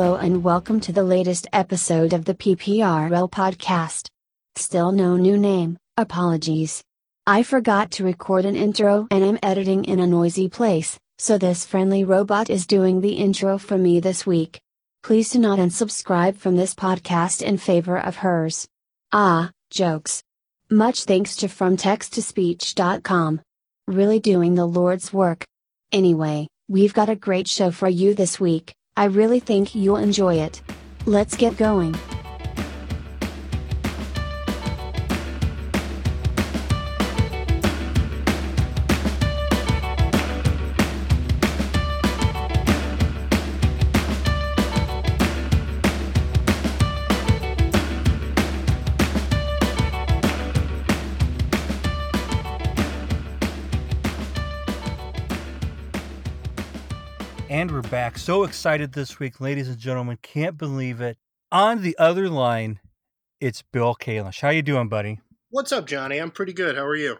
Hello 0.00 0.16
and 0.16 0.42
welcome 0.42 0.80
to 0.80 0.92
the 0.92 1.02
latest 1.02 1.46
episode 1.52 2.14
of 2.14 2.24
the 2.24 2.32
PPRL 2.34 3.30
podcast. 3.30 4.08
Still 4.56 4.92
no 4.92 5.18
new 5.18 5.36
name, 5.36 5.76
apologies. 5.98 6.82
I 7.26 7.42
forgot 7.42 7.90
to 7.90 8.04
record 8.04 8.46
an 8.46 8.56
intro 8.56 9.06
and 9.10 9.22
I'm 9.22 9.38
editing 9.42 9.84
in 9.84 10.00
a 10.00 10.06
noisy 10.06 10.48
place, 10.48 10.98
so 11.18 11.36
this 11.36 11.66
friendly 11.66 12.02
robot 12.04 12.48
is 12.48 12.66
doing 12.66 13.02
the 13.02 13.12
intro 13.12 13.58
for 13.58 13.76
me 13.76 14.00
this 14.00 14.24
week. 14.24 14.58
Please 15.02 15.28
do 15.28 15.38
not 15.38 15.58
unsubscribe 15.58 16.38
from 16.38 16.56
this 16.56 16.74
podcast 16.74 17.42
in 17.42 17.58
favor 17.58 17.98
of 17.98 18.16
hers. 18.16 18.66
Ah, 19.12 19.50
jokes. 19.68 20.22
Much 20.70 21.04
thanks 21.04 21.36
to 21.36 21.46
FromTextToSpeech.com. 21.46 23.42
Really 23.86 24.18
doing 24.18 24.54
the 24.54 24.66
Lord's 24.66 25.12
work. 25.12 25.44
Anyway, 25.92 26.48
we've 26.68 26.94
got 26.94 27.10
a 27.10 27.14
great 27.14 27.46
show 27.46 27.70
for 27.70 27.90
you 27.90 28.14
this 28.14 28.40
week. 28.40 28.72
I 29.00 29.04
really 29.04 29.40
think 29.40 29.74
you'll 29.74 29.96
enjoy 29.96 30.34
it. 30.34 30.60
Let's 31.06 31.34
get 31.34 31.56
going. 31.56 31.94
And 57.60 57.70
we're 57.70 57.82
back. 57.82 58.16
So 58.16 58.44
excited 58.44 58.94
this 58.94 59.18
week, 59.18 59.38
ladies 59.38 59.68
and 59.68 59.76
gentlemen. 59.76 60.16
Can't 60.22 60.56
believe 60.56 61.02
it. 61.02 61.18
On 61.52 61.82
the 61.82 61.94
other 61.98 62.26
line, 62.30 62.80
it's 63.38 63.60
Bill 63.60 63.94
Kalish. 63.94 64.40
How 64.40 64.48
you 64.48 64.62
doing, 64.62 64.88
buddy? 64.88 65.20
What's 65.50 65.70
up, 65.70 65.86
Johnny? 65.86 66.16
I'm 66.16 66.30
pretty 66.30 66.54
good. 66.54 66.76
How 66.76 66.86
are 66.86 66.96
you? 66.96 67.18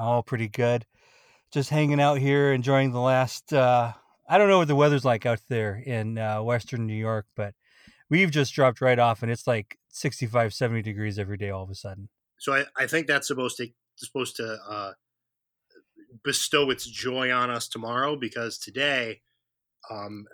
Oh, 0.00 0.22
pretty 0.22 0.46
good. 0.46 0.86
Just 1.50 1.70
hanging 1.70 2.00
out 2.00 2.18
here, 2.18 2.52
enjoying 2.52 2.92
the 2.92 3.00
last. 3.00 3.52
Uh, 3.52 3.92
I 4.28 4.38
don't 4.38 4.48
know 4.48 4.58
what 4.58 4.68
the 4.68 4.76
weather's 4.76 5.04
like 5.04 5.26
out 5.26 5.40
there 5.48 5.82
in 5.84 6.18
uh, 6.18 6.40
Western 6.40 6.86
New 6.86 6.94
York, 6.94 7.26
but 7.34 7.54
we've 8.08 8.30
just 8.30 8.54
dropped 8.54 8.80
right 8.80 9.00
off, 9.00 9.24
and 9.24 9.32
it's 9.32 9.48
like 9.48 9.76
65, 9.88 10.54
70 10.54 10.82
degrees 10.82 11.18
every 11.18 11.36
day 11.36 11.50
all 11.50 11.64
of 11.64 11.70
a 11.70 11.74
sudden. 11.74 12.10
So 12.38 12.54
I, 12.54 12.64
I 12.76 12.86
think 12.86 13.08
that's 13.08 13.26
supposed 13.26 13.56
to 13.56 13.66
supposed 13.96 14.36
to 14.36 14.56
uh, 14.68 14.92
bestow 16.22 16.70
its 16.70 16.86
joy 16.86 17.32
on 17.32 17.50
us 17.50 17.66
tomorrow 17.66 18.14
because 18.14 18.56
today 18.56 19.22
um, 19.88 20.26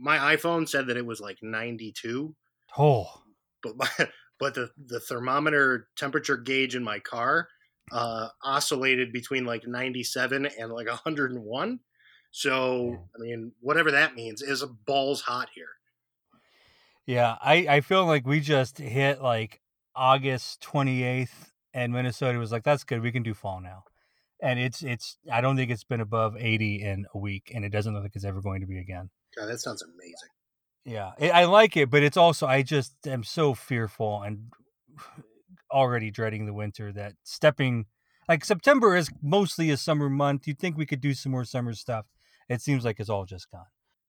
my 0.00 0.36
iPhone 0.36 0.68
said 0.68 0.86
that 0.86 0.96
it 0.96 1.06
was 1.06 1.20
like 1.20 1.38
92. 1.42 2.34
Oh, 2.78 3.22
but 3.62 3.76
my, 3.76 3.88
but 4.38 4.54
the 4.54 4.70
the 4.86 5.00
thermometer 5.00 5.88
temperature 5.96 6.36
gauge 6.36 6.74
in 6.74 6.84
my 6.84 6.98
car 6.98 7.48
uh, 7.92 8.28
oscillated 8.42 9.12
between 9.12 9.44
like 9.44 9.66
97 9.66 10.46
and 10.58 10.72
like 10.72 10.86
101. 10.88 11.80
So 12.30 13.06
I 13.14 13.18
mean, 13.18 13.52
whatever 13.60 13.90
that 13.92 14.14
means 14.14 14.42
is 14.42 14.62
a 14.62 14.66
balls 14.66 15.22
hot 15.22 15.48
here. 15.54 15.68
Yeah, 17.06 17.36
I 17.40 17.66
I 17.68 17.80
feel 17.80 18.04
like 18.04 18.26
we 18.26 18.40
just 18.40 18.78
hit 18.78 19.22
like 19.22 19.60
August 19.94 20.60
28th, 20.60 21.52
and 21.72 21.92
Minnesota 21.92 22.38
was 22.38 22.52
like, 22.52 22.64
"That's 22.64 22.84
good, 22.84 23.00
we 23.00 23.12
can 23.12 23.22
do 23.22 23.32
fall 23.32 23.60
now." 23.60 23.84
And 24.40 24.58
it's 24.58 24.82
it's 24.82 25.18
I 25.32 25.40
don't 25.40 25.56
think 25.56 25.70
it's 25.70 25.84
been 25.84 26.00
above 26.00 26.36
80 26.38 26.82
in 26.82 27.06
a 27.14 27.18
week, 27.18 27.52
and 27.54 27.64
it 27.64 27.70
doesn't 27.70 27.92
look 27.94 28.02
like 28.02 28.16
it's 28.16 28.24
ever 28.24 28.40
going 28.40 28.60
to 28.60 28.66
be 28.66 28.78
again. 28.78 29.10
God, 29.36 29.46
that 29.46 29.60
sounds 29.60 29.82
amazing. 29.82 30.28
Yeah, 30.84 31.12
it, 31.18 31.30
I 31.30 31.44
like 31.44 31.76
it, 31.76 31.90
but 31.90 32.02
it's 32.02 32.16
also 32.16 32.46
I 32.46 32.62
just 32.62 32.94
am 33.06 33.24
so 33.24 33.54
fearful 33.54 34.22
and 34.22 34.52
already 35.70 36.10
dreading 36.10 36.46
the 36.46 36.54
winter 36.54 36.92
that 36.92 37.14
stepping 37.24 37.86
like 38.28 38.44
September 38.44 38.96
is 38.96 39.10
mostly 39.22 39.70
a 39.70 39.76
summer 39.76 40.08
month. 40.08 40.46
You'd 40.46 40.58
think 40.58 40.76
we 40.76 40.86
could 40.86 41.00
do 41.00 41.14
some 41.14 41.32
more 41.32 41.44
summer 41.44 41.74
stuff. 41.74 42.06
It 42.48 42.60
seems 42.60 42.84
like 42.84 43.00
it's 43.00 43.10
all 43.10 43.24
just 43.24 43.50
gone. 43.50 43.66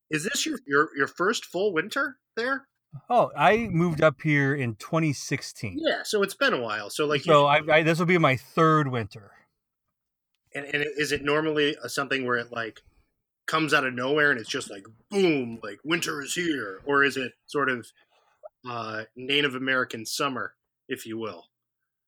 Is 0.09 0.23
this 0.23 0.45
your 0.45 0.59
your, 0.65 0.89
your 0.95 1.07
first 1.07 1.45
full 1.45 1.73
winter 1.73 2.17
there? 2.35 2.67
Oh, 3.09 3.31
I 3.37 3.67
moved 3.69 4.01
up 4.01 4.21
here 4.21 4.55
in 4.55 4.75
2016. 4.75 5.79
Yeah, 5.79 6.03
so 6.03 6.23
it's 6.23 6.33
been 6.33 6.53
a 6.53 6.61
while. 6.61 6.89
So 6.89 7.05
like, 7.05 7.21
so 7.21 7.45
I, 7.45 7.61
I, 7.69 7.83
this 7.83 7.99
will 7.99 8.05
be 8.05 8.17
my 8.17 8.37
third 8.37 8.87
winter. 8.87 9.31
And, 10.57 10.65
and 10.73 10.85
is 10.97 11.11
it 11.11 11.23
normally 11.23 11.75
something 11.87 12.25
where 12.25 12.37
it 12.37 12.51
like 12.51 12.81
comes 13.45 13.73
out 13.73 13.85
of 13.85 13.93
nowhere 13.93 14.31
and 14.31 14.39
it's 14.39 14.49
just 14.49 14.69
like 14.69 14.85
boom, 15.09 15.59
like 15.63 15.79
winter 15.83 16.21
is 16.21 16.33
here, 16.33 16.81
or 16.85 17.03
is 17.03 17.17
it 17.17 17.33
sort 17.45 17.69
of 17.69 17.87
uh, 18.69 19.03
Native 19.15 19.55
American 19.55 20.05
summer, 20.05 20.53
if 20.87 21.05
you 21.05 21.17
will? 21.17 21.45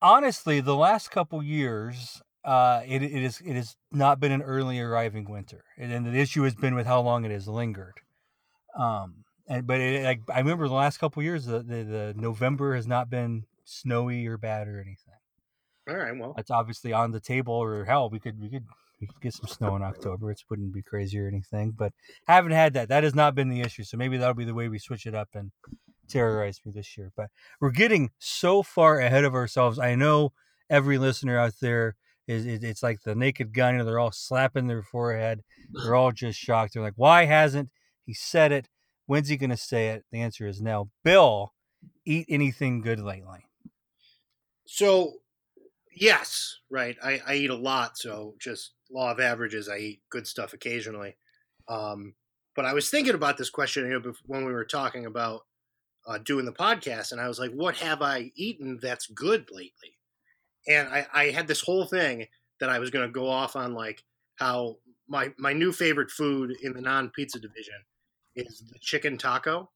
Honestly, 0.02 0.60
the 0.62 0.76
last 0.76 1.12
couple 1.12 1.44
years, 1.44 2.22
uh, 2.44 2.82
it 2.86 3.04
it 3.04 3.24
is 3.24 3.42
it 3.46 3.56
has 3.56 3.76
not 3.92 4.20
been 4.20 4.32
an 4.32 4.42
early 4.42 4.80
arriving 4.80 5.30
winter, 5.30 5.64
and 5.78 6.06
the 6.06 6.18
issue 6.18 6.44
has 6.44 6.56
been 6.56 6.74
with 6.74 6.88
how 6.88 7.02
long 7.02 7.26
it 7.26 7.32
has 7.32 7.48
lingered. 7.48 7.96
Um, 8.78 9.26
and 9.48 9.68
but 9.68 9.82
it, 9.82 10.04
like 10.04 10.22
I 10.34 10.40
remember 10.40 10.68
the 10.68 10.74
last 10.74 11.00
couple 11.00 11.22
years, 11.22 11.46
the, 11.46 11.60
the 11.60 11.84
the 11.84 12.14
November 12.16 12.76
has 12.76 12.88
not 12.88 13.10
been 13.10 13.46
snowy 13.66 14.26
or 14.26 14.38
bad 14.38 14.68
or 14.68 14.80
anything. 14.80 15.09
All 15.90 15.98
right. 15.98 16.18
Well, 16.18 16.34
that's 16.36 16.52
obviously 16.52 16.94
on 16.94 17.12
the 17.12 17.20
table. 17.20 17.54
Or 17.54 17.86
hell, 17.86 18.10
we 18.10 18.20
could 18.20 18.40
we 18.40 18.50
could 18.50 18.66
we 19.02 19.08
could 19.08 19.22
get 19.22 19.34
some 19.34 19.48
snow 19.48 19.76
in 19.76 19.82
October. 19.82 20.32
It 20.32 20.44
wouldn't 20.50 20.74
be 20.74 20.82
crazy 20.82 21.20
or 21.20 21.28
anything. 21.28 21.72
But 21.72 21.94
haven't 22.28 22.52
had 22.52 22.74
that. 22.74 22.90
That 22.90 23.04
has 23.04 23.16
not 23.16 23.36
been 23.36 23.50
the 23.50 23.62
issue. 23.62 23.84
So 23.84 23.98
maybe 23.98 24.18
that'll 24.18 24.34
be 24.34 24.46
the 24.46 24.54
way 24.54 24.68
we 24.68 24.80
switch 24.80 25.06
it 25.06 25.16
up 25.16 25.30
and 25.34 25.52
terrorize 26.08 26.60
me 26.66 26.72
this 26.74 26.98
year. 26.98 27.12
But 27.16 27.30
we're 27.60 27.72
getting 27.72 28.12
so 28.20 28.62
far 28.62 29.00
ahead 29.00 29.24
of 29.24 29.34
ourselves. 29.34 29.80
I 29.80 29.96
know 29.96 30.34
every 30.70 30.98
listener 30.98 31.40
out 31.40 31.54
there 31.62 31.96
is 32.28 32.46
it's 32.46 32.84
like 32.84 33.02
the 33.02 33.16
naked 33.16 33.54
gun. 33.54 33.74
You 33.74 33.80
know, 33.80 33.86
they're 33.86 34.00
all 34.00 34.12
slapping 34.12 34.68
their 34.68 34.84
forehead. 34.84 35.42
They're 35.72 35.96
all 35.96 36.12
just 36.12 36.38
shocked. 36.38 36.74
They're 36.74 36.84
like, 36.84 36.94
why 36.96 37.26
hasn't 37.26 37.70
he 38.06 38.14
said 38.14 38.52
it? 38.52 38.70
When's 39.08 39.30
he 39.30 39.38
going 39.38 39.50
to 39.50 39.58
say 39.58 39.90
it? 39.90 40.06
The 40.12 40.22
answer 40.22 40.46
is 40.46 40.62
now. 40.62 40.90
Bill, 41.04 41.54
eat 42.06 42.28
anything 42.30 42.82
good 42.82 43.00
lately? 43.00 43.46
So 44.66 45.14
Yes, 46.00 46.60
right. 46.70 46.98
I, 47.04 47.22
I 47.28 47.36
eat 47.36 47.50
a 47.50 47.56
lot, 47.56 47.98
so 47.98 48.36
just 48.40 48.72
law 48.92 49.12
of 49.12 49.20
averages, 49.20 49.68
I 49.68 49.78
eat 49.78 50.02
good 50.10 50.26
stuff 50.28 50.54
occasionally. 50.54 51.18
Um, 51.68 52.16
but 52.56 52.66
I 52.66 52.74
was 52.74 52.90
thinking 52.90 53.16
about 53.16 53.38
this 53.38 53.50
question 53.50 53.86
you 53.90 54.00
know, 54.00 54.14
when 54.26 54.46
we 54.46 54.54
were 54.54 54.66
talking 54.66 55.06
about 55.06 55.42
uh, 56.08 56.20
doing 56.20 56.46
the 56.46 56.54
podcast, 56.54 57.12
and 57.12 57.22
I 57.22 57.28
was 57.28 57.40
like, 57.40 57.52
"What 57.52 57.78
have 57.78 58.02
I 58.02 58.32
eaten 58.36 58.80
that's 58.82 59.08
good 59.08 59.48
lately?" 59.52 59.98
And 60.68 60.90
I, 60.90 61.08
I 61.14 61.26
had 61.32 61.48
this 61.48 61.62
whole 61.62 61.86
thing 61.86 62.28
that 62.60 62.70
I 62.70 62.80
was 62.80 62.92
going 62.92 63.08
to 63.08 63.14
go 63.14 63.30
off 63.30 63.56
on, 63.56 63.74
like 63.76 64.04
how 64.38 64.78
my 65.10 65.34
my 65.40 65.54
new 65.54 65.72
favorite 65.74 66.12
food 66.12 66.56
in 66.64 66.74
the 66.74 66.82
non 66.82 67.12
pizza 67.12 67.40
division 67.40 67.76
is 68.36 68.64
the 68.72 68.80
chicken 68.80 69.18
taco. 69.18 69.72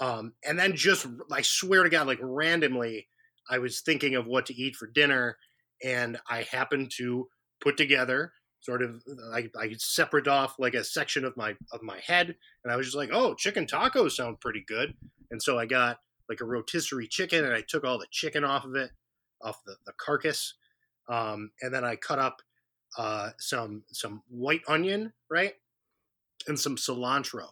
Um, 0.00 0.34
and 0.44 0.58
then 0.58 0.76
just 0.76 1.06
I 1.32 1.42
swear 1.42 1.82
to 1.82 1.90
God, 1.90 2.06
like 2.06 2.18
randomly, 2.22 3.08
I 3.50 3.58
was 3.58 3.80
thinking 3.80 4.14
of 4.14 4.26
what 4.26 4.46
to 4.46 4.54
eat 4.54 4.76
for 4.76 4.86
dinner, 4.86 5.36
and 5.82 6.18
I 6.28 6.42
happened 6.50 6.90
to 6.98 7.28
put 7.60 7.76
together 7.76 8.32
sort 8.60 8.82
of 8.82 9.02
I, 9.32 9.48
I 9.58 9.74
separate 9.78 10.28
off 10.28 10.56
like 10.58 10.74
a 10.74 10.84
section 10.84 11.24
of 11.24 11.36
my 11.36 11.54
of 11.72 11.82
my 11.82 11.98
head, 12.04 12.34
and 12.64 12.72
I 12.72 12.76
was 12.76 12.86
just 12.86 12.96
like, 12.96 13.10
oh, 13.12 13.34
chicken 13.34 13.66
tacos 13.66 14.12
sound 14.12 14.40
pretty 14.40 14.64
good, 14.66 14.94
and 15.30 15.42
so 15.42 15.58
I 15.58 15.66
got 15.66 15.98
like 16.28 16.40
a 16.40 16.44
rotisserie 16.44 17.08
chicken, 17.08 17.44
and 17.44 17.54
I 17.54 17.62
took 17.66 17.84
all 17.84 17.98
the 17.98 18.06
chicken 18.10 18.44
off 18.44 18.64
of 18.64 18.74
it, 18.74 18.90
off 19.42 19.62
the, 19.64 19.76
the 19.86 19.92
carcass, 19.96 20.54
um, 21.08 21.50
and 21.62 21.72
then 21.72 21.84
I 21.84 21.96
cut 21.96 22.18
up 22.18 22.42
uh, 22.96 23.30
some 23.38 23.84
some 23.92 24.22
white 24.28 24.62
onion, 24.68 25.12
right, 25.30 25.54
and 26.46 26.58
some 26.58 26.76
cilantro, 26.76 27.48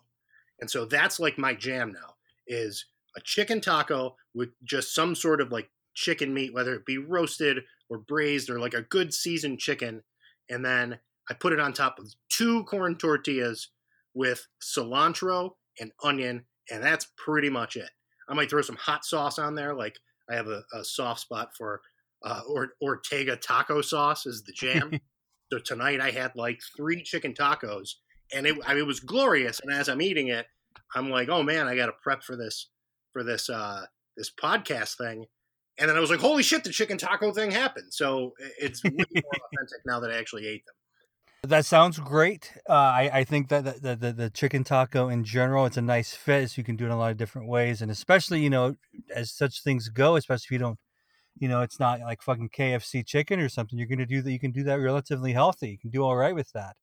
and 0.60 0.70
so 0.70 0.84
that's 0.84 1.20
like 1.20 1.38
my 1.38 1.54
jam 1.54 1.92
now 1.92 2.14
is 2.46 2.86
a 3.16 3.20
chicken 3.20 3.60
taco 3.60 4.16
with 4.34 4.50
just 4.62 4.94
some 4.94 5.14
sort 5.14 5.40
of 5.40 5.50
like 5.50 5.70
chicken 5.96 6.32
meat, 6.32 6.54
whether 6.54 6.74
it 6.74 6.86
be 6.86 6.98
roasted 6.98 7.64
or 7.88 7.98
braised 7.98 8.48
or 8.48 8.60
like 8.60 8.74
a 8.74 8.82
good 8.82 9.12
seasoned 9.12 9.58
chicken. 9.58 10.02
And 10.48 10.64
then 10.64 10.98
I 11.28 11.34
put 11.34 11.52
it 11.52 11.58
on 11.58 11.72
top 11.72 11.98
of 11.98 12.06
two 12.28 12.62
corn 12.64 12.96
tortillas 12.96 13.70
with 14.14 14.46
cilantro 14.62 15.52
and 15.80 15.90
onion. 16.04 16.44
And 16.70 16.82
that's 16.82 17.08
pretty 17.16 17.50
much 17.50 17.76
it. 17.76 17.90
I 18.28 18.34
might 18.34 18.50
throw 18.50 18.62
some 18.62 18.76
hot 18.76 19.04
sauce 19.04 19.38
on 19.38 19.54
there. 19.54 19.74
Like 19.74 19.98
I 20.30 20.34
have 20.34 20.46
a, 20.46 20.62
a 20.72 20.84
soft 20.84 21.20
spot 21.20 21.50
for 21.56 21.80
uh, 22.24 22.40
or, 22.48 22.70
Ortega 22.82 23.36
taco 23.36 23.80
sauce 23.80 24.26
is 24.26 24.44
the 24.44 24.52
jam. 24.52 25.00
so 25.52 25.58
tonight 25.58 26.00
I 26.00 26.10
had 26.10 26.32
like 26.36 26.60
three 26.76 27.02
chicken 27.02 27.34
tacos 27.34 27.94
and 28.34 28.46
it, 28.46 28.56
I 28.66 28.74
mean, 28.74 28.82
it 28.82 28.86
was 28.86 29.00
glorious. 29.00 29.60
And 29.60 29.72
as 29.72 29.88
I'm 29.88 30.02
eating 30.02 30.28
it, 30.28 30.46
I'm 30.94 31.10
like, 31.10 31.28
oh 31.28 31.42
man, 31.42 31.68
I 31.68 31.76
got 31.76 31.86
to 31.86 31.92
prep 32.02 32.22
for 32.22 32.36
this, 32.36 32.68
for 33.12 33.22
this, 33.22 33.48
uh, 33.48 33.86
this 34.16 34.30
podcast 34.30 34.96
thing 34.96 35.26
and 35.78 35.88
then 35.88 35.96
I 35.96 36.00
was 36.00 36.10
like, 36.10 36.20
"Holy 36.20 36.42
shit! 36.42 36.64
The 36.64 36.70
chicken 36.70 36.98
taco 36.98 37.32
thing 37.32 37.50
happened." 37.50 37.92
So 37.92 38.34
it's 38.38 38.84
way 38.84 39.04
more 39.22 39.34
authentic 39.52 39.80
now 39.86 40.00
that 40.00 40.10
I 40.10 40.18
actually 40.18 40.46
ate 40.46 40.64
them. 40.66 40.74
That 41.42 41.64
sounds 41.64 42.00
great. 42.00 42.52
Uh, 42.68 42.72
I, 42.72 43.10
I 43.20 43.24
think 43.24 43.48
that 43.50 43.80
the, 43.82 43.94
the, 43.94 44.12
the 44.12 44.30
chicken 44.30 44.64
taco 44.64 45.08
in 45.08 45.22
general, 45.22 45.64
it's 45.66 45.76
a 45.76 45.82
nice 45.82 46.12
fit. 46.14 46.50
So 46.50 46.54
you 46.58 46.64
can 46.64 46.76
do 46.76 46.84
it 46.84 46.88
in 46.88 46.92
a 46.92 46.98
lot 46.98 47.12
of 47.12 47.16
different 47.16 47.48
ways, 47.48 47.80
and 47.82 47.90
especially 47.90 48.40
you 48.40 48.50
know, 48.50 48.74
as 49.14 49.30
such 49.30 49.62
things 49.62 49.88
go, 49.88 50.16
especially 50.16 50.46
if 50.46 50.50
you 50.50 50.58
don't, 50.58 50.78
you 51.38 51.48
know, 51.48 51.62
it's 51.62 51.80
not 51.80 52.00
like 52.00 52.22
fucking 52.22 52.50
KFC 52.50 53.04
chicken 53.06 53.40
or 53.40 53.48
something. 53.48 53.78
You're 53.78 53.88
gonna 53.88 54.06
do 54.06 54.22
that. 54.22 54.32
You 54.32 54.40
can 54.40 54.52
do 54.52 54.64
that 54.64 54.76
relatively 54.76 55.32
healthy. 55.34 55.70
You 55.70 55.78
can 55.78 55.90
do 55.90 56.02
all 56.04 56.16
right 56.16 56.34
with 56.34 56.52
that. 56.52 56.76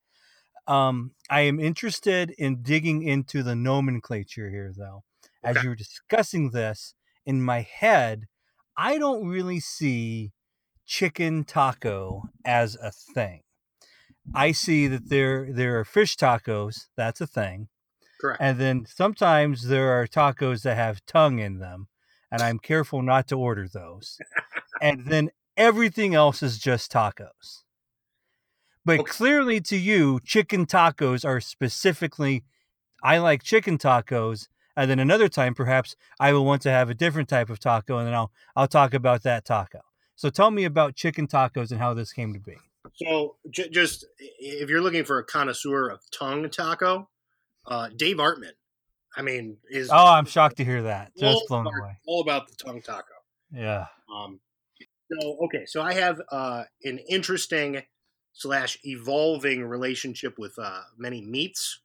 Um, 0.67 1.13
I 1.29 1.41
am 1.41 1.59
interested 1.59 2.31
in 2.31 2.61
digging 2.63 3.03
into 3.03 3.43
the 3.43 3.55
nomenclature 3.55 4.49
here, 4.49 4.73
though. 4.75 5.03
As 5.43 5.61
Okay. 5.61 5.63
you 5.63 5.69
were 5.69 5.75
discussing 5.75 6.51
this 6.51 6.95
in 7.25 7.41
my 7.41 7.61
head, 7.61 8.27
I 8.77 8.97
don't 8.97 9.27
really 9.27 9.59
see 9.59 10.31
chicken 10.85 11.43
taco 11.43 12.23
as 12.45 12.75
a 12.75 12.91
thing. 12.91 13.41
I 14.33 14.51
see 14.51 14.87
that 14.87 15.09
there 15.09 15.51
there 15.51 15.79
are 15.79 15.85
fish 15.85 16.15
tacos, 16.17 16.87
that's 16.95 17.21
a 17.21 17.27
thing. 17.27 17.67
Correct. 18.19 18.41
And 18.41 18.59
then 18.59 18.85
sometimes 18.87 19.67
there 19.67 19.91
are 19.91 20.07
tacos 20.07 20.63
that 20.63 20.75
have 20.75 21.05
tongue 21.05 21.39
in 21.39 21.59
them, 21.59 21.87
and 22.31 22.41
I'm 22.41 22.59
careful 22.59 23.01
not 23.01 23.27
to 23.29 23.35
order 23.37 23.67
those. 23.67 24.17
and 24.81 25.05
then 25.05 25.29
everything 25.55 26.15
else 26.15 26.41
is 26.41 26.57
just 26.57 26.91
tacos. 26.91 27.63
But 28.85 28.99
Okay. 29.01 29.11
clearly 29.11 29.61
to 29.61 29.77
you, 29.77 30.19
chicken 30.25 30.65
tacos 30.65 31.23
are 31.25 31.39
specifically 31.39 32.43
I 33.03 33.17
like 33.17 33.43
chicken 33.43 33.77
tacos, 33.77 34.47
and 34.75 34.89
then 34.89 34.99
another 34.99 35.27
time 35.29 35.53
perhaps 35.53 35.95
I 36.19 36.33
will 36.33 36.45
want 36.45 36.61
to 36.63 36.71
have 36.71 36.89
a 36.89 36.93
different 36.93 37.29
type 37.29 37.49
of 37.49 37.59
taco, 37.59 37.97
and 37.97 38.07
then 38.07 38.13
I'll 38.13 38.31
I'll 38.55 38.67
talk 38.67 38.93
about 38.93 39.23
that 39.23 39.45
taco. 39.45 39.79
So 40.15 40.29
tell 40.29 40.51
me 40.51 40.63
about 40.65 40.95
chicken 40.95 41.27
tacos 41.27 41.71
and 41.71 41.79
how 41.79 41.93
this 41.93 42.13
came 42.13 42.33
to 42.33 42.39
be. 42.39 42.55
So 42.95 43.37
j- 43.49 43.69
just 43.69 44.05
if 44.19 44.69
you're 44.69 44.81
looking 44.81 45.05
for 45.05 45.17
a 45.19 45.23
connoisseur 45.23 45.89
of 45.89 46.01
tongue 46.11 46.49
taco, 46.49 47.09
uh, 47.65 47.89
Dave 47.95 48.17
Artman, 48.17 48.51
I 49.17 49.21
mean, 49.21 49.57
is 49.69 49.89
Oh, 49.91 49.95
I'm 50.13 50.25
shocked 50.25 50.57
to 50.57 50.65
hear 50.65 50.83
that. 50.83 51.11
Just 51.17 51.47
blown 51.47 51.65
about- 51.67 51.79
away. 51.79 51.97
all 52.05 52.21
about 52.21 52.47
the 52.49 52.55
tongue 52.55 52.81
taco. 52.81 53.05
Yeah. 53.51 53.85
Um, 54.13 54.39
so 55.11 55.37
okay, 55.45 55.65
so 55.65 55.81
I 55.81 55.93
have 55.93 56.21
uh, 56.31 56.63
an 56.83 56.99
interesting 57.09 57.81
slash 58.33 58.77
evolving 58.83 59.63
relationship 59.63 60.37
with 60.37 60.53
uh, 60.57 60.81
many 60.97 61.21
meats. 61.21 61.79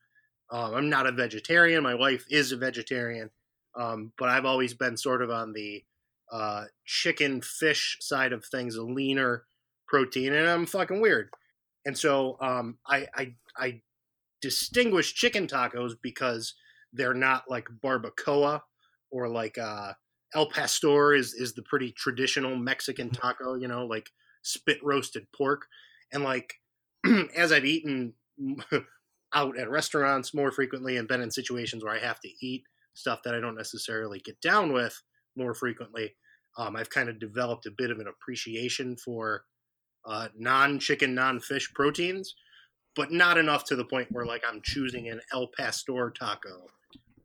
Um, 0.51 0.75
I'm 0.75 0.91
not 0.91 1.07
a 1.07 1.13
vegetarian. 1.13 1.83
My 1.83 1.95
wife 1.95 2.25
is 2.31 2.53
a 2.53 2.57
vegetarian, 2.57 3.31
um, 3.77 4.13
but 4.19 4.29
I've 4.29 4.47
always 4.47 4.75
been 4.75 4.97
sort 4.97 5.23
of 5.23 5.31
on 5.31 5.53
the 5.53 5.85
uh, 6.31 6.65
chicken 6.85 7.41
fish 7.43 7.99
side 8.01 8.33
of 8.33 8.45
things, 8.45 8.77
a 8.77 8.83
leaner 8.83 9.45
protein, 9.87 10.33
and 10.33 10.49
I'm 10.49 10.67
fucking 10.67 11.01
weird. 11.01 11.31
And 11.85 11.97
so 11.97 12.37
um, 12.41 12.79
I, 12.87 13.07
I 13.15 13.35
I 13.57 13.81
distinguish 14.41 15.15
chicken 15.15 15.47
tacos 15.47 15.95
because 16.03 16.55
they're 16.93 17.15
not 17.15 17.45
like 17.49 17.69
barbacoa 17.83 18.61
or 19.11 19.29
like 19.29 19.59
uh, 19.59 19.93
El 20.35 20.51
Pastor 20.51 21.15
is 21.15 21.35
is 21.35 21.55
the 21.55 21.63
pretty 21.63 21.93
traditional 21.93 22.57
Mexican 22.57 23.11
taco, 23.11 23.55
you 23.55 23.69
know, 23.69 23.87
like 23.87 24.11
spit 24.43 24.79
roasted 24.83 25.27
pork. 25.37 25.67
And 26.13 26.25
like 26.25 26.55
as 27.37 27.53
I've 27.53 27.65
eaten 27.65 28.15
out 29.35 29.59
at 29.59 29.71
restaurants 29.71 30.35
more 30.35 30.51
frequently 30.51 30.97
and 30.97 31.09
been 31.09 31.21
in 31.21 31.31
situations 31.31 31.85
where 31.85 31.95
I 31.95 31.99
have 31.99 32.21
to 32.21 32.31
eat 32.41 32.65
stuff 32.95 33.23
that 33.25 33.35
I 33.35 33.41
don't 33.41 33.57
necessarily 33.57 34.21
get 34.21 34.41
down 34.41 34.73
with 34.73 35.01
more 35.37 35.55
frequently, 35.55 36.15
um, 36.57 36.75
I've 36.77 36.91
kind 36.91 37.09
of 37.09 37.21
developed 37.21 37.67
a 37.67 37.71
bit 37.71 37.91
of 37.91 37.99
an 37.99 38.09
appreciation 38.09 38.97
for 38.97 39.45
uh, 40.05 40.29
non-chicken, 40.37 41.15
non-fish 41.15 41.73
proteins, 41.75 42.35
but 42.97 43.13
not 43.13 43.39
enough 43.39 43.65
to 43.65 43.77
the 43.77 43.85
point 43.85 44.11
where 44.11 44.27
like 44.27 44.43
I'm 44.49 44.61
choosing 44.63 45.09
an 45.09 45.21
El 45.33 45.49
Pastor 45.57 46.13
taco 46.19 46.67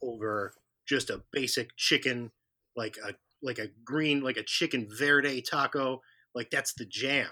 over 0.02 0.54
just 0.88 1.10
a 1.10 1.24
basic 1.32 1.76
chicken 1.78 2.32
like 2.76 2.98
a 3.04 3.14
like 3.42 3.58
a 3.58 3.70
green 3.84 4.22
like 4.22 4.38
a 4.38 4.44
chicken 4.44 4.88
verde 4.92 5.42
taco 5.42 6.02
like 6.36 6.50
that's 6.50 6.74
the 6.74 6.86
jam. 6.86 7.30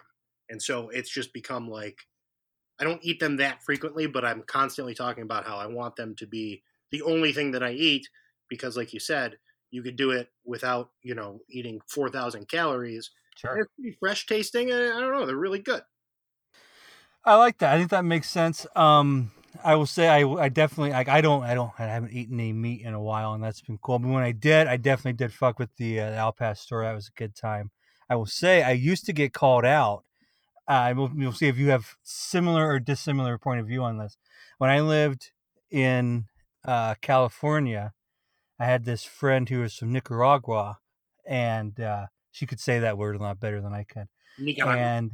And 0.50 0.62
so 0.62 0.90
it's 0.90 1.10
just 1.10 1.34
become 1.34 1.70
like 1.70 1.98
i 2.82 2.84
don't 2.84 3.04
eat 3.04 3.20
them 3.20 3.38
that 3.38 3.64
frequently 3.64 4.08
but 4.08 4.26
i'm 4.26 4.44
constantly 4.44 4.94
talking 4.94 5.24
about 5.24 5.46
how 5.46 5.58
i 5.58 5.66
want 5.66 5.96
them 5.96 6.16
to 6.16 6.28
be 6.28 6.64
the 6.92 7.02
only 7.04 7.32
thing 7.32 7.52
that 7.52 7.64
i 7.64 7.72
eat 7.72 8.08
because 8.50 8.76
like 8.76 8.94
you 8.94 9.00
said 9.00 9.38
you 9.70 9.82
could 9.82 9.96
do 9.96 10.12
it 10.12 10.30
without 10.44 10.90
you 11.04 11.16
know 11.16 11.40
eating 11.50 11.80
4000 11.88 12.48
calories 12.48 13.12
Sure. 13.38 13.56
they're 13.56 13.70
pretty 13.76 13.98
fresh 14.00 14.26
tasting 14.26 14.72
and 14.72 14.94
i 14.94 15.00
don't 15.00 15.14
know 15.14 15.26
they're 15.26 15.36
really 15.38 15.60
good 15.60 15.84
I 17.24 17.36
like 17.36 17.60
that. 17.60 17.74
I 17.74 17.78
think 17.78 17.92
that 17.92 18.06
makes 18.06 18.30
sense. 18.30 18.66
Um, 18.76 19.32
I 19.64 19.76
will 19.76 19.86
say 19.86 20.08
I, 20.08 20.28
I 20.28 20.50
definitely 20.50 20.92
like 20.92 21.08
I 21.10 21.22
don't 21.22 21.44
I 21.44 21.54
don't 21.54 21.72
I 21.78 21.86
haven't 21.86 22.14
eaten 22.14 22.40
any 22.40 22.54
meat 22.54 22.82
in 22.82 22.94
a 22.94 23.02
while 23.02 23.34
and 23.34 23.44
that's 23.44 23.62
been 23.62 23.78
cool. 23.78 24.00
But 24.00 24.10
when 24.10 24.24
I 24.24 24.32
did, 24.32 24.68
I 24.68 24.78
definitely 24.78 25.14
did 25.14 25.34
fuck 25.34 25.60
with 25.60 25.76
the 25.76 26.00
uh, 26.00 26.12
Al 26.12 26.32
Pastor. 26.32 26.82
That 26.84 26.94
was 26.94 27.10
a 27.10 27.20
good 27.20 27.36
time. 27.36 27.72
I 28.10 28.16
will 28.16 28.26
say 28.26 28.64
I 28.64 28.72
used 28.72 29.06
to 29.06 29.14
get 29.14 29.34
called 29.34 29.66
out. 29.66 30.04
Uh, 30.68 30.94
we'll, 30.96 31.12
we'll 31.14 31.34
see 31.34 31.48
if 31.48 31.58
you 31.58 31.70
have 31.70 31.96
similar 32.04 32.68
or 32.68 32.80
dissimilar 32.80 33.38
point 33.38 33.60
of 33.60 33.68
view 33.68 33.84
on 33.84 33.98
this. 33.98 34.18
When 34.58 34.70
I 34.70 34.80
lived 34.80 35.32
in 35.70 36.26
uh, 36.66 36.96
California, 37.02 37.94
I 38.60 38.66
had 38.66 38.86
this 38.86 39.04
friend 39.04 39.50
who 39.50 39.62
was 39.62 39.76
from 39.76 39.92
Nicaragua, 39.92 40.80
and 41.26 41.80
uh, 41.80 42.06
she 42.32 42.46
could 42.46 42.60
say 42.60 42.80
that 42.80 42.98
word 42.98 43.16
a 43.16 43.20
lot 43.20 43.40
better 43.40 43.60
than 43.62 43.74
I 43.74 43.84
could. 43.84 44.08
nicaragua 44.38 44.82
And 44.82 45.12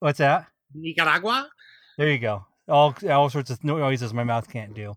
what's 0.00 0.18
that? 0.18 0.46
nicaragua 0.74 1.48
There 1.96 2.10
you 2.10 2.18
go. 2.18 2.46
All 2.68 2.94
all 3.08 3.30
sorts 3.30 3.50
of 3.50 3.62
noises 3.62 4.12
my 4.12 4.24
mouth 4.24 4.50
can't 4.50 4.74
do 4.74 4.94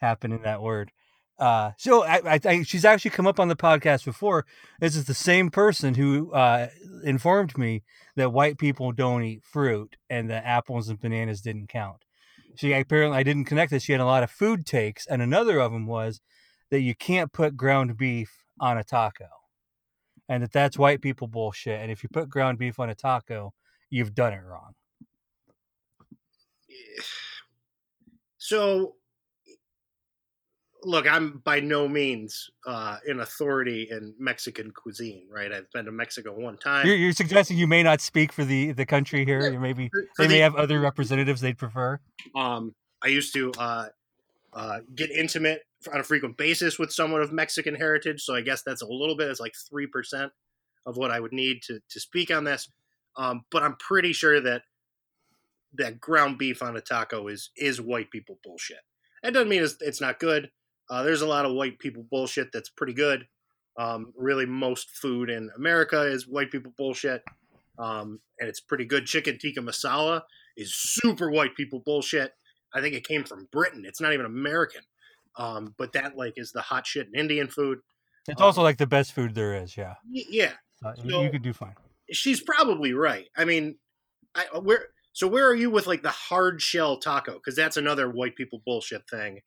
happen 0.00 0.32
in 0.32 0.42
that 0.42 0.62
word. 0.62 0.90
Uh, 1.40 1.72
so 1.78 2.04
I, 2.04 2.34
I, 2.34 2.40
I, 2.44 2.62
she's 2.62 2.84
actually 2.84 3.12
come 3.12 3.26
up 3.26 3.40
on 3.40 3.48
the 3.48 3.56
podcast 3.56 4.04
before. 4.04 4.44
This 4.78 4.94
is 4.94 5.06
the 5.06 5.14
same 5.14 5.50
person 5.50 5.94
who 5.94 6.30
uh, 6.32 6.68
informed 7.02 7.56
me 7.56 7.82
that 8.16 8.32
white 8.32 8.58
people 8.58 8.92
don't 8.92 9.24
eat 9.24 9.42
fruit 9.42 9.96
and 10.10 10.28
that 10.28 10.44
apples 10.44 10.90
and 10.90 11.00
bananas 11.00 11.40
didn't 11.40 11.68
count. 11.68 12.04
She 12.56 12.72
apparently 12.74 13.16
I 13.16 13.22
didn't 13.22 13.46
connect 13.46 13.70
that 13.70 13.80
she 13.80 13.92
had 13.92 14.02
a 14.02 14.04
lot 14.04 14.22
of 14.22 14.30
food 14.30 14.66
takes, 14.66 15.06
and 15.06 15.22
another 15.22 15.58
of 15.60 15.72
them 15.72 15.86
was 15.86 16.20
that 16.70 16.80
you 16.80 16.94
can't 16.94 17.32
put 17.32 17.56
ground 17.56 17.96
beef 17.96 18.44
on 18.60 18.76
a 18.76 18.84
taco, 18.84 19.28
and 20.28 20.42
that 20.42 20.52
that's 20.52 20.76
white 20.76 21.00
people 21.00 21.26
bullshit. 21.26 21.80
And 21.80 21.90
if 21.90 22.02
you 22.02 22.10
put 22.12 22.28
ground 22.28 22.58
beef 22.58 22.78
on 22.78 22.90
a 22.90 22.94
taco, 22.94 23.54
you've 23.88 24.14
done 24.14 24.34
it 24.34 24.42
wrong. 24.44 24.72
so 28.36 28.96
look 30.84 31.06
i'm 31.10 31.40
by 31.44 31.60
no 31.60 31.86
means 31.88 32.50
uh, 32.66 32.96
an 33.06 33.20
authority 33.20 33.88
in 33.90 34.14
mexican 34.18 34.70
cuisine 34.70 35.26
right 35.30 35.52
i've 35.52 35.70
been 35.72 35.84
to 35.84 35.92
mexico 35.92 36.32
one 36.32 36.56
time 36.56 36.86
You're, 36.86 36.96
you're 36.96 37.12
suggesting 37.12 37.58
you 37.58 37.66
may 37.66 37.82
not 37.82 38.00
speak 38.00 38.32
for 38.32 38.44
the 38.44 38.72
the 38.72 38.86
country 38.86 39.24
here. 39.24 39.40
Yeah, 39.42 39.50
You 39.50 39.60
maybe 39.60 39.90
they 40.18 40.28
may 40.28 40.38
have 40.38 40.56
other 40.56 40.80
representatives 40.80 41.40
they'd 41.40 41.58
prefer. 41.58 42.00
um, 42.34 42.74
i 43.02 43.08
used 43.08 43.32
to 43.34 43.52
uh, 43.58 43.88
uh, 44.52 44.78
get 44.94 45.10
intimate 45.10 45.62
on 45.92 46.00
a 46.00 46.02
frequent 46.04 46.36
basis 46.36 46.78
with 46.78 46.92
someone 46.92 47.20
of 47.22 47.32
mexican 47.32 47.74
heritage 47.74 48.22
so 48.22 48.34
i 48.34 48.40
guess 48.40 48.62
that's 48.62 48.82
a 48.82 48.86
little 48.86 49.16
bit 49.16 49.28
it's 49.28 49.40
like 49.40 49.54
3% 49.72 50.30
of 50.86 50.96
what 50.96 51.10
i 51.10 51.20
would 51.20 51.32
need 51.32 51.62
to, 51.62 51.80
to 51.90 52.00
speak 52.00 52.30
on 52.30 52.44
this 52.44 52.68
um, 53.16 53.42
but 53.50 53.62
i'm 53.62 53.76
pretty 53.76 54.12
sure 54.12 54.40
that 54.40 54.62
that 55.74 56.00
ground 56.00 56.36
beef 56.38 56.62
on 56.62 56.76
a 56.76 56.80
taco 56.80 57.28
is 57.28 57.50
is 57.56 57.80
white 57.80 58.10
people 58.10 58.38
bullshit 58.42 58.78
that 59.22 59.32
doesn't 59.34 59.48
mean 59.48 59.62
it's, 59.62 59.76
it's 59.80 60.00
not 60.00 60.18
good 60.18 60.50
uh, 60.90 61.02
there's 61.02 61.22
a 61.22 61.26
lot 61.26 61.46
of 61.46 61.52
white 61.52 61.78
people 61.78 62.04
bullshit 62.10 62.50
that's 62.52 62.68
pretty 62.70 62.92
good 62.92 63.26
um, 63.78 64.12
really 64.16 64.46
most 64.46 64.90
food 64.90 65.30
in 65.30 65.48
america 65.56 66.02
is 66.02 66.26
white 66.28 66.50
people 66.50 66.72
bullshit 66.76 67.22
um, 67.78 68.20
and 68.38 68.48
it's 68.48 68.60
pretty 68.60 68.84
good 68.84 69.06
chicken 69.06 69.38
tikka 69.38 69.60
masala 69.60 70.22
is 70.56 70.74
super 70.74 71.30
white 71.30 71.54
people 71.56 71.80
bullshit 71.80 72.32
i 72.74 72.80
think 72.80 72.94
it 72.94 73.06
came 73.06 73.24
from 73.24 73.48
britain 73.52 73.84
it's 73.86 74.00
not 74.00 74.12
even 74.12 74.26
american 74.26 74.82
um, 75.36 75.74
but 75.78 75.92
that 75.92 76.16
like 76.16 76.34
is 76.36 76.52
the 76.52 76.60
hot 76.60 76.86
shit 76.86 77.06
in 77.12 77.18
indian 77.18 77.46
food 77.48 77.78
It's 78.28 78.40
Um, 78.40 78.46
also 78.46 78.62
like 78.62 78.76
the 78.78 78.86
best 78.86 79.12
food 79.12 79.34
there 79.34 79.54
is. 79.54 79.76
Yeah, 79.76 79.94
Y- 80.12 80.24
yeah 80.28 80.52
Uh, 80.84 80.92
you- 81.02 81.10
So- 81.10 81.22
you 81.22 81.30
could 81.30 81.42
do 81.42 81.52
fine. 81.54 81.74
she's 82.12 82.42
probably 82.42 82.92
right. 82.92 83.28
I 83.36 83.44
mean, 83.44 83.78
I, 84.34 84.44
where 84.58 84.88
so 85.12 85.26
where 85.26 85.46
are 85.48 85.54
you 85.54 85.70
with 85.70 85.86
like 85.86 86.02
the 86.02 86.10
hard 86.28 86.60
shell 86.60 86.98
taco? 86.98 87.34
Because 87.34 87.56
that's 87.56 87.76
another 87.78 88.10
white 88.10 88.34
people 88.36 88.60
bullshit 88.66 89.08
thing. 89.08 89.40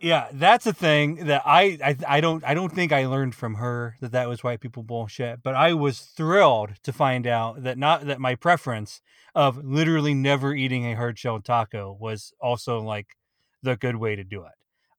Yeah, 0.00 0.28
that's 0.32 0.66
a 0.66 0.72
thing 0.72 1.26
that 1.26 1.42
I, 1.44 1.78
I 1.84 1.96
I 2.18 2.20
don't 2.20 2.44
I 2.44 2.54
don't 2.54 2.72
think 2.72 2.92
I 2.92 3.06
learned 3.06 3.34
from 3.34 3.54
her 3.56 3.96
that 4.00 4.12
that 4.12 4.28
was 4.28 4.44
white 4.44 4.60
people 4.60 4.84
bullshit. 4.84 5.42
But 5.42 5.54
I 5.56 5.74
was 5.74 6.00
thrilled 6.00 6.74
to 6.84 6.92
find 6.92 7.26
out 7.26 7.64
that 7.64 7.78
not 7.78 8.06
that 8.06 8.20
my 8.20 8.36
preference 8.36 9.00
of 9.34 9.64
literally 9.64 10.14
never 10.14 10.54
eating 10.54 10.84
a 10.86 10.94
hard 10.96 11.18
shell 11.18 11.40
taco 11.40 11.96
was 12.00 12.32
also 12.40 12.80
like 12.80 13.16
the 13.62 13.76
good 13.76 13.96
way 13.96 14.14
to 14.16 14.24
do 14.24 14.44
it. 14.44 14.52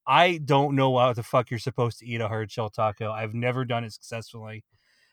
I 0.06 0.38
don't 0.38 0.76
know 0.76 0.98
how 0.98 1.12
the 1.14 1.22
fuck 1.22 1.50
you're 1.50 1.60
supposed 1.60 2.00
to 2.00 2.06
eat 2.06 2.20
a 2.20 2.28
hard 2.28 2.50
shell 2.52 2.68
taco. 2.70 3.10
I've 3.12 3.34
never 3.34 3.64
done 3.64 3.84
it 3.84 3.92
successfully. 3.94 4.64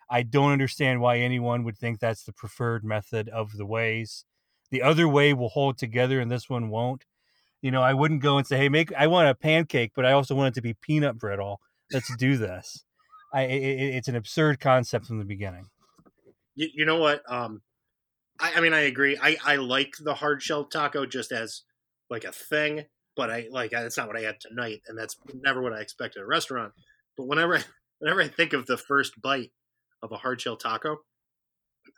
I 0.09 0.23
don't 0.23 0.51
understand 0.51 1.01
why 1.01 1.19
anyone 1.19 1.63
would 1.63 1.77
think 1.77 1.99
that's 1.99 2.23
the 2.23 2.33
preferred 2.33 2.83
method 2.83 3.29
of 3.29 3.53
the 3.57 3.65
ways. 3.65 4.25
the 4.71 4.81
other 4.81 5.07
way 5.07 5.33
will 5.33 5.49
hold 5.49 5.77
together 5.77 6.19
and 6.19 6.31
this 6.31 6.49
one 6.49 6.69
won't. 6.69 7.05
You 7.61 7.71
know, 7.71 7.81
I 7.81 7.93
wouldn't 7.93 8.21
go 8.21 8.37
and 8.37 8.45
say, 8.45 8.57
"Hey, 8.57 8.69
make 8.69 8.93
I 8.93 9.07
want 9.07 9.29
a 9.29 9.35
pancake, 9.35 9.91
but 9.95 10.05
I 10.05 10.11
also 10.11 10.35
want 10.35 10.49
it 10.49 10.55
to 10.55 10.61
be 10.61 10.75
peanut 10.75 11.17
brittle. 11.17 11.59
Let's 11.91 12.15
do 12.17 12.37
this." 12.37 12.83
I 13.33 13.43
it, 13.43 13.95
it's 13.95 14.07
an 14.07 14.15
absurd 14.15 14.59
concept 14.59 15.05
from 15.05 15.19
the 15.19 15.25
beginning. 15.25 15.67
You, 16.55 16.69
you 16.73 16.85
know 16.85 16.97
what? 16.97 17.21
Um, 17.27 17.61
I, 18.39 18.53
I 18.55 18.59
mean, 18.61 18.73
I 18.73 18.81
agree. 18.81 19.17
I 19.21 19.37
I 19.43 19.55
like 19.55 19.93
the 19.99 20.13
hard 20.13 20.41
shell 20.41 20.65
taco 20.65 21.05
just 21.05 21.31
as 21.31 21.63
like 22.09 22.23
a 22.23 22.31
thing, 22.31 22.85
but 23.15 23.29
I 23.29 23.47
like 23.51 23.71
that's 23.71 23.97
not 23.97 24.07
what 24.07 24.17
I 24.17 24.21
had 24.21 24.39
tonight, 24.39 24.81
and 24.87 24.97
that's 24.97 25.17
never 25.33 25.61
what 25.61 25.73
I 25.73 25.81
expect 25.81 26.17
at 26.17 26.23
a 26.23 26.27
restaurant. 26.27 26.73
But 27.17 27.27
whenever 27.27 27.59
whenever 27.99 28.21
I 28.21 28.27
think 28.27 28.53
of 28.53 28.65
the 28.65 28.77
first 28.77 29.21
bite 29.21 29.51
of 30.03 30.11
a 30.11 30.17
hard 30.17 30.39
shell 30.41 30.57
taco, 30.57 30.99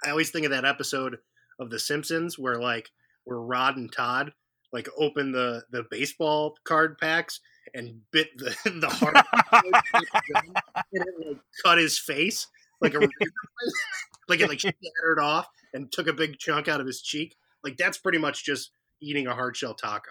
I 0.06 0.10
always 0.10 0.32
think 0.32 0.46
of 0.46 0.52
that 0.52 0.66
episode 0.66 1.18
of 1.60 1.70
The 1.70 1.80
Simpsons 1.80 2.40
where 2.40 2.60
like 2.60 2.90
where 3.26 3.40
Rod 3.40 3.78
and 3.78 3.92
Todd 3.92 4.32
like 4.72 4.88
open 4.98 5.32
the 5.32 5.64
the 5.72 5.84
baseball 5.90 6.56
card 6.64 6.98
packs 6.98 7.40
and 7.74 8.02
bit 8.12 8.30
the 8.38 8.56
the 8.80 8.90
heart 8.90 9.16
and 10.94 11.06
it 11.06 11.28
like 11.28 11.38
cut 11.64 11.78
his 11.78 11.98
face 11.98 12.48
like 12.82 12.94
a 12.94 13.00
like 14.28 14.40
it 14.40 14.48
like 14.48 14.60
shattered 14.60 15.20
off 15.22 15.48
and 15.74 15.92
took 15.92 16.08
a 16.08 16.14
big 16.14 16.38
chunk 16.38 16.68
out 16.68 16.80
of 16.80 16.88
his 16.88 17.02
cheek. 17.02 17.36
Like 17.64 17.78
that's 17.78 17.98
pretty 17.98 18.18
much 18.18 18.46
just 18.46 18.72
eating 19.02 19.28
a 19.28 19.34
hard 19.34 19.56
shell 19.56 19.74
taco. 19.74 20.10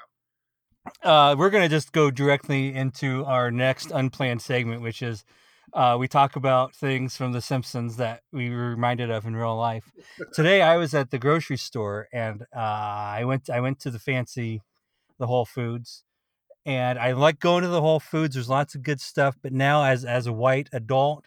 Uh, 1.02 1.34
we're 1.38 1.50
gonna 1.50 1.68
just 1.68 1.92
go 1.92 2.10
directly 2.10 2.74
into 2.74 3.24
our 3.24 3.50
next 3.50 3.90
unplanned 3.90 4.42
segment, 4.42 4.82
which 4.82 5.02
is 5.02 5.24
uh, 5.72 5.96
we 5.98 6.08
talk 6.08 6.36
about 6.36 6.74
things 6.74 7.16
from 7.16 7.32
The 7.32 7.40
Simpsons 7.40 7.96
that 7.96 8.22
we 8.32 8.50
were 8.50 8.70
reminded 8.70 9.10
of 9.10 9.26
in 9.26 9.36
real 9.36 9.56
life. 9.56 9.90
Today, 10.32 10.62
I 10.62 10.76
was 10.76 10.94
at 10.94 11.10
the 11.10 11.18
grocery 11.18 11.56
store 11.56 12.08
and 12.12 12.42
uh, 12.54 12.58
I 12.58 13.24
went 13.24 13.50
I 13.50 13.60
went 13.60 13.80
to 13.80 13.90
the 13.90 13.98
fancy, 13.98 14.62
the 15.18 15.26
Whole 15.26 15.44
Foods, 15.44 16.04
and 16.64 16.98
I 16.98 17.12
like 17.12 17.40
going 17.40 17.62
to 17.62 17.68
the 17.68 17.80
Whole 17.80 18.00
Foods. 18.00 18.34
There's 18.34 18.48
lots 18.48 18.74
of 18.74 18.82
good 18.82 19.00
stuff, 19.00 19.36
but 19.42 19.52
now 19.52 19.84
as 19.84 20.04
as 20.04 20.26
a 20.26 20.32
white 20.32 20.68
adult, 20.72 21.26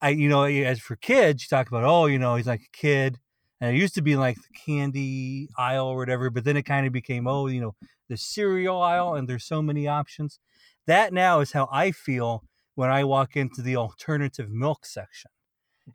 I 0.00 0.10
you 0.10 0.28
know 0.28 0.44
as 0.44 0.80
for 0.80 0.96
kids, 0.96 1.42
you 1.42 1.48
talk 1.48 1.68
about 1.68 1.84
oh 1.84 2.06
you 2.06 2.18
know 2.18 2.36
he's 2.36 2.46
like 2.46 2.62
a 2.62 2.76
kid, 2.76 3.18
and 3.60 3.74
it 3.74 3.78
used 3.78 3.94
to 3.96 4.02
be 4.02 4.16
like 4.16 4.36
the 4.36 4.58
candy 4.66 5.48
aisle 5.58 5.86
or 5.86 5.96
whatever, 5.96 6.30
but 6.30 6.44
then 6.44 6.56
it 6.56 6.62
kind 6.62 6.86
of 6.86 6.92
became 6.92 7.26
oh 7.26 7.46
you 7.48 7.60
know 7.60 7.74
the 8.08 8.16
cereal 8.16 8.80
aisle, 8.80 9.14
and 9.14 9.28
there's 9.28 9.44
so 9.44 9.60
many 9.60 9.86
options. 9.86 10.38
That 10.86 11.12
now 11.12 11.40
is 11.40 11.52
how 11.52 11.68
I 11.70 11.90
feel 11.90 12.44
when 12.78 12.90
I 12.90 13.02
walk 13.02 13.36
into 13.36 13.60
the 13.60 13.74
alternative 13.74 14.52
milk 14.52 14.86
section. 14.86 15.32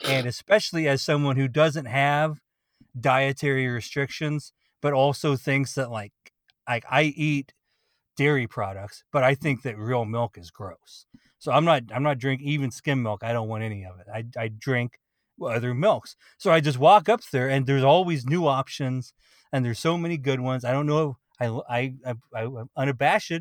And 0.06 0.28
especially 0.34 0.86
as 0.86 1.02
someone 1.02 1.38
who 1.38 1.48
doesn't 1.48 1.86
have 1.86 2.42
dietary 3.00 3.68
restrictions, 3.70 4.52
but 4.82 4.92
also 4.92 5.38
thinks 5.38 5.76
that 5.76 5.90
like 5.90 6.12
like 6.68 6.84
I 6.92 7.04
eat 7.04 7.54
dairy 8.18 8.48
products, 8.48 9.06
but 9.14 9.24
I 9.24 9.34
think 9.34 9.62
that 9.62 9.78
real 9.78 10.04
milk 10.04 10.38
is 10.38 10.52
gross. 10.52 11.06
So 11.40 11.54
I'm 11.54 11.64
not 11.64 11.84
I'm 11.96 12.04
not 12.04 12.18
drinking 12.18 12.50
even 12.50 12.70
skim 12.70 13.02
milk. 13.02 13.24
I 13.24 13.32
don't 13.32 13.48
want 13.48 13.64
any 13.64 13.86
of 13.86 13.98
it. 14.02 14.08
I 14.14 14.26
I 14.38 14.50
drink 14.50 15.00
other 15.42 15.74
milks. 15.74 16.18
So 16.38 16.52
I 16.52 16.60
just 16.60 16.80
walk 16.80 17.08
up 17.08 17.22
there 17.32 17.50
and 17.50 17.66
there's 17.66 17.86
always 17.86 18.26
new 18.26 18.46
options 18.46 19.14
and 19.54 19.64
there's 19.64 19.80
so 19.80 19.98
many 19.98 20.18
good 20.18 20.42
ones. 20.42 20.66
I 20.66 20.74
don't 20.74 20.88
know 20.88 21.16
I 21.40 21.48
I 21.48 21.94
I, 22.06 22.14
I 22.36 22.44
I'm 22.44 22.70
unabashed 22.76 23.32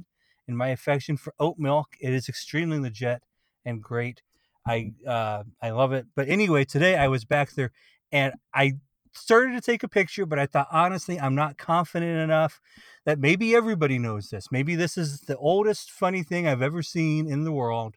in 0.47 0.57
my 0.57 0.69
affection 0.69 1.17
for 1.17 1.35
oat 1.41 1.57
milk. 1.59 1.89
It 2.01 2.13
is 2.13 2.29
extremely 2.29 2.79
legit 2.79 3.21
and 3.65 3.83
great. 3.83 4.23
I 4.67 4.93
uh, 5.07 5.45
I 5.61 5.71
love 5.71 5.93
it. 5.93 6.07
But 6.15 6.29
anyway, 6.29 6.65
today 6.65 6.97
I 6.97 7.09
was 7.09 7.25
back 7.25 7.53
there 7.53 7.73
and 8.11 8.35
I 8.55 8.75
started 9.13 9.53
to 9.53 9.61
take 9.61 9.83
a 9.83 9.89
picture, 9.89 10.27
but 10.27 10.39
I 10.39 10.47
thought 10.47 10.69
honestly 10.71 11.19
I'm 11.21 11.35
not 11.35 11.59
confident 11.59 12.19
enough 12.19 12.61
that 13.05 13.19
maybe 13.19 13.55
everybody 13.55 13.99
knows 13.99 14.31
this. 14.31 14.53
Maybe 14.53 14.75
this 14.75 14.97
is 14.97 15.23
the 15.23 15.37
oldest 15.37 15.91
funny 15.91 16.23
thing 16.23 16.47
I've 16.47 16.63
ever 16.63 16.83
seen 16.83 17.29
in 17.29 17.45
the 17.45 17.53
world. 17.53 17.97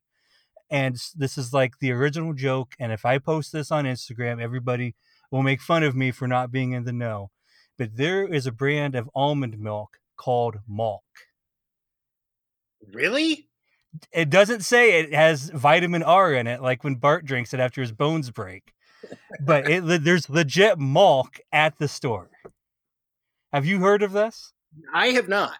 And 0.69 0.99
this 1.15 1.37
is 1.37 1.53
like 1.53 1.77
the 1.79 1.91
original 1.91 2.33
joke. 2.33 2.73
And 2.79 2.91
if 2.91 3.05
I 3.05 3.19
post 3.19 3.51
this 3.51 3.71
on 3.71 3.85
Instagram, 3.85 4.41
everybody 4.41 4.95
will 5.29 5.43
make 5.43 5.61
fun 5.61 5.83
of 5.83 5.95
me 5.95 6.11
for 6.11 6.27
not 6.27 6.51
being 6.51 6.71
in 6.71 6.85
the 6.85 6.91
know. 6.91 7.29
But 7.77 7.97
there 7.97 8.25
is 8.25 8.47
a 8.47 8.51
brand 8.51 8.95
of 8.95 9.09
almond 9.13 9.59
milk 9.59 9.99
called 10.17 10.57
Malk. 10.69 11.01
Really? 12.91 13.49
It 14.11 14.29
doesn't 14.29 14.61
say 14.61 14.99
it 14.99 15.13
has 15.13 15.49
vitamin 15.49 16.03
R 16.03 16.33
in 16.33 16.47
it, 16.47 16.61
like 16.61 16.83
when 16.83 16.95
Bart 16.95 17.25
drinks 17.25 17.53
it 17.53 17.59
after 17.59 17.81
his 17.81 17.91
bones 17.91 18.31
break. 18.31 18.73
But 19.39 19.69
it, 19.69 20.03
there's 20.03 20.29
legit 20.29 20.79
Malk 20.79 21.39
at 21.51 21.77
the 21.77 21.87
store. 21.87 22.29
Have 23.53 23.65
you 23.65 23.79
heard 23.79 24.01
of 24.01 24.11
this? 24.11 24.53
I 24.93 25.07
have 25.09 25.29
not. 25.29 25.57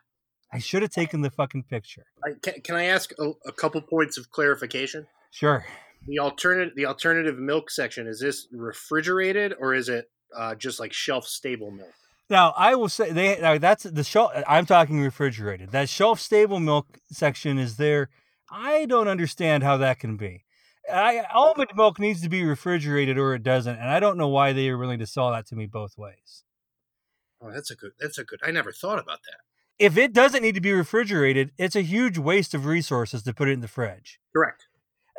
I 0.52 0.60
should 0.60 0.82
have 0.82 0.92
taken 0.92 1.22
the 1.22 1.30
fucking 1.30 1.64
picture. 1.64 2.06
I, 2.24 2.32
can, 2.42 2.62
can, 2.62 2.76
I 2.76 2.86
ask 2.86 3.12
a, 3.20 3.32
a, 3.46 3.52
couple 3.52 3.82
points 3.82 4.18
of 4.18 4.32
clarification? 4.32 5.06
Sure. 5.32 5.66
The 6.08 6.20
alternative, 6.20 6.74
the 6.76 6.86
alternative 6.86 7.38
milk 7.38 7.70
section 7.70 8.08
is 8.08 8.20
this 8.20 8.48
refrigerated 8.52 9.54
or 9.60 9.74
is 9.74 9.90
it 9.90 10.10
uh, 10.36 10.56
just 10.56 10.80
like 10.80 10.94
shelf 10.94 11.28
stable 11.28 11.72
milk? 11.72 11.94
Now 12.30 12.54
I 12.58 12.76
will 12.76 12.90
say 12.90 13.12
they 13.12 13.58
that's 13.60 13.84
the 13.84 14.04
shelf. 14.04 14.32
I'm 14.48 14.66
talking 14.66 15.00
refrigerated. 15.00 15.72
That 15.72 15.90
shelf 15.90 16.20
stable 16.20 16.60
milk 16.60 17.00
section 17.12 17.60
is 17.60 17.78
there 17.78 18.10
I 18.50 18.86
don't 18.86 19.08
understand 19.08 19.64
how 19.64 19.78
that 19.78 20.00
can 20.00 20.18
be. 20.18 20.44
I, 20.92 21.24
almond 21.34 21.72
milk 21.76 22.00
needs 22.00 22.22
to 22.22 22.30
be 22.30 22.44
refrigerated 22.44 23.18
or 23.18 23.34
it 23.34 23.44
doesn't, 23.44 23.76
and 23.76 23.90
I 23.90 24.00
don't 24.00 24.18
know 24.18 24.28
why 24.28 24.54
they 24.54 24.70
are 24.70 24.78
willing 24.78 25.00
to 25.00 25.08
sell 25.08 25.32
that 25.32 25.48
to 25.48 25.56
me 25.56 25.66
both 25.66 25.98
ways. 25.98 26.44
Oh, 27.42 27.52
that's 27.52 27.72
a 27.72 27.76
good. 27.76 27.92
That's 28.00 28.18
a 28.18 28.24
good. 28.24 28.40
I 28.44 28.52
never 28.52 28.72
thought 28.72 29.00
about 29.00 29.20
that. 29.24 29.38
If 29.78 29.98
it 29.98 30.14
doesn't 30.14 30.42
need 30.42 30.56
to 30.56 30.62
be 30.62 30.72
refrigerated, 30.72 31.52
it's 31.58 31.76
a 31.76 31.82
huge 31.82 32.18
waste 32.18 32.54
of 32.54 32.66
resources 32.66 33.24
to 33.24 33.34
put 33.34 33.50
it 33.50 33.54
in 33.54 33.62
the 33.62 33.68
fridge. 33.68 34.20
Correct. 34.34 34.68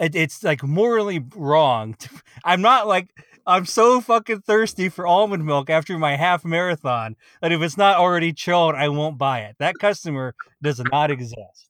It, 0.01 0.15
it's 0.15 0.43
like 0.43 0.63
morally 0.63 1.25
wrong. 1.35 1.95
To, 1.95 2.09
I'm 2.45 2.63
not 2.63 2.87
like 2.87 3.11
I'm 3.47 3.67
so 3.67 4.01
fucking 4.01 4.43
thirsty 4.43 4.89
for 4.89 5.07
almond 5.07 5.45
milk 5.45 5.69
after 5.69 5.99
my 5.99 6.17
half 6.17 6.45
marathon 6.45 7.17
that 7.43 7.53
if 7.53 7.61
it's 7.61 7.77
not 7.77 7.97
already 7.97 8.33
chilled, 8.33 8.75
I 8.75 8.89
won't 8.89 9.19
buy 9.19 9.41
it. 9.41 9.57
That 9.59 9.75
customer 9.79 10.35
does 10.63 10.81
not 10.91 11.11
exist 11.11 11.66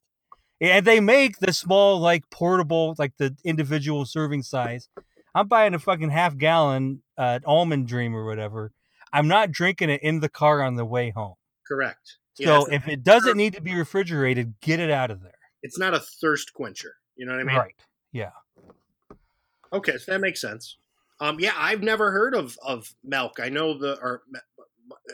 and 0.59 0.85
they 0.85 0.99
make 0.99 1.39
the 1.39 1.53
small 1.53 1.99
like 1.99 2.29
portable 2.29 2.95
like 2.97 3.15
the 3.17 3.35
individual 3.43 4.05
serving 4.05 4.43
size. 4.43 4.89
I'm 5.35 5.47
buying 5.47 5.73
a 5.73 5.79
fucking 5.79 6.09
half 6.09 6.37
gallon 6.37 7.03
uh, 7.17 7.39
almond 7.45 7.87
dream 7.87 8.15
or 8.15 8.25
whatever. 8.25 8.71
I'm 9.13 9.27
not 9.27 9.51
drinking 9.51 9.89
it 9.89 10.01
in 10.01 10.19
the 10.19 10.29
car 10.29 10.61
on 10.61 10.75
the 10.75 10.85
way 10.85 11.11
home. 11.11 11.35
Correct. 11.67 12.17
So 12.33 12.65
if 12.65 12.87
it 12.87 13.03
doesn't 13.03 13.35
need 13.35 13.53
to 13.53 13.61
be 13.61 13.75
refrigerated 13.75 14.53
get 14.61 14.79
it 14.79 14.91
out 14.91 15.09
of 15.09 15.21
there. 15.21 15.33
It's 15.63 15.79
not 15.79 15.93
a 15.93 15.99
thirst 15.99 16.53
quencher. 16.53 16.95
You 17.15 17.25
know 17.25 17.33
what 17.33 17.41
i 17.41 17.43
mean? 17.43 17.55
Right. 17.55 17.75
Yeah. 18.11 18.31
Okay 19.73 19.97
so 19.97 20.11
that 20.11 20.21
makes 20.21 20.41
sense. 20.41 20.77
Um 21.19 21.39
yeah 21.39 21.53
i've 21.57 21.81
never 21.81 22.11
heard 22.11 22.35
of 22.35 22.57
of 22.63 22.93
milk. 23.03 23.39
I 23.41 23.49
know 23.49 23.77
the 23.77 23.99
or 24.01 24.21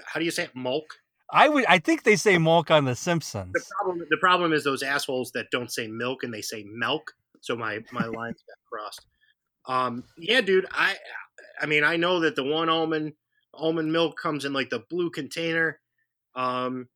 how 0.06 0.20
do 0.20 0.26
you 0.26 0.32
say 0.32 0.44
it? 0.44 0.56
Milk 0.56 0.86
I 1.34 1.50
would. 1.50 1.66
I 1.66 1.80
think 1.80 2.04
they 2.04 2.16
say 2.16 2.38
milk 2.38 2.70
on 2.70 2.86
The 2.86 2.96
Simpsons. 2.96 3.54
The 3.54 3.66
problem. 3.76 4.06
The 4.10 4.18
problem 4.18 4.54
is 4.54 4.64
those 4.64 4.84
assholes 4.84 5.32
that 5.32 5.48
don't 5.52 5.72
say 5.72 5.88
milk 5.88 6.24
and 6.24 6.34
they 6.34 6.42
say 6.42 6.64
milk. 6.72 7.12
So 7.42 7.56
my 7.56 7.80
my 7.92 8.06
lines 8.06 8.44
got 8.48 8.58
crossed. 8.72 9.06
Um. 9.68 10.04
Yeah, 10.18 10.42
dude. 10.42 10.68
I. 10.72 10.96
I 11.60 11.66
mean, 11.66 11.84
I 11.84 11.98
know 11.98 12.20
that 12.22 12.36
the 12.36 12.44
one 12.44 12.70
almond 12.70 13.14
almond 13.54 13.92
milk 13.92 14.18
comes 14.18 14.46
in 14.46 14.54
like 14.54 14.70
the 14.70 14.84
blue 14.90 15.10
container. 15.10 15.80
Um. 16.36 16.88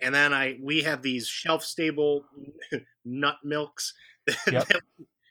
And 0.00 0.14
then 0.14 0.32
I 0.32 0.58
we 0.60 0.82
have 0.82 1.02
these 1.02 1.28
shelf 1.28 1.62
stable 1.62 2.24
nut 3.04 3.36
milks 3.44 3.94
yep. 4.50 4.66
that, 4.68 4.80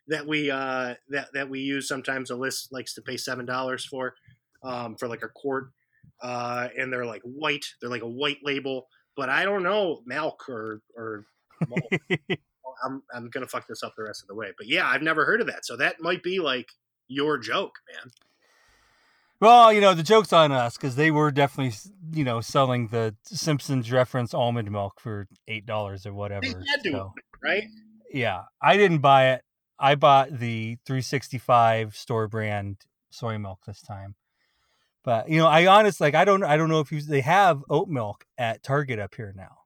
that, 0.07 0.27
we 0.27 0.49
uh 0.49 0.95
that 1.09 1.33
that 1.33 1.49
we 1.49 1.59
use 1.59 1.87
sometimes. 1.87 2.29
A 2.29 2.35
list 2.35 2.71
likes 2.71 2.93
to 2.93 3.01
pay 3.01 3.17
seven 3.17 3.45
dollars 3.45 3.83
for, 3.85 4.13
um, 4.63 4.95
for 4.95 5.07
like 5.07 5.23
a 5.23 5.29
quart 5.29 5.71
uh, 6.21 6.67
and 6.77 6.91
they're 6.91 7.05
like 7.05 7.21
white. 7.23 7.65
They're 7.79 7.89
like 7.89 8.01
a 8.01 8.09
white 8.09 8.39
label, 8.43 8.87
but 9.15 9.29
I 9.29 9.45
don't 9.45 9.63
know 9.63 10.01
milk 10.05 10.47
or 10.49 10.81
or. 10.95 11.25
I'm 12.83 13.03
I'm 13.13 13.29
gonna 13.29 13.47
fuck 13.47 13.67
this 13.67 13.83
up 13.83 13.93
the 13.95 14.03
rest 14.03 14.23
of 14.23 14.27
the 14.27 14.35
way, 14.35 14.53
but 14.57 14.67
yeah, 14.67 14.87
I've 14.87 15.03
never 15.03 15.25
heard 15.25 15.41
of 15.41 15.47
that. 15.47 15.65
So 15.65 15.77
that 15.77 16.01
might 16.01 16.23
be 16.23 16.39
like 16.39 16.71
your 17.07 17.37
joke, 17.37 17.75
man. 17.93 18.11
Well, 19.39 19.73
you 19.73 19.81
know, 19.81 19.95
the 19.95 20.03
joke's 20.03 20.31
on 20.33 20.51
us 20.51 20.77
because 20.77 20.95
they 20.95 21.09
were 21.09 21.31
definitely, 21.31 21.75
you 22.13 22.23
know, 22.23 22.41
selling 22.41 22.87
the 22.87 23.15
Simpsons 23.23 23.91
reference 23.91 24.35
almond 24.35 24.69
milk 24.71 24.99
for 24.99 25.27
eight 25.47 25.65
dollars 25.65 26.05
or 26.05 26.13
whatever. 26.13 26.41
They 26.41 26.49
had 26.49 26.83
to, 26.83 26.91
so, 26.91 27.13
right? 27.43 27.63
Yeah, 28.13 28.43
I 28.61 28.77
didn't 28.77 28.99
buy 28.99 29.31
it. 29.31 29.43
I 29.79 29.95
bought 29.95 30.37
the 30.37 30.77
365 30.85 31.95
store 31.95 32.27
brand 32.27 32.77
soy 33.09 33.39
milk 33.39 33.61
this 33.65 33.81
time. 33.81 34.13
But 35.03 35.29
you 35.29 35.37
know, 35.37 35.47
I 35.47 35.65
honestly 35.67 36.07
like 36.07 36.15
I 36.15 36.25
don't 36.25 36.43
I 36.43 36.57
don't 36.57 36.69
know 36.69 36.79
if 36.79 36.91
you, 36.91 37.01
they 37.01 37.21
have 37.21 37.63
oat 37.69 37.87
milk 37.87 38.25
at 38.37 38.63
Target 38.63 38.99
up 38.99 39.15
here 39.15 39.33
now. 39.35 39.57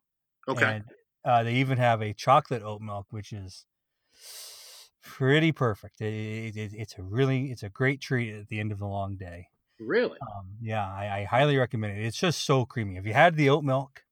Okay. 0.48 0.76
And, 0.76 0.84
uh, 1.26 1.44
they 1.44 1.56
even 1.56 1.78
have 1.78 2.02
a 2.02 2.14
chocolate 2.14 2.62
oat 2.62 2.82
milk, 2.82 3.08
which 3.10 3.34
is 3.34 3.66
pretty 5.04 5.52
perfect. 5.52 6.02
It, 6.02 6.56
it, 6.56 6.72
it's 6.74 6.98
a 6.98 7.04
really 7.04 7.52
it's 7.52 7.64
a 7.64 7.70
great 7.70 8.00
treat 8.00 8.34
at 8.34 8.48
the 8.48 8.60
end 8.60 8.72
of 8.72 8.82
a 8.82 8.88
long 8.88 9.16
day. 9.18 9.48
Really? 9.80 10.18
Um, 10.22 10.52
yeah, 10.62 10.86
I, 10.86 11.20
I 11.20 11.24
highly 11.26 11.58
recommend 11.58 11.98
it. 11.98 12.06
It's 12.06 12.18
just 12.18 12.46
so 12.46 12.66
creamy. 12.66 12.96
Have 12.96 13.06
you 13.06 13.14
had 13.14 13.36
the 13.36 13.50
oat 13.50 13.64
milk? 13.64 14.04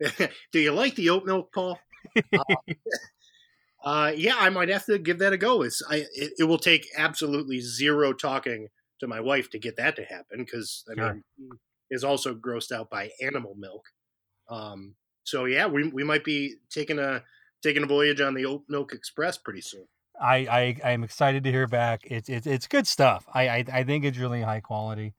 Do 0.52 0.60
you 0.60 0.72
like 0.72 0.94
the 0.96 1.10
oat 1.10 1.24
milk, 1.24 1.52
Paul? 1.52 1.78
uh, 2.16 2.54
uh, 3.84 4.12
yeah, 4.14 4.36
I 4.38 4.50
might 4.50 4.68
have 4.68 4.84
to 4.86 4.98
give 4.98 5.18
that 5.20 5.32
a 5.32 5.38
go. 5.38 5.62
It's 5.62 5.82
I 5.88 6.06
it, 6.14 6.32
it, 6.38 6.44
will 6.44 6.58
take 6.58 6.86
absolutely 6.96 7.60
zero 7.60 8.12
talking 8.12 8.68
to 9.00 9.06
my 9.06 9.20
wife 9.20 9.50
to 9.50 9.58
get 9.58 9.76
that 9.76 9.96
to 9.96 10.04
happen 10.04 10.38
because 10.38 10.84
I 10.90 10.94
sure. 10.94 11.14
mean 11.14 11.50
is 11.90 12.04
also 12.04 12.34
grossed 12.34 12.72
out 12.72 12.90
by 12.90 13.10
animal 13.22 13.54
milk. 13.58 13.84
Um, 14.50 14.94
so 15.24 15.44
yeah, 15.44 15.66
we 15.66 15.88
we 15.88 16.04
might 16.04 16.24
be 16.24 16.56
taking 16.70 16.98
a 16.98 17.22
taking 17.62 17.82
a 17.82 17.86
voyage 17.86 18.20
on 18.20 18.34
the 18.34 18.46
Oat 18.46 18.64
Milk 18.68 18.92
Express 18.92 19.38
pretty 19.38 19.60
soon. 19.60 19.86
I 20.20 20.76
I 20.82 20.90
am 20.92 21.04
excited 21.04 21.44
to 21.44 21.50
hear 21.50 21.66
back. 21.66 22.00
It's 22.04 22.28
it's 22.28 22.46
it's 22.46 22.66
good 22.66 22.86
stuff. 22.86 23.24
I 23.32 23.48
I, 23.48 23.64
I 23.72 23.84
think 23.84 24.04
it's 24.04 24.18
really 24.18 24.42
high 24.42 24.60
quality. 24.60 25.14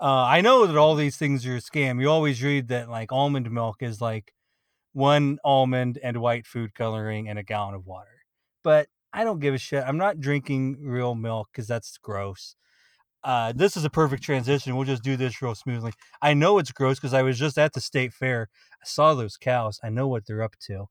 Uh, 0.00 0.24
I 0.24 0.40
know 0.40 0.66
that 0.66 0.76
all 0.76 0.96
these 0.96 1.16
things 1.16 1.46
are 1.46 1.56
a 1.56 1.60
scam. 1.60 2.00
You 2.00 2.10
always 2.10 2.42
read 2.42 2.68
that 2.68 2.90
like 2.90 3.12
almond 3.12 3.50
milk 3.50 3.76
is 3.80 4.00
like 4.00 4.34
one 4.92 5.38
almond 5.44 5.98
and 6.02 6.18
white 6.18 6.46
food 6.46 6.74
coloring 6.74 7.28
and 7.28 7.38
a 7.38 7.42
gallon 7.42 7.74
of 7.74 7.86
water. 7.86 8.24
But 8.62 8.88
I 9.12 9.22
don't 9.22 9.38
give 9.38 9.54
a 9.54 9.58
shit. 9.58 9.84
I'm 9.86 9.96
not 9.96 10.20
drinking 10.20 10.78
real 10.82 11.14
milk 11.14 11.48
because 11.52 11.68
that's 11.68 11.96
gross. 11.98 12.56
Uh, 13.24 13.52
this 13.56 13.74
is 13.74 13.84
a 13.84 13.90
perfect 13.90 14.22
transition. 14.22 14.76
We'll 14.76 14.84
just 14.84 15.02
do 15.02 15.16
this 15.16 15.40
real 15.40 15.54
smoothly. 15.54 15.92
I 16.20 16.34
know 16.34 16.58
it's 16.58 16.70
gross 16.72 16.98
because 16.98 17.14
I 17.14 17.22
was 17.22 17.38
just 17.38 17.56
at 17.56 17.72
the 17.72 17.80
state 17.80 18.12
fair. 18.12 18.50
I 18.74 18.84
saw 18.84 19.14
those 19.14 19.38
cows. 19.38 19.80
I 19.82 19.88
know 19.88 20.06
what 20.06 20.26
they're 20.26 20.42
up 20.42 20.56
to. 20.66 20.86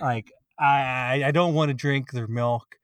Like 0.00 0.32
I, 0.58 1.22
I 1.24 1.30
don't 1.30 1.54
want 1.54 1.68
to 1.68 1.74
drink 1.74 2.10
their 2.10 2.26
milk. 2.26 2.76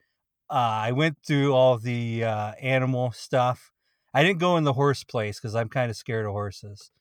Uh, 0.49 0.55
I 0.55 0.93
went 0.93 1.19
through 1.27 1.53
all 1.53 1.77
the 1.77 2.23
uh, 2.23 2.53
animal 2.61 3.11
stuff. 3.11 3.73
I 4.15 4.23
didn't 4.23 4.39
go 4.39 4.57
in 4.57 4.63
the 4.65 4.75
horse 4.75 5.03
place 5.03 5.41
because 5.41 5.57
I'm 5.57 5.69
kind 5.69 5.91
of 5.91 5.97
scared 5.97 6.27
of 6.27 6.33
horses. 6.33 6.93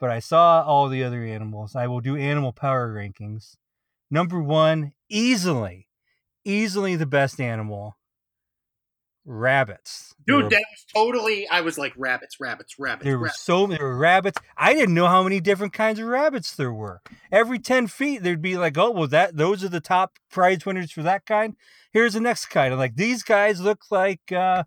But 0.00 0.10
I 0.10 0.20
saw 0.20 0.62
all 0.62 0.88
the 0.88 1.04
other 1.04 1.22
animals. 1.22 1.76
I 1.76 1.86
will 1.86 2.00
do 2.00 2.16
animal 2.16 2.52
power 2.52 2.94
rankings. 2.94 3.56
Number 4.10 4.40
one, 4.40 4.92
easily, 5.10 5.88
easily 6.44 6.96
the 6.96 7.06
best 7.06 7.38
animal 7.38 7.96
rabbits. 9.24 10.14
Dude, 10.26 10.44
were, 10.44 10.50
that 10.50 10.64
was 10.70 10.84
totally. 10.92 11.48
I 11.48 11.60
was 11.60 11.78
like 11.78 11.92
rabbits, 11.96 12.40
rabbits, 12.40 12.78
rabbits. 12.78 13.04
There 13.04 13.18
rabbits. 13.18 13.38
were 13.38 13.42
so 13.42 13.66
many 13.66 13.82
rabbits. 13.82 14.38
I 14.56 14.74
didn't 14.74 14.94
know 14.94 15.06
how 15.06 15.22
many 15.22 15.40
different 15.40 15.72
kinds 15.72 15.98
of 15.98 16.06
rabbits 16.06 16.54
there 16.54 16.72
were. 16.72 17.00
Every 17.30 17.58
ten 17.58 17.86
feet, 17.86 18.22
there'd 18.22 18.42
be 18.42 18.56
like, 18.56 18.76
oh, 18.78 18.90
well, 18.90 19.08
that 19.08 19.36
those 19.36 19.64
are 19.64 19.68
the 19.68 19.80
top 19.80 20.18
prize 20.30 20.64
winners 20.64 20.92
for 20.92 21.02
that 21.02 21.26
kind. 21.26 21.56
Here's 21.92 22.14
the 22.14 22.20
next 22.20 22.46
kind. 22.46 22.72
I'm 22.72 22.78
like, 22.78 22.96
these 22.96 23.22
guys 23.22 23.60
look 23.60 23.82
like 23.90 24.32
uh, 24.32 24.64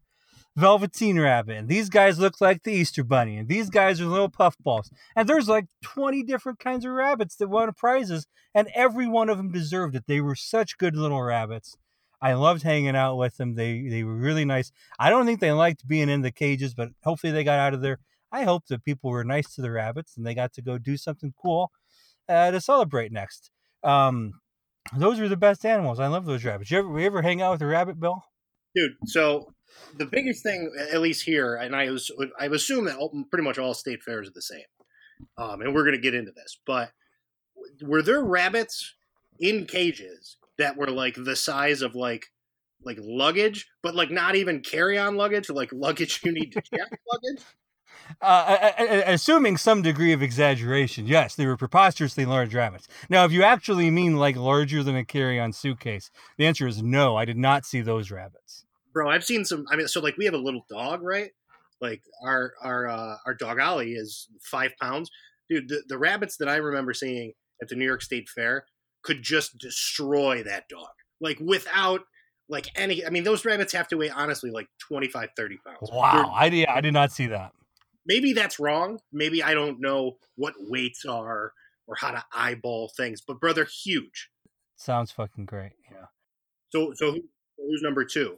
Velveteen 0.55 1.19
Rabbit, 1.19 1.57
and 1.57 1.69
these 1.69 1.89
guys 1.89 2.19
look 2.19 2.41
like 2.41 2.63
the 2.63 2.71
Easter 2.71 3.03
Bunny, 3.03 3.37
and 3.37 3.47
these 3.47 3.69
guys 3.69 4.01
are 4.01 4.05
little 4.05 4.29
puffballs. 4.29 4.89
And 5.15 5.27
there's 5.27 5.47
like 5.47 5.65
20 5.83 6.23
different 6.23 6.59
kinds 6.59 6.85
of 6.85 6.91
rabbits 6.91 7.35
that 7.35 7.49
won 7.49 7.71
prizes, 7.73 8.27
and 8.55 8.67
every 8.73 9.07
one 9.07 9.29
of 9.29 9.37
them 9.37 9.51
deserved 9.51 9.95
it. 9.95 10.05
They 10.07 10.21
were 10.21 10.35
such 10.35 10.77
good 10.77 10.95
little 10.95 11.21
rabbits. 11.21 11.77
I 12.21 12.33
loved 12.33 12.63
hanging 12.63 12.95
out 12.95 13.17
with 13.17 13.37
them. 13.37 13.55
They 13.55 13.87
they 13.87 14.03
were 14.03 14.15
really 14.15 14.45
nice. 14.45 14.71
I 14.99 15.09
don't 15.09 15.25
think 15.25 15.39
they 15.39 15.51
liked 15.51 15.87
being 15.87 16.09
in 16.09 16.21
the 16.21 16.31
cages, 16.31 16.73
but 16.73 16.89
hopefully 17.03 17.31
they 17.31 17.43
got 17.43 17.59
out 17.59 17.73
of 17.73 17.81
there. 17.81 17.99
I 18.31 18.43
hope 18.43 18.67
that 18.67 18.83
people 18.83 19.09
were 19.09 19.23
nice 19.23 19.53
to 19.55 19.61
the 19.61 19.71
rabbits 19.71 20.17
and 20.17 20.25
they 20.25 20.33
got 20.33 20.53
to 20.53 20.61
go 20.61 20.77
do 20.77 20.97
something 20.97 21.33
cool 21.41 21.71
uh, 22.27 22.51
to 22.51 22.59
celebrate 22.59 23.11
next. 23.11 23.51
Um, 23.83 24.33
those 24.95 25.19
are 25.19 25.29
the 25.29 25.37
best 25.37 25.65
animals. 25.65 25.99
I 25.99 26.07
love 26.07 26.25
those 26.25 26.43
rabbits. 26.43 26.71
You 26.71 26.79
ever, 26.79 26.99
you 26.99 27.05
ever 27.05 27.21
hang 27.21 27.41
out 27.41 27.53
with 27.53 27.61
a 27.61 27.65
rabbit, 27.65 27.99
Bill? 27.99 28.23
Dude, 28.75 28.93
so 29.05 29.53
the 29.97 30.05
biggest 30.05 30.43
thing, 30.43 30.71
at 30.91 31.01
least 31.01 31.23
here, 31.23 31.55
and 31.55 31.75
I 31.75 31.89
was 31.89 32.11
I 32.39 32.45
assume 32.47 32.85
that 32.85 32.97
pretty 33.31 33.43
much 33.43 33.57
all 33.57 33.73
state 33.73 34.03
fairs 34.03 34.27
are 34.27 34.33
the 34.33 34.41
same. 34.41 34.61
Um, 35.37 35.61
and 35.61 35.73
we're 35.73 35.83
going 35.83 35.95
to 35.95 36.01
get 36.01 36.13
into 36.13 36.31
this, 36.31 36.59
but 36.65 36.91
were 37.81 38.03
there 38.03 38.23
rabbits 38.23 38.93
in 39.39 39.65
cages 39.65 40.37
that 40.57 40.77
were 40.77 40.89
like 40.89 41.15
the 41.15 41.35
size 41.35 41.81
of 41.81 41.95
like 41.95 42.27
like 42.83 42.97
luggage, 43.01 43.67
but 43.81 43.95
like 43.95 44.11
not 44.11 44.35
even 44.35 44.61
carry 44.61 44.97
on 44.97 45.15
luggage, 45.15 45.49
like 45.49 45.71
luggage 45.73 46.21
you 46.23 46.31
need 46.31 46.51
to 46.51 46.61
check 46.61 46.99
luggage. 47.11 47.43
Uh, 48.21 48.71
assuming 49.05 49.57
some 49.57 49.81
degree 49.81 50.13
of 50.13 50.21
exaggeration, 50.21 51.07
yes, 51.07 51.35
they 51.35 51.45
were 51.45 51.57
preposterously 51.57 52.25
large 52.25 52.53
rabbits. 52.53 52.87
Now, 53.09 53.25
if 53.25 53.31
you 53.31 53.43
actually 53.43 53.89
mean 53.91 54.15
like 54.15 54.35
larger 54.35 54.83
than 54.83 54.95
a 54.95 55.03
carry-on 55.03 55.51
suitcase, 55.51 56.09
the 56.37 56.45
answer 56.45 56.67
is 56.67 56.81
no. 56.81 57.17
I 57.17 57.25
did 57.25 57.37
not 57.37 57.65
see 57.65 57.81
those 57.81 58.11
rabbits, 58.11 58.65
bro. 58.93 59.09
I've 59.09 59.25
seen 59.25 59.43
some. 59.45 59.65
I 59.69 59.75
mean, 59.75 59.87
so 59.87 59.99
like 59.99 60.17
we 60.17 60.25
have 60.25 60.33
a 60.33 60.39
little 60.39 60.65
dog, 60.69 61.01
right? 61.01 61.31
Like 61.81 62.01
our 62.23 62.53
our 62.63 62.87
uh, 62.87 63.17
our 63.25 63.33
dog 63.33 63.59
Ollie 63.59 63.93
is 63.93 64.27
five 64.41 64.71
pounds, 64.79 65.09
dude. 65.49 65.67
The, 65.67 65.83
the 65.87 65.97
rabbits 65.97 66.37
that 66.37 66.47
I 66.47 66.57
remember 66.57 66.93
seeing 66.93 67.33
at 67.61 67.67
the 67.67 67.75
New 67.75 67.85
York 67.85 68.01
State 68.01 68.29
Fair 68.29 68.65
could 69.07 69.23
just 69.23 69.57
destroy 69.57 70.43
that 70.43 70.67
dog. 70.67 70.89
Like 71.21 71.39
without 71.39 72.01
like 72.49 72.67
any 72.75 73.05
I 73.05 73.09
mean 73.09 73.23
those 73.23 73.45
rabbits 73.45 73.71
have 73.73 73.87
to 73.87 73.97
weigh 73.97 74.09
honestly 74.09 74.51
like 74.51 74.67
25 74.79 75.29
30 75.35 75.57
pounds. 75.65 75.89
Wow. 75.91 76.31
I 76.35 76.49
did 76.49 76.67
I 76.67 76.81
did 76.81 76.93
not 76.93 77.11
see 77.11 77.27
that. 77.27 77.53
Maybe 78.05 78.33
that's 78.33 78.59
wrong. 78.59 78.99
Maybe 79.11 79.41
I 79.41 79.53
don't 79.53 79.79
know 79.79 80.17
what 80.35 80.53
weights 80.59 81.05
are 81.05 81.53
or 81.87 81.95
how 81.97 82.11
to 82.11 82.23
eyeball 82.35 82.91
things, 82.97 83.21
but 83.25 83.39
brother 83.39 83.65
huge. 83.65 84.29
Sounds 84.75 85.11
fucking 85.11 85.45
great. 85.45 85.71
Yeah. 85.89 86.07
So 86.69 86.91
so 86.93 87.17
who's 87.57 87.81
number 87.81 88.03
2? 88.03 88.37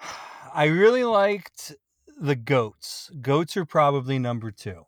I 0.54 0.64
really 0.64 1.04
liked 1.04 1.74
the 2.18 2.36
goats. 2.36 3.10
Goats 3.20 3.54
are 3.58 3.66
probably 3.66 4.18
number 4.18 4.50
2. 4.50 4.82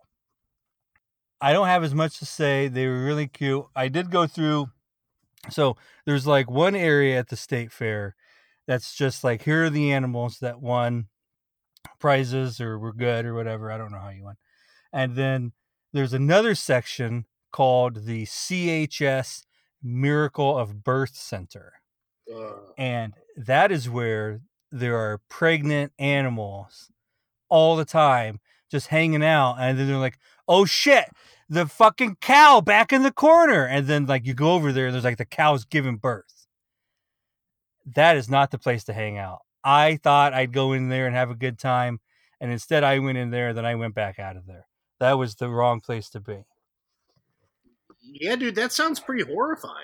I 1.40 1.52
don't 1.52 1.66
have 1.66 1.84
as 1.84 1.94
much 1.94 2.18
to 2.18 2.26
say. 2.26 2.68
They 2.68 2.86
were 2.86 3.04
really 3.04 3.26
cute. 3.26 3.66
I 3.74 3.88
did 3.88 4.10
go 4.10 4.26
through. 4.26 4.70
So 5.48 5.76
there's 6.04 6.26
like 6.26 6.50
one 6.50 6.74
area 6.74 7.18
at 7.18 7.28
the 7.28 7.36
state 7.36 7.72
fair 7.72 8.14
that's 8.66 8.94
just 8.94 9.24
like 9.24 9.42
here 9.42 9.64
are 9.64 9.70
the 9.70 9.90
animals 9.90 10.38
that 10.40 10.60
won 10.60 11.06
prizes 11.98 12.60
or 12.60 12.78
were 12.78 12.92
good 12.92 13.24
or 13.24 13.34
whatever. 13.34 13.72
I 13.72 13.78
don't 13.78 13.90
know 13.90 14.00
how 14.00 14.10
you 14.10 14.24
won. 14.24 14.36
And 14.92 15.16
then 15.16 15.52
there's 15.92 16.12
another 16.12 16.54
section 16.54 17.24
called 17.52 18.04
the 18.04 18.26
CHS 18.26 19.44
Miracle 19.82 20.58
of 20.58 20.84
Birth 20.84 21.16
Center. 21.16 21.74
Uh. 22.32 22.52
And 22.76 23.14
that 23.36 23.72
is 23.72 23.88
where 23.88 24.40
there 24.70 24.96
are 24.96 25.20
pregnant 25.28 25.92
animals 25.98 26.90
all 27.48 27.76
the 27.76 27.84
time 27.84 28.40
just 28.70 28.88
hanging 28.88 29.24
out. 29.24 29.56
And 29.58 29.78
then 29.78 29.88
they're 29.88 29.96
like, 29.96 30.18
oh 30.50 30.64
shit, 30.66 31.06
the 31.48 31.66
fucking 31.66 32.16
cow 32.20 32.60
back 32.60 32.92
in 32.92 33.02
the 33.02 33.12
corner. 33.12 33.64
And 33.64 33.86
then 33.86 34.04
like 34.04 34.26
you 34.26 34.34
go 34.34 34.52
over 34.52 34.72
there 34.72 34.86
and 34.86 34.94
there's 34.94 35.04
like 35.04 35.16
the 35.16 35.24
cow's 35.24 35.64
giving 35.64 35.96
birth. 35.96 36.46
That 37.86 38.16
is 38.16 38.28
not 38.28 38.50
the 38.50 38.58
place 38.58 38.84
to 38.84 38.92
hang 38.92 39.16
out. 39.16 39.38
I 39.64 39.96
thought 39.96 40.34
I'd 40.34 40.52
go 40.52 40.72
in 40.72 40.88
there 40.88 41.06
and 41.06 41.14
have 41.14 41.30
a 41.30 41.34
good 41.34 41.58
time. 41.58 42.00
And 42.40 42.50
instead 42.50 42.84
I 42.84 42.98
went 42.98 43.16
in 43.16 43.30
there, 43.30 43.54
then 43.54 43.64
I 43.64 43.76
went 43.76 43.94
back 43.94 44.18
out 44.18 44.36
of 44.36 44.46
there. 44.46 44.66
That 44.98 45.14
was 45.14 45.36
the 45.36 45.48
wrong 45.48 45.80
place 45.80 46.10
to 46.10 46.20
be. 46.20 46.44
Yeah, 48.02 48.36
dude, 48.36 48.56
that 48.56 48.72
sounds 48.72 48.98
pretty 48.98 49.24
horrifying. 49.24 49.74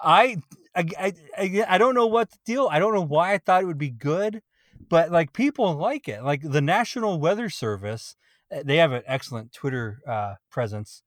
I, 0.00 0.36
I, 0.76 1.12
I, 1.36 1.64
I 1.68 1.78
don't 1.78 1.94
know 1.94 2.06
what 2.06 2.30
the 2.30 2.38
deal. 2.46 2.68
I 2.70 2.78
don't 2.78 2.94
know 2.94 3.04
why 3.04 3.34
I 3.34 3.38
thought 3.38 3.62
it 3.62 3.66
would 3.66 3.78
be 3.78 3.90
good, 3.90 4.42
but 4.88 5.10
like 5.10 5.32
people 5.32 5.74
like 5.74 6.08
it. 6.08 6.22
Like 6.22 6.42
the 6.42 6.60
National 6.60 7.18
Weather 7.18 7.50
Service 7.50 8.14
they 8.64 8.76
have 8.76 8.92
an 8.92 9.02
excellent 9.06 9.52
Twitter 9.52 10.00
uh, 10.06 10.34
presence 10.50 11.02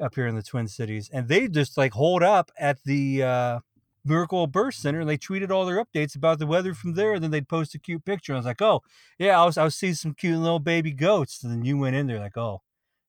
up 0.00 0.14
here 0.14 0.26
in 0.26 0.34
the 0.34 0.42
Twin 0.42 0.68
Cities, 0.68 1.10
and 1.12 1.28
they 1.28 1.48
just 1.48 1.76
like 1.76 1.92
hold 1.92 2.22
up 2.22 2.50
at 2.58 2.82
the 2.84 3.22
uh, 3.22 3.60
Miracle 4.04 4.46
Birth 4.46 4.74
Center 4.74 5.00
and 5.00 5.08
they 5.08 5.18
tweeted 5.18 5.50
all 5.50 5.64
their 5.64 5.82
updates 5.82 6.16
about 6.16 6.38
the 6.38 6.46
weather 6.46 6.74
from 6.74 6.94
there. 6.94 7.14
And 7.14 7.22
then 7.22 7.30
they'd 7.30 7.48
post 7.48 7.74
a 7.74 7.78
cute 7.78 8.04
picture. 8.04 8.32
And 8.32 8.38
I 8.38 8.40
was 8.40 8.46
like, 8.46 8.62
oh 8.62 8.82
yeah, 9.18 9.40
I 9.40 9.44
was 9.44 9.56
I 9.56 9.64
was 9.64 9.76
seeing 9.76 9.94
some 9.94 10.14
cute 10.14 10.38
little 10.38 10.58
baby 10.58 10.92
goats. 10.92 11.42
And 11.42 11.52
then 11.52 11.64
you 11.64 11.78
went 11.78 11.96
in 11.96 12.06
there 12.06 12.18
like, 12.18 12.36
oh, 12.36 12.62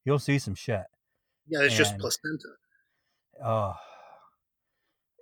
you'll 0.06 0.19
see 0.19 0.39
some 0.39 0.56
shit. 0.56 0.84
Yeah, 1.48 1.62
it's 1.62 1.74
and, 1.74 1.86
just 1.86 1.98
placenta. 1.98 2.50
Oh, 3.43 3.74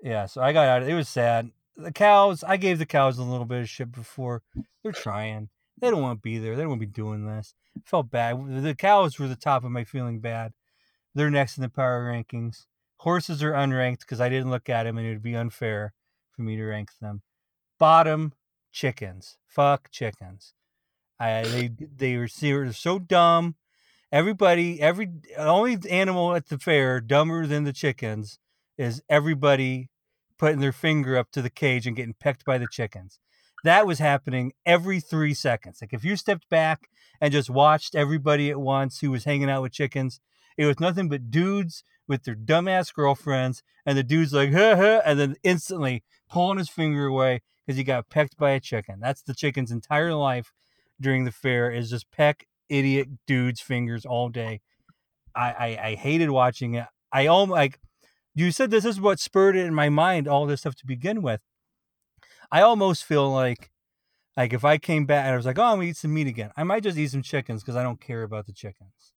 yeah. 0.03 0.25
So 0.25 0.41
I 0.41 0.53
got 0.53 0.67
out. 0.67 0.83
It 0.83 0.93
was 0.93 1.09
sad. 1.09 1.49
The 1.77 1.91
cows. 1.91 2.43
I 2.43 2.57
gave 2.57 2.77
the 2.77 2.85
cows 2.85 3.17
a 3.17 3.23
little 3.23 3.45
bit 3.45 3.61
of 3.61 3.69
shit 3.69 3.91
before. 3.91 4.43
They're 4.83 4.91
trying. 4.91 5.49
They 5.81 5.89
don't 5.89 6.01
want 6.01 6.19
to 6.19 6.21
be 6.21 6.37
there. 6.37 6.55
They 6.55 6.61
don't 6.61 6.69
want 6.69 6.81
to 6.81 6.87
be 6.87 6.93
doing 6.93 7.25
this. 7.25 7.55
I 7.75 7.81
felt 7.85 8.11
bad. 8.11 8.63
The 8.63 8.75
cows 8.75 9.17
were 9.17 9.27
the 9.27 9.35
top 9.35 9.63
of 9.63 9.71
my 9.71 9.83
feeling 9.83 10.19
bad. 10.19 10.53
They're 11.15 11.31
next 11.31 11.57
in 11.57 11.63
the 11.63 11.69
power 11.69 12.05
rankings. 12.05 12.67
Horses 12.97 13.41
are 13.41 13.53
unranked 13.53 14.01
because 14.01 14.21
I 14.21 14.29
didn't 14.29 14.51
look 14.51 14.69
at 14.69 14.83
them 14.83 14.97
and 14.97 15.07
it 15.07 15.09
would 15.09 15.23
be 15.23 15.35
unfair 15.35 15.93
for 16.31 16.43
me 16.43 16.55
to 16.55 16.63
rank 16.63 16.91
them. 17.01 17.23
Bottom, 17.79 18.33
chickens. 18.71 19.37
Fuck 19.47 19.89
chickens. 19.89 20.53
I 21.19 21.43
they 21.43 21.71
they 21.95 22.17
were, 22.17 22.27
they 22.39 22.53
were 22.53 22.71
so 22.73 22.99
dumb. 22.99 23.55
Everybody, 24.11 24.81
every 24.81 25.09
only 25.37 25.77
animal 25.89 26.35
at 26.35 26.49
the 26.49 26.59
fair 26.59 26.99
dumber 26.99 27.47
than 27.47 27.63
the 27.63 27.73
chickens 27.73 28.39
is 28.77 29.01
everybody 29.09 29.89
putting 30.37 30.59
their 30.59 30.71
finger 30.71 31.17
up 31.17 31.31
to 31.31 31.41
the 31.41 31.49
cage 31.49 31.87
and 31.87 31.95
getting 31.95 32.15
pecked 32.19 32.43
by 32.45 32.57
the 32.57 32.67
chickens. 32.67 33.19
That 33.63 33.85
was 33.85 33.99
happening 33.99 34.53
every 34.65 34.99
three 34.99 35.33
seconds. 35.33 35.79
Like 35.81 35.93
if 35.93 36.03
you 36.03 36.15
stepped 36.15 36.49
back 36.49 36.89
and 37.19 37.31
just 37.31 37.49
watched 37.49 37.95
everybody 37.95 38.49
at 38.49 38.59
once 38.59 38.99
who 38.99 39.11
was 39.11 39.25
hanging 39.25 39.49
out 39.49 39.61
with 39.61 39.73
chickens, 39.73 40.19
it 40.57 40.65
was 40.65 40.79
nothing 40.79 41.09
but 41.09 41.31
dudes 41.31 41.83
with 42.07 42.23
their 42.23 42.35
dumbass 42.35 42.93
girlfriends, 42.93 43.63
and 43.85 43.97
the 43.97 44.03
dude's 44.03 44.33
like, 44.33 44.51
huh, 44.51 44.75
huh, 44.75 45.01
and 45.05 45.19
then 45.19 45.35
instantly 45.43 46.03
pulling 46.29 46.57
his 46.57 46.69
finger 46.69 47.05
away 47.05 47.41
because 47.65 47.77
he 47.77 47.83
got 47.83 48.09
pecked 48.09 48.37
by 48.37 48.51
a 48.51 48.59
chicken. 48.59 48.99
That's 48.99 49.21
the 49.21 49.33
chicken's 49.33 49.71
entire 49.71 50.13
life 50.13 50.51
during 50.99 51.23
the 51.23 51.31
fair 51.31 51.71
is 51.71 51.89
just 51.89 52.11
peck 52.11 52.47
idiot 52.69 53.07
dudes' 53.25 53.61
fingers 53.61 54.05
all 54.05 54.29
day. 54.29 54.61
I, 55.35 55.51
I, 55.51 55.87
I 55.87 55.95
hated 55.95 56.29
watching 56.29 56.75
it. 56.75 56.85
I 57.11 57.27
almost 57.27 57.55
like 57.55 57.79
you 58.35 58.51
said 58.51 58.71
this 58.71 58.85
is 58.85 58.99
what 58.99 59.19
spurred 59.19 59.55
it 59.55 59.65
in 59.65 59.73
my 59.73 59.89
mind, 59.89 60.27
all 60.27 60.45
this 60.45 60.61
stuff 60.61 60.75
to 60.75 60.85
begin 60.85 61.21
with. 61.21 61.41
I 62.51 62.61
almost 62.61 63.05
feel 63.05 63.29
like 63.29 63.71
like 64.37 64.53
if 64.53 64.63
I 64.65 64.77
came 64.77 65.05
back 65.05 65.25
and 65.25 65.33
I 65.33 65.37
was 65.37 65.45
like, 65.45 65.59
oh, 65.59 65.63
I'm 65.63 65.77
gonna 65.77 65.89
eat 65.89 65.97
some 65.97 66.13
meat 66.13 66.27
again, 66.27 66.51
I 66.57 66.63
might 66.63 66.83
just 66.83 66.97
eat 66.97 67.11
some 67.11 67.21
chickens 67.21 67.61
because 67.61 67.75
I 67.75 67.83
don't 67.83 68.01
care 68.01 68.23
about 68.23 68.45
the 68.45 68.53
chickens. 68.53 69.13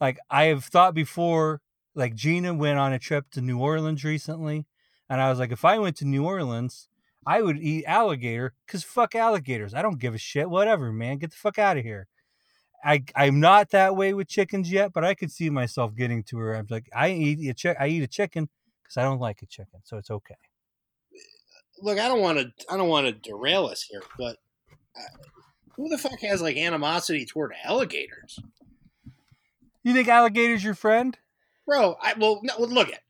Like 0.00 0.18
I 0.30 0.44
have 0.44 0.64
thought 0.64 0.94
before, 0.94 1.60
like 1.94 2.14
Gina 2.14 2.54
went 2.54 2.78
on 2.78 2.92
a 2.92 2.98
trip 2.98 3.30
to 3.32 3.40
New 3.40 3.58
Orleans 3.58 4.04
recently, 4.04 4.66
and 5.08 5.20
I 5.20 5.30
was 5.30 5.38
like, 5.38 5.52
if 5.52 5.64
I 5.64 5.78
went 5.78 5.96
to 5.96 6.04
New 6.04 6.24
Orleans, 6.24 6.88
I 7.26 7.42
would 7.42 7.58
eat 7.58 7.84
alligator 7.86 8.54
because 8.66 8.82
fuck 8.82 9.14
alligators. 9.14 9.74
I 9.74 9.82
don't 9.82 9.98
give 10.00 10.14
a 10.14 10.18
shit. 10.18 10.48
Whatever, 10.50 10.92
man. 10.92 11.18
Get 11.18 11.30
the 11.30 11.36
fuck 11.36 11.58
out 11.58 11.76
of 11.76 11.84
here. 11.84 12.08
I 12.84 13.04
I'm 13.14 13.40
not 13.40 13.70
that 13.70 13.96
way 13.96 14.14
with 14.14 14.28
chickens 14.28 14.72
yet, 14.72 14.92
but 14.92 15.04
I 15.04 15.14
could 15.14 15.30
see 15.30 15.50
myself 15.50 15.94
getting 15.94 16.22
to 16.24 16.36
where 16.36 16.54
I'm 16.54 16.66
like, 16.70 16.88
I 16.94 17.10
eat 17.10 17.48
a 17.48 17.54
chick, 17.54 17.76
I 17.78 17.88
eat 17.88 18.02
a 18.02 18.08
chicken 18.08 18.48
because 18.82 18.96
I 18.96 19.02
don't 19.02 19.20
like 19.20 19.42
a 19.42 19.46
chicken, 19.46 19.80
so 19.84 19.98
it's 19.98 20.10
okay. 20.10 20.36
Look, 21.82 21.98
I 21.98 22.08
don't 22.08 22.20
want 22.20 22.38
to 22.38 22.52
I 22.68 22.76
don't 22.76 22.88
want 22.88 23.06
to 23.06 23.12
derail 23.12 23.66
us 23.66 23.82
here, 23.82 24.02
but 24.18 24.36
uh, 24.96 25.28
who 25.76 25.88
the 25.88 25.98
fuck 25.98 26.20
has 26.20 26.42
like 26.42 26.56
animosity 26.56 27.24
toward 27.24 27.52
alligators? 27.64 28.38
You 29.82 29.94
think 29.94 30.08
alligator's 30.08 30.62
your 30.62 30.74
friend? 30.74 31.16
Bro, 31.66 31.96
I 32.02 32.14
well 32.18 32.40
no, 32.42 32.54
look 32.58 32.92
at. 32.92 33.00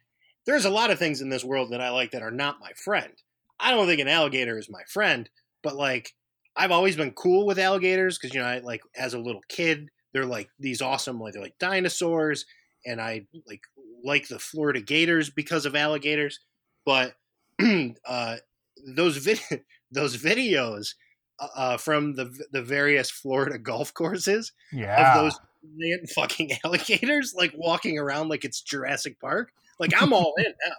There's 0.47 0.65
a 0.65 0.71
lot 0.71 0.91
of 0.91 0.99
things 0.99 1.21
in 1.21 1.29
this 1.29 1.45
world 1.45 1.73
that 1.73 1.81
I 1.81 1.91
like 1.91 2.13
that 2.13 2.23
are 2.23 2.31
not 2.31 2.61
my 2.61 2.73
friend. 2.73 3.13
I 3.59 3.73
don't 3.73 3.87
think 3.87 4.01
an 4.01 4.09
alligator 4.09 4.59
is 4.59 4.71
my 4.71 4.83
friend, 4.89 5.29
but 5.63 5.77
like 5.77 6.15
I've 6.57 6.71
always 6.71 6.97
been 6.97 7.13
cool 7.13 7.47
with 7.47 7.59
alligators 7.59 8.19
because 8.19 8.35
you 8.35 8.41
know, 8.41 8.47
I, 8.47 8.59
like 8.59 8.83
as 8.97 9.15
a 9.15 9.19
little 9.19 9.43
kid, 9.49 9.89
they're 10.13 10.27
like 10.27 10.49
these 10.59 10.83
awesome, 10.83 11.21
like 11.21 11.35
they're 11.35 11.43
like 11.43 11.59
dinosaurs, 11.59 12.47
and 12.85 13.01
I 13.01 13.27
like 13.47 13.63
like 14.03 14.29
the 14.29 14.39
Florida 14.39 14.81
Gators 14.81 15.31
because 15.31 15.67
of 15.67 15.77
alligators. 15.77 16.41
But 16.85 17.15
uh, 18.07 18.37
those 18.87 19.17
vid- 19.17 19.65
those 19.91 20.17
videos 20.17 20.95
uh, 21.39 21.49
uh, 21.57 21.77
from 21.77 22.15
the 22.15 22.37
the 22.53 22.63
various 22.63 23.11
Florida 23.11 23.59
golf 23.59 23.93
courses 23.95 24.53
yeah. 24.73 25.17
of 25.17 25.23
those 25.23 25.41
giant 25.79 26.09
fucking 26.11 26.51
alligators 26.65 27.35
like 27.37 27.53
walking 27.57 27.99
around 27.99 28.29
like 28.29 28.45
it's 28.45 28.61
Jurassic 28.61 29.21
Park. 29.21 29.53
Like 29.79 29.93
I'm 30.01 30.13
all 30.13 30.35
in 30.39 30.45
now. 30.67 30.77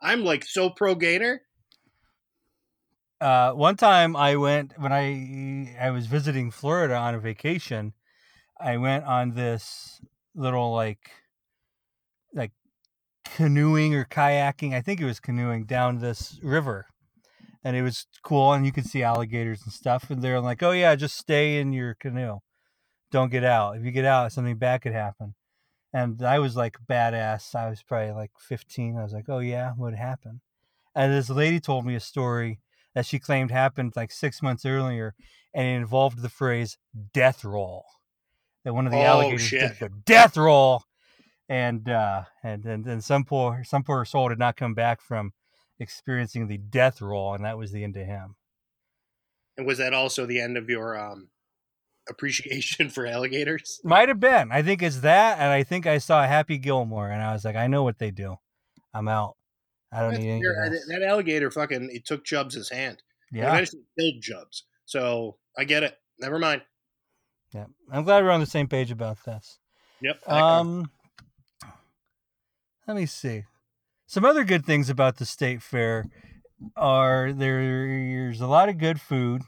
I'm 0.00 0.24
like 0.24 0.44
so 0.44 0.70
pro 0.70 0.94
gator 0.94 1.42
uh, 3.24 3.52
one 3.52 3.74
time 3.74 4.16
I 4.16 4.36
went 4.36 4.78
when 4.78 4.92
I 4.92 5.74
I 5.80 5.90
was 5.90 6.06
visiting 6.06 6.50
Florida 6.50 6.94
on 6.94 7.14
a 7.14 7.18
vacation. 7.18 7.94
I 8.60 8.76
went 8.76 9.04
on 9.04 9.30
this 9.30 10.00
little 10.34 10.74
like 10.74 11.10
like 12.34 12.52
canoeing 13.24 13.94
or 13.94 14.04
kayaking. 14.04 14.74
I 14.74 14.82
think 14.82 15.00
it 15.00 15.06
was 15.06 15.20
canoeing 15.20 15.64
down 15.64 16.00
this 16.00 16.38
river, 16.42 16.86
and 17.64 17.76
it 17.76 17.82
was 17.82 18.06
cool. 18.22 18.52
And 18.52 18.64
you 18.66 18.72
could 18.72 18.86
see 18.86 19.02
alligators 19.02 19.62
and 19.64 19.72
stuff. 19.72 20.10
And 20.10 20.22
they're 20.22 20.40
like, 20.40 20.62
"Oh 20.62 20.72
yeah, 20.72 20.94
just 20.94 21.16
stay 21.16 21.58
in 21.58 21.72
your 21.72 21.94
canoe, 21.94 22.38
don't 23.10 23.30
get 23.30 23.44
out. 23.44 23.76
If 23.76 23.84
you 23.84 23.90
get 23.90 24.04
out, 24.04 24.32
something 24.32 24.56
bad 24.58 24.82
could 24.82 24.92
happen." 24.92 25.34
And 25.92 26.22
I 26.22 26.38
was 26.40 26.56
like 26.56 26.76
badass. 26.88 27.54
I 27.54 27.70
was 27.70 27.82
probably 27.82 28.12
like 28.12 28.32
15. 28.38 28.96
I 28.98 29.02
was 29.02 29.12
like, 29.12 29.28
"Oh 29.28 29.38
yeah, 29.38 29.72
what 29.76 29.94
happened?" 29.94 30.40
And 30.94 31.12
this 31.12 31.30
lady 31.30 31.60
told 31.60 31.86
me 31.86 31.94
a 31.94 32.00
story 32.00 32.60
that 32.94 33.06
she 33.06 33.18
claimed 33.18 33.50
happened 33.50 33.94
like 33.96 34.12
six 34.12 34.42
months 34.42 34.64
earlier, 34.64 35.14
and 35.52 35.66
it 35.66 35.70
involved 35.70 36.20
the 36.22 36.28
phrase 36.28 36.78
"death 37.12 37.44
roll." 37.44 37.84
That 38.64 38.74
one 38.74 38.86
of 38.86 38.92
the 38.92 38.98
Oh, 38.98 39.02
alligators 39.02 39.42
shit. 39.42 39.60
did 39.60 39.78
go 39.78 39.88
death 40.04 40.36
roll, 40.36 40.82
and 41.48 41.88
uh, 41.88 42.24
and 42.42 42.64
and 42.64 42.84
then 42.84 43.00
some 43.00 43.24
poor 43.24 43.62
some 43.64 43.82
poor 43.84 44.04
soul 44.04 44.28
did 44.28 44.38
not 44.38 44.56
come 44.56 44.74
back 44.74 45.00
from 45.00 45.32
experiencing 45.78 46.46
the 46.48 46.58
death 46.58 47.00
roll, 47.00 47.34
and 47.34 47.44
that 47.44 47.58
was 47.58 47.72
the 47.72 47.84
end 47.84 47.96
of 47.96 48.06
him. 48.06 48.36
And 49.56 49.66
was 49.66 49.78
that 49.78 49.94
also 49.94 50.26
the 50.26 50.40
end 50.40 50.56
of 50.56 50.68
your 50.68 50.98
um, 50.98 51.28
appreciation 52.08 52.90
for 52.90 53.06
alligators? 53.06 53.80
Might 53.84 54.08
have 54.08 54.20
been. 54.20 54.50
I 54.52 54.62
think 54.62 54.82
it's 54.82 55.00
that, 55.00 55.38
and 55.38 55.48
I 55.48 55.62
think 55.62 55.86
I 55.86 55.98
saw 55.98 56.26
Happy 56.26 56.58
Gilmore, 56.58 57.08
and 57.10 57.22
I 57.22 57.32
was 57.32 57.44
like, 57.44 57.56
I 57.56 57.66
know 57.66 57.82
what 57.82 57.98
they 57.98 58.10
do. 58.10 58.36
I'm 58.92 59.08
out. 59.08 59.36
I 59.92 60.00
don't 60.00 60.12
That's 60.12 60.24
need 60.24 60.42
else. 60.44 60.84
that 60.88 61.02
alligator 61.02 61.50
fucking 61.50 61.88
it 61.92 62.04
took 62.04 62.24
Chubbs' 62.24 62.68
hand. 62.68 63.02
It 63.32 63.38
Yeah, 63.38 63.52
eventually 63.52 63.82
killed 63.98 64.22
Chubbs. 64.22 64.64
So 64.86 65.38
I 65.56 65.64
get 65.64 65.82
it. 65.84 65.96
Never 66.18 66.38
mind. 66.38 66.62
yeah. 67.52 67.66
I'm 67.92 68.02
glad 68.04 68.24
we're 68.24 68.30
on 68.30 68.40
the 68.40 68.46
same 68.46 68.66
page 68.66 68.90
about 68.90 69.18
this. 69.24 69.58
Yep. 70.02 70.28
Um, 70.28 70.90
let 72.86 72.96
me 72.96 73.06
see. 73.06 73.44
Some 74.06 74.24
other 74.24 74.44
good 74.44 74.64
things 74.64 74.90
about 74.90 75.16
the 75.16 75.26
state 75.26 75.62
fair 75.62 76.06
are 76.76 77.32
there's 77.32 78.40
a 78.40 78.46
lot 78.46 78.68
of 78.68 78.78
good 78.78 79.00
food. 79.00 79.42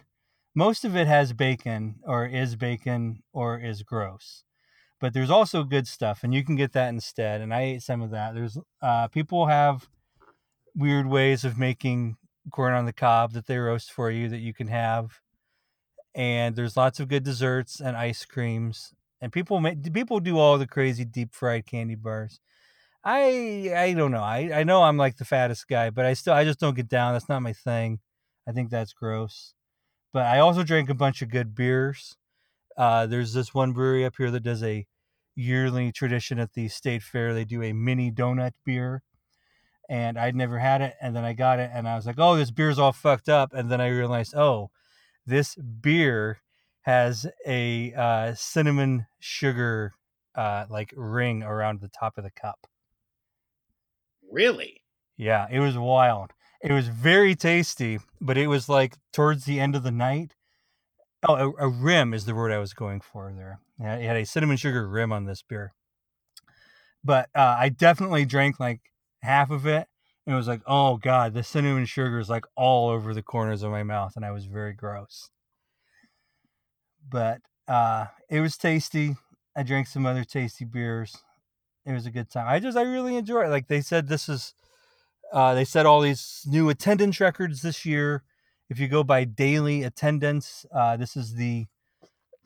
Most 0.54 0.84
of 0.84 0.96
it 0.96 1.06
has 1.06 1.32
bacon, 1.32 1.96
or 2.04 2.26
is 2.26 2.56
bacon, 2.56 3.22
or 3.32 3.58
is 3.58 3.82
gross. 3.82 4.44
But 4.98 5.12
there's 5.12 5.30
also 5.30 5.64
good 5.64 5.86
stuff, 5.86 6.24
and 6.24 6.32
you 6.32 6.42
can 6.42 6.56
get 6.56 6.72
that 6.72 6.88
instead. 6.88 7.42
And 7.42 7.52
I 7.52 7.60
ate 7.62 7.82
some 7.82 8.00
of 8.00 8.10
that. 8.10 8.34
There's 8.34 8.58
uh, 8.80 9.08
people 9.08 9.46
have 9.46 9.88
weird 10.74 11.06
ways 11.06 11.44
of 11.44 11.58
making 11.58 12.16
corn 12.50 12.72
on 12.72 12.86
the 12.86 12.92
cob 12.92 13.32
that 13.32 13.46
they 13.46 13.58
roast 13.58 13.92
for 13.92 14.10
you 14.10 14.28
that 14.28 14.38
you 14.38 14.54
can 14.54 14.68
have. 14.68 15.20
And 16.14 16.56
there's 16.56 16.76
lots 16.76 16.98
of 16.98 17.08
good 17.08 17.24
desserts 17.24 17.78
and 17.78 17.94
ice 17.94 18.24
creams 18.24 18.94
and 19.20 19.32
people 19.32 19.60
make 19.60 19.92
people 19.92 20.20
do 20.20 20.38
all 20.38 20.58
the 20.58 20.66
crazy 20.66 21.04
deep 21.04 21.34
fried 21.34 21.66
candy 21.66 21.94
bars. 21.94 22.40
I 23.06 23.72
I 23.76 23.94
don't 23.94 24.10
know. 24.10 24.22
I 24.22 24.50
I 24.52 24.64
know 24.64 24.82
I'm 24.82 24.96
like 24.96 25.16
the 25.16 25.24
fattest 25.24 25.68
guy, 25.68 25.90
but 25.90 26.04
I 26.04 26.14
still 26.14 26.34
I 26.34 26.44
just 26.44 26.58
don't 26.58 26.74
get 26.76 26.88
down. 26.88 27.12
That's 27.12 27.28
not 27.28 27.40
my 27.42 27.52
thing. 27.52 28.00
I 28.48 28.52
think 28.52 28.68
that's 28.70 28.92
gross. 28.92 29.54
But 30.12 30.26
I 30.26 30.40
also 30.40 30.64
drank 30.64 30.90
a 30.90 30.94
bunch 30.94 31.22
of 31.22 31.30
good 31.30 31.54
beers. 31.54 32.16
Uh, 32.76 33.06
there's 33.06 33.32
this 33.32 33.54
one 33.54 33.72
brewery 33.72 34.04
up 34.04 34.14
here 34.18 34.30
that 34.32 34.42
does 34.42 34.62
a 34.62 34.86
yearly 35.36 35.92
tradition 35.92 36.38
at 36.40 36.54
the 36.54 36.68
state 36.68 37.02
fair. 37.02 37.32
They 37.32 37.44
do 37.44 37.62
a 37.62 37.72
mini 37.72 38.10
donut 38.10 38.52
beer, 38.64 39.02
and 39.88 40.18
I'd 40.18 40.36
never 40.36 40.58
had 40.58 40.82
it. 40.82 40.94
And 41.00 41.14
then 41.16 41.24
I 41.24 41.32
got 41.34 41.60
it, 41.60 41.70
and 41.72 41.88
I 41.88 41.96
was 41.96 42.06
like, 42.06 42.18
"Oh, 42.18 42.36
this 42.36 42.50
beer's 42.50 42.78
all 42.78 42.92
fucked 42.92 43.28
up." 43.28 43.52
And 43.54 43.70
then 43.70 43.80
I 43.80 43.88
realized, 43.88 44.34
"Oh, 44.34 44.70
this 45.26 45.54
beer 45.56 46.40
has 46.82 47.26
a 47.46 47.92
uh, 47.94 48.34
cinnamon 48.34 49.06
sugar 49.20 49.94
uh, 50.34 50.66
like 50.70 50.92
ring 50.96 51.42
around 51.44 51.80
the 51.80 51.88
top 51.88 52.18
of 52.18 52.24
the 52.24 52.30
cup. 52.32 52.66
Really? 54.30 54.82
Yeah, 55.16 55.46
it 55.50 55.60
was 55.60 55.78
wild. 55.78 56.32
It 56.62 56.72
was 56.72 56.88
very 56.88 57.34
tasty, 57.34 58.00
but 58.20 58.36
it 58.38 58.48
was 58.48 58.68
like 58.68 58.96
towards 59.12 59.44
the 59.44 59.60
end 59.60 59.76
of 59.76 59.82
the 59.82 59.90
night. 59.90 60.34
Oh, 61.28 61.34
a, 61.58 61.66
a 61.66 61.68
rim 61.68 62.12
is 62.14 62.24
the 62.24 62.34
word 62.34 62.52
I 62.52 62.58
was 62.58 62.74
going 62.74 63.00
for 63.00 63.32
there. 63.34 63.60
Yeah, 63.80 63.96
it 63.96 64.06
had 64.06 64.16
a 64.16 64.26
cinnamon 64.26 64.56
sugar 64.56 64.88
rim 64.88 65.12
on 65.12 65.24
this 65.24 65.42
beer. 65.42 65.74
But 67.04 67.28
uh, 67.34 67.56
I 67.58 67.68
definitely 67.68 68.24
drank 68.24 68.58
like 68.58 68.80
half 69.22 69.50
of 69.50 69.66
it, 69.66 69.86
and 70.26 70.34
it 70.34 70.36
was 70.36 70.48
like, 70.48 70.62
oh 70.66 70.96
god, 70.96 71.34
the 71.34 71.42
cinnamon 71.42 71.84
sugar 71.84 72.18
is 72.18 72.28
like 72.28 72.44
all 72.56 72.88
over 72.88 73.14
the 73.14 73.22
corners 73.22 73.62
of 73.62 73.70
my 73.70 73.82
mouth, 73.82 74.14
and 74.16 74.24
I 74.24 74.30
was 74.32 74.46
very 74.46 74.72
gross. 74.72 75.30
But 77.08 77.40
uh, 77.68 78.06
it 78.28 78.40
was 78.40 78.56
tasty. 78.56 79.16
I 79.56 79.62
drank 79.62 79.86
some 79.86 80.04
other 80.06 80.24
tasty 80.24 80.64
beers. 80.64 81.16
It 81.86 81.92
was 81.92 82.04
a 82.04 82.10
good 82.10 82.28
time. 82.30 82.46
I 82.48 82.58
just 82.58 82.76
I 82.76 82.82
really 82.82 83.16
enjoy 83.16 83.44
it. 83.44 83.50
Like 83.50 83.68
they 83.68 83.80
said, 83.80 84.08
this 84.08 84.28
is 84.28 84.54
uh, 85.32 85.54
they 85.54 85.64
set 85.64 85.86
all 85.86 86.00
these 86.00 86.42
new 86.46 86.68
attendance 86.68 87.20
records 87.20 87.62
this 87.62 87.86
year. 87.86 88.24
If 88.68 88.80
you 88.80 88.88
go 88.88 89.04
by 89.04 89.24
daily 89.24 89.84
attendance, 89.84 90.66
uh, 90.74 90.96
this 90.96 91.16
is 91.16 91.34
the 91.34 91.66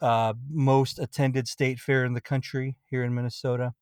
uh, 0.03 0.35
most 0.51 0.99
attended 0.99 1.49
state 1.49 1.79
fair 1.79 2.05
in 2.05 2.13
the 2.13 2.21
country 2.21 2.77
here 2.85 3.03
in 3.03 3.15
Minnesota, 3.15 3.73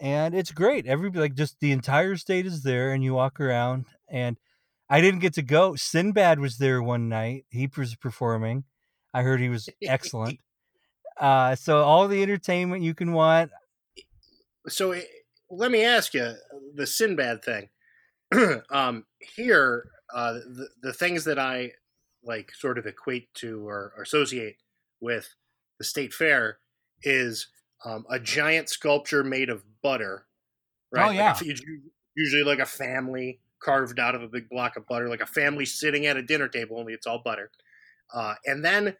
and 0.00 0.34
it's 0.34 0.50
great. 0.50 0.86
Every 0.86 1.10
like 1.10 1.34
just 1.34 1.60
the 1.60 1.70
entire 1.70 2.16
state 2.16 2.46
is 2.46 2.62
there, 2.62 2.92
and 2.92 3.04
you 3.04 3.14
walk 3.14 3.38
around. 3.40 3.86
And 4.08 4.36
I 4.88 5.00
didn't 5.00 5.20
get 5.20 5.34
to 5.34 5.42
go. 5.42 5.76
Sinbad 5.76 6.40
was 6.40 6.58
there 6.58 6.82
one 6.82 7.08
night. 7.08 7.44
He 7.50 7.68
was 7.76 7.94
performing. 7.94 8.64
I 9.14 9.22
heard 9.22 9.40
he 9.40 9.48
was 9.48 9.68
excellent. 9.82 10.40
Uh, 11.16 11.54
so 11.54 11.82
all 11.82 12.08
the 12.08 12.22
entertainment 12.22 12.82
you 12.82 12.94
can 12.94 13.12
want. 13.12 13.50
So 14.68 14.92
eh, 14.92 15.02
let 15.50 15.70
me 15.70 15.84
ask 15.84 16.14
you 16.14 16.34
the 16.74 16.86
Sinbad 16.86 17.44
thing. 17.44 17.68
um, 18.70 19.06
here, 19.20 19.90
uh, 20.14 20.34
the, 20.34 20.68
the 20.82 20.92
things 20.92 21.24
that 21.24 21.38
I 21.38 21.72
like 22.22 22.52
sort 22.54 22.78
of 22.78 22.86
equate 22.86 23.32
to 23.34 23.66
or, 23.66 23.92
or 23.96 24.02
associate 24.02 24.56
with 25.00 25.34
the 25.78 25.84
state 25.84 26.12
fair 26.12 26.58
is 27.02 27.48
um, 27.84 28.04
a 28.10 28.18
giant 28.18 28.68
sculpture 28.68 29.22
made 29.22 29.50
of 29.50 29.64
butter. 29.82 30.26
Right? 30.92 31.08
Oh, 31.08 31.10
yeah. 31.12 31.32
Like 31.32 31.42
a- 31.42 31.54
usually 32.16 32.44
like 32.44 32.58
a 32.58 32.66
family 32.66 33.40
carved 33.60 33.98
out 34.00 34.14
of 34.14 34.22
a 34.22 34.28
big 34.28 34.48
block 34.48 34.76
of 34.76 34.86
butter, 34.86 35.08
like 35.08 35.20
a 35.20 35.26
family 35.26 35.66
sitting 35.66 36.06
at 36.06 36.16
a 36.16 36.22
dinner 36.22 36.48
table, 36.48 36.78
only 36.78 36.92
it's 36.94 37.06
all 37.06 37.22
butter. 37.24 37.50
Uh, 38.12 38.34
and 38.46 38.64
then 38.64 38.96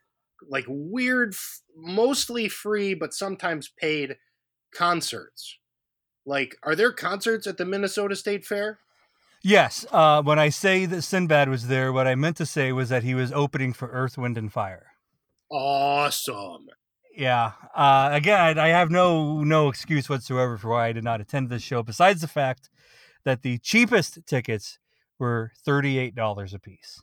like 0.49 0.65
weird, 0.69 1.35
f- 1.35 1.61
mostly 1.77 2.49
free, 2.49 2.95
but 2.95 3.15
sometimes 3.15 3.69
paid 3.69 4.17
concerts. 4.75 5.59
Like, 6.25 6.57
are 6.63 6.75
there 6.75 6.93
concerts 6.93 7.47
at 7.47 7.57
the 7.57 7.65
Minnesota 7.65 8.17
State 8.17 8.45
Fair? 8.45 8.81
Yes. 9.43 9.87
Uh, 9.93 10.23
when 10.23 10.39
I 10.39 10.49
say 10.49 10.87
that 10.87 11.03
Sinbad 11.03 11.49
was 11.49 11.69
there, 11.69 11.93
what 11.93 12.09
I 12.09 12.17
meant 12.17 12.37
to 12.39 12.47
say 12.47 12.73
was 12.73 12.89
that 12.89 13.05
he 13.05 13.15
was 13.15 13.31
opening 13.31 13.73
for 13.73 13.89
Earth, 13.89 14.19
Wind, 14.19 14.37
and 14.37 14.53
Fire. 14.53 14.87
Awesome. 15.51 16.67
Yeah. 17.17 17.53
Uh, 17.75 18.11
again, 18.13 18.59
I 18.59 18.69
have 18.69 18.91
no 18.91 19.45
no 19.45 19.69
excuse 19.69 20.09
whatsoever 20.09 20.59
for 20.59 20.71
why 20.71 20.89
I 20.89 20.93
did 20.93 21.05
not 21.05 21.21
attend 21.21 21.49
this 21.49 21.63
show, 21.63 21.83
besides 21.83 22.21
the 22.21 22.29
fact 22.29 22.69
that 23.25 23.43
the 23.43 23.59
cheapest 23.59 24.19
tickets 24.27 24.79
were 25.19 25.53
thirty 25.65 25.99
eight 25.99 26.15
dollars 26.15 26.53
a 26.53 26.59
piece. 26.59 27.01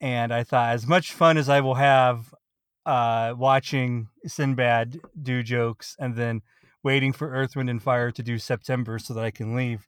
And 0.00 0.34
I 0.34 0.42
thought, 0.42 0.74
as 0.74 0.86
much 0.86 1.12
fun 1.12 1.38
as 1.38 1.48
I 1.48 1.60
will 1.60 1.76
have 1.76 2.34
uh, 2.86 3.34
watching 3.36 4.08
Sinbad 4.26 5.00
do 5.20 5.42
jokes 5.42 5.96
and 5.98 6.16
then 6.16 6.42
waiting 6.82 7.12
for 7.12 7.30
Earth, 7.30 7.56
Wind, 7.56 7.70
and 7.70 7.82
Fire 7.82 8.10
to 8.10 8.22
do 8.22 8.38
September 8.38 8.98
so 8.98 9.14
that 9.14 9.24
I 9.24 9.30
can 9.30 9.54
leave, 9.54 9.86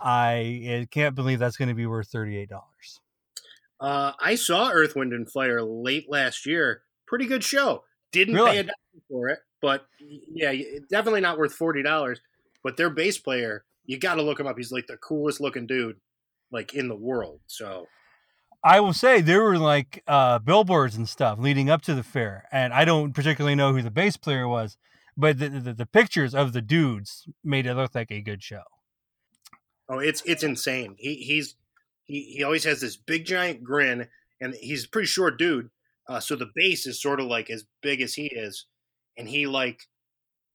I 0.00 0.62
eh, 0.64 0.84
can't 0.90 1.14
believe 1.14 1.38
that's 1.38 1.56
going 1.56 1.68
to 1.68 1.74
be 1.74 1.86
worth 1.86 2.08
thirty 2.08 2.36
eight 2.36 2.50
dollars. 2.50 3.00
Uh, 3.80 4.12
I 4.20 4.34
saw 4.34 4.70
Earth, 4.70 4.94
Wind, 4.96 5.12
and 5.12 5.30
Fire 5.30 5.62
late 5.62 6.10
last 6.10 6.46
year. 6.46 6.82
Pretty 7.06 7.26
good 7.26 7.44
show. 7.44 7.84
Didn't 8.12 8.34
Really? 8.34 8.52
pay 8.52 8.58
a 8.58 8.62
dime 8.64 9.02
for 9.08 9.28
it, 9.28 9.40
but 9.60 9.86
yeah, 10.00 10.52
definitely 10.90 11.20
not 11.20 11.38
worth 11.38 11.54
forty 11.54 11.82
dollars. 11.82 12.20
But 12.62 12.76
their 12.76 12.90
bass 12.90 13.18
player, 13.18 13.64
you 13.84 13.98
got 13.98 14.14
to 14.14 14.22
look 14.22 14.40
him 14.40 14.46
up. 14.46 14.56
He's 14.56 14.72
like 14.72 14.86
the 14.86 14.96
coolest 14.96 15.40
looking 15.40 15.66
dude, 15.66 15.96
like 16.50 16.74
in 16.74 16.88
the 16.88 16.96
world. 16.96 17.40
So 17.46 17.86
I 18.64 18.80
will 18.80 18.94
say 18.94 19.20
there 19.20 19.42
were 19.42 19.58
like 19.58 20.02
uh, 20.06 20.38
billboards 20.38 20.96
and 20.96 21.06
stuff 21.06 21.38
leading 21.38 21.68
up 21.68 21.82
to 21.82 21.94
the 21.94 22.02
fair, 22.02 22.48
and 22.50 22.72
I 22.72 22.86
don't 22.86 23.12
particularly 23.12 23.54
know 23.54 23.74
who 23.74 23.82
the 23.82 23.90
bass 23.90 24.16
player 24.16 24.48
was, 24.48 24.78
but 25.18 25.38
the, 25.38 25.50
the, 25.50 25.74
the 25.74 25.86
pictures 25.86 26.34
of 26.34 26.54
the 26.54 26.62
dudes 26.62 27.28
made 27.44 27.66
it 27.66 27.74
look 27.74 27.94
like 27.94 28.10
a 28.10 28.22
good 28.22 28.42
show. 28.42 28.62
Oh, 29.86 29.98
it's 29.98 30.22
it's 30.24 30.42
insane. 30.42 30.96
He 30.98 31.16
he's 31.16 31.56
he, 32.04 32.34
he 32.36 32.42
always 32.42 32.64
has 32.64 32.80
this 32.80 32.96
big 32.96 33.26
giant 33.26 33.62
grin, 33.62 34.08
and 34.40 34.54
he's 34.54 34.86
a 34.86 34.88
pretty 34.88 35.08
short 35.08 35.38
dude. 35.38 35.68
Uh, 36.08 36.20
so 36.20 36.34
the 36.34 36.50
bass 36.54 36.86
is 36.86 37.00
sort 37.00 37.20
of 37.20 37.26
like 37.26 37.50
as 37.50 37.64
big 37.82 38.00
as 38.00 38.14
he 38.14 38.26
is, 38.28 38.64
and 39.18 39.28
he 39.28 39.46
like 39.46 39.82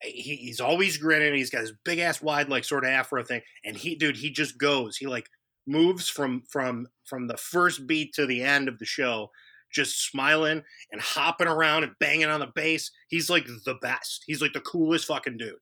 he, 0.01 0.35
he's 0.35 0.59
always 0.59 0.97
grinning. 0.97 1.35
He's 1.35 1.51
got 1.51 1.61
his 1.61 1.73
big 1.85 1.99
ass 1.99 2.23
wide 2.23 2.49
like 2.49 2.63
sort 2.63 2.85
of 2.85 2.89
afro 2.89 3.23
thing, 3.23 3.41
and 3.63 3.77
he 3.77 3.95
dude 3.95 4.17
he 4.17 4.31
just 4.31 4.57
goes. 4.57 4.97
He 4.97 5.05
like 5.05 5.29
moves 5.69 6.09
from 6.09 6.43
from 6.49 6.87
from 7.05 7.27
the 7.27 7.37
first 7.37 7.87
beat 7.87 8.13
to 8.13 8.25
the 8.25 8.43
end 8.43 8.67
of 8.67 8.79
the 8.79 8.85
show, 8.85 9.29
just 9.71 10.09
smiling 10.09 10.63
and 10.91 11.01
hopping 11.01 11.47
around 11.47 11.83
and 11.83 11.93
banging 11.99 12.27
on 12.27 12.39
the 12.39 12.51
bass. 12.55 12.91
He's 13.07 13.29
like 13.29 13.45
the 13.45 13.75
best. 13.81 14.23
He's 14.25 14.41
like 14.41 14.53
the 14.53 14.61
coolest 14.61 15.05
fucking 15.05 15.37
dude. 15.37 15.55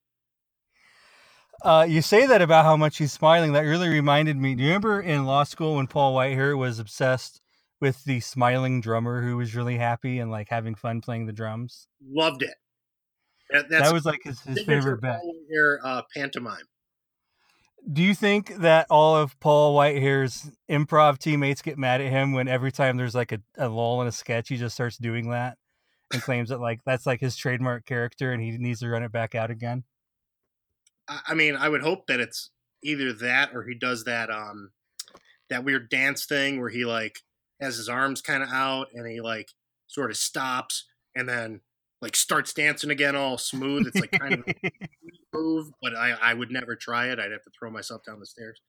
Uh, 1.63 1.85
you 1.89 2.01
say 2.01 2.27
that 2.27 2.41
about 2.41 2.65
how 2.65 2.77
much 2.77 2.97
he's 2.97 3.11
smiling. 3.11 3.53
That 3.53 3.61
really 3.61 3.89
reminded 3.89 4.37
me. 4.37 4.55
Do 4.55 4.61
you 4.61 4.69
remember 4.69 5.01
in 5.01 5.25
law 5.25 5.43
school 5.43 5.75
when 5.75 5.87
Paul 5.87 6.15
Whitehair 6.15 6.57
was 6.57 6.79
obsessed 6.79 7.41
with 7.81 8.03
the 8.03 8.19
smiling 8.19 8.79
drummer 8.79 9.23
who 9.23 9.37
was 9.37 9.55
really 9.55 9.77
happy 9.77 10.19
and 10.19 10.29
like 10.29 10.49
having 10.49 10.75
fun 10.75 11.01
playing 11.01 11.25
the 11.25 11.33
drums? 11.33 11.87
Loved 12.07 12.43
it. 12.43 12.53
That, 13.49 13.69
that's 13.69 13.87
that 13.87 13.93
was 13.93 14.05
like 14.05 14.21
his, 14.23 14.39
his 14.41 14.61
favorite 14.63 15.01
bet. 15.01 15.19
Here, 15.49 15.79
uh, 15.83 16.03
pantomime. 16.15 16.67
Do 17.91 18.03
you 18.03 18.13
think 18.13 18.55
that 18.57 18.87
all 18.89 19.15
of 19.15 19.39
Paul 19.39 19.75
Whitehair's 19.75 20.51
improv 20.69 21.19
teammates 21.19 21.61
get 21.61 21.77
mad 21.77 22.01
at 22.01 22.11
him 22.11 22.33
when 22.33 22.47
every 22.47 22.71
time 22.71 22.97
there's 22.97 23.15
like 23.15 23.31
a, 23.31 23.39
a 23.57 23.69
lull 23.69 24.01
in 24.01 24.07
a 24.07 24.11
sketch, 24.11 24.49
he 24.49 24.57
just 24.57 24.75
starts 24.75 24.97
doing 24.97 25.29
that 25.29 25.57
and 26.11 26.21
claims 26.21 26.49
that 26.49 26.59
like 26.59 26.81
that's 26.85 27.05
like 27.05 27.19
his 27.19 27.35
trademark 27.35 27.85
character 27.85 28.31
and 28.31 28.41
he 28.41 28.51
needs 28.57 28.79
to 28.81 28.89
run 28.89 29.03
it 29.03 29.11
back 29.11 29.35
out 29.35 29.51
again? 29.51 29.83
I 31.07 31.33
mean, 31.33 31.55
I 31.55 31.69
would 31.69 31.81
hope 31.81 32.07
that 32.07 32.19
it's 32.19 32.49
either 32.83 33.13
that 33.13 33.51
or 33.53 33.63
he 33.63 33.73
does 33.73 34.03
that 34.03 34.29
um 34.29 34.71
that 35.49 35.63
weird 35.63 35.89
dance 35.89 36.25
thing 36.25 36.59
where 36.59 36.69
he 36.69 36.85
like 36.85 37.19
has 37.61 37.77
his 37.77 37.89
arms 37.89 38.21
kind 38.21 38.43
of 38.43 38.49
out 38.49 38.87
and 38.93 39.07
he 39.07 39.21
like 39.21 39.49
sort 39.87 40.11
of 40.11 40.17
stops 40.17 40.85
and 41.15 41.27
then 41.27 41.61
like 42.01 42.15
starts 42.15 42.53
dancing 42.53 42.91
again 42.91 43.15
all 43.15 43.37
smooth. 43.37 43.87
It's 43.87 43.99
like 43.99 44.11
kind 44.11 44.33
of 44.33 44.45
move, 45.33 45.71
but 45.81 45.95
I 45.95 46.11
I 46.21 46.33
would 46.33 46.51
never 46.51 46.75
try 46.75 47.07
it. 47.07 47.19
I'd 47.19 47.31
have 47.31 47.43
to 47.43 47.51
throw 47.57 47.69
myself 47.69 48.03
down 48.05 48.19
the 48.19 48.25
stairs. 48.25 48.61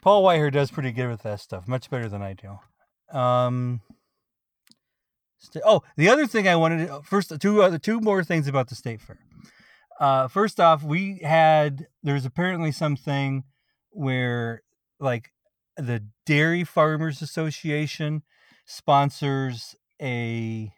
Paul 0.00 0.22
Whitehair 0.24 0.50
does 0.50 0.70
pretty 0.70 0.92
good 0.92 1.08
with 1.08 1.22
that 1.22 1.40
stuff, 1.40 1.68
much 1.68 1.90
better 1.90 2.08
than 2.08 2.22
I 2.22 2.32
do. 2.32 3.16
Um, 3.16 3.82
st- 5.38 5.64
oh, 5.66 5.82
the 5.96 6.08
other 6.08 6.26
thing 6.26 6.48
I 6.48 6.56
wanted 6.56 6.86
to 6.86 7.02
first 7.02 7.32
two 7.40 7.62
other 7.62 7.78
two 7.78 8.00
more 8.00 8.24
things 8.24 8.48
about 8.48 8.68
the 8.68 8.74
state 8.74 9.00
fair. 9.00 9.18
Uh, 9.98 10.28
first 10.28 10.58
off, 10.58 10.82
we 10.82 11.18
had 11.18 11.86
there's 12.02 12.24
apparently 12.24 12.72
something 12.72 13.44
where 13.90 14.62
like 14.98 15.30
the 15.76 16.04
Dairy 16.24 16.64
Farmers 16.64 17.20
Association 17.20 18.22
sponsors 18.64 19.74
a 20.00 20.72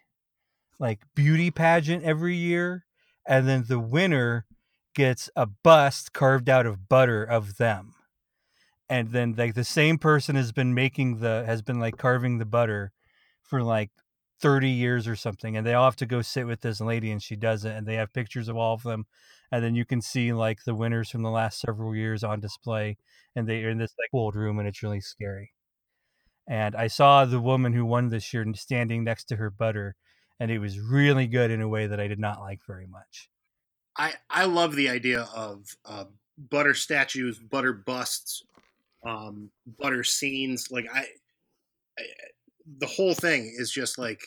like 0.79 0.99
beauty 1.15 1.51
pageant 1.51 2.03
every 2.03 2.35
year, 2.35 2.85
and 3.25 3.47
then 3.47 3.65
the 3.67 3.79
winner 3.79 4.45
gets 4.93 5.29
a 5.35 5.45
bust 5.45 6.13
carved 6.13 6.49
out 6.49 6.65
of 6.65 6.87
butter 6.87 7.23
of 7.23 7.57
them. 7.57 7.95
And 8.89 9.11
then 9.11 9.33
like 9.37 9.55
the 9.55 9.63
same 9.63 9.97
person 9.97 10.35
has 10.35 10.51
been 10.51 10.73
making 10.73 11.19
the 11.19 11.43
has 11.45 11.61
been 11.61 11.79
like 11.79 11.97
carving 11.97 12.37
the 12.37 12.45
butter 12.45 12.91
for 13.41 13.63
like 13.63 13.91
30 14.41 14.69
years 14.69 15.07
or 15.07 15.15
something 15.15 15.55
and 15.55 15.65
they 15.65 15.73
all 15.73 15.85
have 15.85 15.95
to 15.95 16.05
go 16.05 16.21
sit 16.21 16.45
with 16.45 16.61
this 16.61 16.81
lady 16.81 17.11
and 17.11 17.23
she 17.23 17.35
does 17.35 17.63
it 17.63 17.71
and 17.75 17.87
they 17.87 17.95
have 17.95 18.11
pictures 18.11 18.49
of 18.49 18.57
all 18.57 18.73
of 18.73 18.83
them 18.83 19.05
and 19.51 19.63
then 19.63 19.73
you 19.73 19.85
can 19.85 20.01
see 20.01 20.33
like 20.33 20.65
the 20.65 20.75
winners 20.75 21.09
from 21.09 21.21
the 21.21 21.29
last 21.29 21.61
several 21.61 21.95
years 21.95 22.23
on 22.23 22.41
display 22.41 22.97
and 23.35 23.47
they 23.47 23.63
are 23.63 23.69
in 23.69 23.77
this 23.77 23.93
like 23.97 24.09
old 24.13 24.35
room 24.35 24.59
and 24.59 24.67
it's 24.67 24.83
really 24.83 24.99
scary. 24.99 25.53
And 26.45 26.75
i 26.75 26.87
saw 26.87 27.23
the 27.23 27.39
woman 27.39 27.73
who 27.73 27.85
won 27.85 28.09
this 28.09 28.33
year 28.33 28.45
standing 28.53 29.03
next 29.03 29.25
to 29.25 29.37
her 29.37 29.49
butter 29.49 29.95
and 30.43 30.51
it 30.51 30.59
was 30.59 30.77
really 30.77 31.25
good 31.25 31.51
in 31.51 31.61
a 31.61 31.67
way 31.67 31.87
that 31.87 31.99
i 31.99 32.07
did 32.07 32.19
not 32.19 32.41
like 32.41 32.59
very 32.67 32.87
much 32.87 33.29
I 33.97 34.13
I 34.29 34.45
love 34.45 34.75
the 34.75 34.89
idea 34.89 35.27
of 35.35 35.65
uh, 35.85 36.05
butter 36.37 36.73
statues, 36.73 37.39
butter 37.39 37.73
busts, 37.73 38.43
um, 39.05 39.51
butter 39.79 40.03
scenes. 40.03 40.71
Like 40.71 40.87
I, 40.93 41.05
I, 41.99 42.03
the 42.79 42.87
whole 42.87 43.13
thing 43.13 43.53
is 43.55 43.71
just 43.71 43.97
like 43.97 44.21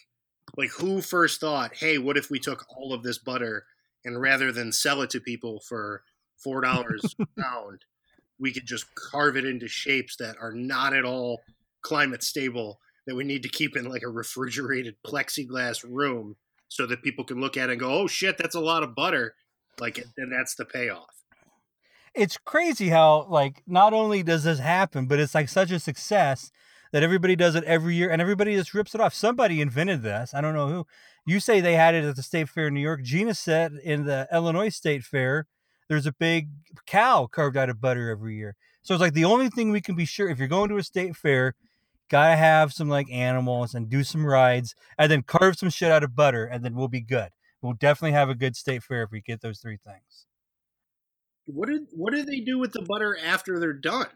like 0.57 0.71
who 0.71 1.01
first 1.01 1.41
thought, 1.41 1.75
hey, 1.75 1.99
what 1.99 2.17
if 2.17 2.31
we 2.31 2.39
took 2.39 2.65
all 2.77 2.93
of 2.93 3.03
this 3.03 3.19
butter 3.19 3.65
and 4.05 4.21
rather 4.21 4.53
than 4.53 4.71
sell 4.71 5.03
it 5.03 5.11
to 5.11 5.21
people 5.21 5.61
for 5.61 6.03
four 6.37 6.61
dollars 6.61 7.15
a 7.19 7.27
pound, 7.41 7.85
we 8.39 8.53
could 8.53 8.67
just 8.67 8.87
carve 8.95 9.37
it 9.37 9.45
into 9.45 9.67
shapes 9.67 10.17
that 10.17 10.37
are 10.41 10.53
not 10.53 10.95
at 10.95 11.05
all 11.05 11.41
climate 11.83 12.23
stable 12.23 12.79
that 13.07 13.15
we 13.15 13.25
need 13.25 13.43
to 13.43 13.49
keep 13.49 13.77
in 13.77 13.89
like 13.89 14.03
a 14.03 14.09
refrigerated 14.09 14.97
plexiglass 15.07 15.85
room 15.89 16.37
so 16.69 16.87
that 16.87 17.03
people 17.03 17.25
can 17.25 17.41
look 17.41 17.57
at 17.57 17.69
it 17.69 17.73
and 17.73 17.81
go, 17.81 17.93
oh 17.93 18.07
shit, 18.07 18.37
that's 18.39 18.55
a 18.55 18.61
lot 18.61 18.83
of 18.83 18.95
butter. 18.95 19.35
Like, 19.81 20.05
and 20.17 20.33
that's 20.33 20.55
the 20.55 20.65
payoff. 20.65 21.07
it's 22.15 22.39
crazy 22.39 22.89
how 22.89 23.27
like 23.29 23.63
not 23.67 23.93
only 23.93 24.23
does 24.23 24.45
this 24.45 24.59
happen, 24.59 25.07
but 25.07 25.21
it's 25.21 25.35
like 25.35 25.49
such 25.49 25.71
a 25.71 25.79
success 25.79 26.51
that 26.93 27.03
everybody 27.03 27.37
does 27.37 27.55
it 27.55 27.65
every 27.65 27.95
year 27.95 28.11
and 28.11 28.23
everybody 28.23 28.55
just 28.55 28.75
rips 28.75 28.95
it 28.95 29.01
off. 29.01 29.13
Somebody 29.13 29.61
invented 29.61 30.03
this. 30.03 30.33
I 30.33 30.41
don't 30.41 30.55
know 30.55 30.69
who. 30.69 30.87
You 31.27 31.41
say 31.41 31.61
they 31.61 31.75
had 31.75 31.95
it 31.95 32.05
at 32.05 32.17
the 32.17 32.23
State 32.23 32.49
Fair 32.49 32.69
in 32.69 32.75
New 32.75 32.81
York. 32.81 33.03
Gina 33.03 33.35
said 33.35 33.73
in 33.85 34.05
the 34.05 34.29
Illinois 34.33 34.69
State 34.69 35.03
Fair, 35.03 35.47
there's 35.89 36.07
a 36.07 36.13
big 36.13 36.49
cow 36.87 37.29
carved 37.31 37.57
out 37.57 37.69
of 37.69 37.81
butter 37.81 38.11
every 38.11 38.37
year. 38.37 38.57
So 38.83 38.95
it's 38.95 39.01
like 39.01 39.15
the 39.15 39.25
only 39.25 39.49
thing 39.49 39.71
we 39.71 39.81
can 39.81 39.97
be 39.97 40.05
sure 40.05 40.29
if 40.29 40.39
you're 40.39 40.49
going 40.49 40.69
to 40.71 40.77
a 40.77 40.83
state 40.83 41.17
fair, 41.17 41.55
gotta 42.09 42.37
have 42.37 42.73
some 42.73 42.89
like 42.89 43.11
animals 43.11 43.75
and 43.75 43.89
do 43.89 44.05
some 44.05 44.25
rides 44.25 44.75
and 44.99 45.11
then 45.11 45.23
carve 45.23 45.57
some 45.57 45.71
shit 45.71 45.91
out 45.91 46.05
of 46.05 46.15
butter 46.15 46.45
and 46.45 46.65
then 46.65 46.75
we'll 46.75 46.89
be 46.89 47.01
good. 47.01 47.31
We'll 47.63 47.75
definitely 47.75 48.13
have 48.13 48.29
a 48.29 48.35
good 48.35 48.57
state 48.57 48.83
fair 48.83 49.03
if 49.03 49.11
we 49.11 49.21
get 49.21 49.41
those 49.41 49.59
three 49.59 49.79
things. 49.85 50.27
What 51.47 51.69
did 51.69 51.83
what 51.93 52.13
do 52.13 52.25
they 52.25 52.41
do 52.41 52.59
with 52.59 52.73
the 52.73 52.83
butter 52.83 53.17
after 53.25 53.59
they're 53.59 53.73
done? 53.73 54.09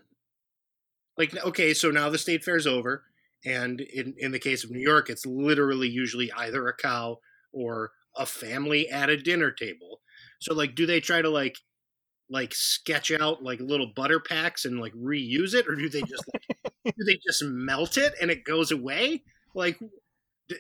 Like, 1.17 1.37
okay, 1.45 1.75
so 1.75 1.91
now 1.91 2.09
the 2.09 2.19
state 2.19 2.43
fair's 2.43 2.67
over, 2.67 3.05
and 3.45 3.81
in 3.81 4.15
in 4.19 4.33
the 4.33 4.39
case 4.39 4.65
of 4.65 4.71
New 4.71 4.81
York, 4.81 5.11
it's 5.11 5.27
literally 5.27 5.89
usually 5.89 6.33
either 6.33 6.67
a 6.67 6.77
cow 6.77 7.19
or 7.53 7.93
a 8.17 8.27
family 8.27 8.89
at 8.89 9.11
a 9.11 9.17
dinner 9.17 9.51
table. 9.51 10.01
So, 10.41 10.55
like, 10.55 10.75
do 10.75 10.87
they 10.87 11.01
try 11.01 11.23
to 11.23 11.29
like 11.29 11.57
like 12.31 12.55
sketch 12.55 13.11
out 13.11 13.43
like 13.43 13.61
little 13.61 13.93
butter 13.95 14.21
packs 14.21 14.65
and 14.65 14.81
like 14.81 14.95
reuse 14.95 15.55
it, 15.55 15.69
or 15.69 15.75
do 15.75 15.89
they 15.89 16.01
just 16.01 16.25
like 16.33 16.59
do 16.85 17.05
they 17.05 17.19
just 17.27 17.43
melt 17.43 17.97
it 17.97 18.15
and 18.21 18.31
it 18.31 18.45
goes 18.45 18.71
away? 18.71 19.23
Like, 19.55 19.79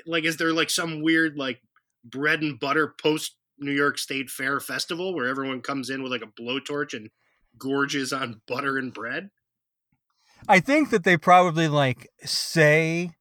like 0.06 0.24
is 0.24 0.36
there 0.36 0.52
like 0.52 0.70
some 0.70 1.02
weird 1.02 1.36
like 1.36 1.60
bread 2.04 2.42
and 2.42 2.58
butter 2.58 2.94
post 3.00 3.36
New 3.58 3.72
York 3.72 3.98
State 3.98 4.30
Fair 4.30 4.60
festival 4.60 5.14
where 5.14 5.26
everyone 5.26 5.60
comes 5.60 5.90
in 5.90 6.02
with 6.02 6.12
like 6.12 6.22
a 6.22 6.40
blowtorch 6.40 6.94
and 6.94 7.10
gorges 7.58 8.12
on 8.12 8.40
butter 8.46 8.78
and 8.78 8.92
bread? 8.92 9.30
I 10.48 10.60
think 10.60 10.90
that 10.90 11.04
they 11.04 11.16
probably 11.16 11.68
like 11.68 12.08
say 12.24 13.12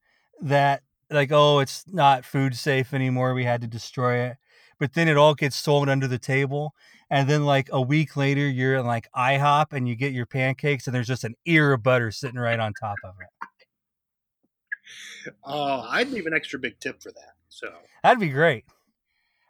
that 0.41 0.83
like 1.09 1.31
oh 1.31 1.59
it's 1.59 1.83
not 1.87 2.25
food 2.25 2.55
safe 2.55 2.93
anymore 2.93 3.33
we 3.33 3.43
had 3.43 3.61
to 3.61 3.67
destroy 3.67 4.19
it 4.19 4.37
but 4.79 4.93
then 4.93 5.07
it 5.07 5.17
all 5.17 5.35
gets 5.35 5.55
sold 5.55 5.89
under 5.89 6.07
the 6.07 6.19
table 6.19 6.73
and 7.09 7.29
then 7.29 7.45
like 7.45 7.69
a 7.71 7.81
week 7.81 8.15
later 8.15 8.47
you're 8.47 8.75
in 8.77 8.85
like 8.85 9.09
IHOP 9.15 9.73
and 9.73 9.87
you 9.87 9.95
get 9.95 10.13
your 10.13 10.25
pancakes 10.25 10.87
and 10.87 10.95
there's 10.95 11.07
just 11.07 11.23
an 11.23 11.35
ear 11.45 11.73
of 11.73 11.83
butter 11.83 12.11
sitting 12.11 12.39
right 12.39 12.59
on 12.59 12.73
top 12.73 12.97
of 13.03 13.15
it. 13.19 13.47
Oh, 15.43 15.85
I'd 15.89 16.09
leave 16.09 16.25
an 16.25 16.33
extra 16.33 16.59
big 16.59 16.79
tip 16.79 17.01
for 17.01 17.11
that. 17.11 17.33
So 17.49 17.71
that'd 18.03 18.19
be 18.19 18.29
great. 18.29 18.65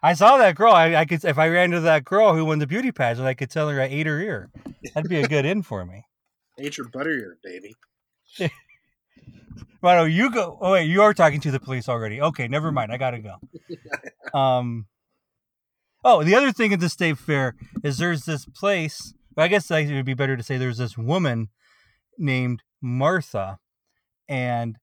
I 0.01 0.13
saw 0.13 0.37
that 0.37 0.55
girl. 0.55 0.73
I, 0.73 0.95
I 0.95 1.05
could 1.05 1.23
if 1.25 1.37
I 1.37 1.49
ran 1.49 1.65
into 1.65 1.81
that 1.81 2.05
girl 2.05 2.33
who 2.33 2.45
won 2.45 2.59
the 2.59 2.67
beauty 2.67 2.91
pageant, 2.91 3.27
I 3.27 3.33
could 3.33 3.49
tell 3.49 3.69
her 3.69 3.81
I 3.81 3.85
ate 3.85 4.07
her 4.07 4.19
ear. 4.19 4.49
That'd 4.93 5.09
be 5.09 5.21
a 5.21 5.27
good 5.27 5.45
in 5.45 5.61
for 5.63 5.85
me. 5.85 6.05
Ate 6.61 6.77
your 6.77 6.89
butter 6.89 7.11
ear, 7.11 7.37
baby. 7.41 7.73
Right, 9.81 10.05
you 10.11 10.29
go. 10.29 10.57
Oh 10.59 10.73
wait, 10.73 10.85
you 10.85 11.01
are 11.01 11.13
talking 11.13 11.39
to 11.41 11.51
the 11.51 11.59
police 11.59 11.87
already. 11.87 12.21
Okay, 12.21 12.47
never 12.47 12.71
mind. 12.71 12.91
I 12.91 12.97
gotta 12.97 13.19
go. 13.19 13.35
Um. 14.37 14.85
Oh, 16.03 16.23
the 16.23 16.35
other 16.35 16.53
thing 16.53 16.71
at 16.71 16.79
the 16.79 16.87
state 16.87 17.17
fair 17.17 17.55
is 17.83 17.97
there's 17.97 18.23
this 18.23 18.45
place. 18.45 19.13
I 19.37 19.49
guess 19.49 19.69
it 19.69 19.91
would 19.91 20.05
be 20.05 20.13
better 20.13 20.37
to 20.37 20.43
say 20.43 20.57
there's 20.57 20.77
this 20.77 20.97
woman 20.97 21.49
named 22.17 22.63
Martha, 22.81 23.59
and 24.27 24.77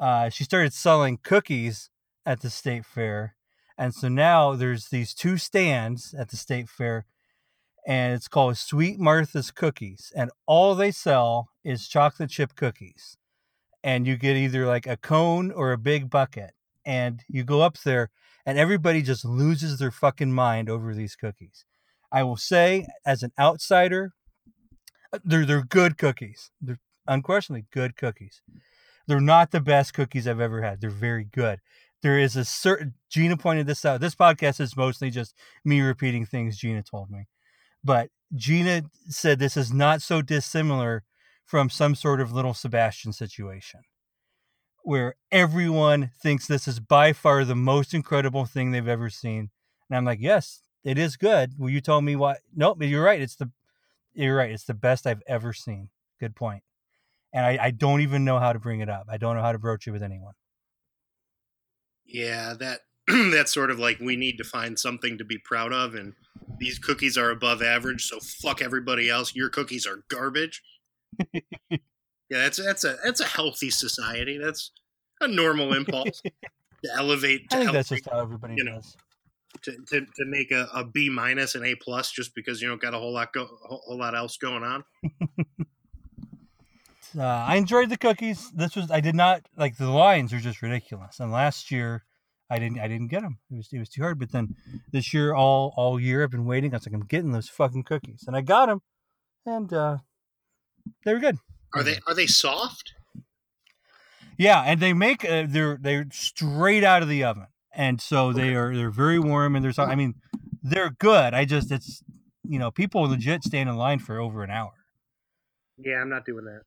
uh, 0.00 0.28
she 0.28 0.44
started 0.44 0.72
selling 0.72 1.18
cookies 1.22 1.90
at 2.24 2.40
the 2.40 2.50
state 2.50 2.84
fair, 2.84 3.34
and 3.76 3.92
so 3.92 4.08
now 4.08 4.54
there's 4.54 4.88
these 4.88 5.14
two 5.14 5.36
stands 5.36 6.14
at 6.14 6.30
the 6.30 6.36
state 6.36 6.68
fair, 6.68 7.06
and 7.86 8.14
it's 8.14 8.28
called 8.28 8.56
Sweet 8.56 9.00
Martha's 9.00 9.50
Cookies, 9.50 10.12
and 10.14 10.30
all 10.46 10.76
they 10.76 10.92
sell 10.92 11.48
is 11.64 11.88
chocolate 11.88 12.30
chip 12.30 12.54
cookies, 12.54 13.16
and 13.82 14.06
you 14.06 14.16
get 14.16 14.36
either 14.36 14.66
like 14.66 14.86
a 14.86 14.96
cone 14.96 15.50
or 15.50 15.72
a 15.72 15.78
big 15.78 16.08
bucket, 16.08 16.52
and 16.84 17.22
you 17.28 17.42
go 17.42 17.62
up 17.62 17.78
there 17.84 18.10
and 18.44 18.58
everybody 18.58 19.02
just 19.02 19.24
loses 19.24 19.78
their 19.78 19.90
fucking 19.90 20.32
mind 20.32 20.68
over 20.68 20.94
these 20.94 21.16
cookies. 21.16 21.64
I 22.10 22.22
will 22.22 22.36
say, 22.36 22.86
as 23.06 23.22
an 23.22 23.32
outsider, 23.38 24.12
uh, 25.12 25.18
they're 25.24 25.46
they're 25.46 25.64
good 25.64 25.96
cookies. 25.98 26.50
They're 26.60 26.80
unquestionably 27.06 27.66
good 27.72 27.96
cookies. 27.96 28.42
They're 29.06 29.20
not 29.20 29.50
the 29.50 29.60
best 29.60 29.94
cookies 29.94 30.28
I've 30.28 30.40
ever 30.40 30.62
had. 30.62 30.80
They're 30.80 30.90
very 30.90 31.24
good. 31.24 31.60
There 32.02 32.18
is 32.18 32.36
a 32.36 32.44
certain 32.44 32.94
Gina 33.08 33.36
pointed 33.36 33.66
this 33.66 33.84
out. 33.84 34.00
This 34.00 34.14
podcast 34.14 34.60
is 34.60 34.76
mostly 34.76 35.10
just 35.10 35.34
me 35.64 35.80
repeating 35.80 36.26
things 36.26 36.58
Gina 36.58 36.82
told 36.82 37.10
me. 37.10 37.26
But 37.84 38.10
Gina 38.34 38.82
said 39.08 39.38
this 39.38 39.56
is 39.56 39.72
not 39.72 40.02
so 40.02 40.22
dissimilar 40.22 41.04
from 41.44 41.70
some 41.70 41.94
sort 41.94 42.20
of 42.20 42.32
little 42.32 42.54
Sebastian 42.54 43.12
situation 43.12 43.80
where 44.82 45.14
everyone 45.30 46.10
thinks 46.20 46.46
this 46.46 46.66
is 46.66 46.80
by 46.80 47.12
far 47.12 47.44
the 47.44 47.54
most 47.54 47.94
incredible 47.94 48.44
thing 48.44 48.70
they've 48.70 48.88
ever 48.88 49.10
seen. 49.10 49.50
And 49.88 49.96
I'm 49.96 50.04
like, 50.04 50.20
yes, 50.20 50.62
it 50.84 50.98
is 50.98 51.16
good. 51.16 51.52
Well, 51.58 51.70
you 51.70 51.80
told 51.80 52.04
me 52.04 52.16
what? 52.16 52.38
Nope, 52.54 52.82
you're 52.82 53.04
right. 53.04 53.20
It's 53.20 53.36
the 53.36 53.50
you're 54.14 54.36
right. 54.36 54.50
It's 54.50 54.64
the 54.64 54.74
best 54.74 55.06
I've 55.06 55.22
ever 55.26 55.52
seen. 55.52 55.88
Good 56.20 56.36
point. 56.36 56.62
And 57.32 57.46
I, 57.46 57.58
I 57.66 57.70
don't 57.70 58.02
even 58.02 58.24
know 58.24 58.38
how 58.38 58.52
to 58.52 58.58
bring 58.58 58.80
it 58.80 58.90
up. 58.90 59.06
I 59.08 59.16
don't 59.16 59.36
know 59.36 59.42
how 59.42 59.52
to 59.52 59.58
broach 59.58 59.86
it 59.86 59.90
with 59.90 60.02
anyone. 60.02 60.34
Yeah, 62.04 62.54
that 62.58 62.80
that's 63.08 63.54
sort 63.54 63.70
of 63.70 63.78
like 63.78 64.00
we 64.00 64.16
need 64.16 64.36
to 64.38 64.44
find 64.44 64.78
something 64.78 65.16
to 65.18 65.24
be 65.24 65.38
proud 65.38 65.72
of, 65.72 65.94
and 65.94 66.12
these 66.58 66.78
cookies 66.78 67.16
are 67.16 67.30
above 67.30 67.62
average. 67.62 68.04
So 68.04 68.18
fuck 68.20 68.60
everybody 68.60 69.08
else. 69.08 69.34
Your 69.34 69.48
cookies 69.48 69.86
are 69.86 70.04
garbage. 70.08 70.62
Yeah, 72.32 72.44
that's 72.44 72.56
that's 72.56 72.84
a 72.84 72.96
that's 73.04 73.20
a 73.20 73.26
healthy 73.26 73.68
society. 73.68 74.38
That's 74.38 74.70
a 75.20 75.28
normal 75.28 75.74
impulse 75.74 76.22
to 76.84 76.90
elevate. 76.96 77.50
To 77.50 77.56
I 77.56 77.58
think 77.58 77.68
elevate, 77.68 77.72
that's 77.74 77.88
just 77.90 78.08
how 78.10 78.20
everybody 78.20 78.54
you 78.56 78.64
know, 78.64 78.76
does. 78.76 78.96
To, 79.64 79.72
to, 79.72 80.00
to 80.00 80.24
make 80.24 80.50
a, 80.50 80.66
a 80.72 80.82
B 80.82 81.10
minus 81.10 81.56
and 81.56 81.66
A 81.66 81.74
plus 81.74 82.10
just 82.10 82.34
because 82.34 82.62
you 82.62 82.68
don't 82.68 82.80
got 82.80 82.94
a 82.94 82.98
whole 82.98 83.12
lot 83.12 83.34
go 83.34 83.42
a 83.42 83.76
whole 83.76 83.98
lot 83.98 84.14
else 84.14 84.38
going 84.38 84.62
on. 84.62 84.84
Uh, 87.14 87.24
I 87.24 87.56
enjoyed 87.56 87.90
the 87.90 87.98
cookies. 87.98 88.50
This 88.52 88.74
was 88.74 88.90
I 88.90 89.00
did 89.00 89.14
not 89.14 89.42
like 89.54 89.76
the 89.76 89.90
lines 89.90 90.32
are 90.32 90.38
just 90.38 90.62
ridiculous. 90.62 91.20
And 91.20 91.30
last 91.30 91.70
year, 91.70 92.06
I 92.48 92.58
didn't 92.58 92.80
I 92.80 92.88
didn't 92.88 93.08
get 93.08 93.20
them. 93.20 93.38
It 93.50 93.56
was 93.56 93.68
it 93.70 93.78
was 93.78 93.90
too 93.90 94.00
hard. 94.00 94.18
But 94.18 94.32
then 94.32 94.56
this 94.92 95.12
year, 95.12 95.34
all 95.34 95.74
all 95.76 96.00
year, 96.00 96.22
I've 96.22 96.30
been 96.30 96.46
waiting. 96.46 96.72
I 96.72 96.78
was 96.78 96.86
like, 96.86 96.94
I'm 96.94 97.04
getting 97.04 97.32
those 97.32 97.50
fucking 97.50 97.82
cookies, 97.82 98.24
and 98.26 98.34
I 98.34 98.40
got 98.40 98.70
them, 98.70 98.80
and 99.44 99.70
uh, 99.74 99.98
they 101.04 101.12
were 101.12 101.20
good. 101.20 101.36
Are 101.74 101.82
they 101.82 101.98
are 102.06 102.14
they 102.14 102.26
soft? 102.26 102.94
Yeah, 104.38 104.62
and 104.62 104.80
they 104.80 104.92
make 104.92 105.24
uh, 105.24 105.46
they're 105.48 105.78
they're 105.80 106.06
straight 106.12 106.84
out 106.84 107.02
of 107.02 107.08
the 107.08 107.24
oven, 107.24 107.46
and 107.72 108.00
so 108.00 108.32
they 108.32 108.54
are 108.54 108.74
they're 108.74 108.90
very 108.90 109.18
warm, 109.18 109.56
and 109.56 109.64
there's 109.64 109.78
I 109.78 109.94
mean 109.94 110.14
they're 110.62 110.90
good. 110.90 111.34
I 111.34 111.44
just 111.44 111.70
it's 111.70 112.02
you 112.42 112.58
know 112.58 112.70
people 112.70 113.02
legit 113.02 113.44
stand 113.44 113.68
in 113.68 113.76
line 113.76 113.98
for 113.98 114.18
over 114.18 114.42
an 114.42 114.50
hour. 114.50 114.72
Yeah, 115.78 116.00
I'm 116.00 116.08
not 116.08 116.24
doing 116.24 116.44
that. 116.44 116.62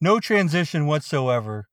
No 0.00 0.20
transition 0.20 0.86
whatsoever. 0.86 1.66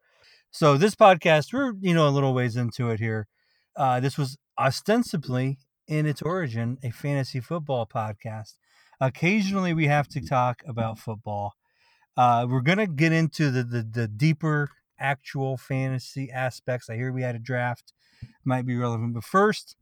So 0.52 0.78
this 0.78 0.96
podcast, 0.96 1.54
we're 1.54 1.74
you 1.82 1.94
know 1.94 2.08
a 2.08 2.10
little 2.10 2.34
ways 2.34 2.56
into 2.56 2.90
it 2.90 3.00
here. 3.00 3.28
Uh, 3.76 4.00
this 4.00 4.18
was 4.18 4.38
ostensibly 4.58 5.60
in 5.88 6.06
its 6.06 6.22
origin 6.22 6.78
a 6.84 6.92
fantasy 6.92 7.40
football 7.40 7.86
podcast. 7.86 8.56
Occasionally, 9.00 9.74
we 9.74 9.88
have 9.88 10.08
to 10.10 10.26
talk 10.26 10.62
about 10.66 11.00
football. 11.00 11.54
Uh, 12.18 12.48
we're 12.50 12.62
gonna 12.62 12.88
get 12.88 13.12
into 13.12 13.52
the, 13.52 13.64
the 13.64 13.84
the 13.84 14.08
deeper 14.08 14.70
actual 15.00 15.58
fantasy 15.58 16.32
aspects. 16.32 16.90
I 16.90 16.96
hear 16.96 17.12
we 17.12 17.24
had 17.24 17.36
a 17.36 17.40
draft, 17.40 17.94
might 18.46 18.66
be 18.66 18.76
relevant. 18.78 19.14
But 19.14 19.26
first, 19.26 19.76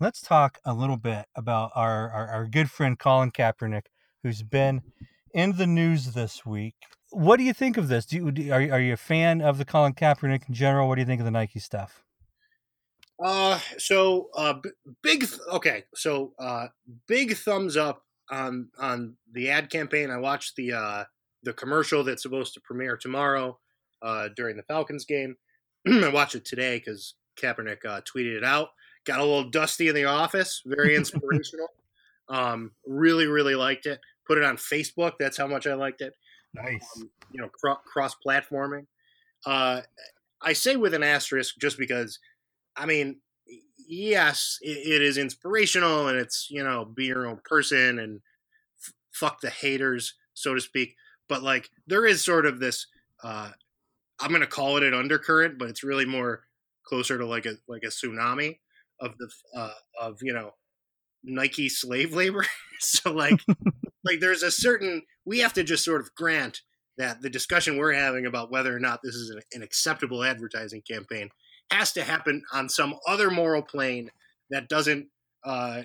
let's 0.00 0.20
talk 0.20 0.58
a 0.64 0.74
little 0.74 0.98
bit 0.98 1.26
about 1.34 1.70
our 1.74 2.10
our, 2.10 2.28
our 2.28 2.46
good 2.46 2.70
friend 2.70 2.98
Colin 2.98 3.30
Kaepernick, 3.30 3.86
who's 4.22 4.42
been 4.42 4.82
in 5.32 5.56
the 5.56 5.66
news 5.66 6.12
this 6.12 6.44
week. 6.44 6.74
What 7.10 7.38
do 7.38 7.44
you 7.44 7.54
think 7.54 7.76
of 7.76 7.88
this? 7.88 8.06
Do 8.06 8.16
you, 8.16 8.52
are 8.52 8.60
are 8.60 8.80
you 8.80 8.92
a 8.92 8.98
fan 8.98 9.40
of 9.40 9.56
the 9.56 9.64
Colin 9.64 9.94
Kaepernick 9.94 10.48
in 10.48 10.54
general? 10.54 10.88
What 10.88 10.96
do 10.96 11.00
you 11.00 11.06
think 11.06 11.20
of 11.20 11.24
the 11.24 11.30
Nike 11.30 11.60
stuff? 11.60 12.03
Uh, 13.22 13.58
so 13.78 14.28
uh, 14.36 14.54
b- 14.54 14.70
big. 15.02 15.20
Th- 15.20 15.40
okay, 15.52 15.84
so 15.94 16.32
uh, 16.38 16.66
big 17.06 17.36
thumbs 17.36 17.76
up 17.76 18.02
on 18.30 18.68
on 18.78 19.16
the 19.32 19.50
ad 19.50 19.70
campaign. 19.70 20.10
I 20.10 20.16
watched 20.18 20.56
the 20.56 20.72
uh 20.72 21.04
the 21.42 21.52
commercial 21.52 22.02
that's 22.04 22.22
supposed 22.22 22.54
to 22.54 22.60
premiere 22.60 22.96
tomorrow 22.96 23.58
uh 24.02 24.28
during 24.34 24.56
the 24.56 24.62
Falcons 24.64 25.04
game. 25.04 25.36
I 25.86 26.08
watched 26.08 26.34
it 26.34 26.44
today 26.44 26.78
because 26.78 27.14
Kaepernick 27.40 27.84
uh, 27.84 28.00
tweeted 28.02 28.36
it 28.36 28.44
out. 28.44 28.70
Got 29.04 29.20
a 29.20 29.24
little 29.24 29.50
dusty 29.50 29.88
in 29.88 29.94
the 29.94 30.06
office. 30.06 30.62
Very 30.64 30.96
inspirational. 31.00 31.68
um, 32.28 32.72
really, 32.86 33.26
really 33.26 33.54
liked 33.54 33.86
it. 33.86 34.00
Put 34.26 34.38
it 34.38 34.44
on 34.44 34.56
Facebook. 34.56 35.12
That's 35.20 35.36
how 35.36 35.46
much 35.46 35.66
I 35.66 35.74
liked 35.74 36.00
it 36.00 36.14
Nice. 36.54 36.86
um, 36.96 37.10
you 37.30 37.40
know, 37.42 37.50
cro- 37.60 37.80
cross 37.84 38.16
platforming. 38.26 38.86
Uh, 39.44 39.82
I 40.40 40.54
say 40.54 40.76
with 40.76 40.94
an 40.94 41.02
asterisk 41.02 41.56
just 41.60 41.76
because, 41.76 42.18
I 42.76 42.86
mean, 42.86 43.20
yes, 43.88 44.58
it, 44.60 44.94
it 44.94 45.02
is 45.02 45.18
inspirational 45.18 46.08
and 46.08 46.18
it's 46.18 46.48
you 46.50 46.62
know 46.62 46.84
be 46.84 47.06
your 47.06 47.26
own 47.26 47.40
person 47.44 47.98
and 47.98 48.20
f- 48.82 48.94
fuck 49.12 49.40
the 49.40 49.50
haters, 49.50 50.14
so 50.34 50.54
to 50.54 50.60
speak. 50.60 50.94
But 51.28 51.42
like, 51.42 51.70
there 51.86 52.06
is 52.06 52.24
sort 52.24 52.46
of 52.46 52.60
this. 52.60 52.86
Uh, 53.22 53.50
I'm 54.20 54.32
gonna 54.32 54.46
call 54.46 54.76
it 54.76 54.82
an 54.82 54.94
undercurrent, 54.94 55.58
but 55.58 55.68
it's 55.68 55.84
really 55.84 56.06
more 56.06 56.44
closer 56.84 57.18
to 57.18 57.26
like 57.26 57.46
a 57.46 57.54
like 57.68 57.82
a 57.82 57.88
tsunami 57.88 58.58
of 59.00 59.16
the 59.18 59.30
uh, 59.56 59.72
of 60.00 60.18
you 60.22 60.32
know 60.32 60.52
Nike 61.22 61.68
slave 61.68 62.14
labor. 62.14 62.46
so 62.80 63.12
like 63.12 63.40
like 64.04 64.20
there's 64.20 64.42
a 64.42 64.50
certain 64.50 65.02
we 65.24 65.38
have 65.40 65.52
to 65.54 65.64
just 65.64 65.84
sort 65.84 66.00
of 66.00 66.14
grant 66.14 66.60
that 66.96 67.20
the 67.22 67.30
discussion 67.30 67.76
we're 67.76 67.92
having 67.92 68.26
about 68.26 68.52
whether 68.52 68.74
or 68.74 68.78
not 68.78 69.00
this 69.02 69.14
is 69.14 69.30
an, 69.30 69.40
an 69.52 69.62
acceptable 69.62 70.22
advertising 70.22 70.82
campaign 70.88 71.28
has 71.74 71.92
to 71.92 72.04
happen 72.04 72.42
on 72.52 72.68
some 72.68 72.94
other 73.06 73.30
moral 73.30 73.62
plane 73.62 74.10
that 74.50 74.68
doesn't 74.68 75.08
uh, 75.44 75.82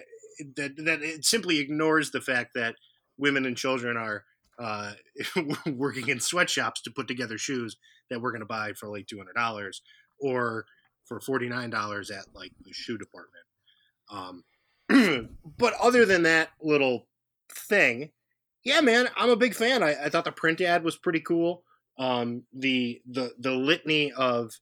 that 0.56 0.76
that 0.78 1.02
it 1.02 1.26
simply 1.26 1.60
ignores 1.60 2.12
the 2.12 2.22
fact 2.22 2.54
that 2.56 2.76
women 3.18 3.46
and 3.46 3.58
children 3.58 3.98
are 3.98 4.24
uh, 4.58 4.94
working 5.66 6.08
in 6.10 6.20
sweatshops 6.20 6.82
to 6.82 6.92
put 6.92 7.08
together 7.08 7.38
shoes 7.38 7.78
that 8.10 8.22
we're 8.22 8.32
going 8.32 8.42
to 8.42 8.46
buy 8.46 8.74
for 8.74 8.88
like 8.88 9.08
two 9.08 9.18
hundred 9.18 9.36
dollars 9.36 9.82
or 10.20 10.66
for 11.06 11.20
forty 11.20 11.50
nine 11.50 11.70
dollars 11.70 12.12
at 12.12 12.26
like 12.34 12.52
the 12.64 12.74
shoe 12.74 12.98
department. 12.98 13.46
Um, 14.12 14.44
but 15.58 15.74
other 15.82 16.06
than 16.06 16.24
that 16.24 16.50
little 16.62 17.08
thing, 17.52 18.12
yeah, 18.64 18.82
man, 18.82 19.10
I'm 19.16 19.30
a 19.30 19.36
big 19.36 19.56
fan. 19.56 19.84
I, 19.84 20.06
I 20.06 20.10
thought 20.10 20.26
the 20.26 20.32
print 20.32 20.62
ad 20.62 20.84
was 20.84 20.96
pretty 20.96 21.22
cool. 21.22 21.64
Um, 21.98 22.44
the 22.54 23.02
the 23.06 23.34
the 23.38 23.52
litany 23.52 24.12
of 24.12 24.54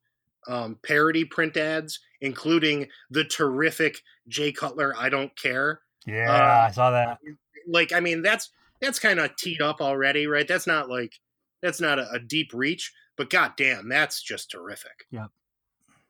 um, 0.48 0.78
parody 0.84 1.26
print 1.26 1.58
ads, 1.58 2.00
including 2.22 2.88
the 3.12 3.24
terrific 3.24 4.02
Jay 4.28 4.52
Cutler 4.52 4.94
"I 4.98 5.10
Don't 5.10 5.36
Care." 5.36 5.82
Yeah, 6.06 6.32
uh, 6.32 6.68
I 6.68 6.72
saw 6.72 6.92
that. 6.92 7.20
Like, 7.68 7.94
I 7.94 8.00
mean, 8.00 8.22
that's 8.22 8.50
that's 8.82 9.00
kind 9.00 9.20
of 9.20 9.36
teed 9.36 9.62
up 9.62 9.82
already, 9.82 10.28
right? 10.28 10.48
That's 10.48 10.68
not 10.68 10.90
like 10.90 11.14
that's 11.62 11.82
not 11.82 12.00
a, 12.00 12.10
a 12.12 12.20
deep 12.20 12.54
reach, 12.54 12.94
but 13.16 13.30
goddamn, 13.30 13.90
that's 13.90 14.22
just 14.22 14.52
terrific. 14.52 15.06
Yeah. 15.12 15.28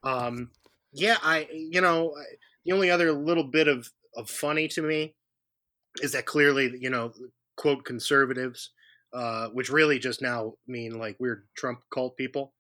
Um, 0.04 0.52
yeah, 0.92 1.18
I 1.22 1.48
you 1.52 1.82
know 1.82 2.16
the 2.66 2.72
only 2.74 2.90
other 2.90 3.12
little 3.12 3.44
bit 3.44 3.68
of 3.68 3.90
of 4.16 4.30
funny 4.30 4.68
to 4.70 4.82
me 4.82 5.16
is 6.02 6.12
that 6.14 6.26
clearly 6.26 6.76
you 6.80 6.90
know 6.90 7.14
quote 7.56 7.84
conservatives, 7.86 8.72
uh, 9.14 9.48
which 9.50 9.70
really 9.70 10.00
just 10.00 10.22
now 10.22 10.54
mean 10.68 10.98
like 10.98 11.18
weird 11.20 11.48
Trump 11.56 11.82
cult 11.92 12.16
people, 12.18 12.54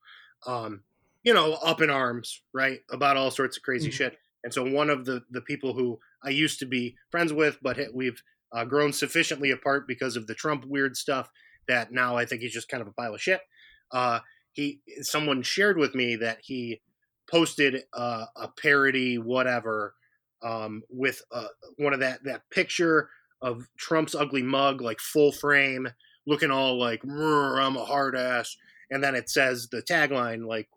um, 0.45 0.81
you 1.23 1.33
know, 1.33 1.53
up 1.53 1.81
in 1.81 1.89
arms, 1.89 2.41
right, 2.53 2.79
about 2.89 3.17
all 3.17 3.31
sorts 3.31 3.57
of 3.57 3.63
crazy 3.63 3.89
mm-hmm. 3.89 3.95
shit. 3.95 4.17
And 4.43 4.53
so 4.53 4.63
one 4.63 4.89
of 4.89 5.05
the 5.05 5.23
the 5.31 5.41
people 5.41 5.73
who 5.73 5.99
I 6.23 6.29
used 6.29 6.59
to 6.59 6.65
be 6.65 6.95
friends 7.11 7.33
with, 7.33 7.57
but 7.61 7.77
we've 7.93 8.21
uh, 8.51 8.65
grown 8.65 8.93
sufficiently 8.93 9.51
apart 9.51 9.87
because 9.87 10.15
of 10.15 10.27
the 10.27 10.35
Trump 10.35 10.65
weird 10.65 10.95
stuff 10.95 11.29
that 11.67 11.91
now 11.91 12.15
I 12.15 12.25
think 12.25 12.41
he's 12.41 12.53
just 12.53 12.69
kind 12.69 12.81
of 12.81 12.87
a 12.87 12.93
pile 12.93 13.13
of 13.13 13.21
shit. 13.21 13.41
Uh, 13.91 14.19
he 14.53 14.81
someone 15.01 15.41
shared 15.41 15.77
with 15.77 15.95
me 15.95 16.15
that 16.15 16.39
he 16.41 16.81
posted 17.29 17.83
uh, 17.93 18.25
a 18.35 18.47
parody 18.47 19.17
whatever 19.17 19.93
um, 20.41 20.83
with 20.89 21.21
uh, 21.31 21.47
one 21.77 21.93
of 21.93 21.99
that 21.99 22.23
that 22.23 22.43
picture 22.51 23.09
of 23.41 23.67
Trump's 23.77 24.15
ugly 24.15 24.41
mug, 24.41 24.81
like 24.81 24.99
full 24.99 25.31
frame, 25.31 25.87
looking 26.25 26.51
all 26.51 26.79
like 26.79 27.03
I'm 27.03 27.77
a 27.77 27.85
hard 27.85 28.15
ass, 28.15 28.55
and 28.89 29.03
then 29.03 29.15
it 29.15 29.29
says 29.29 29.67
the 29.69 29.81
tagline 29.81 30.45
like 30.47 30.69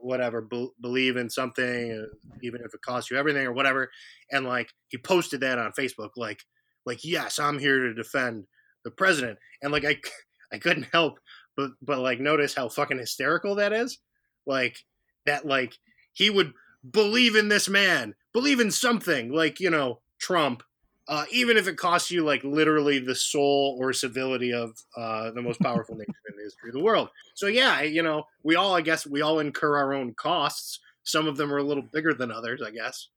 whatever 0.00 0.40
be- 0.40 0.70
believe 0.80 1.16
in 1.16 1.30
something, 1.30 1.92
uh, 1.92 2.14
even 2.42 2.60
if 2.64 2.74
it 2.74 2.82
costs 2.82 3.10
you 3.10 3.16
everything 3.16 3.46
or 3.46 3.52
whatever, 3.52 3.90
and 4.30 4.46
like 4.46 4.70
he 4.88 4.98
posted 4.98 5.40
that 5.40 5.58
on 5.58 5.72
Facebook, 5.72 6.10
like 6.16 6.42
like 6.86 7.04
yes, 7.04 7.38
I'm 7.38 7.58
here 7.58 7.78
to 7.80 7.94
defend 7.94 8.44
the 8.84 8.90
president, 8.90 9.38
and 9.62 9.72
like 9.72 9.84
I 9.84 9.96
I 10.52 10.58
couldn't 10.58 10.88
help 10.92 11.18
but 11.56 11.72
but 11.82 11.98
like 11.98 12.20
notice 12.20 12.54
how 12.54 12.68
fucking 12.68 12.98
hysterical 12.98 13.56
that 13.56 13.72
is, 13.72 13.98
like 14.46 14.78
that 15.26 15.46
like 15.46 15.74
he 16.12 16.30
would 16.30 16.52
believe 16.88 17.36
in 17.36 17.48
this 17.48 17.68
man, 17.68 18.14
believe 18.32 18.60
in 18.60 18.70
something 18.70 19.32
like 19.32 19.60
you 19.60 19.70
know 19.70 20.00
Trump 20.18 20.62
uh, 21.08 21.24
even 21.32 21.56
if 21.56 21.66
it 21.66 21.78
costs 21.78 22.10
you 22.10 22.22
like 22.22 22.44
literally 22.44 22.98
the 22.98 23.14
soul 23.14 23.76
or 23.80 23.92
civility 23.92 24.52
of 24.52 24.76
uh, 24.96 25.30
the 25.30 25.40
most 25.40 25.58
powerful 25.60 25.96
nation 25.96 26.14
history 26.48 26.70
of 26.70 26.74
the 26.74 26.82
world. 26.82 27.08
So 27.34 27.46
yeah, 27.46 27.82
you 27.82 28.02
know, 28.02 28.24
we 28.42 28.56
all, 28.56 28.74
I 28.74 28.80
guess, 28.80 29.06
we 29.06 29.22
all 29.22 29.38
incur 29.38 29.76
our 29.76 29.94
own 29.94 30.14
costs. 30.14 30.80
Some 31.04 31.26
of 31.26 31.36
them 31.36 31.52
are 31.52 31.58
a 31.58 31.62
little 31.62 31.82
bigger 31.82 32.14
than 32.14 32.32
others, 32.32 32.62
I 32.62 32.70
guess. 32.70 33.08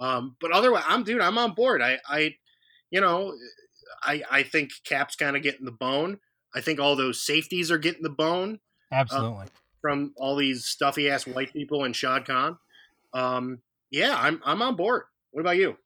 Um, 0.00 0.36
but 0.40 0.50
otherwise, 0.52 0.84
I'm 0.86 1.04
dude, 1.04 1.20
I'm 1.20 1.38
on 1.38 1.54
board. 1.54 1.80
I, 1.80 1.98
I, 2.08 2.34
you 2.90 3.00
know, 3.00 3.34
I, 4.02 4.22
I 4.30 4.42
think 4.42 4.70
Cap's 4.84 5.16
kind 5.16 5.36
of 5.36 5.42
getting 5.42 5.64
the 5.64 5.72
bone. 5.72 6.18
I 6.54 6.60
think 6.60 6.80
all 6.80 6.96
those 6.96 7.24
safeties 7.24 7.70
are 7.70 7.78
getting 7.78 8.02
the 8.02 8.10
bone. 8.10 8.58
Uh, 8.90 8.96
Absolutely. 8.96 9.44
Uh, 9.44 9.46
from 9.80 10.12
all 10.16 10.36
these 10.36 10.66
stuffy 10.66 11.10
ass 11.10 11.26
white 11.26 11.52
people 11.52 11.84
and 11.84 11.94
Shad 11.94 12.24
Khan. 12.24 12.58
Um, 13.12 13.58
yeah, 13.90 14.16
I'm 14.18 14.40
I'm 14.44 14.62
on 14.62 14.76
board. 14.76 15.02
What 15.32 15.40
about 15.40 15.56
you? 15.56 15.76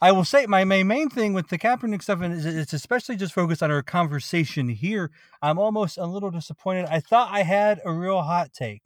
I 0.00 0.12
will 0.12 0.24
say 0.24 0.46
my, 0.46 0.64
my 0.64 0.82
main 0.82 1.08
thing 1.08 1.32
with 1.32 1.48
the 1.48 1.58
Kaepernick 1.58 2.02
stuff, 2.02 2.20
and 2.20 2.34
it's 2.44 2.72
especially 2.72 3.16
just 3.16 3.32
focused 3.32 3.62
on 3.62 3.70
our 3.70 3.82
conversation 3.82 4.68
here. 4.68 5.10
I'm 5.40 5.58
almost 5.58 5.96
a 5.96 6.06
little 6.06 6.30
disappointed. 6.30 6.86
I 6.90 7.00
thought 7.00 7.32
I 7.32 7.42
had 7.42 7.80
a 7.84 7.92
real 7.92 8.22
hot 8.22 8.52
take, 8.52 8.82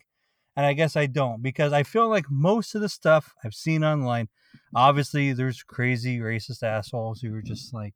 and 0.56 0.64
I 0.64 0.72
guess 0.72 0.96
I 0.96 1.06
don't 1.06 1.42
because 1.42 1.72
I 1.72 1.82
feel 1.82 2.08
like 2.08 2.30
most 2.30 2.74
of 2.74 2.80
the 2.80 2.88
stuff 2.88 3.34
I've 3.44 3.54
seen 3.54 3.82
online, 3.82 4.28
obviously, 4.74 5.32
there's 5.32 5.62
crazy 5.62 6.18
racist 6.20 6.62
assholes 6.62 7.20
who 7.20 7.34
are 7.34 7.42
just 7.42 7.74
like, 7.74 7.94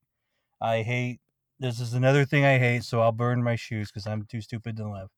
I 0.60 0.82
hate 0.82 1.20
this 1.60 1.80
is 1.80 1.94
another 1.94 2.24
thing 2.24 2.44
I 2.44 2.58
hate, 2.58 2.84
so 2.84 3.00
I'll 3.00 3.12
burn 3.12 3.42
my 3.42 3.56
shoes 3.56 3.90
because 3.90 4.06
I'm 4.06 4.24
too 4.24 4.40
stupid 4.40 4.76
to 4.76 4.90
live. 4.90 5.08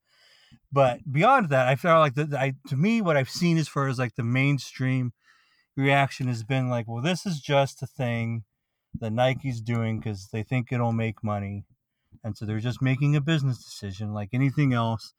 But 0.70 1.00
beyond 1.10 1.48
that, 1.50 1.66
I 1.66 1.76
feel 1.76 1.98
like 1.98 2.14
the, 2.14 2.36
I 2.38 2.54
to 2.68 2.76
me 2.76 3.00
what 3.00 3.16
I've 3.16 3.30
seen 3.30 3.58
as 3.58 3.68
far 3.68 3.88
as 3.88 3.98
like 3.98 4.14
the 4.14 4.22
mainstream 4.22 5.12
reaction 5.76 6.28
has 6.28 6.42
been 6.42 6.68
like, 6.68 6.86
well, 6.88 7.02
this 7.02 7.26
is 7.26 7.40
just 7.40 7.82
a 7.82 7.86
thing 7.86 8.44
that 8.98 9.12
Nike's 9.12 9.60
doing 9.60 10.00
because 10.00 10.28
they 10.32 10.42
think 10.42 10.72
it'll 10.72 10.92
make 10.92 11.22
money. 11.22 11.64
And 12.24 12.36
so 12.36 12.46
they're 12.46 12.58
just 12.58 12.82
making 12.82 13.14
a 13.14 13.20
business 13.20 13.62
decision 13.62 14.12
like 14.12 14.30
anything 14.32 14.72
else. 14.72 15.12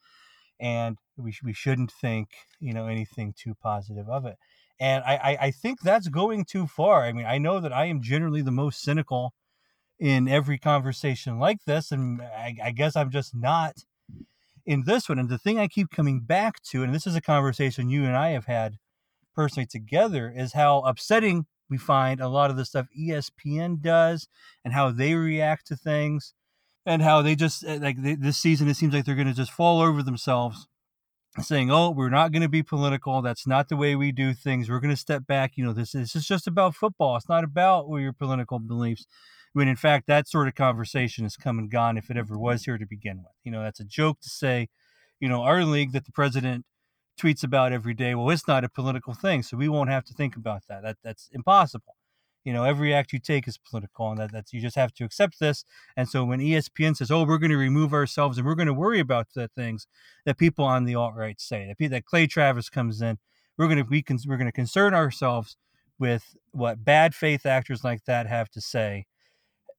And 0.59 0.97
we, 1.15 1.33
we 1.43 1.53
shouldn't 1.53 1.91
think, 1.91 2.29
you 2.59 2.73
know, 2.73 2.87
anything 2.87 3.33
too 3.37 3.53
positive 3.61 4.09
of 4.09 4.25
it. 4.25 4.37
And 4.79 5.03
I, 5.03 5.15
I, 5.15 5.37
I 5.41 5.51
think 5.51 5.81
that's 5.81 6.07
going 6.07 6.45
too 6.45 6.67
far. 6.67 7.03
I 7.03 7.11
mean, 7.11 7.25
I 7.25 7.37
know 7.37 7.59
that 7.59 7.73
I 7.73 7.85
am 7.85 8.01
generally 8.01 8.41
the 8.41 8.51
most 8.51 8.81
cynical 8.81 9.33
in 9.99 10.27
every 10.27 10.57
conversation 10.57 11.39
like 11.39 11.65
this. 11.65 11.91
And 11.91 12.21
I, 12.21 12.55
I 12.63 12.71
guess 12.71 12.95
I'm 12.95 13.11
just 13.11 13.35
not 13.35 13.75
in 14.65 14.83
this 14.85 15.07
one. 15.07 15.19
And 15.19 15.29
the 15.29 15.37
thing 15.37 15.59
I 15.59 15.67
keep 15.67 15.91
coming 15.91 16.19
back 16.21 16.61
to, 16.71 16.83
and 16.83 16.93
this 16.93 17.07
is 17.07 17.15
a 17.15 17.21
conversation 17.21 17.89
you 17.89 18.03
and 18.03 18.15
I 18.15 18.29
have 18.29 18.45
had 18.45 18.77
personally 19.37 19.67
together 19.67 20.33
is 20.35 20.53
how 20.53 20.79
upsetting 20.79 21.45
we 21.69 21.77
find 21.77 22.19
a 22.19 22.27
lot 22.27 22.49
of 22.49 22.57
the 22.57 22.65
stuff 22.65 22.87
ESPN 22.99 23.79
does 23.79 24.27
and 24.65 24.73
how 24.73 24.89
they 24.91 25.13
react 25.13 25.67
to 25.67 25.75
things 25.75 26.33
and 26.87 27.03
how 27.03 27.21
they 27.21 27.35
just 27.35 27.63
eh, 27.63 27.77
like 27.79 28.01
they, 28.01 28.15
this 28.15 28.39
season 28.39 28.67
it 28.67 28.73
seems 28.73 28.95
like 28.95 29.05
they're 29.05 29.13
going 29.13 29.27
to 29.27 29.33
just 29.33 29.51
fall 29.51 29.79
over 29.79 30.01
themselves 30.01 30.67
saying 31.39 31.69
oh 31.69 31.91
we're 31.91 32.09
not 32.09 32.31
going 32.31 32.41
to 32.41 32.49
be 32.49 32.63
political. 32.63 33.21
That's 33.21 33.45
not 33.45 33.69
the 33.69 33.77
way 33.77 33.95
we 33.95 34.11
do 34.11 34.33
things. 34.33 34.71
We're 34.71 34.79
going 34.79 34.95
to 34.95 34.99
step 34.99 35.27
back. 35.27 35.51
You 35.55 35.65
know 35.65 35.73
this, 35.73 35.91
this 35.91 36.15
is 36.15 36.25
just 36.25 36.47
about 36.47 36.75
football. 36.75 37.15
It's 37.15 37.29
not 37.29 37.43
about 37.43 37.87
your 37.89 38.13
political 38.13 38.57
beliefs 38.57 39.05
when 39.53 39.67
in 39.67 39.75
fact 39.75 40.07
that 40.07 40.27
sort 40.27 40.47
of 40.47 40.55
conversation 40.55 41.25
has 41.25 41.37
come 41.37 41.59
and 41.59 41.69
gone 41.69 41.95
if 41.95 42.09
it 42.09 42.17
ever 42.17 42.39
was 42.39 42.65
here 42.65 42.79
to 42.79 42.87
begin 42.87 43.17
with. 43.17 43.35
You 43.43 43.51
know 43.51 43.61
that's 43.61 43.79
a 43.79 43.85
joke 43.85 44.19
to 44.21 44.29
say 44.29 44.69
you 45.19 45.29
know 45.29 45.43
our 45.43 45.63
league 45.63 45.91
that 45.91 46.05
the 46.05 46.11
president 46.11 46.65
tweets 47.17 47.43
about 47.43 47.73
every 47.73 47.93
day. 47.93 48.15
Well, 48.15 48.29
it's 48.29 48.47
not 48.47 48.63
a 48.63 48.69
political 48.69 49.13
thing, 49.13 49.43
so 49.43 49.57
we 49.57 49.69
won't 49.69 49.89
have 49.89 50.05
to 50.05 50.13
think 50.13 50.35
about 50.35 50.63
that. 50.69 50.83
That 50.83 50.97
that's 51.03 51.29
impossible. 51.31 51.95
You 52.43 52.53
know, 52.53 52.63
every 52.63 52.93
act 52.93 53.11
you 53.11 53.19
take 53.19 53.47
is 53.47 53.57
political, 53.57 54.09
and 54.09 54.19
that, 54.19 54.31
that's 54.31 54.53
you 54.53 54.61
just 54.61 54.77
have 54.77 54.93
to 54.93 55.03
accept 55.03 55.39
this. 55.39 55.65
And 55.97 56.07
so 56.07 56.23
when 56.23 56.39
ESPN 56.39 56.95
says, 56.95 57.11
"Oh, 57.11 57.25
we're 57.25 57.39
going 57.39 57.51
to 57.51 57.57
remove 57.57 57.93
ourselves 57.93 58.37
and 58.37 58.47
we're 58.47 58.55
going 58.55 58.67
to 58.67 58.73
worry 58.73 58.99
about 58.99 59.27
the 59.35 59.49
things 59.49 59.87
that 60.25 60.37
people 60.37 60.63
on 60.65 60.85
the 60.85 60.95
alt 60.95 61.15
right 61.15 61.39
say," 61.41 61.73
that 61.79 61.89
that 61.89 62.05
Clay 62.05 62.27
Travis 62.27 62.69
comes 62.69 63.01
in, 63.01 63.17
we're 63.57 63.67
going 63.67 63.77
to 63.77 63.83
be 63.83 64.03
we're 64.25 64.37
going 64.37 64.45
to 64.45 64.51
concern 64.51 64.93
ourselves 64.93 65.57
with 65.99 66.35
what 66.51 66.85
bad 66.85 67.15
faith 67.15 67.45
actors 67.45 67.83
like 67.83 68.05
that 68.05 68.27
have 68.27 68.49
to 68.51 68.61
say, 68.61 69.05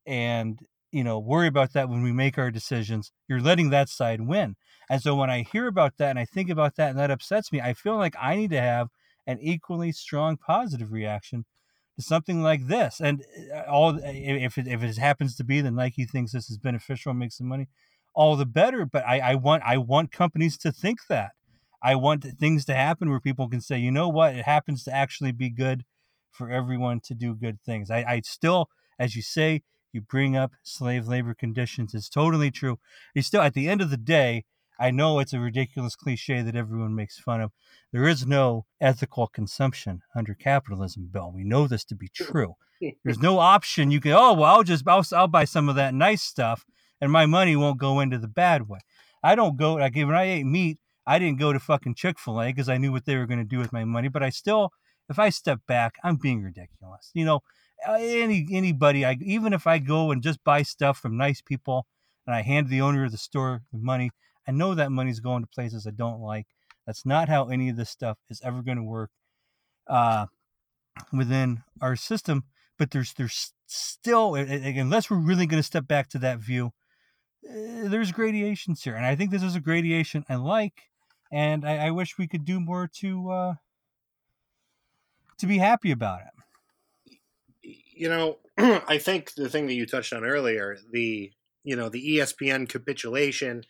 and 0.06 0.60
you 0.92 1.04
know 1.04 1.18
worry 1.18 1.46
about 1.46 1.72
that 1.72 1.88
when 1.88 2.02
we 2.02 2.12
make 2.12 2.38
our 2.38 2.50
decisions 2.50 3.12
you're 3.28 3.40
letting 3.40 3.70
that 3.70 3.88
side 3.88 4.20
win 4.22 4.56
and 4.90 5.02
so 5.02 5.14
when 5.14 5.30
i 5.30 5.42
hear 5.42 5.66
about 5.66 5.96
that 5.98 6.10
and 6.10 6.18
i 6.18 6.24
think 6.24 6.50
about 6.50 6.76
that 6.76 6.90
and 6.90 6.98
that 6.98 7.10
upsets 7.10 7.52
me 7.52 7.60
i 7.60 7.72
feel 7.72 7.96
like 7.96 8.14
i 8.20 8.36
need 8.36 8.50
to 8.50 8.60
have 8.60 8.88
an 9.26 9.38
equally 9.40 9.92
strong 9.92 10.36
positive 10.36 10.92
reaction 10.92 11.44
to 11.96 12.02
something 12.02 12.42
like 12.42 12.66
this 12.68 13.00
and 13.00 13.24
uh, 13.54 13.70
all 13.70 13.98
if 14.02 14.56
it, 14.58 14.66
if 14.66 14.82
it 14.82 14.96
happens 14.98 15.34
to 15.36 15.44
be 15.44 15.60
that 15.60 15.70
nike 15.70 16.04
thinks 16.04 16.32
this 16.32 16.50
is 16.50 16.58
beneficial 16.58 17.10
and 17.10 17.18
makes 17.18 17.38
some 17.38 17.48
money 17.48 17.68
all 18.14 18.36
the 18.36 18.46
better 18.46 18.84
but 18.84 19.04
I, 19.06 19.20
I 19.20 19.34
want 19.34 19.62
i 19.64 19.76
want 19.76 20.12
companies 20.12 20.56
to 20.58 20.72
think 20.72 21.00
that 21.08 21.32
i 21.82 21.94
want 21.94 22.24
things 22.38 22.64
to 22.66 22.74
happen 22.74 23.10
where 23.10 23.20
people 23.20 23.48
can 23.48 23.60
say 23.60 23.78
you 23.78 23.90
know 23.90 24.08
what 24.08 24.34
it 24.34 24.44
happens 24.44 24.84
to 24.84 24.94
actually 24.94 25.32
be 25.32 25.50
good 25.50 25.84
for 26.30 26.50
everyone 26.50 27.00
to 27.00 27.14
do 27.14 27.34
good 27.34 27.60
things 27.62 27.90
i, 27.90 27.98
I 27.98 28.22
still 28.24 28.68
as 28.98 29.14
you 29.14 29.22
say 29.22 29.62
you 29.92 30.00
bring 30.00 30.36
up 30.36 30.52
slave 30.62 31.08
labor 31.08 31.34
conditions. 31.34 31.94
It's 31.94 32.08
totally 32.08 32.50
true. 32.50 32.78
You 33.14 33.22
still, 33.22 33.42
at 33.42 33.54
the 33.54 33.68
end 33.68 33.80
of 33.80 33.90
the 33.90 33.96
day, 33.96 34.44
I 34.78 34.90
know 34.90 35.18
it's 35.18 35.32
a 35.32 35.40
ridiculous 35.40 35.96
cliche 35.96 36.42
that 36.42 36.54
everyone 36.54 36.94
makes 36.94 37.18
fun 37.18 37.40
of. 37.40 37.52
There 37.92 38.06
is 38.06 38.26
no 38.26 38.66
ethical 38.80 39.26
consumption 39.26 40.02
under 40.14 40.34
capitalism, 40.34 41.08
Bill. 41.12 41.32
We 41.34 41.44
know 41.44 41.66
this 41.66 41.84
to 41.86 41.94
be 41.94 42.08
true. 42.08 42.54
There's 43.04 43.18
no 43.18 43.38
option. 43.38 43.90
You 43.90 44.00
can, 44.00 44.12
oh, 44.12 44.34
well, 44.34 44.54
I'll 44.54 44.62
just, 44.62 44.86
I'll, 44.86 45.04
I'll 45.12 45.26
buy 45.28 45.44
some 45.44 45.68
of 45.68 45.74
that 45.76 45.94
nice 45.94 46.22
stuff 46.22 46.64
and 47.00 47.10
my 47.10 47.26
money 47.26 47.56
won't 47.56 47.78
go 47.78 48.00
into 48.00 48.18
the 48.18 48.28
bad 48.28 48.68
way. 48.68 48.80
I 49.22 49.34
don't 49.34 49.56
go, 49.56 49.74
like, 49.74 49.96
when 49.96 50.14
I 50.14 50.24
ate 50.24 50.46
meat, 50.46 50.78
I 51.06 51.18
didn't 51.18 51.38
go 51.38 51.52
to 51.52 51.58
fucking 51.58 51.94
Chick 51.94 52.18
fil 52.18 52.40
A 52.40 52.46
because 52.46 52.68
I 52.68 52.76
knew 52.76 52.92
what 52.92 53.06
they 53.06 53.16
were 53.16 53.26
going 53.26 53.38
to 53.38 53.44
do 53.44 53.58
with 53.58 53.72
my 53.72 53.84
money. 53.84 54.08
But 54.08 54.22
I 54.22 54.30
still, 54.30 54.72
if 55.08 55.18
I 55.18 55.30
step 55.30 55.60
back, 55.66 55.94
I'm 56.04 56.16
being 56.16 56.42
ridiculous. 56.42 57.10
You 57.14 57.24
know, 57.24 57.40
uh, 57.88 57.94
any 57.94 58.46
anybody, 58.52 59.04
I, 59.04 59.16
even 59.22 59.52
if 59.52 59.66
I 59.66 59.78
go 59.78 60.10
and 60.10 60.22
just 60.22 60.44
buy 60.44 60.62
stuff 60.62 60.98
from 60.98 61.16
nice 61.16 61.40
people 61.40 61.86
and 62.26 62.36
I 62.36 62.42
hand 62.42 62.68
the 62.68 62.82
owner 62.82 63.04
of 63.04 63.12
the 63.12 63.18
store 63.18 63.62
the 63.72 63.78
money, 63.78 64.10
I 64.48 64.52
know 64.52 64.74
that 64.74 64.90
money's 64.90 65.20
going 65.20 65.42
to 65.42 65.48
places 65.48 65.86
I 65.86 65.90
don't 65.90 66.22
like. 66.22 66.46
That's 66.86 67.04
not 67.04 67.28
how 67.28 67.48
any 67.48 67.68
of 67.68 67.76
this 67.76 67.90
stuff 67.90 68.16
is 68.30 68.40
ever 68.42 68.62
going 68.62 68.78
to 68.78 68.82
work 68.82 69.10
uh, 69.86 70.26
within 71.12 71.62
our 71.82 71.96
system. 71.96 72.44
But 72.78 72.92
there's 72.92 73.12
there's 73.12 73.52
still, 73.66 74.34
unless 74.34 75.10
we're 75.10 75.18
really 75.18 75.46
going 75.46 75.60
to 75.60 75.66
step 75.66 75.86
back 75.86 76.08
to 76.10 76.18
that 76.20 76.38
view, 76.38 76.72
uh, 77.46 77.88
there's 77.88 78.10
gradations 78.10 78.82
here, 78.82 78.94
and 78.94 79.04
I 79.04 79.16
think 79.16 79.30
this 79.30 79.42
is 79.42 79.54
a 79.54 79.60
gradation 79.60 80.24
I 80.28 80.36
like, 80.36 80.84
and 81.30 81.66
I, 81.66 81.88
I 81.88 81.90
wish 81.90 82.16
we 82.16 82.28
could 82.28 82.44
do 82.44 82.60
more 82.60 82.88
to 83.00 83.30
uh, 83.30 83.54
to 85.38 85.46
be 85.46 85.58
happy 85.58 85.90
about 85.90 86.20
it. 86.20 87.18
You 87.94 88.08
know, 88.08 88.38
I 88.88 88.98
think 88.98 89.34
the 89.34 89.50
thing 89.50 89.66
that 89.66 89.74
you 89.74 89.86
touched 89.86 90.12
on 90.12 90.24
earlier, 90.24 90.78
the 90.90 91.32
you 91.64 91.76
know 91.76 91.88
the 91.88 92.16
ESPN 92.16 92.68
capitulation. 92.68 93.64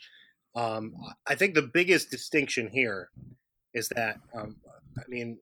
Um, 0.55 0.95
I 1.27 1.35
think 1.35 1.55
the 1.55 1.63
biggest 1.63 2.11
distinction 2.11 2.69
here 2.69 3.11
is 3.75 3.89
that 3.91 4.19
um, 4.35 4.57
I 4.99 5.03
mean 5.09 5.39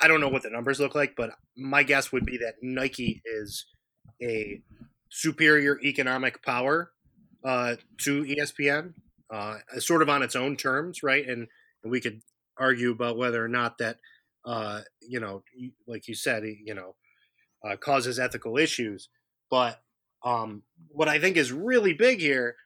I 0.00 0.08
don't 0.08 0.20
know 0.20 0.28
what 0.28 0.42
the 0.42 0.50
numbers 0.50 0.80
look 0.80 0.94
like, 0.94 1.14
but 1.16 1.30
my 1.56 1.82
guess 1.82 2.10
would 2.10 2.24
be 2.24 2.38
that 2.38 2.54
Nike 2.62 3.22
is 3.24 3.66
a 4.22 4.62
superior 5.10 5.78
economic 5.82 6.42
power 6.42 6.92
uh, 7.44 7.76
to 7.98 8.24
ESPN, 8.24 8.94
uh, 9.30 9.58
sort 9.78 10.02
of 10.02 10.08
on 10.08 10.22
its 10.22 10.36
own 10.36 10.56
terms, 10.56 11.02
right? 11.02 11.26
And, 11.28 11.48
we 11.82 11.98
could 11.98 12.20
argue 12.58 12.90
about 12.90 13.16
whether 13.16 13.42
or 13.42 13.48
not 13.48 13.78
that, 13.78 13.96
uh, 14.44 14.82
you 15.00 15.18
know, 15.18 15.42
like 15.86 16.08
you 16.08 16.14
said, 16.14 16.42
you 16.44 16.74
know, 16.74 16.94
uh, 17.64 17.76
causes 17.76 18.18
ethical 18.18 18.58
issues. 18.58 19.08
But 19.50 19.80
um, 20.22 20.62
what 20.88 21.08
I 21.08 21.18
think 21.18 21.38
is 21.38 21.52
really 21.52 21.94
big 21.94 22.20
here 22.20 22.56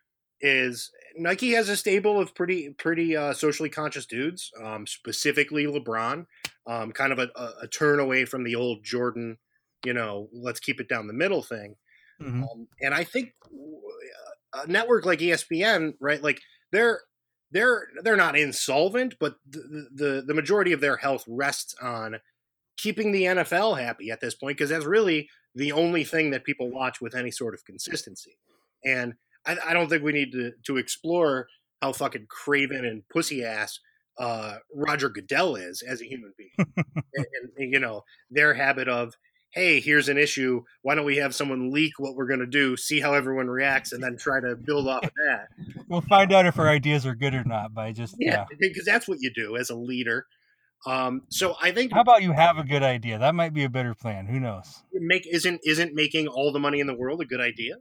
is 0.41 0.91
Nike 1.17 1.53
has 1.53 1.69
a 1.69 1.77
stable 1.77 2.21
of 2.21 2.35
pretty 2.35 2.71
pretty 2.71 3.17
uh, 3.17 3.33
socially 3.33 3.69
conscious 3.69 4.07
dudes, 4.07 4.51
um, 4.63 4.87
specifically 4.87 5.67
LeBron, 5.67 6.27
um, 6.67 6.93
kind 6.93 7.13
of 7.13 7.19
a, 7.19 7.29
a, 7.63 7.69
turn 7.69 8.01
away 8.01 8.25
from 8.25 8.45
the 8.45 8.55
old 8.55 8.83
Jordan, 8.83 9.39
you 9.85 9.93
know, 9.93 10.29
let's 10.33 10.61
keep 10.61 10.81
it 10.81 10.89
down 10.89 11.07
the 11.07 11.13
middle 11.13 11.43
thing. 11.43 11.77
Mm-hmm. 12.21 12.43
Um, 12.43 12.69
and 12.81 12.95
I 12.95 13.05
think 13.05 13.33
a 14.55 14.67
network 14.67 15.05
like 15.05 15.19
ESPN, 15.19 15.95
right? 16.01 16.23
Like 16.23 16.41
they're 16.73 17.01
they're 17.51 17.89
they're 18.03 18.17
not 18.17 18.37
insolvent, 18.37 19.15
but 19.21 19.37
the 19.49 19.89
the, 19.95 20.25
the 20.27 20.35
majority 20.35 20.73
of 20.73 20.81
their 20.81 20.97
health 20.97 21.25
rests 21.27 21.75
on 21.81 22.19
keeping 22.77 23.13
the 23.13 23.23
NFL 23.23 23.79
happy 23.79 24.11
at 24.11 24.21
this 24.21 24.35
point 24.35 24.57
because 24.57 24.71
that's 24.71 24.85
really 24.85 25.29
the 25.55 25.73
only 25.73 26.03
thing 26.05 26.31
that 26.31 26.45
people 26.45 26.71
watch 26.71 27.01
with 27.01 27.15
any 27.15 27.31
sort 27.31 27.55
of 27.55 27.65
consistency. 27.65 28.37
And 28.85 29.15
I, 29.47 29.57
I 29.67 29.75
don't 29.75 29.89
think 29.89 30.03
we 30.03 30.13
need 30.13 30.33
to 30.33 30.53
to 30.67 30.77
explore 30.77 31.49
how 31.83 31.93
fucking 31.93 32.27
craven 32.29 32.85
and 32.85 33.03
pussy 33.09 33.45
ass 33.45 33.79
uh, 34.19 34.57
Roger 34.75 35.09
Goodell 35.09 35.57
is 35.57 35.83
as 35.83 36.01
a 36.01 36.05
human 36.05 36.33
being, 36.37 36.51
and, 37.15 37.27
and, 37.57 37.73
you 37.73 37.81
know 37.81 38.05
their 38.31 38.55
habit 38.55 38.89
of 38.89 39.15
hey, 39.55 39.81
here's 39.81 40.09
an 40.09 40.19
issue. 40.19 40.63
Why 40.83 40.97
don't 40.97 41.05
we 41.05 41.19
have 41.19 41.33
someone 41.33 41.73
leak 41.73 41.93
what 41.99 42.17
we're 42.17 42.27
going 42.27 42.41
to 42.41 42.47
do, 42.47 42.77
see 42.77 42.99
how 42.99 43.15
everyone 43.15 43.47
reacts, 43.47 43.93
and 43.93 44.03
then 44.03 44.17
try 44.17 44.41
to 44.41 44.57
build 44.57 44.89
off 44.89 45.05
of 45.05 45.11
that? 45.29 45.47
we'll 45.89 46.01
find 46.01 46.33
out 46.33 46.45
if 46.45 46.59
our 46.59 46.69
ideas 46.69 47.07
are 47.07 47.15
good 47.15 47.35
or 47.35 47.45
not 47.45 47.73
by 47.73 47.93
just 47.93 48.17
yeah, 48.19 48.47
because 48.59 48.85
yeah. 48.87 48.93
that's 48.93 49.09
what 49.09 49.19
you 49.21 49.31
do 49.35 49.57
as 49.57 49.71
a 49.71 49.77
leader. 49.77 50.27
Um, 50.87 51.23
so 51.29 51.55
I 51.61 51.73
think. 51.73 51.93
How 51.93 52.01
about 52.01 52.23
you 52.23 52.33
have 52.33 52.59
a 52.59 52.65
good 52.65 52.83
idea? 52.83 53.19
That 53.19 53.35
might 53.35 53.55
be 53.55 53.65
a 53.65 53.71
better 53.71 53.95
plan. 53.95 54.27
Who 54.27 54.39
knows? 54.39 54.83
Make 54.93 55.27
isn't 55.27 55.61
isn't 55.65 55.95
making 55.95 56.29
all 56.29 56.53
the 56.53 56.59
money 56.59 56.81
in 56.81 56.87
the 56.87 56.95
world 56.95 57.21
a 57.21 57.25
good 57.25 57.41
idea? 57.41 57.77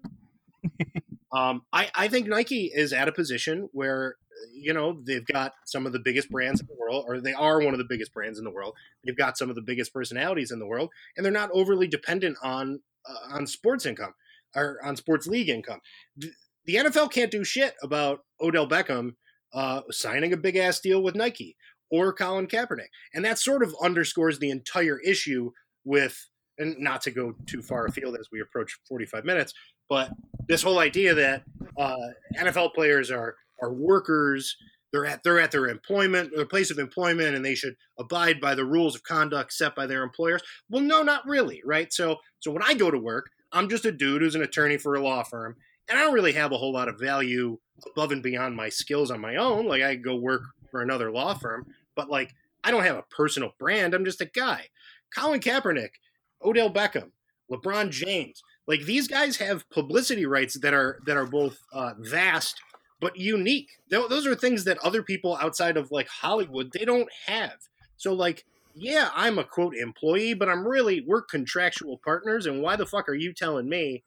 um, 1.33 1.63
I 1.73 1.89
I 1.95 2.07
think 2.07 2.27
Nike 2.27 2.71
is 2.73 2.93
at 2.93 3.07
a 3.07 3.11
position 3.11 3.69
where 3.71 4.15
you 4.53 4.73
know 4.73 4.99
they've 5.05 5.25
got 5.25 5.53
some 5.65 5.85
of 5.85 5.93
the 5.93 5.99
biggest 5.99 6.29
brands 6.29 6.61
in 6.61 6.67
the 6.67 6.75
world 6.79 7.05
or 7.07 7.19
they 7.19 7.33
are 7.33 7.59
one 7.59 7.73
of 7.73 7.79
the 7.79 7.87
biggest 7.87 8.13
brands 8.13 8.37
in 8.37 8.45
the 8.45 8.51
world. 8.51 8.75
They've 9.03 9.17
got 9.17 9.37
some 9.37 9.49
of 9.49 9.55
the 9.55 9.61
biggest 9.61 9.93
personalities 9.93 10.51
in 10.51 10.59
the 10.59 10.67
world 10.67 10.89
and 11.17 11.25
they're 11.25 11.31
not 11.31 11.49
overly 11.53 11.87
dependent 11.87 12.37
on 12.43 12.81
uh, 13.07 13.35
on 13.35 13.47
sports 13.47 13.85
income 13.85 14.13
or 14.55 14.79
on 14.83 14.95
sports 14.95 15.27
league 15.27 15.49
income. 15.49 15.79
The 16.17 16.75
nfl 16.75 17.11
can't 17.11 17.31
do 17.31 17.43
shit 17.43 17.73
about 17.83 18.21
odell 18.39 18.69
beckham 18.69 19.15
uh, 19.53 19.81
signing 19.91 20.31
a 20.31 20.37
big 20.37 20.55
ass 20.55 20.79
deal 20.79 21.03
with 21.03 21.13
nike 21.13 21.57
or 21.91 22.13
colin 22.13 22.47
kaepernick 22.47 22.87
and 23.13 23.25
that 23.25 23.37
sort 23.37 23.61
of 23.63 23.75
underscores 23.83 24.39
the 24.39 24.49
entire 24.49 24.97
issue 25.01 25.51
with 25.83 26.29
and 26.57 26.77
not 26.79 27.01
to 27.01 27.11
go 27.11 27.33
too 27.45 27.61
far 27.61 27.85
afield 27.85 28.15
as 28.15 28.29
we 28.31 28.39
approach 28.39 28.77
45 28.87 29.25
minutes 29.25 29.53
but 29.89 30.11
this 30.47 30.63
whole 30.63 30.79
idea 30.79 31.13
that 31.13 31.43
uh, 31.77 31.95
nfl 32.39 32.73
players 32.73 33.09
are 33.09 33.35
are 33.63 33.73
workers. 33.73 34.55
They're 34.91 35.05
at 35.05 35.23
they're 35.23 35.39
at 35.39 35.51
their 35.51 35.67
employment, 35.67 36.31
their 36.35 36.45
place 36.45 36.69
of 36.69 36.77
employment, 36.77 37.35
and 37.35 37.43
they 37.43 37.55
should 37.55 37.75
abide 37.97 38.39
by 38.39 38.53
the 38.53 38.65
rules 38.65 38.95
of 38.95 39.03
conduct 39.03 39.53
set 39.53 39.75
by 39.75 39.87
their 39.87 40.03
employers. 40.03 40.41
Well, 40.69 40.83
no, 40.83 41.01
not 41.01 41.25
really, 41.25 41.61
right? 41.65 41.91
So, 41.91 42.17
so 42.39 42.51
when 42.51 42.61
I 42.61 42.75
go 42.75 42.91
to 42.91 42.99
work, 42.99 43.31
I'm 43.51 43.69
just 43.69 43.85
a 43.85 43.91
dude 43.91 44.21
who's 44.21 44.35
an 44.35 44.43
attorney 44.43 44.77
for 44.77 44.95
a 44.95 45.01
law 45.01 45.23
firm, 45.23 45.55
and 45.89 45.97
I 45.97 46.03
don't 46.03 46.13
really 46.13 46.33
have 46.33 46.51
a 46.51 46.57
whole 46.57 46.73
lot 46.73 46.89
of 46.89 46.99
value 46.99 47.57
above 47.87 48.11
and 48.11 48.21
beyond 48.21 48.55
my 48.55 48.69
skills 48.69 49.09
on 49.09 49.19
my 49.19 49.37
own. 49.37 49.65
Like 49.65 49.81
I 49.81 49.95
go 49.95 50.15
work 50.15 50.43
for 50.69 50.81
another 50.81 51.11
law 51.11 51.33
firm, 51.33 51.65
but 51.95 52.09
like 52.09 52.31
I 52.63 52.69
don't 52.69 52.83
have 52.83 52.97
a 52.97 53.05
personal 53.15 53.51
brand. 53.57 53.95
I'm 53.95 54.05
just 54.05 54.21
a 54.21 54.25
guy. 54.25 54.67
Colin 55.15 55.39
Kaepernick, 55.39 55.91
Odell 56.43 56.71
Beckham, 56.71 57.11
LeBron 57.51 57.89
James, 57.89 58.41
like 58.67 58.81
these 58.83 59.07
guys 59.07 59.37
have 59.37 59.69
publicity 59.69 60.25
rights 60.25 60.59
that 60.59 60.73
are 60.73 60.99
that 61.05 61.17
are 61.17 61.25
both 61.25 61.59
uh, 61.73 61.93
vast 61.99 62.61
but 63.01 63.17
unique. 63.17 63.69
Those 63.89 64.25
are 64.25 64.35
things 64.35 64.63
that 64.63 64.77
other 64.77 65.03
people 65.03 65.37
outside 65.41 65.75
of 65.75 65.91
like 65.91 66.07
Hollywood 66.07 66.71
they 66.71 66.85
don't 66.85 67.09
have. 67.25 67.55
So 67.97 68.13
like, 68.13 68.45
yeah, 68.75 69.09
I'm 69.13 69.37
a 69.37 69.43
quote 69.43 69.75
employee, 69.75 70.33
but 70.33 70.47
I'm 70.47 70.65
really 70.65 71.03
we're 71.05 71.21
contractual 71.21 71.99
partners. 72.03 72.45
And 72.45 72.61
why 72.61 72.77
the 72.77 72.85
fuck 72.85 73.09
are 73.09 73.13
you 73.13 73.33
telling 73.33 73.67
me 73.67 74.03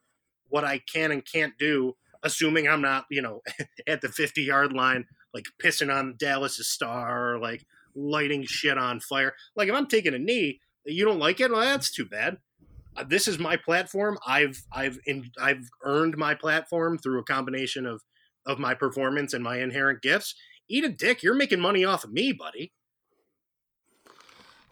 what 0.48 0.64
I 0.64 0.78
can 0.78 1.12
and 1.12 1.24
can't 1.24 1.52
do, 1.58 1.96
assuming 2.22 2.68
I'm 2.68 2.80
not, 2.80 3.04
you 3.10 3.20
know, 3.20 3.42
at 3.86 4.00
the 4.00 4.08
50 4.08 4.42
yard 4.42 4.72
line, 4.72 5.04
like 5.34 5.44
pissing 5.62 5.94
on 5.94 6.14
Dallas's 6.18 6.68
star 6.68 7.34
or 7.34 7.38
like 7.38 7.66
lighting 7.94 8.44
shit 8.44 8.78
on 8.78 9.00
fire. 9.00 9.34
Like 9.54 9.68
if 9.68 9.74
I'm 9.74 9.86
taking 9.86 10.14
a 10.14 10.18
knee, 10.18 10.60
you 10.86 11.04
don't 11.04 11.18
like 11.18 11.40
it, 11.40 11.50
well, 11.50 11.60
that's 11.60 11.90
too 11.90 12.06
bad. 12.06 12.38
This 13.06 13.28
is 13.28 13.38
my 13.38 13.56
platform. 13.56 14.18
I've 14.26 14.62
I've 14.72 14.98
in, 15.06 15.30
I've 15.40 15.68
earned 15.82 16.16
my 16.16 16.34
platform 16.34 16.98
through 16.98 17.20
a 17.20 17.24
combination 17.24 17.86
of 17.86 18.02
of 18.46 18.58
my 18.58 18.74
performance 18.74 19.34
and 19.34 19.42
my 19.42 19.58
inherent 19.58 20.02
gifts, 20.02 20.34
eat 20.68 20.84
a 20.84 20.88
dick. 20.88 21.22
You're 21.22 21.34
making 21.34 21.60
money 21.60 21.84
off 21.84 22.04
of 22.04 22.12
me, 22.12 22.32
buddy. 22.32 22.72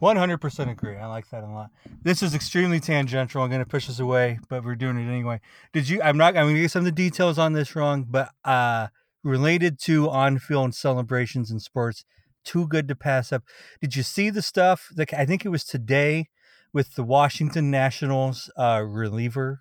100% 0.00 0.70
agree. 0.70 0.96
I 0.96 1.06
like 1.06 1.30
that 1.30 1.44
a 1.44 1.48
lot. 1.48 1.70
This 2.02 2.22
is 2.22 2.34
extremely 2.34 2.80
tangential. 2.80 3.42
I'm 3.42 3.48
going 3.48 3.62
to 3.62 3.68
push 3.68 3.86
this 3.86 4.00
away, 4.00 4.38
but 4.48 4.64
we're 4.64 4.74
doing 4.74 4.98
it 4.98 5.08
anyway. 5.10 5.40
Did 5.72 5.88
you, 5.88 6.02
I'm 6.02 6.18
not, 6.18 6.36
I'm 6.36 6.46
going 6.46 6.56
to 6.56 6.60
get 6.60 6.70
some 6.70 6.80
of 6.80 6.86
the 6.86 6.92
details 6.92 7.38
on 7.38 7.52
this 7.52 7.74
wrong, 7.74 8.06
but 8.08 8.30
uh, 8.44 8.88
related 9.22 9.78
to 9.80 10.10
on 10.10 10.38
field 10.38 10.74
celebrations 10.74 11.50
in 11.50 11.58
sports, 11.58 12.04
too 12.44 12.66
good 12.66 12.86
to 12.88 12.94
pass 12.94 13.32
up. 13.32 13.44
Did 13.80 13.96
you 13.96 14.02
see 14.02 14.30
the 14.30 14.42
stuff 14.42 14.88
that 14.94 15.14
I 15.14 15.24
think 15.24 15.44
it 15.44 15.50
was 15.50 15.64
today 15.64 16.28
with 16.74 16.96
the 16.96 17.04
Washington 17.04 17.70
Nationals 17.70 18.50
uh, 18.58 18.82
reliever 18.84 19.60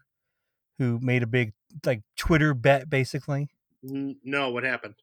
who 0.80 0.99
made 1.01 1.24
a 1.24 1.28
big 1.28 1.53
like 1.86 2.01
Twitter 2.18 2.53
bet 2.53 2.89
basically? 2.89 3.47
No, 3.82 4.49
what 4.49 4.64
happened? 4.64 4.95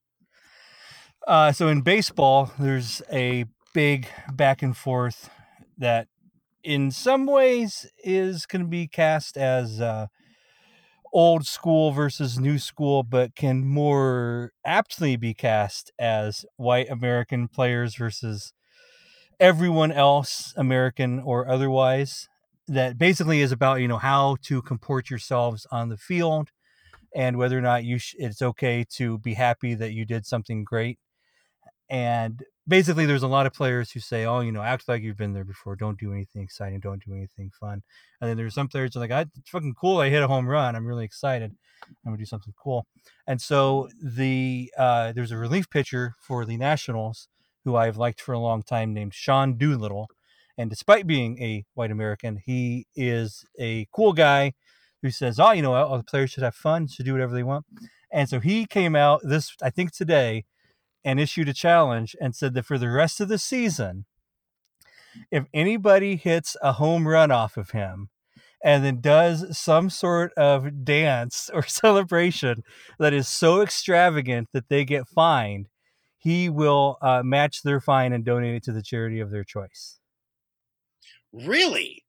Uh, 1.26 1.52
so 1.52 1.68
in 1.68 1.82
baseball, 1.82 2.52
there's 2.58 3.00
a 3.12 3.44
big 3.72 4.08
back 4.32 4.62
and 4.62 4.76
forth 4.76 5.30
that, 5.78 6.08
in 6.64 6.90
some 6.90 7.26
ways, 7.26 7.86
is 8.02 8.46
going 8.46 8.62
to 8.62 8.68
be 8.68 8.88
cast 8.88 9.36
as 9.36 9.80
uh, 9.80 10.06
old 11.12 11.46
school 11.46 11.92
versus 11.92 12.38
new 12.38 12.58
school, 12.58 13.02
but 13.02 13.36
can 13.36 13.64
more 13.66 14.52
aptly 14.64 15.16
be 15.16 15.34
cast 15.34 15.92
as 15.98 16.44
white 16.56 16.90
American 16.90 17.48
players 17.48 17.94
versus 17.96 18.52
everyone 19.40 19.92
else, 19.92 20.54
American 20.56 21.20
or 21.20 21.48
otherwise. 21.48 22.28
That 22.68 22.98
basically 22.98 23.40
is 23.40 23.50
about 23.50 23.80
you 23.80 23.88
know 23.88 23.98
how 23.98 24.36
to 24.42 24.62
comport 24.62 25.10
yourselves 25.10 25.66
on 25.72 25.88
the 25.88 25.96
field 25.96 26.50
and 27.14 27.36
whether 27.36 27.58
or 27.58 27.62
not 27.62 27.84
you 27.84 27.98
sh- 27.98 28.14
it's 28.18 28.42
okay 28.42 28.84
to 28.96 29.18
be 29.18 29.34
happy 29.34 29.74
that 29.74 29.92
you 29.92 30.04
did 30.04 30.26
something 30.26 30.64
great. 30.64 30.98
And 31.88 32.42
basically, 32.68 33.06
there's 33.06 33.24
a 33.24 33.28
lot 33.28 33.46
of 33.46 33.52
players 33.52 33.90
who 33.90 34.00
say, 34.00 34.24
"Oh, 34.24 34.40
you 34.40 34.52
know, 34.52 34.62
act 34.62 34.88
like 34.88 35.02
you've 35.02 35.16
been 35.16 35.32
there 35.32 35.44
before. 35.44 35.76
Don't 35.76 35.98
do 35.98 36.12
anything 36.12 36.42
exciting. 36.42 36.80
Don't 36.80 37.04
do 37.04 37.14
anything 37.14 37.50
fun." 37.58 37.82
And 38.20 38.30
then 38.30 38.36
there's 38.36 38.54
some 38.54 38.68
players 38.68 38.94
are 38.96 39.00
like, 39.00 39.10
"I 39.10 39.22
"It's 39.22 39.50
fucking 39.50 39.74
cool. 39.74 39.98
I 39.98 40.10
hit 40.10 40.22
a 40.22 40.28
home 40.28 40.46
run. 40.48 40.76
I'm 40.76 40.86
really 40.86 41.04
excited. 41.04 41.52
I'm 41.84 41.94
gonna 42.04 42.18
do 42.18 42.24
something 42.24 42.54
cool." 42.62 42.86
And 43.26 43.40
so 43.40 43.88
the 44.02 44.72
uh, 44.78 45.12
there's 45.12 45.32
a 45.32 45.36
relief 45.38 45.68
pitcher 45.70 46.14
for 46.20 46.44
the 46.44 46.56
Nationals 46.56 47.28
who 47.64 47.76
I've 47.76 47.96
liked 47.96 48.20
for 48.20 48.32
a 48.32 48.38
long 48.38 48.62
time 48.62 48.92
named 48.92 49.14
Sean 49.14 49.56
Doolittle. 49.56 50.08
And 50.56 50.68
despite 50.68 51.06
being 51.06 51.40
a 51.42 51.64
white 51.74 51.90
American, 51.90 52.40
he 52.44 52.86
is 52.94 53.44
a 53.58 53.86
cool 53.94 54.12
guy 54.12 54.52
who 55.02 55.10
says, 55.10 55.40
"Oh, 55.40 55.52
you 55.52 55.62
know, 55.62 55.74
all 55.74 55.96
the 55.96 56.04
players 56.04 56.30
should 56.30 56.42
have 56.42 56.54
fun, 56.54 56.86
should 56.86 57.06
do 57.06 57.12
whatever 57.12 57.34
they 57.34 57.42
want." 57.42 57.66
And 58.12 58.28
so 58.28 58.40
he 58.40 58.66
came 58.66 58.96
out 58.96 59.20
this, 59.24 59.54
I 59.62 59.70
think, 59.70 59.92
today, 59.92 60.44
and 61.04 61.20
issued 61.20 61.48
a 61.48 61.54
challenge 61.54 62.14
and 62.20 62.34
said 62.34 62.54
that 62.54 62.66
for 62.66 62.76
the 62.76 62.90
rest 62.90 63.20
of 63.20 63.28
the 63.28 63.38
season, 63.38 64.04
if 65.30 65.44
anybody 65.54 66.16
hits 66.16 66.56
a 66.62 66.72
home 66.72 67.08
run 67.08 67.30
off 67.30 67.56
of 67.56 67.70
him, 67.70 68.10
and 68.62 68.84
then 68.84 69.00
does 69.00 69.56
some 69.56 69.88
sort 69.88 70.32
of 70.34 70.84
dance 70.84 71.50
or 71.54 71.62
celebration 71.62 72.62
that 72.98 73.12
is 73.12 73.28
so 73.28 73.62
extravagant 73.62 74.48
that 74.52 74.68
they 74.68 74.84
get 74.84 75.08
fined, 75.08 75.68
he 76.20 76.50
will 76.50 76.98
uh, 77.00 77.22
match 77.24 77.62
their 77.62 77.80
fine 77.80 78.12
and 78.12 78.24
donate 78.24 78.54
it 78.54 78.62
to 78.64 78.72
the 78.72 78.82
charity 78.82 79.20
of 79.20 79.30
their 79.30 79.42
choice. 79.42 79.98
Really? 81.32 82.04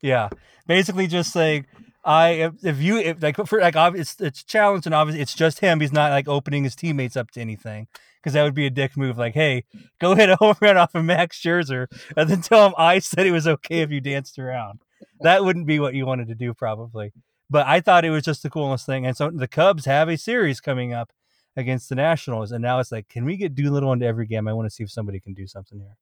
Yeah, 0.00 0.30
basically 0.66 1.06
just 1.06 1.32
saying, 1.32 1.66
I 2.04 2.30
if, 2.30 2.64
if 2.64 2.80
you 2.80 2.98
if 2.98 3.22
like 3.22 3.36
for 3.46 3.60
like 3.60 3.76
obviously, 3.76 4.26
it's 4.26 4.40
it's 4.40 4.44
challenged 4.44 4.86
and 4.86 4.94
obviously 4.94 5.20
it's 5.20 5.34
just 5.34 5.60
him. 5.60 5.80
He's 5.80 5.92
not 5.92 6.10
like 6.10 6.28
opening 6.28 6.64
his 6.64 6.74
teammates 6.74 7.16
up 7.16 7.30
to 7.32 7.40
anything 7.40 7.86
because 8.16 8.32
that 8.32 8.42
would 8.42 8.54
be 8.54 8.66
a 8.66 8.70
dick 8.70 8.96
move. 8.96 9.18
Like, 9.18 9.34
hey, 9.34 9.64
go 10.00 10.14
hit 10.14 10.30
a 10.30 10.36
home 10.36 10.56
run 10.60 10.76
off 10.76 10.94
of 10.94 11.04
Max 11.04 11.40
Scherzer 11.40 11.86
and 12.16 12.28
then 12.28 12.40
tell 12.40 12.66
him 12.66 12.74
I 12.76 12.98
said 12.98 13.26
it 13.26 13.32
was 13.32 13.46
okay 13.46 13.82
if 13.82 13.90
you 13.90 14.00
danced 14.00 14.38
around. 14.38 14.80
That 15.20 15.44
wouldn't 15.44 15.66
be 15.66 15.78
what 15.78 15.94
you 15.94 16.06
wanted 16.06 16.28
to 16.28 16.34
do 16.34 16.54
probably. 16.54 17.12
But 17.50 17.66
I 17.66 17.80
thought 17.80 18.04
it 18.04 18.10
was 18.10 18.24
just 18.24 18.42
the 18.42 18.50
coolest 18.50 18.86
thing. 18.86 19.06
And 19.06 19.16
so 19.16 19.30
the 19.30 19.46
Cubs 19.46 19.84
have 19.84 20.08
a 20.08 20.16
series 20.16 20.60
coming 20.60 20.92
up 20.94 21.12
against 21.56 21.88
the 21.88 21.94
Nationals, 21.94 22.52
and 22.52 22.62
now 22.62 22.78
it's 22.78 22.92
like, 22.92 23.08
can 23.08 23.24
we 23.24 23.36
get 23.36 23.54
Doolittle 23.54 23.92
into 23.92 24.06
every 24.06 24.26
game? 24.26 24.48
I 24.48 24.52
want 24.52 24.66
to 24.66 24.70
see 24.70 24.82
if 24.82 24.90
somebody 24.90 25.20
can 25.20 25.34
do 25.34 25.46
something 25.46 25.78
here. 25.78 25.96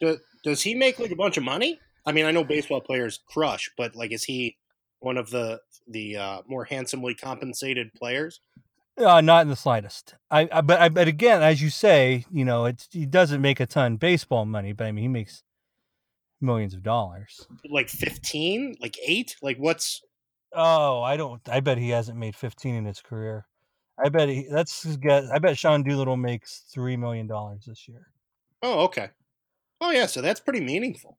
Does, 0.00 0.18
does 0.44 0.62
he 0.62 0.74
make 0.74 0.98
like 0.98 1.10
a 1.10 1.16
bunch 1.16 1.36
of 1.36 1.44
money? 1.44 1.78
I 2.04 2.12
mean, 2.12 2.24
I 2.24 2.30
know 2.30 2.44
baseball 2.44 2.80
players 2.80 3.20
crush, 3.28 3.70
but 3.76 3.94
like, 3.94 4.12
is 4.12 4.24
he 4.24 4.56
one 5.00 5.16
of 5.16 5.30
the 5.30 5.60
the 5.86 6.16
uh, 6.16 6.42
more 6.46 6.64
handsomely 6.64 7.14
compensated 7.14 7.92
players? 7.94 8.40
Uh, 8.98 9.20
not 9.20 9.42
in 9.42 9.48
the 9.48 9.56
slightest. 9.56 10.14
I, 10.30 10.48
I 10.52 10.60
but 10.60 10.80
I, 10.80 10.88
but 10.88 11.08
again, 11.08 11.42
as 11.42 11.62
you 11.62 11.70
say, 11.70 12.24
you 12.30 12.44
know, 12.44 12.66
it 12.66 12.88
he 12.90 13.06
doesn't 13.06 13.40
make 13.40 13.60
a 13.60 13.66
ton 13.66 13.96
baseball 13.96 14.44
money, 14.44 14.72
but 14.72 14.86
I 14.86 14.92
mean, 14.92 15.02
he 15.02 15.08
makes 15.08 15.42
millions 16.40 16.74
of 16.74 16.82
dollars. 16.82 17.46
Like 17.70 17.88
fifteen, 17.88 18.76
like 18.80 18.96
eight, 19.04 19.36
like 19.42 19.56
what's? 19.56 20.02
Oh, 20.52 21.02
I 21.02 21.16
don't. 21.16 21.40
I 21.48 21.60
bet 21.60 21.78
he 21.78 21.90
hasn't 21.90 22.18
made 22.18 22.36
fifteen 22.36 22.74
in 22.74 22.84
his 22.84 23.00
career. 23.00 23.46
I 23.98 24.08
bet 24.08 24.28
he. 24.28 24.46
That's 24.50 24.82
his 24.82 24.96
guess. 24.96 25.28
I 25.30 25.38
bet 25.38 25.58
Sean 25.58 25.82
Doolittle 25.82 26.16
makes 26.16 26.64
three 26.72 26.96
million 26.96 27.26
dollars 27.26 27.64
this 27.66 27.88
year. 27.88 28.08
Oh, 28.62 28.84
okay. 28.84 29.10
Oh 29.80 29.90
yeah, 29.90 30.06
so 30.06 30.20
that's 30.20 30.40
pretty 30.40 30.60
meaningful. 30.60 31.18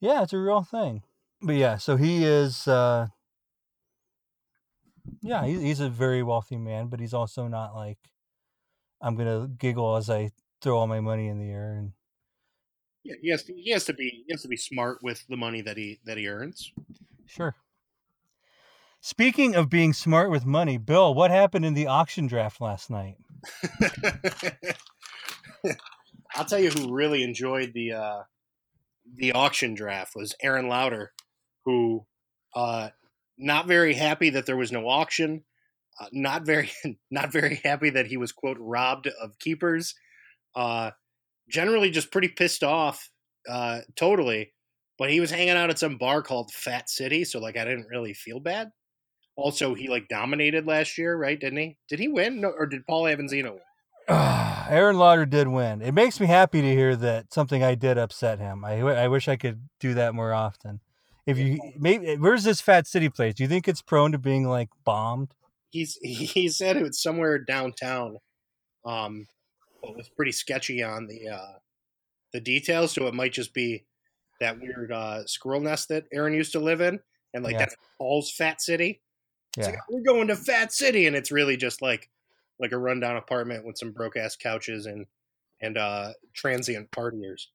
Yeah, 0.00 0.22
it's 0.22 0.32
a 0.32 0.38
real 0.38 0.62
thing. 0.62 1.02
But 1.42 1.56
yeah, 1.56 1.76
so 1.76 1.96
he 1.96 2.24
is. 2.24 2.68
uh 2.68 3.08
Yeah, 5.22 5.44
he, 5.44 5.58
he's 5.60 5.80
a 5.80 5.88
very 5.88 6.22
wealthy 6.22 6.56
man, 6.56 6.88
but 6.88 7.00
he's 7.00 7.14
also 7.14 7.48
not 7.48 7.74
like 7.74 7.98
I'm 9.00 9.16
gonna 9.16 9.48
giggle 9.58 9.96
as 9.96 10.10
I 10.10 10.30
throw 10.60 10.78
all 10.78 10.86
my 10.86 11.00
money 11.00 11.28
in 11.28 11.38
the 11.38 11.50
air 11.50 11.74
and. 11.74 11.92
Yeah, 13.02 13.14
he 13.22 13.30
has 13.30 13.44
to. 13.44 13.54
He 13.54 13.70
has 13.70 13.84
to 13.86 13.94
be. 13.94 14.24
He 14.26 14.32
has 14.32 14.42
to 14.42 14.48
be 14.48 14.58
smart 14.58 14.98
with 15.02 15.26
the 15.26 15.36
money 15.36 15.62
that 15.62 15.78
he 15.78 16.00
that 16.04 16.18
he 16.18 16.28
earns. 16.28 16.70
Sure. 17.24 17.56
Speaking 19.02 19.54
of 19.54 19.70
being 19.70 19.94
smart 19.94 20.30
with 20.30 20.44
money, 20.44 20.76
Bill, 20.76 21.14
what 21.14 21.30
happened 21.30 21.64
in 21.64 21.72
the 21.72 21.86
auction 21.86 22.26
draft 22.26 22.60
last 22.60 22.90
night? 22.90 23.16
I'll 26.34 26.44
tell 26.44 26.58
you 26.58 26.70
who 26.70 26.94
really 26.94 27.22
enjoyed 27.22 27.72
the 27.72 27.92
uh, 27.92 28.22
the 29.16 29.32
auction 29.32 29.74
draft 29.74 30.14
was 30.14 30.34
Aaron 30.42 30.68
Lauder, 30.68 31.12
who 31.64 32.04
uh, 32.54 32.90
not 33.38 33.66
very 33.66 33.94
happy 33.94 34.30
that 34.30 34.44
there 34.44 34.56
was 34.56 34.70
no 34.70 34.86
auction, 34.86 35.44
uh, 35.98 36.06
not 36.12 36.44
very 36.44 36.70
not 37.10 37.32
very 37.32 37.60
happy 37.64 37.88
that 37.90 38.06
he 38.06 38.18
was 38.18 38.32
quote 38.32 38.58
robbed 38.60 39.08
of 39.20 39.38
keepers, 39.38 39.94
uh, 40.54 40.90
generally 41.48 41.90
just 41.90 42.12
pretty 42.12 42.28
pissed 42.28 42.62
off, 42.62 43.10
uh, 43.48 43.80
totally. 43.96 44.52
But 44.98 45.10
he 45.10 45.20
was 45.20 45.30
hanging 45.30 45.56
out 45.56 45.70
at 45.70 45.78
some 45.78 45.96
bar 45.96 46.20
called 46.20 46.52
Fat 46.52 46.90
City, 46.90 47.24
so 47.24 47.40
like 47.40 47.56
I 47.56 47.64
didn't 47.64 47.88
really 47.88 48.12
feel 48.12 48.40
bad. 48.40 48.70
Also, 49.40 49.74
he 49.74 49.88
like 49.88 50.06
dominated 50.08 50.66
last 50.66 50.98
year, 50.98 51.16
right? 51.16 51.40
Didn't 51.40 51.58
he? 51.58 51.78
Did 51.88 51.98
he 51.98 52.08
win, 52.08 52.40
no, 52.42 52.48
or 52.50 52.66
did 52.66 52.86
Paul 52.86 53.04
Avanzino 53.04 53.52
win? 53.52 53.60
Aaron 54.08 54.98
Lauder 54.98 55.24
did 55.24 55.48
win. 55.48 55.80
It 55.82 55.92
makes 55.92 56.20
me 56.20 56.26
happy 56.26 56.60
to 56.60 56.68
hear 56.68 56.94
that 56.96 57.32
something 57.32 57.62
I 57.62 57.74
did 57.74 57.96
upset 57.96 58.38
him. 58.38 58.64
I, 58.64 58.80
I 58.80 59.08
wish 59.08 59.28
I 59.28 59.36
could 59.36 59.68
do 59.78 59.94
that 59.94 60.14
more 60.14 60.34
often. 60.34 60.80
If 61.26 61.38
you 61.38 61.58
maybe 61.78 62.16
where's 62.16 62.44
this 62.44 62.60
Fat 62.60 62.86
City 62.86 63.08
place? 63.08 63.34
Do 63.34 63.42
you 63.42 63.48
think 63.48 63.66
it's 63.68 63.82
prone 63.82 64.12
to 64.12 64.18
being 64.18 64.46
like 64.46 64.68
bombed? 64.84 65.34
He's 65.70 65.94
he 66.02 66.48
said 66.48 66.76
it 66.76 66.82
was 66.82 67.00
somewhere 67.00 67.38
downtown. 67.38 68.18
Um, 68.84 69.26
it 69.82 69.96
was 69.96 70.08
pretty 70.08 70.32
sketchy 70.32 70.82
on 70.82 71.06
the 71.06 71.28
uh, 71.28 71.58
the 72.32 72.40
details, 72.40 72.92
so 72.92 73.06
it 73.06 73.14
might 73.14 73.32
just 73.32 73.54
be 73.54 73.84
that 74.40 74.60
weird 74.60 74.92
uh, 74.92 75.26
squirrel 75.26 75.60
nest 75.60 75.88
that 75.88 76.04
Aaron 76.12 76.34
used 76.34 76.52
to 76.52 76.60
live 76.60 76.80
in, 76.80 77.00
and 77.32 77.44
like 77.44 77.52
Yeah. 77.52 77.58
that's 77.60 77.76
Paul's 77.98 78.32
Fat 78.32 78.60
City. 78.60 79.00
Yeah. 79.56 79.66
like, 79.66 79.78
we're 79.88 80.02
going 80.02 80.28
to 80.28 80.36
Fat 80.36 80.72
City, 80.72 81.06
and 81.06 81.16
it's 81.16 81.32
really 81.32 81.56
just 81.56 81.82
like 81.82 82.08
like 82.58 82.72
a 82.72 82.78
rundown 82.78 83.16
apartment 83.16 83.64
with 83.64 83.78
some 83.78 83.92
broke 83.92 84.16
ass 84.16 84.36
couches 84.36 84.86
and 84.86 85.06
and 85.60 85.76
uh 85.76 86.12
transient 86.34 86.90
partiers. 86.90 87.46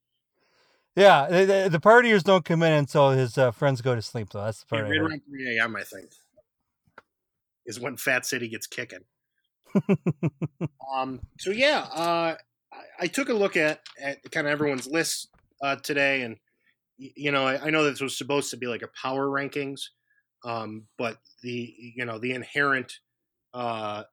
Yeah, 0.96 1.26
the, 1.28 1.68
the, 1.70 1.78
partiers 1.78 2.24
don't 2.24 2.44
come 2.44 2.62
in 2.62 2.72
until 2.72 3.10
his 3.10 3.36
uh, 3.36 3.50
friends 3.50 3.82
go 3.82 3.94
to 3.94 4.00
sleep, 4.00 4.30
though. 4.30 4.42
That's 4.42 4.60
the 4.60 4.66
Yeah, 4.72 4.78
part. 4.78 4.86
I 4.86 4.88
right 4.88 4.98
around 4.98 5.22
3 5.28 5.58
a.m. 5.58 5.76
I 5.76 5.82
think 5.82 6.10
is 7.66 7.78
when 7.78 7.96
Fat 7.96 8.24
City 8.24 8.48
gets 8.48 8.66
kicking. 8.66 9.04
um. 10.94 11.20
So 11.38 11.50
yeah, 11.50 11.80
uh, 11.92 12.36
I, 12.72 12.82
I 13.00 13.06
took 13.08 13.28
a 13.28 13.34
look 13.34 13.56
at 13.56 13.80
at 14.00 14.18
kind 14.30 14.46
of 14.46 14.52
everyone's 14.52 14.86
list 14.86 15.28
uh, 15.62 15.76
today, 15.76 16.22
and 16.22 16.38
y- 16.98 17.12
you 17.14 17.30
know, 17.30 17.46
I, 17.46 17.66
I 17.66 17.70
know 17.70 17.84
this 17.84 18.00
was 18.00 18.16
supposed 18.16 18.50
to 18.50 18.56
be 18.56 18.66
like 18.66 18.82
a 18.82 18.88
power 19.00 19.26
rankings, 19.26 19.88
um, 20.46 20.86
but 20.96 21.18
the 21.42 21.74
you 21.96 22.04
know 22.04 22.18
the 22.18 22.32
inherent 22.32 23.00
uh, 23.52 24.04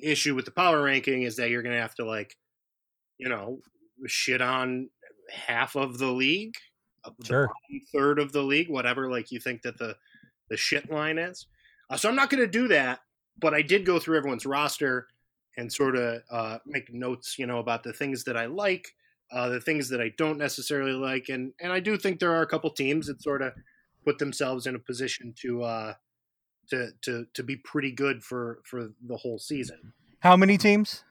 issue 0.00 0.34
with 0.34 0.44
the 0.44 0.50
power 0.50 0.82
ranking 0.82 1.22
is 1.22 1.36
that 1.36 1.48
you're 1.50 1.62
going 1.62 1.74
to 1.74 1.80
have 1.80 1.94
to 1.94 2.04
like, 2.04 2.36
you 3.18 3.28
know, 3.28 3.60
shit 4.06 4.42
on 4.42 4.90
half 5.32 5.74
of 5.74 5.98
the 5.98 6.10
league, 6.12 6.54
to 7.22 7.26
Sure. 7.26 7.46
one 7.46 7.80
third 7.92 8.18
of 8.18 8.32
the 8.32 8.42
league, 8.42 8.68
whatever 8.68 9.10
like 9.10 9.32
you 9.32 9.40
think 9.40 9.62
that 9.62 9.78
the 9.78 9.96
the 10.50 10.56
shit 10.56 10.90
line 10.90 11.18
is. 11.18 11.46
Uh, 11.88 11.96
so 11.96 12.08
I'm 12.08 12.16
not 12.16 12.30
going 12.30 12.42
to 12.42 12.46
do 12.50 12.68
that, 12.68 13.00
but 13.40 13.54
I 13.54 13.62
did 13.62 13.86
go 13.86 13.98
through 13.98 14.18
everyone's 14.18 14.46
roster 14.46 15.08
and 15.56 15.72
sort 15.72 15.96
of 15.96 16.22
uh, 16.30 16.58
make 16.66 16.92
notes, 16.92 17.38
you 17.38 17.46
know, 17.46 17.58
about 17.58 17.82
the 17.82 17.92
things 17.92 18.24
that 18.24 18.36
I 18.36 18.46
like, 18.46 18.94
uh, 19.32 19.48
the 19.48 19.60
things 19.60 19.88
that 19.88 20.00
I 20.00 20.12
don't 20.18 20.36
necessarily 20.38 20.92
like, 20.92 21.28
and 21.30 21.52
and 21.60 21.72
I 21.72 21.80
do 21.80 21.96
think 21.96 22.20
there 22.20 22.32
are 22.32 22.42
a 22.42 22.46
couple 22.46 22.70
teams 22.70 23.06
that 23.06 23.22
sort 23.22 23.40
of 23.40 23.54
put 24.06 24.18
themselves 24.18 24.66
in 24.66 24.74
a 24.76 24.78
position 24.78 25.34
to 25.42 25.62
uh, 25.64 25.94
to 26.70 26.92
to 27.02 27.26
to 27.34 27.42
be 27.42 27.56
pretty 27.56 27.90
good 27.92 28.22
for 28.22 28.60
for 28.64 28.92
the 29.06 29.16
whole 29.16 29.38
season. 29.38 29.92
How 30.20 30.36
many 30.36 30.56
teams? 30.56 31.02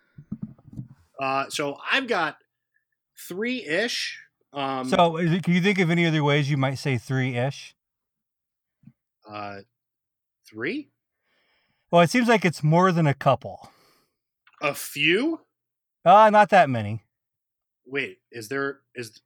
Uh, 1.19 1.45
so 1.49 1.77
I've 1.91 2.07
got 2.07 2.37
three 3.27 3.63
ish. 3.65 4.19
Um, 4.53 4.87
So, 4.89 5.17
is 5.17 5.31
it- 5.33 5.43
can 5.43 5.53
you 5.53 5.61
think 5.61 5.79
of 5.79 5.89
any 5.91 6.05
other 6.05 6.23
ways 6.23 6.49
you 6.49 6.57
might 6.57 6.75
say 6.75 6.97
three 6.97 7.35
ish? 7.35 7.75
uh, 9.29 9.61
three, 10.47 10.89
Well, 11.91 12.01
it 12.03 12.09
seems 12.11 12.27
like 12.27 12.45
it's 12.45 12.61
more 12.63 12.91
than 12.91 13.07
a 13.07 13.13
couple. 13.13 13.71
a 14.61 14.73
few. 14.75 15.41
Uh, 16.05 16.29
not 16.29 16.49
that 16.51 16.69
many. 16.69 17.03
Wait, 17.85 18.19
is 18.31 18.47
there 18.49 18.81
is? 18.93 19.19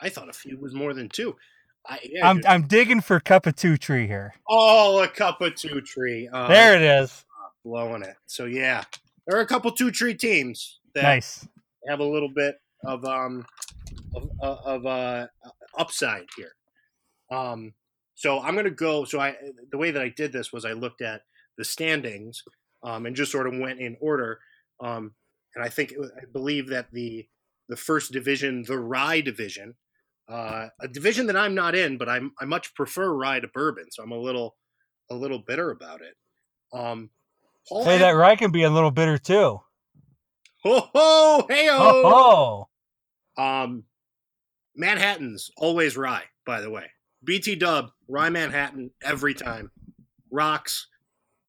I 0.00 0.08
thought 0.08 0.28
a 0.28 0.32
few 0.32 0.56
was 0.58 0.74
more 0.74 0.94
than 0.94 1.08
two. 1.08 1.36
I, 1.88 2.00
yeah, 2.04 2.28
I'm. 2.28 2.42
I'm 2.46 2.62
digging 2.66 3.00
for 3.00 3.18
cup 3.20 3.46
of 3.46 3.56
two 3.56 3.76
tree 3.76 4.06
here. 4.06 4.34
oh, 4.48 5.02
a 5.02 5.08
cup 5.08 5.40
of 5.40 5.54
two 5.54 5.80
tree. 5.80 6.28
Uh, 6.32 6.48
there 6.48 6.76
it 6.76 6.82
is. 6.82 7.24
blowing 7.64 8.02
it. 8.02 8.16
So 8.26 8.44
yeah, 8.44 8.84
there 9.26 9.36
are 9.38 9.42
a 9.42 9.46
couple 9.46 9.70
two 9.72 9.90
tree 9.90 10.14
teams 10.14 10.80
that 10.94 11.02
Nice. 11.02 11.46
have 11.88 12.00
a 12.00 12.04
little 12.04 12.28
bit 12.28 12.56
of 12.84 13.04
um 13.04 13.46
of, 14.14 14.58
of 14.64 14.86
uh 14.86 15.26
upside 15.78 16.26
here. 16.36 16.52
Um, 17.30 17.72
so 18.14 18.40
I'm 18.40 18.54
gonna 18.54 18.70
go. 18.70 19.04
So 19.04 19.20
I 19.20 19.36
the 19.70 19.78
way 19.78 19.90
that 19.90 20.02
I 20.02 20.08
did 20.10 20.32
this 20.32 20.52
was 20.52 20.64
I 20.64 20.72
looked 20.72 21.02
at 21.02 21.22
the 21.56 21.64
standings 21.64 22.42
um, 22.82 23.06
and 23.06 23.16
just 23.16 23.32
sort 23.32 23.46
of 23.46 23.58
went 23.58 23.80
in 23.80 23.96
order. 24.00 24.40
Um, 24.80 25.12
and 25.54 25.64
I 25.64 25.68
think 25.68 25.94
I 26.16 26.24
believe 26.32 26.68
that 26.68 26.92
the 26.92 27.26
the 27.68 27.76
first 27.76 28.12
division, 28.12 28.62
the 28.62 28.78
Rye 28.78 29.20
division, 29.20 29.74
uh, 30.28 30.68
a 30.80 30.88
division 30.88 31.26
that 31.26 31.36
I'm 31.36 31.54
not 31.54 31.74
in, 31.74 31.98
but 31.98 32.08
I'm 32.08 32.32
I 32.40 32.44
much 32.44 32.74
prefer 32.74 33.12
Rye 33.12 33.40
to 33.40 33.48
Bourbon, 33.48 33.86
so 33.90 34.02
I'm 34.02 34.12
a 34.12 34.18
little 34.18 34.56
a 35.10 35.14
little 35.14 35.38
bitter 35.38 35.70
about 35.70 36.00
it. 36.02 36.14
Um, 36.72 37.10
Paul 37.68 37.84
Say 37.84 37.94
Ab- 37.94 38.00
that 38.00 38.10
Rye 38.10 38.36
can 38.36 38.50
be 38.50 38.62
a 38.62 38.70
little 38.70 38.90
bitter 38.90 39.18
too. 39.18 39.60
Ho 40.64 40.80
ho 40.92 41.46
hey 41.48 41.68
Oh, 41.70 42.66
Um, 43.36 43.84
Manhattan's 44.76 45.50
always 45.56 45.96
rye, 45.96 46.24
by 46.46 46.60
the 46.60 46.70
way. 46.70 46.90
BT 47.24 47.56
Dub, 47.56 47.90
rye 48.08 48.30
Manhattan 48.30 48.90
every 49.02 49.34
time. 49.34 49.70
Rocks, 50.30 50.88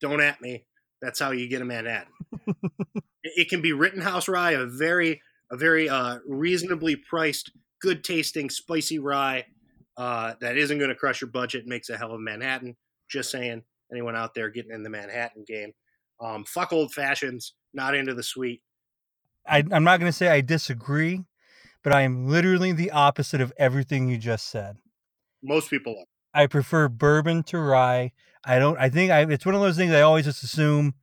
don't 0.02 0.22
at 0.22 0.42
me. 0.42 0.66
That's 1.02 1.20
how 1.20 1.32
you 1.32 1.48
get 1.48 1.62
a 1.62 1.66
Manhattan. 1.66 2.14
it, 2.48 3.04
it 3.24 3.50
can 3.50 3.62
be 3.62 3.74
Rittenhouse 3.74 4.28
rye, 4.28 4.52
a 4.52 4.66
very, 4.66 5.22
a 5.52 5.58
very 5.58 5.90
uh, 5.90 6.20
reasonably 6.28 6.96
priced, 6.96 7.52
good 7.82 8.04
tasting, 8.04 8.50
spicy 8.50 9.00
rye. 9.00 9.46
uh, 9.98 10.34
that 10.40 10.58
isn't 10.58 10.78
going 10.78 10.90
to 10.90 10.96
crush 10.96 11.20
your 11.20 11.30
budget, 11.30 11.68
makes 11.68 11.90
a 11.90 11.98
hell 11.98 12.10
of 12.10 12.16
a 12.16 12.20
Manhattan. 12.20 12.78
Just 13.10 13.32
saying, 13.32 13.64
anyone 13.92 14.16
out 14.16 14.34
there 14.34 14.50
getting 14.50 14.72
in 14.72 14.82
the 14.84 14.90
Manhattan 14.90 15.44
game, 15.46 15.74
um, 16.22 16.46
fuck 16.46 16.72
old 16.72 16.94
fashions, 16.94 17.54
not 17.74 17.96
into 17.96 18.14
the 18.14 18.24
sweet. 18.24 18.62
I, 19.48 19.64
I'm 19.72 19.84
not 19.84 20.00
going 20.00 20.10
to 20.12 20.18
say 20.18 20.30
I 20.30 20.42
disagree, 20.42 21.26
but 21.84 21.92
I 21.94 22.02
am 22.02 22.28
literally 22.28 22.72
the 22.72 22.92
opposite 22.92 23.42
of 23.42 23.52
everything 23.58 24.08
you 24.08 24.18
just 24.18 24.48
said. 24.48 24.78
Most 25.44 25.70
people 25.70 25.96
are. 25.98 26.06
I 26.42 26.48
prefer 26.48 26.88
bourbon 26.88 27.44
to 27.44 27.60
rye. 27.60 28.12
I 28.46 28.60
don't. 28.60 28.78
I 28.78 28.90
think 28.90 29.12
I. 29.12 29.22
It's 29.22 29.46
one 29.46 29.56
of 29.56 29.62
those 29.62 29.76
things 29.76 29.92
I 29.92 30.02
always 30.02 30.26
just 30.26 30.44
assume. 30.44 30.94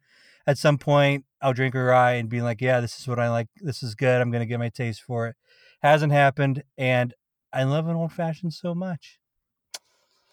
At 0.47 0.59
some 0.59 0.79
point, 0.79 1.25
I'll 1.43 1.53
drink 1.53 1.75
a 1.75 1.83
rye 1.83 2.13
and 2.13 2.29
be 2.29 2.41
like, 2.41 2.61
"Yeah, 2.61 2.81
this 2.81 2.99
is 3.01 3.09
what 3.09 3.19
I 3.19 3.29
like. 3.29 3.49
This 3.57 3.83
is 3.83 3.95
good. 3.97 4.21
I'm 4.21 4.31
gonna 4.31 4.47
get 4.47 4.61
my 4.61 4.69
taste 4.69 5.03
for 5.03 5.27
it." 5.27 5.37
Hasn't 5.87 6.13
happened, 6.13 6.65
and 6.77 7.15
I 7.53 7.63
love 7.63 7.87
an 7.87 7.95
old 7.95 8.13
fashioned 8.13 8.53
so 8.53 8.75
much. 8.75 9.21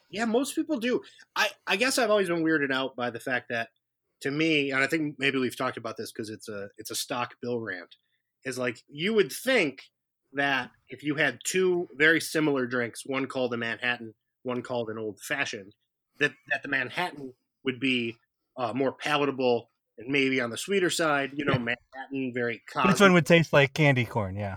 Yeah, 0.10 0.26
most 0.26 0.56
people 0.56 0.80
do. 0.80 1.04
I 1.36 1.50
I 1.68 1.76
guess 1.76 2.00
I've 2.00 2.10
always 2.10 2.28
been 2.28 2.44
weirded 2.44 2.74
out 2.74 2.96
by 2.96 3.12
the 3.12 3.20
fact 3.20 3.50
that 3.50 3.70
to 4.22 4.32
me, 4.32 4.72
and 4.72 4.84
I 4.84 4.88
think 4.88 5.20
maybe 5.20 5.38
we've 5.38 5.56
talked 5.56 5.78
about 5.78 5.96
this 5.96 6.12
because 6.12 6.32
it's 6.32 6.50
a 6.50 6.70
it's 6.80 6.90
a 6.90 6.96
stock 6.96 7.36
bill 7.40 7.60
rant. 7.60 7.98
Is 8.44 8.58
like 8.58 8.80
you 8.88 9.14
would 9.14 9.32
think 9.32 9.84
that 10.34 10.72
if 10.90 11.04
you 11.04 11.14
had 11.14 11.38
two 11.44 11.88
very 11.96 12.20
similar 12.20 12.66
drinks, 12.66 13.04
one 13.06 13.28
called 13.28 13.54
a 13.54 13.58
Manhattan, 13.58 14.16
one 14.42 14.64
called 14.64 14.90
an 14.90 14.98
old 14.98 15.20
fashioned, 15.20 15.76
that 16.18 16.32
that 16.50 16.64
the 16.64 16.68
Manhattan 16.68 17.32
would 17.64 17.80
be 17.80 18.18
uh, 18.58 18.74
more 18.74 18.92
palatable 18.92 19.70
and 20.00 20.08
maybe 20.08 20.42
on 20.42 20.50
the 20.50 20.58
sweeter 20.58 20.90
side. 20.90 21.34
You 21.36 21.46
know, 21.46 21.60
Manhattan 21.60 22.34
very. 22.34 22.64
Common 22.68 22.90
this 22.90 23.00
one 23.00 23.14
would 23.14 23.28
taste 23.28 23.54
like 23.54 23.76
candy 23.76 24.06
corn. 24.06 24.36
Yeah. 24.36 24.56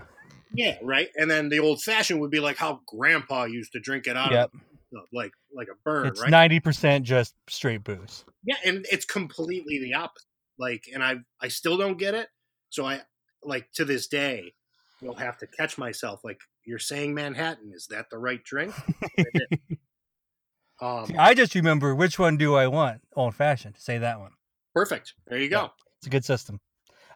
Yeah, 0.53 0.77
right. 0.81 1.09
And 1.15 1.29
then 1.29 1.49
the 1.49 1.59
old 1.59 1.81
fashioned 1.81 2.19
would 2.21 2.31
be 2.31 2.39
like 2.39 2.57
how 2.57 2.81
Grandpa 2.87 3.45
used 3.45 3.73
to 3.73 3.79
drink 3.79 4.07
it 4.07 4.15
out 4.17 4.31
Yep. 4.31 4.51
of 4.53 5.01
like 5.13 5.31
like 5.53 5.67
a 5.67 5.75
burn, 5.83 6.07
It's 6.07 6.21
right? 6.21 6.29
ninety 6.31 6.59
percent 6.59 7.05
just 7.05 7.35
straight 7.49 7.83
booze. 7.83 8.23
Yeah, 8.45 8.55
and 8.65 8.85
it's 8.91 9.05
completely 9.05 9.79
the 9.79 9.93
opposite. 9.95 10.25
Like, 10.57 10.85
and 10.93 11.03
I 11.03 11.17
I 11.41 11.49
still 11.49 11.77
don't 11.77 11.97
get 11.97 12.13
it. 12.15 12.29
So 12.69 12.85
I 12.85 13.01
like 13.43 13.71
to 13.73 13.85
this 13.85 14.07
day, 14.07 14.53
will 15.01 15.15
have 15.15 15.37
to 15.39 15.47
catch 15.47 15.77
myself. 15.77 16.21
Like, 16.23 16.39
you're 16.65 16.79
saying 16.79 17.13
Manhattan, 17.13 17.71
is 17.73 17.87
that 17.87 18.09
the 18.09 18.17
right 18.17 18.43
drink? 18.43 18.73
um, 20.81 21.05
I 21.17 21.33
just 21.33 21.55
remember 21.55 21.95
which 21.95 22.19
one 22.19 22.37
do 22.37 22.55
I 22.55 22.67
want? 22.67 23.01
Old 23.15 23.35
fashioned. 23.35 23.75
Say 23.77 23.97
that 23.99 24.19
one. 24.19 24.31
perfect. 24.73 25.13
There 25.27 25.39
you 25.39 25.49
go. 25.49 25.61
Yeah. 25.63 25.67
It's 25.99 26.07
a 26.07 26.11
good 26.11 26.25
system. 26.25 26.59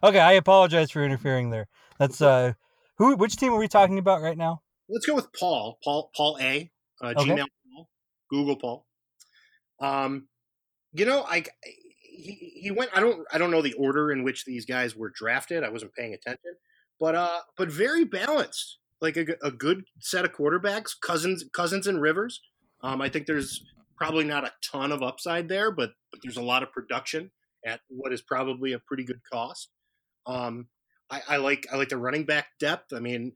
Okay, 0.02 0.18
I 0.18 0.32
apologize 0.32 0.90
for 0.90 1.04
interfering 1.04 1.50
there. 1.50 1.68
That's 1.98 2.20
uh, 2.20 2.54
who? 3.02 3.16
Which 3.16 3.36
team 3.36 3.52
are 3.52 3.58
we 3.58 3.68
talking 3.68 3.98
about 3.98 4.22
right 4.22 4.36
now? 4.36 4.62
Let's 4.88 5.06
go 5.06 5.14
with 5.14 5.32
Paul. 5.32 5.78
Paul 5.82 6.10
Paul 6.14 6.38
A. 6.40 6.70
Uh, 7.02 7.14
Okay. 7.16 7.30
Gmail 7.30 7.46
Paul. 7.74 7.88
Google 8.30 8.56
Paul. 8.56 8.86
Um, 9.80 10.28
you 10.92 11.04
know, 11.04 11.24
I 11.28 11.44
he, 11.62 12.52
he 12.54 12.70
went. 12.70 12.90
I 12.94 13.00
don't 13.00 13.26
I 13.32 13.38
don't 13.38 13.50
know 13.50 13.62
the 13.62 13.72
order 13.74 14.12
in 14.12 14.22
which 14.22 14.44
these 14.44 14.66
guys 14.66 14.94
were 14.94 15.10
drafted. 15.14 15.64
I 15.64 15.70
wasn't 15.70 15.94
paying 15.94 16.14
attention, 16.14 16.54
but 17.00 17.14
uh, 17.14 17.40
but 17.56 17.70
very 17.70 18.04
balanced. 18.04 18.78
Like 19.00 19.16
a, 19.16 19.26
a 19.42 19.50
good 19.50 19.82
set 19.98 20.24
of 20.24 20.32
quarterbacks, 20.32 20.90
Cousins 21.00 21.44
Cousins 21.52 21.88
and 21.88 22.00
Rivers. 22.00 22.40
Um, 22.82 23.00
I 23.00 23.08
think 23.08 23.26
there's 23.26 23.64
probably 23.96 24.24
not 24.24 24.44
a 24.44 24.52
ton 24.64 24.92
of 24.92 25.02
upside 25.02 25.48
there, 25.48 25.70
but, 25.70 25.90
but 26.10 26.20
there's 26.22 26.36
a 26.36 26.42
lot 26.42 26.62
of 26.62 26.72
production 26.72 27.30
at 27.64 27.80
what 27.88 28.12
is 28.12 28.20
probably 28.20 28.72
a 28.72 28.78
pretty 28.80 29.04
good 29.04 29.20
cost. 29.32 29.70
Um, 30.26 30.66
I, 31.12 31.20
I 31.28 31.36
like 31.36 31.66
I 31.70 31.76
like 31.76 31.90
the 31.90 31.98
running 31.98 32.24
back 32.24 32.46
depth. 32.58 32.92
I 32.94 32.98
mean, 33.00 33.32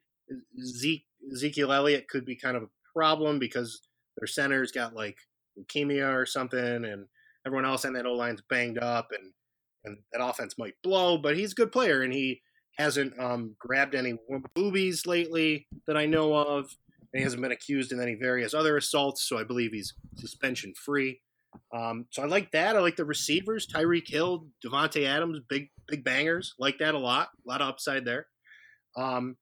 Zeke 0.60 1.04
Ezekiel 1.32 1.72
Elliott 1.72 2.08
could 2.08 2.24
be 2.24 2.34
kind 2.34 2.56
of 2.56 2.64
a 2.64 2.70
problem 2.94 3.38
because 3.38 3.82
their 4.16 4.26
center's 4.26 4.72
got 4.72 4.94
like 4.94 5.18
leukemia 5.58 6.12
or 6.14 6.24
something, 6.24 6.58
and 6.58 7.06
everyone 7.46 7.66
else 7.66 7.84
on 7.84 7.92
that 7.92 8.06
O 8.06 8.14
line's 8.14 8.42
banged 8.48 8.78
up, 8.78 9.08
and 9.12 9.32
and 9.84 9.98
that 10.12 10.24
offense 10.24 10.56
might 10.58 10.74
blow. 10.82 11.18
But 11.18 11.36
he's 11.36 11.52
a 11.52 11.56
good 11.56 11.70
player, 11.70 12.02
and 12.02 12.12
he 12.12 12.40
hasn't 12.78 13.18
um, 13.20 13.54
grabbed 13.58 13.94
any 13.94 14.16
boobies 14.54 15.06
lately 15.06 15.66
that 15.86 15.96
I 15.96 16.06
know 16.06 16.34
of. 16.34 16.70
And 17.12 17.20
he 17.20 17.22
hasn't 17.22 17.42
been 17.42 17.52
accused 17.52 17.92
in 17.92 18.00
any 18.00 18.14
various 18.14 18.52
other 18.52 18.76
assaults, 18.76 19.28
so 19.28 19.38
I 19.38 19.44
believe 19.44 19.72
he's 19.72 19.94
suspension 20.16 20.74
free. 20.74 21.20
Um, 21.74 22.06
so 22.10 22.22
I 22.22 22.26
like 22.26 22.50
that. 22.50 22.74
I 22.74 22.80
like 22.80 22.96
the 22.96 23.04
receivers: 23.04 23.66
Tyreek 23.66 24.08
Hill, 24.08 24.46
Davante 24.64 25.06
Adams, 25.06 25.40
big 25.48 25.68
big 25.88 26.04
bangers. 26.04 26.54
Like 26.58 26.78
that 26.78 26.94
a 26.94 26.98
lot. 26.98 27.30
A 27.44 27.48
lot 27.48 27.60
of 27.60 27.68
upside 27.68 28.04
there. 28.04 28.26
Um, 28.96 29.36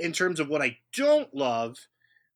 in 0.00 0.12
terms 0.12 0.40
of 0.40 0.48
what 0.48 0.62
I 0.62 0.78
don't 0.96 1.32
love, 1.34 1.76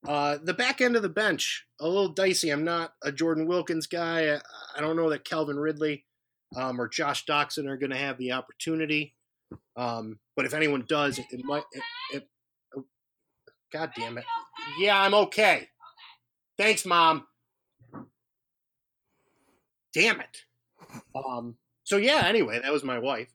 uh, 0.07 0.39
the 0.43 0.55
back 0.55 0.81
end 0.81 0.97
of 0.97 1.03
the 1.03 1.09
bench 1.09 1.67
a 1.81 1.87
little 1.87 2.09
dicey. 2.09 2.51
I'm 2.51 2.65
not 2.65 2.95
a 3.03 3.13
Jordan 3.13 3.47
Wilkins 3.47 3.87
guy. 3.87 4.41
I, 4.77 4.81
don't 4.81 4.97
know 4.97 5.11
that 5.11 5.25
Calvin 5.25 5.59
Ridley 5.59 6.05
um, 6.57 6.81
or 6.81 6.89
Josh 6.89 7.25
Doctson 7.25 7.69
are 7.69 7.77
going 7.77 7.91
to 7.91 7.97
have 7.97 8.19
the 8.19 8.33
opportunity. 8.33 9.15
Um, 9.77 10.19
but 10.37 10.45
if 10.45 10.55
anyone 10.55 10.85
does, 10.89 11.19
it, 11.19 11.27
it 11.31 11.45
might. 11.45 11.65
It, 11.73 11.83
it, 12.15 12.29
oh, 12.77 12.85
God 13.73 13.91
damn 13.97 14.19
it! 14.19 14.25
Yeah, 14.79 15.01
I'm 15.01 15.15
okay. 15.15 15.69
Thanks, 16.59 16.85
mom. 16.85 17.27
Damn 19.95 20.21
it. 20.21 20.43
Um. 21.15 21.57
So 21.93 21.99
yeah. 21.99 22.23
Anyway, 22.25 22.59
that 22.59 22.73
was 22.73 22.83
my 22.83 22.99
wife. 22.99 23.29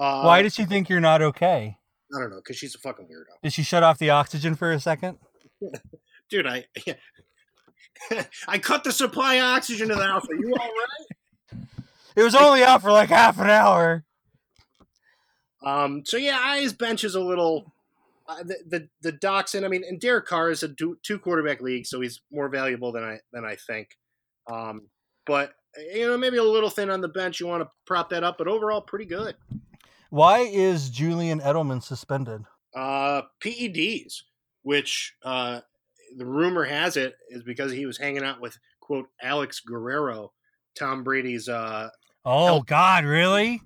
Uh, 0.00 0.22
Why 0.22 0.40
does 0.40 0.54
she 0.54 0.64
think 0.64 0.88
you're 0.88 0.98
not 0.98 1.20
okay? 1.20 1.76
I 2.16 2.18
don't 2.18 2.30
know 2.30 2.36
because 2.36 2.56
she's 2.56 2.74
a 2.74 2.78
fucking 2.78 3.04
weirdo. 3.04 3.36
Did 3.42 3.52
she 3.52 3.62
shut 3.62 3.82
off 3.82 3.98
the 3.98 4.08
oxygen 4.08 4.54
for 4.54 4.72
a 4.72 4.80
second? 4.80 5.18
dude, 6.30 6.46
I 6.46 6.64
I 8.48 8.56
cut 8.56 8.84
the 8.84 8.92
supply 8.92 9.34
of 9.34 9.44
oxygen 9.44 9.90
to 9.90 9.94
the 9.94 10.06
house. 10.06 10.24
Are 10.26 10.34
you 10.34 10.54
all 10.58 10.68
right? 10.68 11.66
It 12.16 12.22
was 12.22 12.34
only 12.34 12.62
off 12.62 12.80
for 12.80 12.92
like 12.92 13.10
half 13.10 13.38
an 13.38 13.50
hour. 13.50 14.06
Um, 15.62 16.02
so 16.06 16.16
yeah, 16.16 16.56
his 16.56 16.72
bench 16.72 17.04
is 17.04 17.14
a 17.14 17.20
little. 17.20 17.74
Uh, 18.26 18.42
the 18.42 18.56
the 18.66 18.88
the 19.02 19.12
Dachshund. 19.12 19.66
I 19.66 19.68
mean, 19.68 19.84
and 19.86 20.00
Derek 20.00 20.24
Carr 20.24 20.50
is 20.50 20.62
a 20.62 20.68
two, 20.68 20.96
two 21.02 21.18
quarterback 21.18 21.60
league, 21.60 21.84
so 21.84 22.00
he's 22.00 22.22
more 22.32 22.48
valuable 22.48 22.90
than 22.90 23.04
I 23.04 23.18
than 23.34 23.44
I 23.44 23.56
think. 23.56 23.98
Um, 24.50 24.88
but 25.26 25.52
you 25.76 26.06
know, 26.06 26.16
maybe 26.16 26.38
a 26.38 26.42
little 26.42 26.70
thin 26.70 26.90
on 26.90 27.00
the 27.00 27.08
bench. 27.08 27.40
You 27.40 27.46
want 27.46 27.62
to 27.62 27.70
prop 27.86 28.10
that 28.10 28.24
up, 28.24 28.38
but 28.38 28.48
overall, 28.48 28.80
pretty 28.80 29.04
good. 29.04 29.36
Why 30.10 30.40
is 30.40 30.90
Julian 30.90 31.40
Edelman 31.40 31.82
suspended? 31.82 32.42
Uh, 32.74 33.22
PEDs, 33.40 34.22
which 34.62 35.14
uh, 35.22 35.60
the 36.16 36.24
rumor 36.24 36.64
has 36.64 36.96
it 36.96 37.14
is 37.30 37.42
because 37.42 37.72
he 37.72 37.86
was 37.86 37.98
hanging 37.98 38.22
out 38.24 38.40
with 38.40 38.58
quote 38.80 39.08
Alex 39.22 39.60
Guerrero, 39.60 40.32
Tom 40.78 41.04
Brady's 41.04 41.48
uh, 41.48 41.90
Oh 42.24 42.60
God, 42.62 43.04
really? 43.04 43.62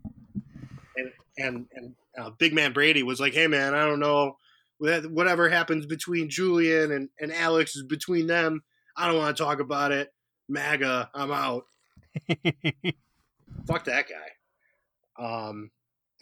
and 1.39 1.67
and 1.73 1.95
uh, 2.19 2.31
Big 2.31 2.53
Man 2.53 2.73
Brady 2.73 3.03
was 3.03 3.21
like, 3.21 3.35
"Hey 3.35 3.47
man, 3.47 3.75
I 3.75 3.85
don't 3.85 4.01
know 4.01 4.37
whatever 4.79 5.49
happens 5.49 5.87
between 5.87 6.29
Julian 6.29 6.93
and 6.93 7.09
and 7.21 7.33
Alex 7.33 7.77
is 7.77 7.85
between 7.85 8.27
them. 8.27 8.63
I 8.97 9.07
don't 9.09 9.19
want 9.19 9.37
to 9.37 9.43
talk 9.43 9.61
about 9.61 9.93
it. 9.93 10.13
MAGA, 10.49 11.11
I'm 11.15 11.33
out. 11.33 11.65
Fuck 13.67 13.85
that 13.85 14.07
guy. 14.09 14.29
Um, 15.19 15.71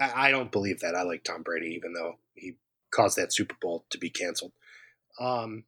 I, 0.01 0.29
I 0.29 0.31
don't 0.31 0.53
believe 0.53 0.81
that. 0.81 0.95
I 0.95 1.03
like 1.03 1.25
Tom 1.25 1.43
Brady, 1.43 1.75
even 1.75 1.93
though 1.93 2.19
he 2.35 2.55
caused 2.91 3.17
that 3.19 3.33
Super 3.33 3.57
Bowl 3.61 3.85
to 3.91 3.99
be 3.99 4.11
canceled. 4.11 4.53
Um, 5.19 5.65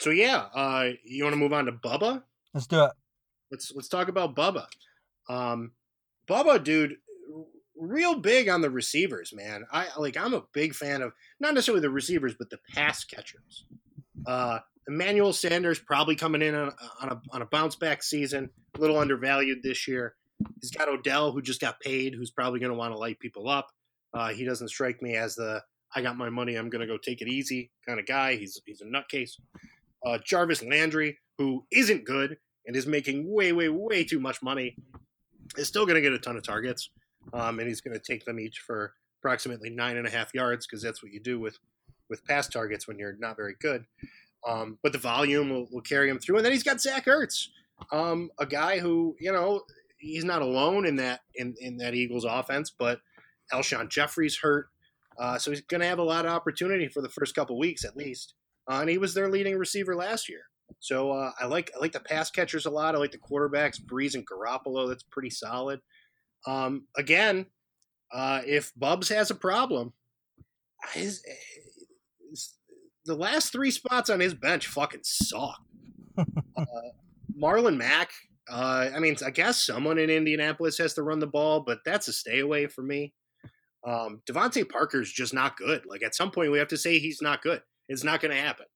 so 0.00 0.10
yeah, 0.10 0.46
uh, 0.54 0.90
you 1.04 1.24
want 1.24 1.34
to 1.34 1.40
move 1.40 1.52
on 1.52 1.66
to 1.66 1.72
Bubba? 1.72 2.22
Let's 2.52 2.66
do 2.66 2.84
it. 2.84 2.92
let's 3.50 3.72
let's 3.74 3.88
talk 3.88 4.08
about 4.08 4.34
Bubba. 4.36 4.66
Um, 5.28 5.72
Bubba, 6.28 6.62
dude, 6.62 6.96
real 7.76 8.16
big 8.16 8.48
on 8.48 8.60
the 8.60 8.70
receivers, 8.70 9.32
man. 9.34 9.64
I 9.72 9.86
like. 9.98 10.16
I'm 10.16 10.34
a 10.34 10.44
big 10.52 10.74
fan 10.74 11.02
of 11.02 11.12
not 11.40 11.54
necessarily 11.54 11.82
the 11.82 11.90
receivers, 11.90 12.34
but 12.38 12.50
the 12.50 12.58
pass 12.74 13.04
catchers. 13.04 13.64
Uh, 14.26 14.60
Emmanuel 14.88 15.32
Sanders 15.32 15.78
probably 15.78 16.16
coming 16.16 16.42
in 16.42 16.54
on, 16.54 16.72
on 17.00 17.08
a 17.08 17.20
on 17.32 17.42
a 17.42 17.46
bounce 17.46 17.76
back 17.76 18.02
season, 18.02 18.50
a 18.76 18.80
little 18.80 18.98
undervalued 18.98 19.62
this 19.62 19.88
year. 19.88 20.14
He's 20.60 20.70
got 20.70 20.88
Odell, 20.88 21.32
who 21.32 21.40
just 21.40 21.60
got 21.60 21.80
paid, 21.80 22.14
who's 22.14 22.30
probably 22.30 22.60
going 22.60 22.72
to 22.72 22.78
want 22.78 22.92
to 22.92 22.98
light 22.98 23.18
people 23.18 23.48
up. 23.48 23.68
Uh, 24.12 24.28
he 24.28 24.44
doesn't 24.44 24.68
strike 24.68 25.00
me 25.00 25.16
as 25.16 25.34
the 25.36 25.62
I 25.94 26.02
got 26.02 26.16
my 26.16 26.28
money, 26.28 26.56
I'm 26.56 26.70
going 26.70 26.80
to 26.80 26.86
go 26.86 26.98
take 26.98 27.22
it 27.22 27.28
easy 27.28 27.70
kind 27.86 28.00
of 28.00 28.06
guy. 28.06 28.36
He's 28.36 28.60
he's 28.66 28.80
a 28.80 28.84
nutcase. 28.84 29.32
Uh, 30.04 30.18
Jarvis 30.22 30.62
Landry, 30.62 31.18
who 31.38 31.64
isn't 31.70 32.04
good 32.04 32.36
and 32.66 32.76
is 32.76 32.86
making 32.86 33.32
way, 33.32 33.52
way, 33.52 33.68
way 33.68 34.04
too 34.04 34.20
much 34.20 34.42
money, 34.42 34.76
is 35.56 35.68
still 35.68 35.86
going 35.86 35.96
to 35.96 36.02
get 36.02 36.12
a 36.12 36.18
ton 36.18 36.36
of 36.36 36.42
targets, 36.42 36.90
um, 37.32 37.58
and 37.58 37.68
he's 37.68 37.80
going 37.80 37.98
to 37.98 38.02
take 38.04 38.24
them 38.24 38.40
each 38.40 38.58
for 38.58 38.92
approximately 39.20 39.70
nine 39.70 39.96
and 39.96 40.06
a 40.06 40.10
half 40.10 40.34
yards 40.34 40.66
because 40.66 40.82
that's 40.82 41.02
what 41.02 41.12
you 41.12 41.20
do 41.20 41.38
with 41.38 41.58
with 42.10 42.24
pass 42.26 42.48
targets 42.48 42.86
when 42.86 42.98
you're 42.98 43.16
not 43.18 43.36
very 43.36 43.54
good. 43.60 43.84
Um, 44.46 44.78
but 44.82 44.92
the 44.92 44.98
volume 44.98 45.50
will, 45.50 45.68
will 45.70 45.80
carry 45.80 46.08
him 46.08 46.18
through, 46.18 46.36
and 46.36 46.44
then 46.44 46.52
he's 46.52 46.62
got 46.62 46.80
Zach 46.80 47.06
Ertz, 47.06 47.48
um, 47.92 48.30
a 48.38 48.46
guy 48.46 48.78
who 48.78 49.16
you 49.18 49.32
know 49.32 49.62
he's 49.98 50.24
not 50.24 50.42
alone 50.42 50.86
in 50.86 50.96
that 50.96 51.20
in, 51.34 51.54
in 51.60 51.78
that 51.78 51.94
Eagles 51.94 52.24
offense, 52.24 52.70
but 52.76 53.00
Alshon 53.52 53.88
Jeffery's 53.88 54.38
hurt, 54.38 54.68
uh, 55.18 55.38
so 55.38 55.50
he's 55.50 55.62
going 55.62 55.80
to 55.80 55.86
have 55.86 55.98
a 55.98 56.04
lot 56.04 56.26
of 56.26 56.32
opportunity 56.32 56.88
for 56.88 57.00
the 57.00 57.08
first 57.08 57.34
couple 57.34 57.58
weeks 57.58 57.84
at 57.84 57.96
least. 57.96 58.34
Uh, 58.70 58.78
and 58.80 58.90
he 58.90 58.98
was 58.98 59.14
their 59.14 59.30
leading 59.30 59.58
receiver 59.58 59.94
last 59.94 60.28
year. 60.28 60.42
So 60.80 61.12
uh, 61.12 61.32
I 61.38 61.46
like 61.46 61.70
I 61.76 61.80
like 61.80 61.92
the 61.92 62.00
pass 62.00 62.30
catchers 62.30 62.66
a 62.66 62.70
lot. 62.70 62.94
I 62.94 62.98
like 62.98 63.12
the 63.12 63.18
quarterbacks, 63.18 63.80
Brees 63.80 64.14
and 64.14 64.26
Garoppolo. 64.26 64.88
That's 64.88 65.02
pretty 65.02 65.30
solid. 65.30 65.80
Um, 66.46 66.86
again, 66.96 67.46
uh, 68.12 68.42
if 68.46 68.72
Bubs 68.76 69.08
has 69.08 69.30
a 69.30 69.34
problem, 69.34 69.92
his, 70.92 71.22
the 73.04 73.14
last 73.14 73.52
three 73.52 73.70
spots 73.70 74.10
on 74.10 74.20
his 74.20 74.34
bench 74.34 74.66
fucking 74.66 75.00
suck. 75.02 75.60
uh, 76.18 76.64
Marlon 77.38 77.76
Mack. 77.76 78.10
Uh, 78.48 78.90
I 78.94 78.98
mean, 78.98 79.16
I 79.24 79.30
guess 79.30 79.64
someone 79.64 79.98
in 79.98 80.10
Indianapolis 80.10 80.78
has 80.78 80.94
to 80.94 81.02
run 81.02 81.18
the 81.18 81.26
ball, 81.26 81.60
but 81.60 81.78
that's 81.84 82.08
a 82.08 82.12
stay 82.12 82.40
away 82.40 82.66
for 82.66 82.82
me. 82.82 83.14
Um, 83.86 84.20
DeVante 84.28 84.68
Parker's 84.68 85.10
just 85.10 85.34
not 85.34 85.56
good. 85.56 85.84
Like 85.86 86.02
at 86.02 86.14
some 86.14 86.30
point, 86.30 86.52
we 86.52 86.58
have 86.58 86.68
to 86.68 86.76
say 86.76 86.98
he's 86.98 87.22
not 87.22 87.42
good. 87.42 87.62
It's 87.88 88.04
not 88.04 88.20
going 88.20 88.34
to 88.34 88.40
happen. 88.40 88.66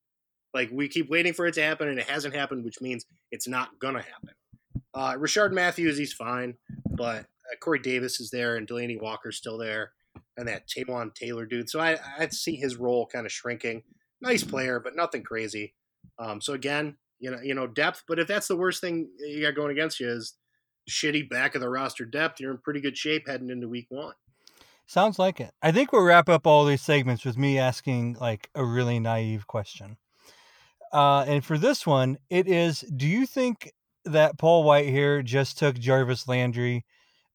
Like 0.55 0.71
we 0.73 0.89
keep 0.89 1.11
waiting 1.11 1.33
for 1.33 1.47
it 1.47 1.55
to 1.55 1.63
happen, 1.63 1.89
and 1.89 1.99
it 1.99 2.09
hasn't 2.09 2.35
happened, 2.35 2.65
which 2.65 2.81
means 2.81 3.05
it's 3.31 3.49
not 3.49 3.79
gonna 3.79 4.03
happen. 4.03 4.31
Uh, 4.95 5.15
Rishard 5.15 5.53
Matthews, 5.53 5.99
he's 5.99 6.13
fine, 6.13 6.55
but 6.91 7.21
uh, 7.21 7.57
Corey 7.61 7.79
Davis 7.79 8.21
is 8.21 8.31
there, 8.31 8.57
and 8.57 8.67
Delanie 8.67 9.01
Walker's 9.01 9.37
still 9.37 9.59
there, 9.59 9.93
and 10.37 10.49
that 10.49 10.67
Taywan 10.67 11.15
Taylor 11.15 11.45
dude. 11.45 11.69
So 11.69 11.81
I 11.81 11.99
I 12.19 12.29
see 12.29 12.57
his 12.57 12.77
role 12.77 13.07
kind 13.07 13.27
of 13.27 13.33
shrinking. 13.33 13.83
Nice 14.21 14.45
player, 14.45 14.81
but 14.81 14.97
nothing 14.97 15.23
crazy. 15.23 15.75
Um, 16.19 16.41
so 16.41 16.53
again, 16.55 16.97
you 17.21 17.31
know, 17.31 17.41
you 17.43 17.55
know, 17.55 17.67
depth. 17.67 18.05
But 18.09 18.19
if 18.19 18.27
that's 18.29 18.49
the 18.49 18.57
worst 18.57 18.81
thing 18.81 19.09
you 19.19 19.43
got 19.43 19.55
going 19.55 19.71
against 19.71 20.01
you 20.01 20.09
is 20.09 20.35
shitty 20.89 21.29
back 21.29 21.55
of 21.55 21.61
the 21.61 21.69
roster 21.69 22.05
depth, 22.05 22.41
you're 22.41 22.51
in 22.51 22.59
pretty 22.59 22.81
good 22.81 22.97
shape 22.97 23.29
heading 23.29 23.51
into 23.51 23.69
week 23.69 23.87
one. 23.91 24.15
Sounds 24.87 25.19
like 25.19 25.39
it. 25.39 25.53
I 25.63 25.71
think 25.71 25.93
we'll 25.93 26.03
wrap 26.03 26.29
up 26.29 26.47
all 26.47 26.65
these 26.65 26.81
segments 26.81 27.25
with 27.25 27.37
me 27.37 27.59
asking 27.59 28.17
like 28.21 28.49
a 28.55 28.65
really 28.65 28.99
naive 28.99 29.47
question. 29.47 29.99
Uh, 30.93 31.25
and 31.29 31.45
for 31.45 31.59
this 31.59 31.87
one, 31.87 32.17
it 32.31 32.49
is 32.49 32.81
Do 32.81 33.07
you 33.07 33.27
think 33.27 33.73
that 34.07 34.39
Paul 34.39 34.65
Whitehair 34.65 35.23
just 35.23 35.59
took 35.59 35.79
Jarvis 35.79 36.27
Landry 36.27 36.87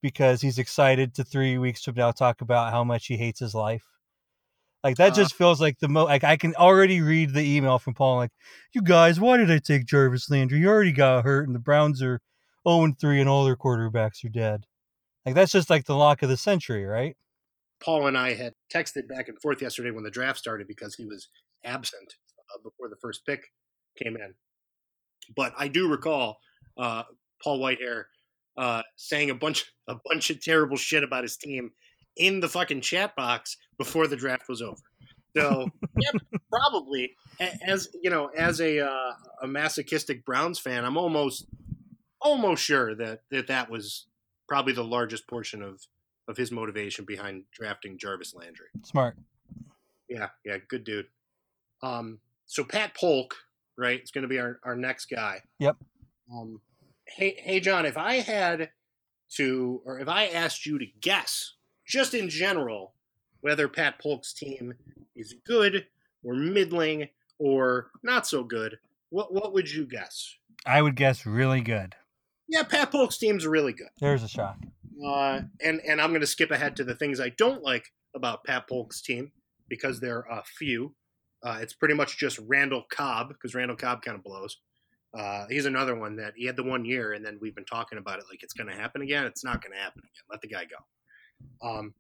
because 0.02 0.42
he's 0.42 0.58
excited 0.58 1.14
to 1.14 1.24
three 1.24 1.60
weeks 1.60 1.84
from 1.84 1.96
now 1.96 2.12
talk 2.12 2.42
about 2.42 2.72
how 2.72 2.84
much 2.84 3.06
he 3.06 3.18
hates 3.18 3.40
his 3.40 3.54
life? 3.54 3.93
Like 4.84 4.98
that 4.98 5.14
uh, 5.14 5.16
just 5.16 5.36
feels 5.36 5.62
like 5.62 5.80
the 5.80 5.88
most. 5.88 6.08
Like 6.08 6.24
I 6.24 6.36
can 6.36 6.56
already 6.56 7.02
read 7.02 7.34
the 7.34 7.42
email 7.42 7.80
from 7.80 7.94
Paul. 7.94 8.18
Like, 8.18 8.32
you 8.74 8.82
guys, 8.82 9.20
why 9.20 9.38
did 9.38 9.50
I 9.50 9.60
take 9.60 9.86
Jarvis 9.86 10.30
Landry? 10.30 10.60
He 10.60 10.68
already 10.68 10.92
got 10.92 11.24
hurt, 11.24 11.48
and 11.48 11.56
the 11.56 11.60
Browns 11.60 12.02
are 12.02 12.20
zero 12.20 12.20
oh 12.66 12.84
and 12.84 13.00
three, 13.00 13.20
and 13.20 13.30
all 13.30 13.46
their 13.46 13.56
quarterbacks 13.56 14.26
are 14.26 14.30
dead. 14.30 14.66
Like 15.26 15.36
that's 15.36 15.52
just 15.52 15.70
like 15.70 15.86
the 15.86 15.96
lock 15.96 16.22
of 16.22 16.30
the 16.30 16.38
century, 16.38 16.86
right? 16.86 17.16
Paul 17.82 18.08
and 18.08 18.18
I 18.18 18.34
had 18.34 18.54
texted 18.74 19.08
back 19.08 19.30
and 19.30 19.40
forth 19.42 19.62
yesterday 19.62 19.92
when 19.92 20.04
the 20.04 20.12
draft 20.12 20.40
started 20.40 20.68
because 20.68 20.96
he 20.96 21.06
was 21.06 21.30
absent 21.64 22.16
uh, 22.54 22.58
before 22.64 22.90
the 22.90 22.96
first 23.02 23.26
pick 23.26 23.42
came 24.02 24.16
in. 24.16 24.34
But 25.36 25.54
I 25.58 25.68
do 25.70 25.90
recall 25.90 26.38
uh, 26.78 27.04
Paul 27.42 27.60
Whitehair 27.60 28.06
uh, 28.58 28.84
saying 28.96 29.30
a 29.30 29.36
bunch 29.36 29.66
a 29.88 29.96
bunch 30.06 30.30
of 30.30 30.42
terrible 30.42 30.78
shit 30.78 31.04
about 31.04 31.24
his 31.24 31.38
team 31.38 31.72
in 32.18 32.40
the 32.40 32.50
fucking 32.50 32.82
chat 32.82 33.16
box 33.16 33.58
before 33.78 34.08
the 34.08 34.16
draft 34.16 34.48
was 34.48 34.62
over. 34.62 34.82
So 35.36 35.68
yeah, 36.00 36.12
probably 36.52 37.16
as 37.66 37.90
you 38.02 38.10
know, 38.10 38.28
as 38.28 38.62
a 38.62 38.80
uh, 38.80 39.14
a 39.42 39.48
masochistic 39.48 40.26
Browns 40.26 40.60
fan, 40.60 40.86
I'm 40.86 40.98
almost 40.98 41.48
almost 42.22 42.64
sure 42.64 42.96
that 42.96 43.22
that 43.32 43.48
that 43.48 43.70
was 43.70 44.08
probably 44.48 44.74
the 44.74 44.84
largest 44.84 45.28
portion 45.28 45.62
of 45.62 45.82
of 46.28 46.38
his 46.38 46.52
motivation 46.52 47.06
behind 47.06 47.44
drafting 47.52 47.98
Jarvis 47.98 48.34
Landry. 48.34 48.68
Smart. 48.84 49.18
Yeah, 50.10 50.30
yeah, 50.46 50.58
good 50.68 50.84
dude. 50.84 51.08
Um, 51.82 52.20
so 52.46 52.64
Pat 52.64 52.96
Polk, 52.96 53.36
right, 53.78 54.02
is 54.02 54.12
going 54.12 54.22
to 54.22 54.28
be 54.28 54.40
our, 54.40 54.60
our 54.64 54.76
next 54.76 55.08
guy. 55.08 55.42
Yep. 55.60 55.78
Um, 56.32 56.62
hey, 57.08 57.36
hey, 57.44 57.60
John, 57.60 57.86
if 57.86 57.98
I 57.98 58.16
had 58.16 58.70
to, 59.36 59.82
or 59.86 60.00
if 60.00 60.08
I 60.08 60.28
asked 60.28 60.66
you 60.66 60.80
to 60.80 60.86
guess, 61.02 61.54
just 61.86 62.14
in 62.14 62.30
general, 62.30 62.94
whether 63.42 63.68
Pat 63.68 64.00
Polk's 64.00 64.34
team 64.34 64.76
is 65.16 65.36
good 65.46 65.88
or 66.24 66.34
middling 66.34 67.10
or 67.40 67.92
not 68.02 68.26
so 68.26 68.44
good, 68.44 68.78
what 69.10 69.34
what 69.34 69.54
would 69.54 69.72
you 69.72 69.86
guess? 69.86 70.36
I 70.66 70.82
would 70.82 70.96
guess 70.96 71.26
really 71.26 71.62
good. 71.62 71.96
Yeah, 72.48 72.64
Pat 72.64 72.92
Polk's 72.92 73.18
team's 73.18 73.46
really 73.46 73.74
good. 73.74 73.90
There's 74.00 74.24
a 74.24 74.28
shock. 74.28 74.58
Uh, 75.06 75.42
and 75.62 75.82
and 75.82 76.02
I'm 76.02 76.12
going 76.12 76.22
to 76.22 76.28
skip 76.28 76.52
ahead 76.52 76.76
to 76.78 76.84
the 76.84 76.96
things 76.96 77.20
I 77.20 77.30
don't 77.30 77.64
like 77.64 77.92
about 78.16 78.44
Pat 78.44 78.68
Polk's 78.68 79.02
team 79.02 79.32
because 79.68 80.00
there 80.00 80.20
are 80.30 80.40
a 80.40 80.44
few. 80.44 80.96
Uh, 81.44 81.58
it's 81.62 81.74
pretty 81.74 81.94
much 81.94 82.18
just 82.18 82.40
Randall 82.40 82.84
Cobb 82.90 83.30
because 83.30 83.54
Randall 83.54 83.76
Cobb 83.76 84.02
kind 84.02 84.16
of 84.16 84.24
blows. 84.24 84.58
Uh, 85.14 85.46
he's 85.50 85.66
another 85.66 85.96
one 85.96 86.16
that 86.16 86.34
he 86.36 86.46
had 86.46 86.56
the 86.56 86.64
one 86.64 86.86
year, 86.86 87.14
and 87.14 87.24
then 87.24 87.38
we've 87.42 87.56
been 87.56 87.66
talking 87.66 87.98
about 87.98 88.20
it 88.20 88.26
like 88.30 88.42
it's 88.42 88.54
going 88.54 88.70
to 88.70 88.76
happen 88.76 89.02
again. 89.02 89.26
It's 89.26 89.44
not 89.44 89.62
going 89.62 89.74
to 89.74 89.78
happen 89.78 90.00
again. 90.00 90.24
Let 90.30 90.42
the 90.42 90.48
guy 90.48 90.64
go. 90.64 90.78
Um, 91.62 91.94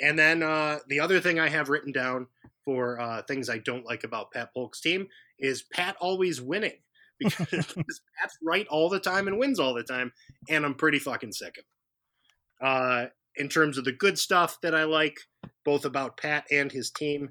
and 0.00 0.18
then 0.18 0.42
uh, 0.42 0.78
the 0.88 1.00
other 1.00 1.20
thing 1.20 1.38
I 1.38 1.48
have 1.48 1.68
written 1.68 1.92
down 1.92 2.26
for 2.64 3.00
uh, 3.00 3.22
things 3.22 3.48
I 3.48 3.58
don't 3.58 3.86
like 3.86 4.04
about 4.04 4.32
Pat 4.32 4.52
Polk's 4.54 4.80
team 4.80 5.06
is 5.38 5.62
Pat 5.62 5.96
always 6.00 6.40
winning 6.40 6.78
because 7.18 7.46
Pat's 8.18 8.38
right 8.42 8.66
all 8.68 8.88
the 8.88 9.00
time 9.00 9.28
and 9.28 9.38
wins 9.38 9.60
all 9.60 9.74
the 9.74 9.82
time, 9.82 10.12
and 10.48 10.64
I'm 10.64 10.74
pretty 10.74 10.98
fucking 10.98 11.32
sick 11.32 11.56
of. 11.58 11.64
It. 11.64 12.66
Uh, 12.66 13.06
in 13.36 13.48
terms 13.48 13.78
of 13.78 13.84
the 13.84 13.92
good 13.92 14.18
stuff 14.18 14.58
that 14.62 14.74
I 14.74 14.84
like, 14.84 15.18
both 15.64 15.84
about 15.84 16.16
Pat 16.16 16.46
and 16.50 16.70
his 16.70 16.90
team, 16.90 17.30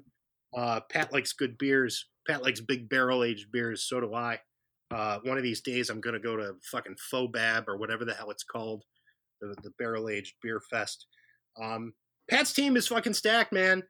uh, 0.56 0.80
Pat 0.90 1.12
likes 1.12 1.32
good 1.32 1.56
beers. 1.58 2.06
Pat 2.26 2.42
likes 2.42 2.60
big 2.60 2.88
barrel 2.88 3.24
aged 3.24 3.50
beers. 3.50 3.82
So 3.82 4.00
do 4.00 4.14
I. 4.14 4.38
Uh, 4.90 5.18
one 5.24 5.36
of 5.36 5.42
these 5.42 5.60
days, 5.60 5.90
I'm 5.90 6.00
going 6.00 6.14
to 6.14 6.20
go 6.20 6.36
to 6.36 6.54
fucking 6.70 6.96
Fobab 7.12 7.68
or 7.68 7.76
whatever 7.76 8.04
the 8.04 8.14
hell 8.14 8.30
it's 8.30 8.44
called, 8.44 8.84
the, 9.40 9.56
the 9.62 9.72
barrel 9.78 10.08
aged 10.08 10.34
beer 10.42 10.60
fest. 10.60 11.06
Um, 11.60 11.94
Pat's 12.28 12.52
team 12.52 12.76
is 12.76 12.88
fucking 12.88 13.14
stacked, 13.14 13.52
man. 13.52 13.82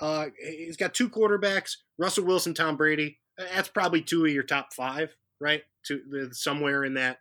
Uh, 0.00 0.26
he's 0.38 0.76
got 0.76 0.94
two 0.94 1.08
quarterbacks, 1.08 1.76
Russell 1.98 2.24
Wilson, 2.24 2.54
Tom 2.54 2.76
Brady. 2.76 3.18
That's 3.38 3.68
probably 3.68 4.02
two 4.02 4.24
of 4.24 4.32
your 4.32 4.42
top 4.42 4.72
five, 4.72 5.14
right? 5.40 5.62
To 5.86 6.28
somewhere 6.32 6.84
in 6.84 6.94
that 6.94 7.18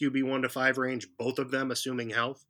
QB 0.00 0.24
one 0.24 0.42
to 0.42 0.48
five 0.48 0.78
range, 0.78 1.08
both 1.18 1.38
of 1.38 1.50
them, 1.50 1.70
assuming 1.70 2.10
health. 2.10 2.44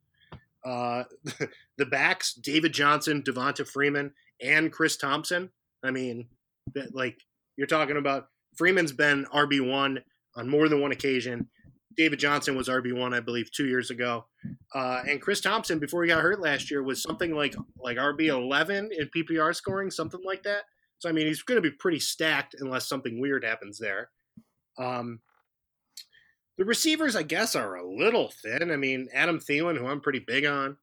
Uh, 0.63 1.03
the 1.77 1.85
backs, 1.85 2.33
David 2.33 2.73
Johnson, 2.73 3.21
Devonta 3.21 3.67
Freeman, 3.67 4.13
and 4.41 4.71
Chris 4.71 4.97
Thompson. 4.97 5.49
I 5.83 5.91
mean, 5.91 6.27
that 6.73 6.95
like 6.95 7.19
you're 7.57 7.67
talking 7.67 7.97
about 7.97 8.27
Freeman's 8.55 8.91
been 8.91 9.25
RB 9.33 9.67
one 9.69 9.99
on 10.35 10.49
more 10.49 10.69
than 10.69 10.81
one 10.81 10.91
occasion. 10.91 11.49
David 11.95 12.19
Johnson 12.19 12.55
was 12.55 12.69
RB 12.69 12.97
one, 12.97 13.13
I 13.13 13.19
believe, 13.19 13.51
two 13.51 13.65
years 13.65 13.89
ago, 13.89 14.25
uh, 14.73 15.03
and 15.07 15.21
Chris 15.21 15.41
Thompson 15.41 15.79
before 15.79 16.03
he 16.03 16.09
got 16.09 16.21
hurt 16.21 16.41
last 16.41 16.71
year 16.71 16.83
was 16.83 17.01
something 17.01 17.35
like 17.35 17.55
like 17.77 17.97
RB 17.97 18.27
eleven 18.27 18.89
in 18.97 19.09
PPR 19.15 19.55
scoring, 19.55 19.91
something 19.91 20.21
like 20.23 20.43
that. 20.43 20.63
So 20.99 21.09
I 21.09 21.11
mean, 21.11 21.27
he's 21.27 21.43
going 21.43 21.61
to 21.61 21.69
be 21.69 21.75
pretty 21.75 21.99
stacked 21.99 22.55
unless 22.59 22.87
something 22.87 23.19
weird 23.19 23.43
happens 23.43 23.77
there. 23.77 24.09
Um, 24.77 25.19
the 26.57 26.65
receivers, 26.65 27.15
I 27.15 27.23
guess, 27.23 27.55
are 27.55 27.75
a 27.75 27.87
little 27.87 28.31
thin. 28.43 28.71
I 28.71 28.77
mean, 28.77 29.07
Adam 29.13 29.39
Thielen, 29.39 29.77
who 29.77 29.87
I'm 29.87 30.01
pretty 30.01 30.19
big 30.19 30.45
on, 30.45 30.77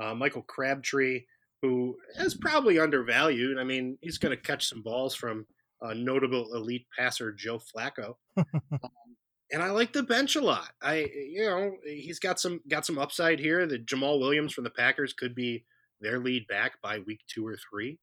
uh, 0.00 0.14
Michael 0.14 0.42
Crabtree, 0.42 1.22
who 1.62 1.96
is 2.18 2.34
probably 2.34 2.78
undervalued. 2.78 3.58
I 3.58 3.64
mean, 3.64 3.96
he's 4.02 4.18
going 4.18 4.36
to 4.36 4.42
catch 4.42 4.68
some 4.68 4.82
balls 4.82 5.14
from 5.14 5.46
a 5.80 5.94
notable 5.94 6.54
elite 6.54 6.86
passer 6.96 7.32
Joe 7.32 7.58
Flacco. 7.58 8.14
and 9.52 9.62
I 9.62 9.70
like 9.70 9.92
the 9.92 10.02
bench 10.02 10.36
a 10.36 10.40
lot. 10.40 10.70
I 10.82 11.06
you 11.14 11.44
know, 11.44 11.72
he's 11.84 12.18
got 12.18 12.40
some 12.40 12.60
got 12.68 12.86
some 12.86 12.98
upside 12.98 13.38
here. 13.38 13.66
The 13.66 13.78
Jamaal 13.78 14.20
Williams 14.20 14.52
from 14.52 14.64
the 14.64 14.70
Packers 14.70 15.12
could 15.12 15.34
be 15.34 15.64
their 16.00 16.18
lead 16.18 16.46
back 16.46 16.80
by 16.82 16.98
week 17.00 17.20
2 17.28 17.46
or 17.46 17.56
3. 17.70 17.98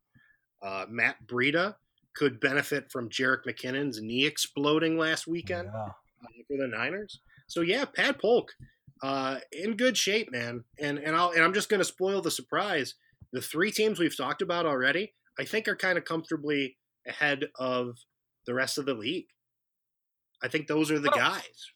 Uh, 0.64 0.86
Matt 0.90 1.18
Breida 1.26 1.76
could 2.16 2.40
benefit 2.40 2.92
from 2.92 3.10
Jerick 3.10 3.46
McKinnon's 3.48 4.02
knee 4.02 4.26
exploding 4.26 4.98
last 4.98 5.28
weekend 5.28 5.70
yeah. 5.74 5.82
uh, 5.82 6.28
for 6.48 6.58
the 6.58 6.68
Niners. 6.68 7.20
So 7.48 7.62
yeah, 7.62 7.86
Pat 7.86 8.20
Polk 8.20 8.52
uh, 9.04 9.38
in 9.52 9.76
good 9.76 9.98
shape, 9.98 10.32
man. 10.32 10.64
And 10.80 11.00
and 11.00 11.16
I'll 11.16 11.32
and 11.32 11.44
I'm 11.44 11.54
just 11.54 11.70
going 11.70 11.80
to 11.80 11.86
spoil 11.86 12.22
the 12.22 12.32
surprise 12.32 12.96
the 13.32 13.42
three 13.42 13.72
teams 13.72 14.00
we've 14.00 14.16
talked 14.16 14.42
about 14.42 14.66
already, 14.66 15.14
I 15.40 15.46
think 15.46 15.68
are 15.68 15.76
kind 15.76 15.98
of 15.98 16.06
comfortably 16.06 16.78
ahead 17.08 17.46
of 17.58 17.98
the 18.46 18.54
rest 18.54 18.78
of 18.78 18.86
the 18.86 18.94
league. 18.94 19.28
I 20.44 20.48
think 20.48 20.68
those 20.68 20.92
are 20.92 21.00
the 21.00 21.12
oh. 21.12 21.18
guys. 21.18 21.72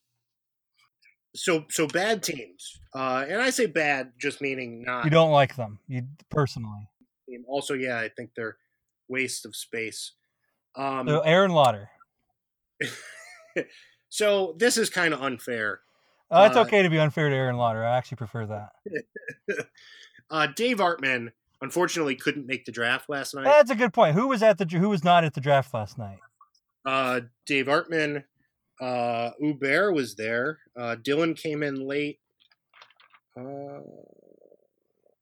So 1.36 1.66
so 1.70 1.86
bad 1.88 2.24
teams, 2.24 2.80
uh, 2.96 3.26
and 3.28 3.42
I 3.42 3.50
say 3.50 3.66
bad 3.66 4.14
just 4.18 4.42
meaning 4.42 4.84
not. 4.84 5.04
You 5.04 5.12
don't 5.12 5.32
like 5.32 5.56
them, 5.58 5.80
you 5.88 6.04
personally. 6.30 6.88
Also, 7.48 7.74
yeah, 7.74 8.00
I 8.00 8.10
think 8.10 8.30
they're 8.36 8.56
waste 9.10 9.46
of 9.46 9.56
space. 9.56 10.14
Um, 10.76 11.08
so 11.08 11.20
Aaron 11.22 11.52
Lauder. 11.52 11.90
so 14.10 14.56
this 14.58 14.78
is 14.78 14.90
kind 14.90 15.14
of 15.14 15.22
unfair. 15.22 15.82
Uh, 16.32 16.48
it's 16.50 16.58
uh, 16.58 16.62
okay 16.62 16.84
to 16.84 16.90
be 16.90 17.00
unfair 17.00 17.30
to 17.30 17.36
Aaron 17.36 17.58
Lauder. 17.58 17.86
I 17.86 17.98
actually 17.98 18.18
prefer 18.18 18.46
that. 18.46 18.70
uh, 20.30 20.48
Dave 20.56 20.78
Artman 20.78 21.32
unfortunately 21.62 22.16
couldn't 22.16 22.48
make 22.48 22.66
the 22.66 22.72
draft 22.72 23.10
last 23.10 23.36
night. 23.36 23.44
That's 23.44 23.72
a 23.72 23.76
good 23.76 23.94
point. 23.94 24.16
Who 24.16 24.28
was 24.28 24.42
at 24.44 24.58
the 24.58 24.66
who 24.66 24.90
was 24.90 25.04
not 25.04 25.24
at 25.24 25.34
the 25.34 25.42
draft 25.42 25.74
last 25.74 25.98
night? 25.98 26.20
Uh, 26.86 27.22
Dave 27.46 27.66
Artman, 27.66 28.24
Uh, 28.82 29.32
Huber 29.40 29.92
was 29.94 30.16
there. 30.16 30.60
Uh, 30.78 30.96
Dylan 31.02 31.38
came 31.38 31.64
in 31.64 31.76
late. 31.88 32.20
Uh, 33.38 33.80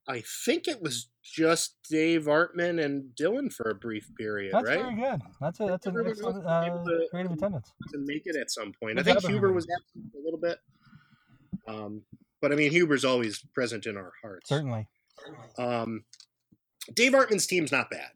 I 0.07 0.21
think 0.45 0.67
it 0.67 0.81
was 0.81 1.09
just 1.23 1.77
Dave 1.89 2.25
Artman 2.25 2.83
and 2.83 3.11
Dylan 3.15 3.51
for 3.53 3.69
a 3.69 3.75
brief 3.75 4.09
period, 4.17 4.53
That's 4.53 4.67
right? 4.67 4.79
very 4.81 4.95
good. 4.95 5.21
That's 5.39 5.59
a 5.61 5.65
that's 5.67 5.85
a 5.87 5.89
excellent 5.89 6.07
else 6.07 6.21
was 6.21 6.35
able 6.67 6.79
uh, 6.79 6.83
to- 6.83 7.07
creative 7.09 7.31
attendance. 7.31 7.71
to 7.91 7.97
make 7.99 8.23
it 8.25 8.35
at 8.35 8.51
some 8.51 8.73
point. 8.79 8.97
Good 8.97 9.07
I 9.07 9.13
think 9.13 9.25
Huber 9.31 9.53
was 9.53 9.65
absent 9.65 10.13
a 10.13 10.23
little 10.23 10.39
bit. 10.39 10.57
Um, 11.67 12.01
but 12.41 12.51
I 12.51 12.55
mean, 12.55 12.71
Huber's 12.71 13.05
always 13.05 13.39
present 13.53 13.85
in 13.85 13.95
our 13.95 14.11
hearts. 14.21 14.49
Certainly. 14.49 14.87
Um, 15.57 16.03
Dave 16.93 17.13
Artman's 17.13 17.47
team's 17.47 17.71
not 17.71 17.89
bad. 17.89 18.11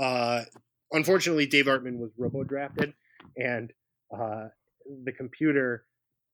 Uh, 0.00 0.44
unfortunately, 0.92 1.46
Dave 1.46 1.64
Artman 1.66 1.98
was 1.98 2.10
robo 2.16 2.44
drafted, 2.44 2.94
and 3.36 3.72
uh, 4.16 4.48
the 5.04 5.12
computer 5.12 5.84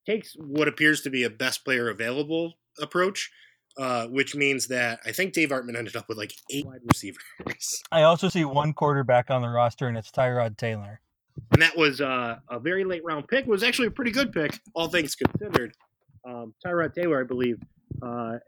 takes 0.07 0.35
what 0.37 0.69
appears 0.69 1.03
to 1.03 1.11
be 1.11 1.25
a 1.25 1.31
best 1.31 1.65
player 1.65 1.89
available 1.89 2.55
approach, 2.81 3.31
uh, 3.77 4.07
which 4.07 4.35
means 4.35 4.69
that 4.69 5.01
I 5.05 5.13
think 5.13 5.33
Dave 5.33 5.51
Artman 5.51 5.77
ended 5.77 5.97
up 5.97 6.09
with 6.09 6.19
like 6.19 6.35
eight 6.51 6.67
wide 6.67 6.81
receivers. 6.87 7.23
I 7.93 8.03
also 8.03 8.29
see 8.29 8.45
one 8.45 8.73
quarterback 8.73 9.31
on 9.31 9.43
the 9.43 9.49
roster, 9.49 9.87
and 9.89 9.97
it's 9.97 10.11
Tyrod 10.11 10.57
Taylor. 10.57 11.01
and 11.53 11.63
that 11.63 11.77
was 11.77 12.01
uh, 12.01 12.37
a 12.51 12.59
very 12.59 12.85
late 12.85 13.03
round 13.05 13.29
pick. 13.29 13.47
It 13.47 13.51
was 13.51 13.63
actually 13.63 13.89
a 13.89 13.93
pretty 13.93 14.11
good 14.11 14.33
pick, 14.33 14.59
all 14.75 14.89
things 14.89 15.15
considered. 15.15 15.73
Um, 16.27 16.55
Tyrod 16.65 16.95
Taylor, 16.95 17.21
I 17.21 17.25
believe, 17.25 17.61
uh, 18.03 18.39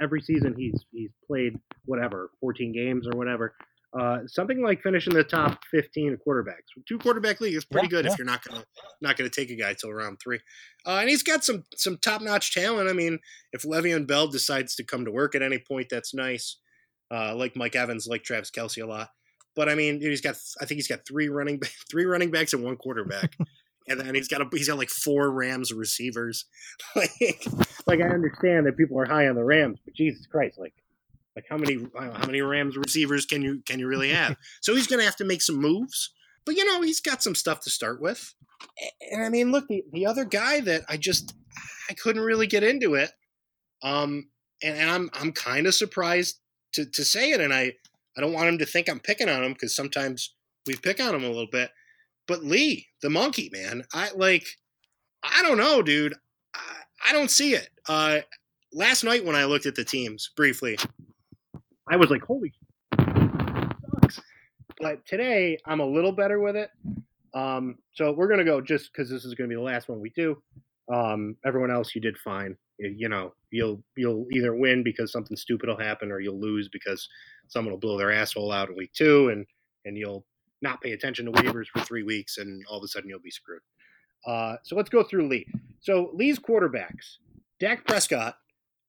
every 0.00 0.20
season 0.20 0.54
he's 0.56 0.84
he's 0.92 1.10
played 1.26 1.58
whatever, 1.84 2.30
14 2.40 2.72
games 2.72 3.06
or 3.06 3.16
whatever. 3.16 3.54
Uh, 3.98 4.20
something 4.26 4.62
like 4.62 4.82
finishing 4.82 5.12
the 5.12 5.22
top 5.22 5.60
15 5.70 6.16
quarterbacks. 6.26 6.64
Two 6.88 6.98
quarterback 6.98 7.42
league 7.42 7.54
is 7.54 7.64
pretty 7.66 7.88
Yeah, 7.88 7.90
good 7.90 8.04
yeah. 8.06 8.12
if 8.12 8.18
you're 8.18 8.26
not 8.26 8.42
gonna 8.42 8.64
not 9.02 9.18
gonna 9.18 9.28
take 9.28 9.50
a 9.50 9.56
guy 9.56 9.74
till 9.74 9.92
round 9.92 10.18
three. 10.18 10.40
Uh, 10.86 10.98
and 11.00 11.10
he's 11.10 11.22
got 11.22 11.44
some 11.44 11.64
some 11.76 11.98
top 11.98 12.22
notch 12.22 12.54
talent. 12.54 12.88
I 12.88 12.94
mean, 12.94 13.18
if 13.52 13.62
Le'Veon 13.62 14.06
Bell 14.06 14.28
decides 14.28 14.74
to 14.76 14.84
come 14.84 15.04
to 15.04 15.10
work 15.10 15.34
at 15.34 15.42
any 15.42 15.58
point, 15.58 15.88
that's 15.90 16.14
nice. 16.14 16.56
Uh, 17.12 17.34
like 17.36 17.54
Mike 17.54 17.76
Evans, 17.76 18.06
like 18.08 18.22
Travis 18.22 18.50
Kelce 18.50 18.82
a 18.82 18.86
lot. 18.86 19.10
But 19.54 19.68
I 19.68 19.74
mean, 19.74 20.00
he's 20.00 20.22
got 20.22 20.36
I 20.60 20.64
think 20.64 20.78
he's 20.78 20.88
got 20.88 21.06
three 21.06 21.28
running 21.28 21.60
three 21.90 22.06
running 22.06 22.30
backs 22.30 22.54
and 22.54 22.64
one 22.64 22.76
quarterback, 22.76 23.34
and 23.88 24.00
then 24.00 24.14
he's 24.14 24.28
got 24.28 24.40
a, 24.40 24.46
he's 24.50 24.68
got 24.68 24.78
like 24.78 24.88
four 24.88 25.30
Rams 25.30 25.70
receivers. 25.70 26.46
like, 26.96 27.46
like 27.86 28.00
I 28.00 28.08
understand 28.08 28.64
that 28.66 28.78
people 28.78 28.98
are 28.98 29.04
high 29.04 29.28
on 29.28 29.34
the 29.34 29.44
Rams, 29.44 29.78
but 29.84 29.92
Jesus 29.94 30.26
Christ, 30.26 30.58
like 30.58 30.72
like 31.36 31.46
how 31.48 31.56
many 31.56 31.86
how 31.98 32.26
many 32.26 32.40
Rams 32.40 32.76
receivers 32.76 33.26
can 33.26 33.42
you 33.42 33.62
can 33.66 33.78
you 33.78 33.86
really 33.86 34.10
have? 34.10 34.36
so 34.60 34.74
he's 34.74 34.86
gonna 34.86 35.04
have 35.04 35.16
to 35.16 35.24
make 35.24 35.42
some 35.42 35.56
moves. 35.56 36.10
But 36.44 36.56
you 36.56 36.64
know, 36.64 36.82
he's 36.82 37.00
got 37.00 37.22
some 37.22 37.34
stuff 37.34 37.60
to 37.60 37.70
start 37.70 38.00
with. 38.00 38.34
And 39.10 39.22
I 39.24 39.28
mean, 39.28 39.52
look, 39.52 39.68
the, 39.68 39.84
the 39.92 40.06
other 40.06 40.24
guy 40.24 40.60
that 40.60 40.82
I 40.88 40.96
just 40.96 41.34
I 41.88 41.94
couldn't 41.94 42.22
really 42.22 42.46
get 42.46 42.62
into 42.64 42.94
it. 42.94 43.12
Um, 43.82 44.28
and, 44.62 44.76
and 44.76 44.90
I'm 44.90 45.10
I'm 45.14 45.32
kind 45.32 45.66
of 45.66 45.74
surprised 45.74 46.40
to, 46.74 46.84
to 46.86 47.04
say 47.04 47.30
it, 47.30 47.40
and 47.40 47.52
I 47.52 47.74
I 48.16 48.20
don't 48.20 48.32
want 48.32 48.48
him 48.48 48.58
to 48.58 48.66
think 48.66 48.88
I'm 48.88 49.00
picking 49.00 49.28
on 49.28 49.42
him 49.42 49.52
because 49.52 49.74
sometimes 49.74 50.34
we 50.66 50.76
pick 50.76 51.00
on 51.00 51.14
him 51.14 51.24
a 51.24 51.28
little 51.28 51.48
bit. 51.50 51.70
But 52.28 52.44
Lee, 52.44 52.88
the 53.00 53.10
monkey 53.10 53.50
man, 53.52 53.84
I 53.92 54.10
like 54.14 54.46
I 55.22 55.42
don't 55.42 55.58
know, 55.58 55.82
dude. 55.82 56.14
I, 56.54 57.10
I 57.10 57.12
don't 57.12 57.30
see 57.30 57.54
it. 57.54 57.68
Uh, 57.88 58.20
last 58.72 59.04
night 59.04 59.24
when 59.24 59.36
I 59.36 59.44
looked 59.44 59.66
at 59.66 59.74
the 59.74 59.84
teams 59.84 60.30
briefly, 60.36 60.78
I 61.92 61.96
was 61.96 62.08
like, 62.08 62.24
holy 62.24 62.54
sucks. 62.96 64.22
But 64.80 65.04
today 65.04 65.58
I'm 65.66 65.80
a 65.80 65.86
little 65.86 66.10
better 66.10 66.40
with 66.40 66.56
it. 66.56 66.70
Um, 67.34 67.76
so 67.92 68.12
we're 68.12 68.28
gonna 68.28 68.46
go 68.46 68.62
just 68.62 68.90
because 68.90 69.10
this 69.10 69.26
is 69.26 69.34
gonna 69.34 69.48
be 69.48 69.56
the 69.56 69.60
last 69.60 69.90
one 69.90 70.00
we 70.00 70.08
do. 70.16 70.42
Um, 70.90 71.36
everyone 71.44 71.70
else, 71.70 71.94
you 71.94 72.00
did 72.00 72.16
fine. 72.16 72.56
You, 72.78 72.94
you 72.96 73.08
know, 73.10 73.34
you'll 73.50 73.82
you'll 73.94 74.26
either 74.32 74.54
win 74.56 74.82
because 74.82 75.12
something 75.12 75.36
stupid 75.36 75.68
will 75.68 75.76
happen, 75.76 76.10
or 76.10 76.20
you'll 76.20 76.40
lose 76.40 76.70
because 76.72 77.06
someone 77.48 77.72
will 77.72 77.78
blow 77.78 77.98
their 77.98 78.10
asshole 78.10 78.52
out 78.52 78.70
in 78.70 78.76
week 78.76 78.94
two, 78.94 79.28
and 79.28 79.44
and 79.84 79.98
you'll 79.98 80.24
not 80.62 80.80
pay 80.80 80.92
attention 80.92 81.26
to 81.26 81.32
waivers 81.32 81.66
for 81.66 81.80
three 81.80 82.04
weeks, 82.04 82.38
and 82.38 82.64
all 82.70 82.78
of 82.78 82.84
a 82.84 82.88
sudden 82.88 83.10
you'll 83.10 83.20
be 83.20 83.30
screwed. 83.30 83.60
Uh, 84.26 84.56
so 84.62 84.76
let's 84.76 84.88
go 84.88 85.02
through 85.02 85.28
Lee. 85.28 85.46
So 85.80 86.10
Lee's 86.14 86.38
quarterbacks: 86.38 87.18
Dak 87.60 87.86
Prescott 87.86 88.36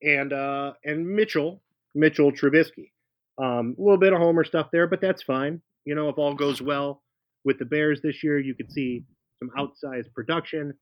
and 0.02 0.32
uh, 0.32 0.72
and 0.86 1.06
Mitchell 1.06 1.62
Mitchell 1.96 2.32
Trubisky. 2.32 2.93
Um, 3.42 3.76
a 3.78 3.82
little 3.82 3.98
bit 3.98 4.14
of 4.14 4.20
homer 4.20 4.44
stuff 4.44 4.70
there, 4.72 4.88
but 4.88 5.02
that's 5.02 5.24
fine. 5.24 5.62
You 5.86 5.96
know, 5.96 6.10
if 6.10 6.18
all 6.18 6.36
goes 6.36 6.62
well 6.62 7.02
with 7.44 7.60
the 7.60 7.66
Bears 7.66 8.02
this 8.02 8.24
year, 8.24 8.40
you 8.40 8.56
could 8.56 8.72
see 8.72 9.04
some 9.40 9.50
outsized 9.58 10.12
production. 10.14 10.74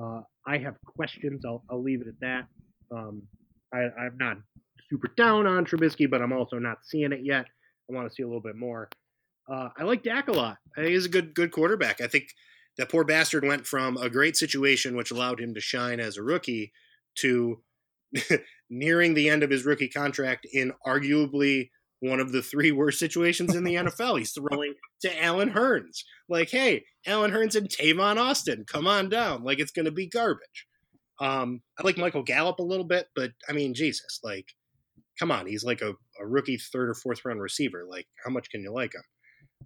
Uh, 0.00 0.22
I 0.46 0.58
have 0.58 0.74
questions. 0.84 1.44
I'll, 1.46 1.62
I'll 1.70 1.82
leave 1.82 2.00
it 2.00 2.08
at 2.08 2.20
that. 2.20 2.46
Um, 2.94 3.22
I, 3.72 3.88
I'm 3.98 4.16
not 4.18 4.38
super 4.90 5.12
down 5.16 5.46
on 5.46 5.64
Trubisky, 5.64 6.10
but 6.10 6.20
I'm 6.20 6.32
also 6.32 6.58
not 6.58 6.78
seeing 6.84 7.12
it 7.12 7.20
yet. 7.22 7.46
I 7.90 7.94
want 7.94 8.08
to 8.08 8.14
see 8.14 8.22
a 8.22 8.26
little 8.26 8.42
bit 8.42 8.56
more. 8.56 8.88
Uh, 9.50 9.68
I 9.76 9.84
like 9.84 10.02
Dak 10.02 10.28
a 10.28 10.32
lot. 10.32 10.58
I 10.76 10.82
think 10.82 10.92
he's 10.92 11.06
a 11.06 11.10
good 11.10 11.34
good 11.34 11.50
quarterback. 11.50 12.00
I 12.00 12.06
think 12.06 12.28
that 12.78 12.88
poor 12.88 13.04
bastard 13.04 13.44
went 13.44 13.66
from 13.66 13.96
a 13.96 14.08
great 14.08 14.36
situation, 14.36 14.96
which 14.96 15.10
allowed 15.10 15.40
him 15.40 15.54
to 15.54 15.60
shine 15.60 16.00
as 16.00 16.16
a 16.16 16.22
rookie, 16.22 16.72
to 17.16 17.60
nearing 18.70 19.14
the 19.14 19.28
end 19.28 19.42
of 19.42 19.50
his 19.50 19.64
rookie 19.64 19.88
contract 19.88 20.46
in 20.52 20.72
arguably 20.86 21.70
one 22.02 22.18
of 22.18 22.32
the 22.32 22.42
three 22.42 22.72
worst 22.72 22.98
situations 22.98 23.54
in 23.54 23.62
the 23.64 23.74
NFL. 23.76 24.18
He's 24.18 24.32
throwing 24.32 24.74
to 25.02 25.22
Allen 25.22 25.50
Hurns. 25.50 26.02
Like, 26.28 26.50
hey, 26.50 26.84
Allen 27.06 27.30
Hurns 27.30 27.54
and 27.54 27.68
Tavon 27.68 28.16
Austin, 28.16 28.64
come 28.66 28.86
on 28.86 29.08
down. 29.08 29.44
Like, 29.44 29.60
it's 29.60 29.70
going 29.70 29.84
to 29.84 29.92
be 29.92 30.08
garbage. 30.08 30.66
Um, 31.20 31.62
I 31.78 31.84
like 31.84 31.96
Michael 31.96 32.24
Gallup 32.24 32.58
a 32.58 32.64
little 32.64 32.84
bit, 32.84 33.06
but 33.14 33.30
I 33.48 33.52
mean, 33.52 33.74
Jesus, 33.74 34.18
like, 34.24 34.46
come 35.18 35.30
on. 35.30 35.46
He's 35.46 35.62
like 35.62 35.80
a, 35.80 35.94
a 36.20 36.26
rookie 36.26 36.56
third 36.56 36.88
or 36.88 36.94
fourth 36.94 37.24
round 37.24 37.40
receiver. 37.40 37.86
Like, 37.88 38.06
how 38.24 38.30
much 38.30 38.50
can 38.50 38.62
you 38.62 38.72
like 38.72 38.94
him? 38.94 39.02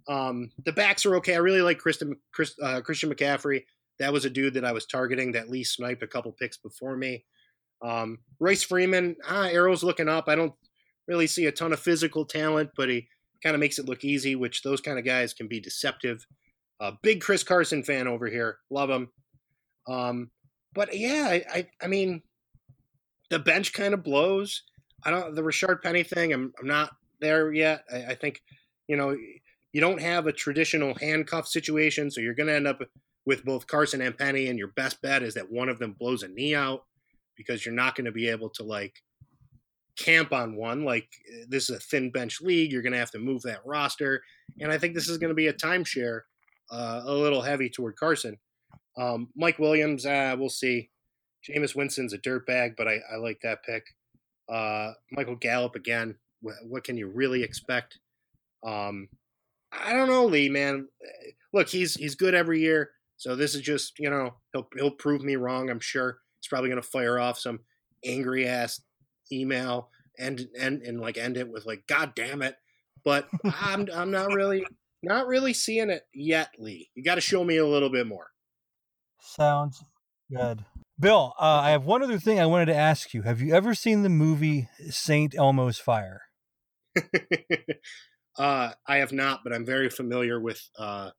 Um, 0.07 0.51
the 0.63 0.71
backs 0.71 1.05
are 1.07 1.15
okay. 1.15 1.33
I 1.33 1.39
really 1.39 1.63
like 1.63 1.79
Christian, 1.79 2.15
Chris, 2.31 2.53
uh, 2.61 2.81
Christian 2.81 3.11
McCaffrey. 3.11 3.63
That 3.97 4.13
was 4.13 4.25
a 4.25 4.29
dude 4.29 4.53
that 4.53 4.65
I 4.65 4.73
was 4.73 4.85
targeting 4.85 5.31
that 5.31 5.49
Lee 5.49 5.63
sniped 5.63 6.03
a 6.03 6.07
couple 6.07 6.31
picks 6.33 6.57
before 6.57 6.95
me. 6.95 7.25
Um, 7.83 8.19
Royce 8.39 8.61
Freeman, 8.61 9.15
ah, 9.27 9.47
arrows 9.47 9.83
looking 9.83 10.07
up. 10.07 10.25
I 10.27 10.35
don't 10.35 10.53
really 11.07 11.27
see 11.27 11.45
a 11.45 11.51
ton 11.51 11.73
of 11.73 11.79
physical 11.79 12.25
talent, 12.25 12.71
but 12.75 12.89
he 12.89 13.07
kind 13.43 13.55
of 13.55 13.59
makes 13.59 13.79
it 13.79 13.87
look 13.87 14.03
easy, 14.03 14.35
which 14.35 14.63
those 14.63 14.81
kind 14.81 14.99
of 14.99 15.05
guys 15.05 15.33
can 15.33 15.47
be 15.47 15.59
deceptive. 15.59 16.25
Uh, 16.79 16.91
big 17.01 17.21
Chris 17.21 17.43
Carson 17.43 17.83
fan 17.83 18.07
over 18.07 18.27
here, 18.27 18.57
love 18.69 18.89
him. 18.89 19.09
Um, 19.87 20.31
but 20.73 20.95
yeah, 20.95 21.27
I, 21.29 21.43
I, 21.51 21.67
I 21.81 21.87
mean, 21.87 22.21
the 23.29 23.39
bench 23.39 23.73
kind 23.73 23.93
of 23.93 24.03
blows. 24.03 24.63
I 25.03 25.11
don't 25.11 25.35
the 25.35 25.41
Rashaad 25.41 25.81
Penny 25.81 26.03
thing. 26.03 26.33
I'm, 26.33 26.53
I'm 26.59 26.67
not 26.67 26.91
there 27.19 27.51
yet. 27.51 27.83
I, 27.91 28.05
I 28.11 28.15
think, 28.15 28.41
you 28.87 28.97
know, 28.97 29.15
you 29.73 29.81
don't 29.81 30.01
have 30.01 30.27
a 30.27 30.31
traditional 30.31 30.95
handcuff 30.95 31.47
situation, 31.47 32.09
so 32.11 32.21
you're 32.21 32.33
going 32.33 32.47
to 32.47 32.55
end 32.55 32.67
up 32.67 32.81
with 33.25 33.43
both 33.43 33.67
Carson 33.67 34.01
and 34.01 34.17
Penny, 34.17 34.47
and 34.47 34.57
your 34.57 34.69
best 34.69 35.01
bet 35.01 35.23
is 35.23 35.33
that 35.33 35.51
one 35.51 35.69
of 35.69 35.79
them 35.79 35.95
blows 35.99 36.23
a 36.23 36.27
knee 36.27 36.55
out 36.55 36.85
because 37.35 37.65
you're 37.65 37.75
not 37.75 37.95
going 37.95 38.05
to 38.05 38.11
be 38.11 38.29
able 38.29 38.49
to 38.49 38.63
like 38.63 38.93
camp 39.97 40.31
on 40.31 40.55
one. 40.55 40.83
Like 40.83 41.09
this 41.47 41.69
is 41.69 41.77
a 41.77 41.79
thin 41.79 42.11
bench 42.11 42.41
league. 42.41 42.71
You're 42.71 42.81
going 42.81 42.93
to 42.93 42.99
have 42.99 43.11
to 43.11 43.19
move 43.19 43.41
that 43.43 43.65
roster. 43.65 44.21
And 44.59 44.71
I 44.71 44.77
think 44.77 44.93
this 44.93 45.09
is 45.09 45.17
going 45.17 45.29
to 45.29 45.35
be 45.35 45.47
a 45.47 45.53
timeshare, 45.53 46.21
uh, 46.71 47.01
a 47.05 47.13
little 47.13 47.41
heavy 47.41 47.69
toward 47.69 47.95
Carson. 47.97 48.37
Um, 48.97 49.29
Mike 49.35 49.59
Williams, 49.59 50.05
uh, 50.05 50.35
we'll 50.37 50.49
see. 50.49 50.89
Jameis 51.47 51.75
Winston's 51.75 52.13
a 52.13 52.17
dirtbag, 52.17 52.75
but 52.77 52.87
I, 52.87 52.99
I 53.11 53.17
like 53.17 53.39
that 53.41 53.63
pick. 53.63 53.83
Uh, 54.49 54.93
Michael 55.11 55.35
Gallup 55.35 55.75
again. 55.75 56.15
What, 56.41 56.55
what 56.63 56.83
can 56.83 56.97
you 56.97 57.07
really 57.07 57.43
expect? 57.43 57.99
Um, 58.65 59.07
I 59.71 59.93
don't 59.93 60.07
know, 60.07 60.25
Lee. 60.25 60.49
Man, 60.49 60.87
look, 61.53 61.67
he's 61.67 61.93
he's 61.95 62.15
good 62.15 62.33
every 62.33 62.61
year. 62.61 62.91
So 63.17 63.35
this 63.35 63.55
is 63.55 63.61
just 63.61 63.99
you 63.99 64.09
know 64.09 64.35
he'll 64.53 64.67
he'll 64.75 64.91
prove 64.91 65.23
me 65.23 65.35
wrong. 65.35 65.69
I'm 65.69 65.79
sure 65.79 66.19
he's 66.39 66.47
probably 66.47 66.69
going 66.69 66.81
to 66.81 66.87
fire 66.87 67.19
off 67.19 67.37
some 67.37 67.59
angry 68.05 68.47
ass 68.47 68.81
email 69.31 69.89
and 70.17 70.47
and 70.59 70.81
and 70.81 70.99
like 70.99 71.17
end 71.17 71.37
it 71.37 71.49
with 71.49 71.65
like 71.65 71.85
God 71.87 72.13
damn 72.15 72.41
it. 72.41 72.55
But 73.03 73.27
I'm 73.43 73.87
I'm 73.93 74.11
not 74.11 74.33
really 74.33 74.65
not 75.03 75.27
really 75.27 75.53
seeing 75.53 75.89
it 75.89 76.03
yet, 76.13 76.49
Lee. 76.57 76.89
You 76.95 77.03
got 77.03 77.15
to 77.15 77.21
show 77.21 77.43
me 77.43 77.57
a 77.57 77.65
little 77.65 77.89
bit 77.89 78.07
more. 78.07 78.27
Sounds 79.21 79.83
good. 80.31 80.65
Bill, 80.99 81.33
uh, 81.39 81.61
I 81.63 81.69
have 81.71 81.85
one 81.85 82.01
other 82.01 82.17
thing 82.17 82.39
I 82.39 82.47
wanted 82.47 82.65
to 82.67 82.75
ask 82.75 83.13
you. 83.13 83.21
Have 83.21 83.39
you 83.39 83.53
ever 83.53 83.75
seen 83.75 84.01
the 84.01 84.09
movie 84.09 84.67
Saint 84.89 85.35
Elmo's 85.35 85.77
Fire? 85.77 86.23
uh, 88.37 88.71
I 88.87 88.97
have 88.97 89.11
not, 89.11 89.41
but 89.43 89.53
I'm 89.53 89.65
very 89.65 89.89
familiar 89.89 90.39
with. 90.39 90.59
Uh, 90.77 91.11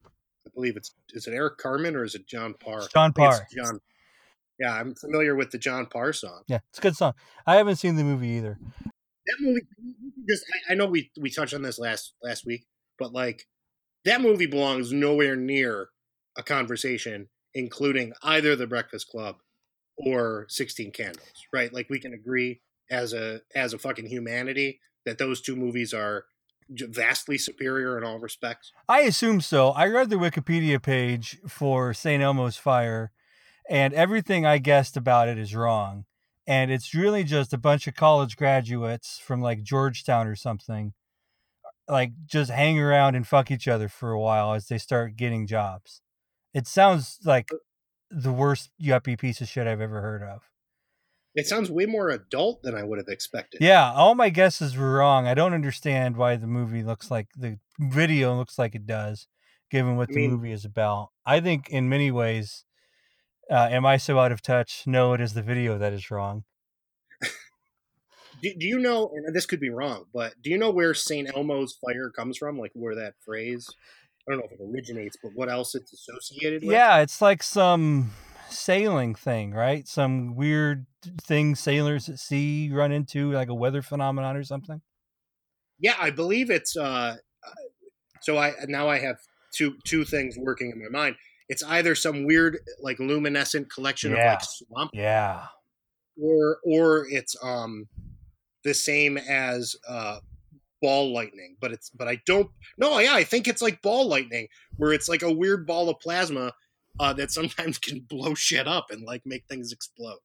I 0.46 0.50
believe 0.54 0.76
it's 0.76 0.94
is 1.10 1.26
it 1.26 1.34
Eric 1.34 1.58
Carmen 1.58 1.94
or 1.94 2.02
is 2.02 2.14
it 2.14 2.26
John 2.26 2.54
Parr? 2.54 2.88
John 2.92 3.12
Parr. 3.12 3.46
John. 3.54 3.80
Yeah, 4.58 4.74
I'm 4.74 4.94
familiar 4.94 5.34
with 5.34 5.50
the 5.50 5.58
John 5.58 5.86
Parr 5.86 6.12
song. 6.12 6.42
Yeah, 6.48 6.58
it's 6.70 6.78
a 6.78 6.82
good 6.82 6.96
song. 6.96 7.14
I 7.46 7.56
haven't 7.56 7.76
seen 7.76 7.96
the 7.96 8.04
movie 8.04 8.28
either. 8.28 8.58
That 9.26 9.36
movie, 9.40 9.60
just 10.28 10.44
I, 10.68 10.72
I 10.72 10.74
know 10.74 10.86
we 10.86 11.10
we 11.20 11.30
touched 11.30 11.54
on 11.54 11.62
this 11.62 11.78
last 11.78 12.14
last 12.22 12.46
week, 12.46 12.66
but 12.98 13.12
like 13.12 13.46
that 14.04 14.20
movie 14.20 14.46
belongs 14.46 14.92
nowhere 14.92 15.36
near 15.36 15.88
a 16.36 16.42
conversation 16.42 17.28
including 17.54 18.12
either 18.22 18.54
the 18.56 18.66
Breakfast 18.66 19.08
Club 19.08 19.36
or 19.96 20.46
Sixteen 20.48 20.92
Candles, 20.92 21.46
right? 21.52 21.72
Like 21.72 21.88
we 21.90 21.98
can 21.98 22.14
agree 22.14 22.60
as 22.90 23.12
a 23.12 23.40
as 23.54 23.72
a 23.72 23.78
fucking 23.78 24.06
humanity 24.06 24.80
that 25.04 25.18
those 25.18 25.40
two 25.40 25.56
movies 25.56 25.92
are 25.92 26.26
vastly 26.70 27.38
superior 27.38 27.96
in 27.98 28.04
all 28.04 28.18
respects. 28.18 28.72
I 28.88 29.00
assume 29.00 29.40
so. 29.40 29.70
I 29.70 29.86
read 29.86 30.10
the 30.10 30.16
Wikipedia 30.16 30.80
page 30.80 31.38
for 31.48 31.94
St. 31.94 32.22
Elmo's 32.22 32.56
Fire, 32.56 33.10
and 33.68 33.92
everything 33.94 34.46
I 34.46 34.58
guessed 34.58 34.96
about 34.96 35.28
it 35.28 35.38
is 35.38 35.54
wrong. 35.54 36.04
And 36.46 36.70
it's 36.70 36.94
really 36.94 37.24
just 37.24 37.52
a 37.52 37.58
bunch 37.58 37.86
of 37.86 37.94
college 37.94 38.36
graduates 38.36 39.18
from 39.22 39.42
like 39.42 39.62
Georgetown 39.62 40.26
or 40.26 40.34
something, 40.34 40.94
like 41.88 42.12
just 42.26 42.50
hang 42.50 42.78
around 42.80 43.14
and 43.14 43.26
fuck 43.26 43.50
each 43.50 43.68
other 43.68 43.88
for 43.88 44.12
a 44.12 44.20
while 44.20 44.54
as 44.54 44.68
they 44.68 44.78
start 44.78 45.16
getting 45.16 45.46
jobs. 45.46 46.00
It 46.54 46.66
sounds 46.66 47.18
like 47.24 47.50
uh 47.52 47.56
the 48.10 48.32
worst 48.32 48.70
yuppie 48.82 49.18
piece 49.18 49.42
of 49.42 49.48
shit 49.48 49.66
I've 49.66 49.82
ever 49.82 50.00
heard 50.00 50.22
of. 50.22 50.40
It 51.34 51.46
sounds 51.46 51.70
way 51.70 51.84
more 51.84 52.08
adult 52.08 52.62
than 52.62 52.74
I 52.74 52.82
would 52.82 52.96
have 52.96 53.08
expected. 53.08 53.60
Yeah, 53.60 53.92
all 53.92 54.14
my 54.14 54.30
guesses 54.30 54.74
were 54.74 54.94
wrong. 54.94 55.26
I 55.26 55.34
don't 55.34 55.52
understand 55.52 56.16
why 56.16 56.36
the 56.36 56.46
movie 56.46 56.82
looks 56.82 57.10
like 57.10 57.28
the 57.36 57.58
video 57.78 58.34
looks 58.34 58.58
like 58.58 58.74
it 58.74 58.86
does, 58.86 59.26
given 59.70 59.96
what 59.98 60.08
I 60.08 60.14
the 60.14 60.20
mean- 60.20 60.30
movie 60.30 60.52
is 60.52 60.64
about. 60.64 61.10
I 61.26 61.40
think 61.40 61.68
in 61.68 61.90
many 61.90 62.10
ways, 62.10 62.64
uh, 63.50 63.68
am 63.70 63.86
I 63.86 63.96
so 63.96 64.18
out 64.18 64.32
of 64.32 64.42
touch? 64.42 64.84
No, 64.86 65.12
it 65.12 65.20
is 65.20 65.34
the 65.34 65.42
video 65.42 65.78
that 65.78 65.92
is 65.92 66.10
wrong. 66.10 66.44
Do, 68.40 68.54
do 68.56 68.66
you 68.66 68.78
know, 68.78 69.10
and 69.12 69.34
this 69.34 69.46
could 69.46 69.58
be 69.58 69.70
wrong, 69.70 70.04
but 70.14 70.34
do 70.40 70.50
you 70.50 70.58
know 70.58 70.70
where 70.70 70.94
St. 70.94 71.28
Elmo's 71.34 71.76
fire 71.84 72.08
comes 72.08 72.38
from? 72.38 72.56
Like 72.56 72.70
where 72.74 72.94
that 72.94 73.14
phrase, 73.24 73.68
I 74.28 74.32
don't 74.32 74.38
know 74.38 74.46
if 74.46 74.52
it 74.52 74.60
originates, 74.62 75.16
but 75.20 75.32
what 75.34 75.48
else 75.48 75.74
it's 75.74 75.92
associated 75.92 76.62
with? 76.62 76.70
Yeah, 76.70 77.00
it's 77.00 77.20
like 77.20 77.42
some 77.42 78.12
sailing 78.48 79.16
thing, 79.16 79.52
right? 79.52 79.88
Some 79.88 80.36
weird 80.36 80.86
thing 81.20 81.56
sailors 81.56 82.08
at 82.08 82.20
sea 82.20 82.70
run 82.72 82.92
into, 82.92 83.32
like 83.32 83.48
a 83.48 83.54
weather 83.54 83.82
phenomenon 83.82 84.36
or 84.36 84.44
something. 84.44 84.82
Yeah, 85.80 85.96
I 85.98 86.10
believe 86.10 86.48
it's, 86.48 86.76
uh, 86.76 87.16
uh, 87.44 87.50
so 88.20 88.38
I, 88.38 88.52
now 88.68 88.88
I 88.88 89.00
have 89.00 89.16
two, 89.52 89.74
two 89.82 90.04
things 90.04 90.36
working 90.38 90.70
in 90.70 90.80
my 90.80 90.96
mind. 90.96 91.16
It's 91.48 91.62
either 91.62 91.94
some 91.94 92.24
weird, 92.26 92.58
like 92.80 92.98
luminescent 92.98 93.70
collection 93.72 94.12
of 94.12 94.18
like 94.18 94.42
swamp 94.42 94.90
Yeah. 94.94 95.46
or, 96.20 96.58
or 96.64 97.06
it's, 97.08 97.36
um, 97.42 97.88
the 98.64 98.74
same 98.74 99.16
as, 99.16 99.76
uh, 99.88 100.18
ball 100.82 101.12
lightning, 101.12 101.56
but 101.60 101.72
it's, 101.72 101.90
but 101.90 102.06
I 102.06 102.20
don't, 102.26 102.50
no, 102.76 102.98
yeah, 102.98 103.14
I 103.14 103.24
think 103.24 103.48
it's 103.48 103.62
like 103.62 103.82
ball 103.82 104.06
lightning 104.06 104.48
where 104.76 104.92
it's 104.92 105.08
like 105.08 105.22
a 105.22 105.32
weird 105.32 105.66
ball 105.66 105.88
of 105.88 105.98
plasma 106.00 106.52
uh, 107.00 107.12
that 107.14 107.30
sometimes 107.38 107.78
can 107.78 108.00
blow 108.08 108.34
shit 108.34 108.68
up 108.68 108.90
and 108.90 109.02
like 109.02 109.22
make 109.24 109.44
things 109.48 109.72
explode. 109.72 110.18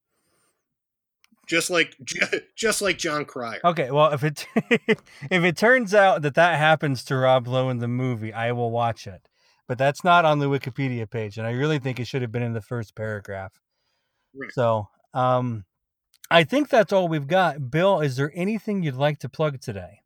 Just 1.46 1.68
like 1.68 1.94
just 2.56 2.80
like 2.80 2.96
Jon 2.96 3.26
Cryer. 3.26 3.60
Okay, 3.62 3.90
well, 3.90 4.12
if 4.14 4.24
it 4.24 4.46
if 4.56 5.44
it 5.44 5.58
turns 5.58 5.92
out 5.92 6.22
that 6.22 6.36
that 6.36 6.58
happens 6.58 7.04
to 7.04 7.16
Rob 7.16 7.46
Lowe 7.46 7.68
in 7.68 7.80
the 7.80 7.86
movie, 7.88 8.32
I 8.32 8.52
will 8.52 8.70
watch 8.70 9.06
it. 9.06 9.28
But 9.66 9.78
that's 9.78 10.04
not 10.04 10.24
on 10.24 10.40
the 10.40 10.46
Wikipedia 10.46 11.10
page, 11.10 11.38
and 11.38 11.46
I 11.46 11.52
really 11.52 11.78
think 11.78 11.98
it 11.98 12.06
should 12.06 12.22
have 12.22 12.32
been 12.32 12.42
in 12.42 12.52
the 12.52 12.60
first 12.60 12.94
paragraph. 12.94 13.52
Right. 14.34 14.52
So, 14.52 14.88
um, 15.14 15.64
I 16.30 16.44
think 16.44 16.68
that's 16.68 16.92
all 16.92 17.08
we've 17.08 17.26
got. 17.26 17.70
Bill, 17.70 18.00
is 18.00 18.16
there 18.16 18.32
anything 18.34 18.82
you'd 18.82 18.96
like 18.96 19.18
to 19.20 19.28
plug 19.28 19.60
today? 19.60 20.00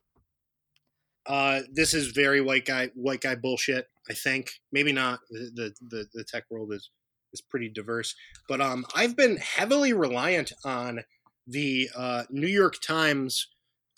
Uh, 1.26 1.60
this 1.72 1.92
is 1.92 2.08
very 2.08 2.40
white 2.40 2.64
guy 2.64 2.90
white 2.94 3.20
guy 3.20 3.34
bullshit. 3.34 3.88
I 4.08 4.14
think 4.14 4.52
maybe 4.72 4.92
not. 4.92 5.20
The 5.30 5.74
the 5.80 6.06
the, 6.14 6.24
tech 6.24 6.44
world 6.50 6.72
is 6.72 6.90
is 7.32 7.42
pretty 7.42 7.68
diverse, 7.68 8.14
but 8.48 8.60
um, 8.60 8.86
I've 8.94 9.16
been 9.16 9.36
heavily 9.36 9.92
reliant 9.92 10.52
on 10.64 11.00
the 11.46 11.90
uh, 11.94 12.24
New 12.30 12.46
York 12.46 12.80
Times 12.80 13.48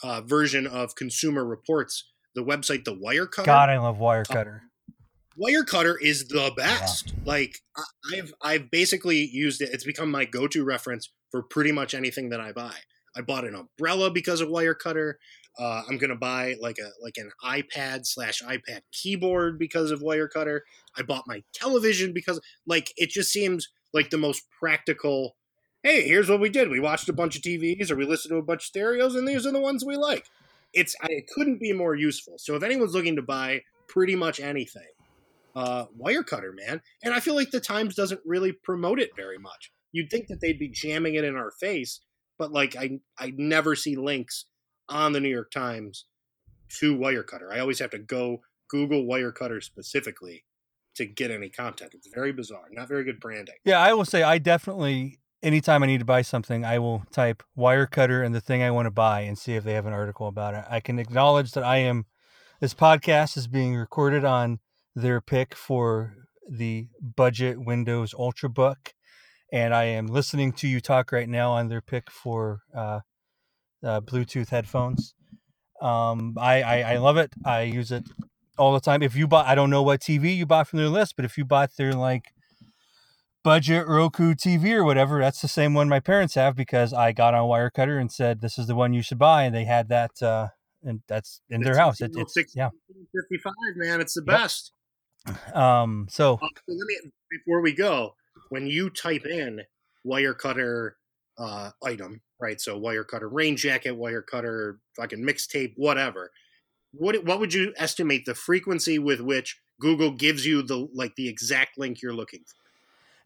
uh, 0.03 0.23
version 0.23 0.67
of 0.67 0.97
Consumer 0.97 1.45
Reports, 1.45 2.11
the 2.35 2.43
website 2.43 2.85
The 2.85 2.97
Wirecutter. 2.97 3.45
God, 3.45 3.71
I 3.71 3.79
love 3.79 3.99
Wirecutter. 3.99 4.63
Wirecutter 5.39 5.97
is 6.01 6.29
the 6.29 6.53
best. 6.57 7.15
Like 7.25 7.59
I- 7.77 7.83
I've 8.17 8.35
I've 8.43 8.71
basically 8.71 9.19
used 9.33 9.61
it. 9.61 9.71
It's 9.73 9.85
become 9.85 10.11
my 10.11 10.25
go-to 10.25 10.65
reference 10.65 11.11
for 11.31 11.43
pretty 11.43 11.73
much 11.73 11.95
anything 11.95 12.31
that 12.31 12.41
I 12.41 12.53
buy. 12.53 12.75
I 13.17 13.23
bought 13.23 13.45
an 13.45 13.55
umbrella 13.55 14.11
because 14.11 14.41
of 14.41 14.49
Wirecutter. 14.49 15.15
Uh, 15.59 15.83
I'm 15.89 15.99
gonna 15.99 16.17
buy 16.17 16.57
like 16.61 16.79
a 16.79 16.91
like 17.03 17.17
an 17.17 17.31
iPad 17.45 18.07
slash 18.07 18.43
iPad 18.43 18.81
keyboard 18.93 19.59
because 19.59 19.91
of 19.91 20.01
Wirecutter. 20.01 20.61
I 20.97 21.03
bought 21.03 21.25
my 21.27 21.43
television 21.53 22.13
because 22.13 22.41
like 22.67 22.93
it 22.97 23.11
just 23.11 23.33
seems 23.33 23.69
like 23.93 24.11
the 24.11 24.19
most 24.19 24.43
practical. 24.59 25.37
Hey, 25.83 26.07
here's 26.07 26.29
what 26.29 26.41
we 26.41 26.51
did. 26.51 26.69
We 26.71 26.79
watched 26.81 27.09
a 27.09 27.13
bunch 27.13 27.37
of 27.37 27.43
TVs 27.43 27.91
or 27.91 27.97
we 27.97 28.05
listened 28.05 28.31
to 28.33 28.37
a 28.37 28.43
bunch 28.43 28.63
of 28.63 28.67
stereos, 28.67 29.15
and 29.15 29.27
these 29.27 29.47
are 29.47 29.53
the 29.53 29.61
ones 29.61 29.85
we 29.85 29.97
like. 29.97 30.27
It's 30.73 30.95
it 31.09 31.27
couldn't 31.35 31.61
be 31.61 31.73
more 31.73 31.95
useful. 31.95 32.35
So 32.39 32.55
if 32.55 32.63
anyone's 32.63 32.95
looking 32.95 33.17
to 33.17 33.23
buy 33.23 33.63
pretty 33.89 34.15
much 34.15 34.39
anything, 34.41 34.87
uh, 35.61 35.85
Wirecutter, 36.01 36.53
man. 36.55 36.81
And 37.03 37.13
I 37.13 37.21
feel 37.21 37.35
like 37.35 37.51
the 37.51 37.61
Times 37.61 37.95
doesn't 37.95 38.23
really 38.25 38.53
promote 38.53 38.99
it 38.99 39.11
very 39.15 39.39
much. 39.39 39.71
You'd 39.93 40.11
think 40.11 40.29
that 40.29 40.41
they'd 40.41 40.59
be 40.59 40.71
jamming 40.71 41.15
it 41.17 41.25
in 41.25 41.37
our 41.37 41.51
face, 41.51 42.01
but 42.39 42.51
like 42.51 42.77
I 42.77 43.01
I 43.19 43.33
never 43.37 43.77
see 43.77 43.97
links 43.97 44.47
on 44.89 45.13
the 45.13 45.21
New 45.21 45.29
York 45.29 45.51
Times 45.51 46.07
to 46.79 46.97
Wirecutter. 46.97 47.53
I 47.53 47.59
always 47.59 47.79
have 47.81 47.91
to 47.91 47.99
go 47.99 48.41
Google 48.71 49.05
Wirecutter 49.05 49.63
specifically 49.63 50.45
to 50.95 51.05
get 51.05 51.31
any 51.31 51.51
content. 51.51 51.93
It's 51.95 52.09
very 52.15 52.33
bizarre. 52.33 52.69
Not 52.71 52.89
very 52.89 53.05
good 53.05 53.21
branding. 53.21 53.57
Yeah, 53.65 53.81
I 53.81 53.93
will 53.93 54.07
say 54.07 54.23
I 54.23 54.39
definitely 54.39 55.19
anytime 55.43 55.83
I 55.83 55.87
need 55.87 55.99
to 55.99 56.07
buy 56.07 56.23
something, 56.23 56.65
I 56.65 56.79
will 56.79 57.03
type 57.11 57.43
Wirecutter 57.59 58.25
and 58.25 58.35
the 58.35 58.41
thing 58.41 58.63
I 58.63 58.71
want 58.71 58.87
to 58.87 58.91
buy 58.91 59.23
and 59.23 59.37
see 59.37 59.57
if 59.57 59.65
they 59.65 59.75
have 59.75 59.87
an 59.87 59.93
article 59.93 60.27
about 60.27 60.55
it. 60.55 60.65
I 60.71 60.81
can 60.81 60.99
acknowledge 60.99 61.53
that 61.53 61.65
I 61.65 61.79
am 61.79 62.07
this 62.61 62.75
podcast 62.75 63.37
is 63.37 63.47
being 63.47 63.75
recorded 63.75 64.25
on 64.25 64.61
their 64.95 65.21
pick 65.21 65.55
for 65.55 66.15
the 66.49 66.89
budget 67.17 67.65
Windows 67.65 68.13
Ultrabook, 68.15 68.93
and 69.53 69.75
I 69.75 69.85
am 69.85 70.07
listening 70.07 70.53
to 70.55 70.69
you 70.69 70.81
talk 70.81 71.13
right 71.13 71.29
now 71.29 71.53
on 71.53 71.69
their 71.69 71.81
pick 71.81 72.11
for 72.11 72.61
uh, 72.75 73.01
uh, 73.85 74.01
Bluetooth 74.01 74.49
headphones. 74.49 75.15
Um, 75.81 76.35
I, 76.39 76.63
I 76.63 76.81
I 76.93 76.97
love 76.99 77.17
it. 77.17 77.33
I 77.45 77.63
use 77.63 77.91
it 77.91 78.05
all 78.59 78.75
the 78.75 78.81
time. 78.81 79.03
If 79.03 79.17
you 79.17 79.27
bought, 79.27 79.47
I 79.47 79.55
don't 79.55 79.71
know 79.71 79.83
what 79.83 80.01
TV 80.01 80.37
you 80.37 80.45
bought 80.45 80.69
from 80.69 80.79
their 80.79 80.89
list, 80.89 81.17
but 81.17 81.25
if 81.25 81.39
you 81.39 81.45
bought 81.45 81.71
their 81.77 81.95
like 81.95 82.35
budget 83.43 83.87
Roku 83.87 84.35
TV 84.35 84.73
or 84.73 84.85
whatever, 84.85 85.21
that's 85.21 85.41
the 85.41 85.49
same 85.49 85.73
one 85.73 85.89
my 85.89 86.01
parents 86.01 86.35
have 86.35 86.55
because 86.57 86.93
I 86.93 87.13
got 87.13 87.33
on 87.33 87.49
Wirecutter 87.49 87.99
and 87.99 88.13
said 88.13 88.41
this 88.41 88.59
is 88.59 88.67
the 88.67 88.75
one 88.75 88.93
you 88.93 89.03
should 89.03 89.19
buy, 89.19 89.45
and 89.45 89.55
they 89.55 89.65
had 89.65 89.89
that, 89.89 90.23
uh, 90.23 90.49
and 90.83 91.01
that's 91.09 91.41
in 91.49 91.63
their 91.63 91.77
house. 91.77 92.01
It, 92.01 92.13
it's 92.15 92.37
yeah. 92.55 92.71
55, 93.31 93.53
man. 93.77 94.01
It's 94.01 94.15
the 94.15 94.21
Yep. 94.27 94.27
best. 94.27 94.73
Um. 95.55 96.07
So 96.11 96.35
Uh, 96.35 96.49
so 96.69 96.75
let 96.75 96.87
me 96.87 97.11
before 97.31 97.61
we 97.61 97.73
go, 97.73 98.15
when 98.49 98.67
you 98.67 98.91
type 98.91 99.27
in 99.27 99.63
Wirecutter 100.07 100.93
uh, 101.39 101.71
item, 101.83 102.21
right? 102.41 102.61
So 102.61 102.81
Wirecutter 102.81 103.29
rain 103.31 103.57
jacket, 103.57 103.97
Wirecutter 103.97 104.79
fucking 104.97 105.23
mixtape, 105.23 105.75
whatever. 105.77 106.31
What 106.93 107.25
what 107.25 107.41
would 107.41 107.55
you 107.55 107.73
estimate 107.77 108.25
the 108.25 108.35
frequency 108.35 108.99
with 108.99 109.21
which 109.21 109.61
Google 109.81 110.11
gives 110.11 110.47
you 110.47 110.63
the 110.63 110.89
like 110.95 111.15
the 111.17 111.29
exact 111.29 111.79
link 111.79 112.03
you're 112.03 112.15
looking 112.15 112.41
for? 112.41 112.61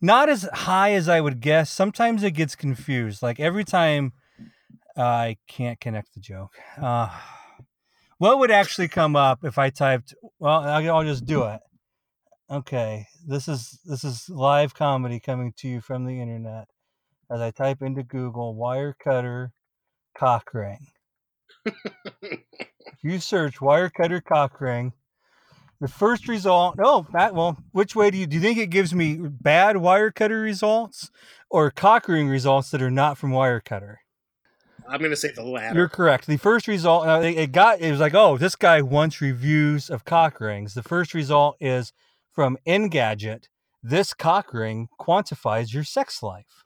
not 0.05 0.29
as 0.29 0.49
high 0.53 0.93
as 0.93 1.09
I 1.09 1.21
would 1.21 1.41
guess. 1.41 1.71
Sometimes 1.71 2.23
it 2.23 2.33
gets 2.33 2.55
confused. 2.55 3.23
Like 3.23 3.41
every 3.41 3.65
time, 3.65 4.13
uh, 4.97 5.03
I 5.03 5.37
can't 5.49 5.81
connect 5.81 6.13
the 6.13 6.21
joke. 6.21 6.53
Uh, 6.81 7.09
what 8.19 8.39
would 8.39 8.51
actually 8.51 8.89
come 8.89 9.17
up 9.17 9.45
if 9.45 9.59
I 9.59 9.71
typed? 9.71 10.15
Well, 10.39 10.61
I'll, 10.61 10.97
I'll 10.97 11.05
just 11.05 11.25
do 11.25 11.45
it. 11.45 11.61
Okay, 12.51 13.07
this 13.27 13.49
is 13.49 13.79
this 13.87 14.05
is 14.05 14.29
live 14.29 14.75
comedy 14.75 15.19
coming 15.19 15.55
to 15.57 15.69
you 15.69 15.81
from 15.81 16.05
the 16.05 16.21
internet. 16.21 16.69
As 17.31 17.41
I 17.41 17.51
type 17.51 17.81
into 17.81 18.03
Google 18.03 18.55
Wirecutter 18.55 19.51
cock 20.17 20.53
ring. 20.53 20.89
if 21.65 23.03
you 23.03 23.19
search 23.19 23.57
Wirecutter 23.57 24.23
cock 24.23 24.61
ring, 24.61 24.93
the 25.81 25.89
first 25.89 26.29
result. 26.29 26.77
Oh, 26.79 27.07
that 27.15 27.35
well. 27.35 27.57
Which 27.73 27.97
way 27.97 28.11
do 28.11 28.19
you 28.19 28.27
do 28.27 28.37
you 28.37 28.43
think 28.43 28.59
it 28.59 28.69
gives 28.69 28.95
me 28.95 29.17
bad 29.17 29.77
Wirecutter 29.77 30.43
results 30.43 31.11
or 31.49 31.71
cock 31.71 32.09
ring 32.09 32.29
results 32.29 32.71
that 32.73 32.83
are 32.83 32.91
not 32.91 33.17
from 33.17 33.31
Wirecutter? 33.31 33.97
I'm 34.87 35.01
gonna 35.01 35.17
say 35.17 35.33
the 35.35 35.43
latter. 35.43 35.79
You're 35.79 35.89
correct. 35.89 36.27
The 36.27 36.37
first 36.37 36.69
result, 36.69 37.07
uh, 37.07 37.21
it 37.23 37.39
it 37.39 37.53
got, 37.53 37.81
it 37.81 37.91
was 37.91 38.01
like, 38.01 38.15
oh, 38.15 38.37
this 38.37 38.55
guy 38.55 38.83
wants 38.83 39.23
reviews 39.23 39.89
of 39.89 40.05
cock 40.05 40.41
rings. 40.41 40.75
The 40.75 40.83
first 40.83 41.15
result 41.15 41.57
is 41.59 41.95
from 42.35 42.59
Engadget. 42.67 43.45
This 43.83 44.15
cock 44.15 44.53
ring 44.53 44.89
quantifies 44.99 45.73
your 45.73 45.85
sex 45.85 46.23
life. 46.23 46.65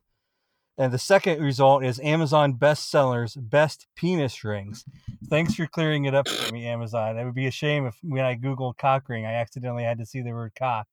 And 0.78 0.93
the 0.93 0.99
second 0.99 1.43
result 1.43 1.85
is 1.85 1.99
Amazon 1.99 2.55
bestsellers, 2.55 3.36
best 3.36 3.89
penis 3.97 4.45
rings. 4.45 4.85
Thanks 5.28 5.57
for 5.57 5.66
clearing 5.66 6.05
it 6.05 6.15
up 6.15 6.28
for 6.28 6.53
me, 6.53 6.66
Amazon. 6.69 7.19
It 7.19 7.24
would 7.24 7.35
be 7.35 7.49
a 7.49 7.51
shame 7.51 7.86
if 7.86 7.97
when 8.03 8.24
I 8.24 8.36
Googled 8.36 8.78
cock 8.78 9.09
ring, 9.09 9.27
I 9.27 9.35
accidentally 9.35 9.82
had 9.82 9.99
to 9.99 10.07
see 10.07 10.23
the 10.23 10.31
word 10.31 10.53
cock. 10.57 10.86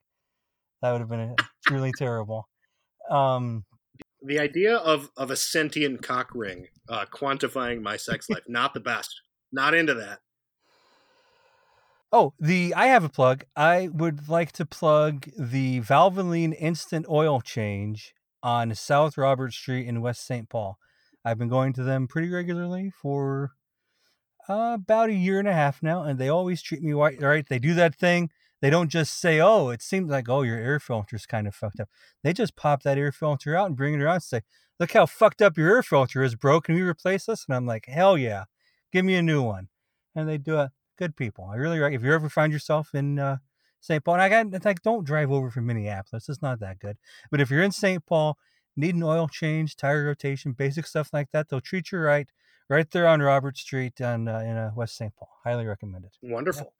That 0.81 0.91
would 0.91 1.01
have 1.01 1.09
been 1.09 1.35
really 1.69 1.91
terrible. 1.95 2.49
Um, 3.11 3.65
the 4.23 4.39
idea 4.39 4.77
of 4.77 5.11
of 5.15 5.29
a 5.29 5.35
sentient 5.35 6.01
cock 6.01 6.31
ring 6.33 6.67
uh, 6.89 7.05
quantifying 7.13 7.81
my 7.81 7.95
sex 7.95 8.27
life 8.27 8.43
not 8.47 8.73
the 8.73 8.79
best. 8.79 9.21
Not 9.51 9.75
into 9.75 9.93
that. 9.93 10.19
Oh, 12.11 12.33
the 12.39 12.73
I 12.75 12.87
have 12.87 13.03
a 13.03 13.09
plug. 13.09 13.43
I 13.55 13.89
would 13.91 14.29
like 14.29 14.51
to 14.53 14.65
plug 14.65 15.29
the 15.37 15.81
Valvoline 15.81 16.55
Instant 16.57 17.05
Oil 17.09 17.41
Change 17.41 18.13
on 18.43 18.73
South 18.75 19.17
Robert 19.17 19.53
Street 19.53 19.87
in 19.87 20.01
West 20.01 20.25
St. 20.25 20.47
Paul. 20.49 20.77
I've 21.25 21.39
been 21.39 21.49
going 21.49 21.73
to 21.73 21.83
them 21.83 22.07
pretty 22.07 22.29
regularly 22.29 22.91
for 22.91 23.53
uh, 24.47 24.71
about 24.75 25.09
a 25.09 25.13
year 25.13 25.39
and 25.39 25.47
a 25.47 25.53
half 25.53 25.81
now, 25.81 26.03
and 26.03 26.19
they 26.19 26.29
always 26.29 26.61
treat 26.61 26.81
me 26.83 26.93
right. 26.93 27.19
Right? 27.21 27.45
They 27.47 27.59
do 27.59 27.73
that 27.73 27.95
thing. 27.95 28.29
They 28.61 28.69
don't 28.69 28.89
just 28.89 29.19
say, 29.19 29.41
"Oh, 29.41 29.69
it 29.69 29.81
seems 29.81 30.09
like 30.09 30.29
oh 30.29 30.43
your 30.43 30.57
air 30.57 30.79
filter's 30.79 31.25
kind 31.25 31.47
of 31.47 31.55
fucked 31.55 31.79
up." 31.79 31.89
They 32.23 32.33
just 32.33 32.55
pop 32.55 32.83
that 32.83 32.97
air 32.97 33.11
filter 33.11 33.55
out 33.55 33.67
and 33.67 33.75
bring 33.75 33.95
it 33.95 34.01
around 34.01 34.15
and 34.15 34.23
say, 34.23 34.41
"Look 34.79 34.93
how 34.93 35.05
fucked 35.07 35.41
up 35.41 35.57
your 35.57 35.69
air 35.75 35.83
filter 35.83 36.23
is, 36.23 36.35
bro. 36.35 36.61
Can 36.61 36.75
we 36.75 36.81
replace 36.81 37.25
this?" 37.25 37.45
And 37.47 37.55
I'm 37.55 37.65
like, 37.65 37.87
"Hell 37.87 38.17
yeah, 38.17 38.45
give 38.93 39.05
me 39.05 39.15
a 39.15 39.21
new 39.21 39.41
one." 39.41 39.69
And 40.15 40.29
they 40.29 40.37
do 40.37 40.59
it. 40.61 40.71
Good 40.97 41.15
people. 41.15 41.49
I 41.51 41.55
really 41.55 41.79
like 41.79 41.93
if 41.93 42.03
you 42.03 42.13
ever 42.13 42.29
find 42.29 42.53
yourself 42.53 42.93
in 42.93 43.19
uh, 43.19 43.37
St. 43.81 44.03
Paul, 44.03 44.15
and 44.15 44.23
I 44.23 44.29
got 44.29 44.65
like 44.65 44.81
don't 44.81 45.05
drive 45.05 45.31
over 45.31 45.49
from 45.49 45.65
Minneapolis. 45.65 46.29
It's 46.29 46.41
not 46.41 46.59
that 46.59 46.79
good. 46.79 46.97
But 47.31 47.41
if 47.41 47.49
you're 47.49 47.63
in 47.63 47.71
St. 47.71 48.05
Paul, 48.05 48.37
need 48.75 48.95
an 48.95 49.03
oil 49.03 49.27
change, 49.27 49.75
tire 49.75 50.05
rotation, 50.05 50.53
basic 50.53 50.87
stuff 50.87 51.09
like 51.13 51.29
that, 51.31 51.49
they'll 51.49 51.61
treat 51.61 51.91
you 51.91 51.99
right 51.99 52.27
right 52.69 52.89
there 52.91 53.07
on 53.07 53.21
Robert 53.21 53.57
Street 53.57 54.01
on 54.01 54.27
uh, 54.27 54.39
in 54.39 54.57
uh, 54.57 54.71
West 54.75 54.95
St. 54.95 55.13
Paul. 55.15 55.29
Highly 55.43 55.65
recommended. 55.65 56.11
Wonderful. 56.21 56.73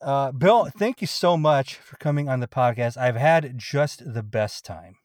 Uh, 0.00 0.30
Bill, 0.32 0.66
thank 0.66 1.00
you 1.00 1.06
so 1.06 1.36
much 1.36 1.76
for 1.76 1.96
coming 1.96 2.28
on 2.28 2.40
the 2.40 2.46
podcast. 2.46 2.96
I've 2.96 3.16
had 3.16 3.56
just 3.56 4.12
the 4.12 4.22
best 4.22 4.64
time. 4.64 4.96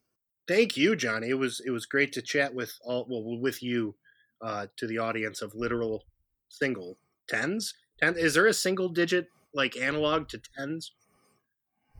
Thank 0.47 0.75
you, 0.75 0.95
Johnny. 0.95 1.29
It 1.29 1.39
was 1.39 1.61
it 1.65 1.71
was 1.71 1.85
great 1.85 2.11
to 2.13 2.21
chat 2.21 2.53
with 2.53 2.77
all 2.83 3.05
well 3.09 3.39
with 3.39 3.63
you 3.63 3.95
uh, 4.41 4.67
to 4.77 4.87
the 4.87 4.97
audience 4.97 5.41
of 5.41 5.55
literal 5.55 6.03
single 6.49 6.97
tens. 7.27 7.73
Is 8.01 8.33
there 8.33 8.47
a 8.47 8.53
single 8.53 8.89
digit 8.89 9.27
like 9.53 9.77
analog 9.77 10.27
to 10.29 10.41
tens? 10.57 10.91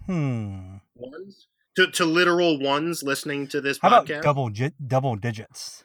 Hmm. 0.05 0.77
Ones 0.95 1.47
to 1.75 1.87
to 1.91 2.05
literal 2.05 2.59
ones 2.59 3.03
listening 3.03 3.47
to 3.47 3.61
this 3.61 3.79
How 3.79 3.89
podcast. 3.89 4.09
about 4.09 4.23
double 4.23 4.51
double 4.85 5.15
digits? 5.15 5.83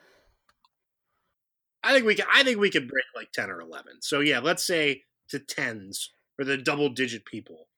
I 1.83 1.93
think 1.93 2.07
we 2.07 2.15
can. 2.15 2.27
I 2.33 2.43
think 2.43 2.59
we 2.59 2.71
could 2.71 2.89
break 2.89 3.05
like 3.15 3.33
ten 3.33 3.51
or 3.51 3.61
eleven. 3.61 4.01
So 4.01 4.21
yeah, 4.21 4.41
let's 4.41 4.67
say 4.67 5.03
to 5.29 5.39
tens 5.39 6.13
for 6.37 6.45
the 6.45 6.57
double 6.57 6.89
digit 6.89 7.25
people 7.25 7.69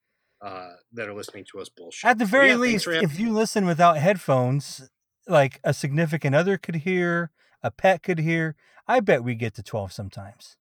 uh, 0.41 0.69
that 0.93 1.07
are 1.07 1.13
listening 1.13 1.45
to 1.51 1.59
us 1.59 1.69
bullshit. 1.69 2.09
At 2.09 2.17
the 2.17 2.25
very 2.25 2.49
Yeah, 2.49 2.55
least, 2.55 2.87
if 2.87 3.19
you 3.19 3.31
listen 3.31 3.65
without 3.65 3.97
headphones, 3.97 4.89
like 5.27 5.59
a 5.63 5.73
significant 5.73 6.35
other 6.35 6.57
could 6.57 6.77
hear, 6.77 7.31
a 7.61 7.71
pet 7.71 8.03
could 8.03 8.19
hear, 8.19 8.55
I 8.87 8.99
bet 8.99 9.23
we 9.23 9.35
get 9.35 9.53
to 9.55 9.63
12 9.63 9.91
sometimes. 9.91 10.57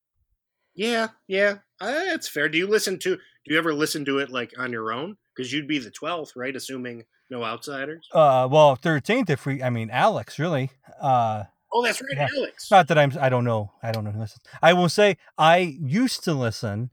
Yeah, 0.79 1.09
yeah, 1.27 1.57
uh, 1.81 1.91
that's 1.91 2.29
fair. 2.29 2.49
Do 2.49 2.57
you 2.57 2.67
listen 2.69 2.99
to? 3.01 3.17
Do 3.17 3.21
you 3.55 3.59
ever 3.59 3.75
listen 3.75 4.05
to 4.05 4.19
it 4.19 4.31
like 4.31 4.53
on 4.57 4.71
your 4.73 4.93
own? 4.93 5.17
Because 5.35 5.53
you'd 5.53 5.67
be 5.69 5.79
the 5.79 5.91
twelfth, 5.91 6.33
right? 6.37 6.55
Assuming 6.55 7.05
no 7.31 7.45
outsiders. 7.45 8.07
Uh, 8.13 8.49
well, 8.51 8.77
13th 8.77 9.29
if 9.29 9.45
we, 9.45 9.63
I 9.63 9.71
mean, 9.71 9.91
Alex, 9.91 10.39
really. 10.39 10.71
Uh, 11.01 11.45
Oh, 11.71 11.85
that's 11.85 12.01
right, 12.01 12.13
Yeah. 12.17 12.29
Alex. 12.35 12.71
not 12.71 12.89
that 12.89 12.97
I'm, 12.97 13.13
I 13.21 13.29
don't 13.29 13.45
know. 13.45 13.73
I 13.83 13.93
don't 13.93 14.03
know 14.03 14.11
who 14.11 14.21
listens. 14.21 14.43
I 14.63 14.73
will 14.73 14.89
say 14.89 15.19
I 15.37 15.59
used 15.59 16.25
to 16.25 16.33
listen 16.33 16.89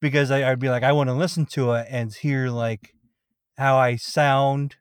because 0.00 0.30
I, 0.30 0.48
I'd 0.48 0.60
be 0.60 0.68
like, 0.70 0.84
I 0.84 0.92
want 0.92 1.08
to 1.08 1.14
listen 1.14 1.46
to 1.46 1.72
it 1.72 1.88
and 1.90 2.14
hear 2.14 2.48
like 2.48 2.94
how 3.58 3.76
I 3.76 3.96
sound 3.96 4.76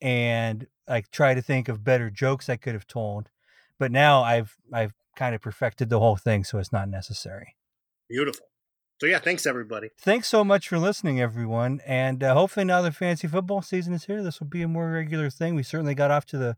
and 0.00 0.66
like 0.88 1.10
try 1.10 1.34
to 1.34 1.42
think 1.42 1.68
of 1.68 1.84
better 1.84 2.08
jokes 2.08 2.48
I 2.48 2.56
could 2.56 2.72
have 2.72 2.86
told. 2.86 3.28
But 3.78 3.92
now 3.92 4.22
I've, 4.22 4.56
I've 4.72 4.94
kind 5.16 5.34
of 5.34 5.40
perfected 5.40 5.90
the 5.90 5.98
whole 5.98 6.16
thing. 6.16 6.44
So 6.44 6.58
it's 6.58 6.72
not 6.72 6.88
necessary. 6.88 7.56
Beautiful. 8.08 8.46
So 8.98 9.06
yeah, 9.06 9.18
thanks 9.18 9.46
everybody. 9.46 9.90
Thanks 10.00 10.28
so 10.28 10.42
much 10.42 10.68
for 10.68 10.78
listening, 10.78 11.20
everyone. 11.20 11.80
And 11.86 12.22
uh, 12.22 12.34
hopefully 12.34 12.64
now 12.64 12.80
the 12.80 12.92
fantasy 12.92 13.28
football 13.28 13.60
season 13.60 13.92
is 13.92 14.06
here. 14.06 14.22
This 14.22 14.40
will 14.40 14.46
be 14.46 14.62
a 14.62 14.68
more 14.68 14.90
regular 14.90 15.28
thing. 15.28 15.54
We 15.54 15.62
certainly 15.62 15.94
got 15.94 16.10
off 16.10 16.24
to 16.26 16.38
the 16.38 16.56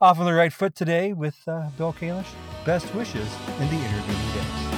off 0.00 0.18
on 0.18 0.26
the 0.26 0.34
right 0.34 0.52
foot 0.52 0.74
today 0.74 1.12
with 1.12 1.36
uh, 1.46 1.70
Bill 1.78 1.92
Kalish. 1.92 2.26
Best 2.64 2.94
wishes 2.94 3.28
in 3.60 3.68
the 3.68 3.76
intervening 3.76 4.34
days. 4.34 4.77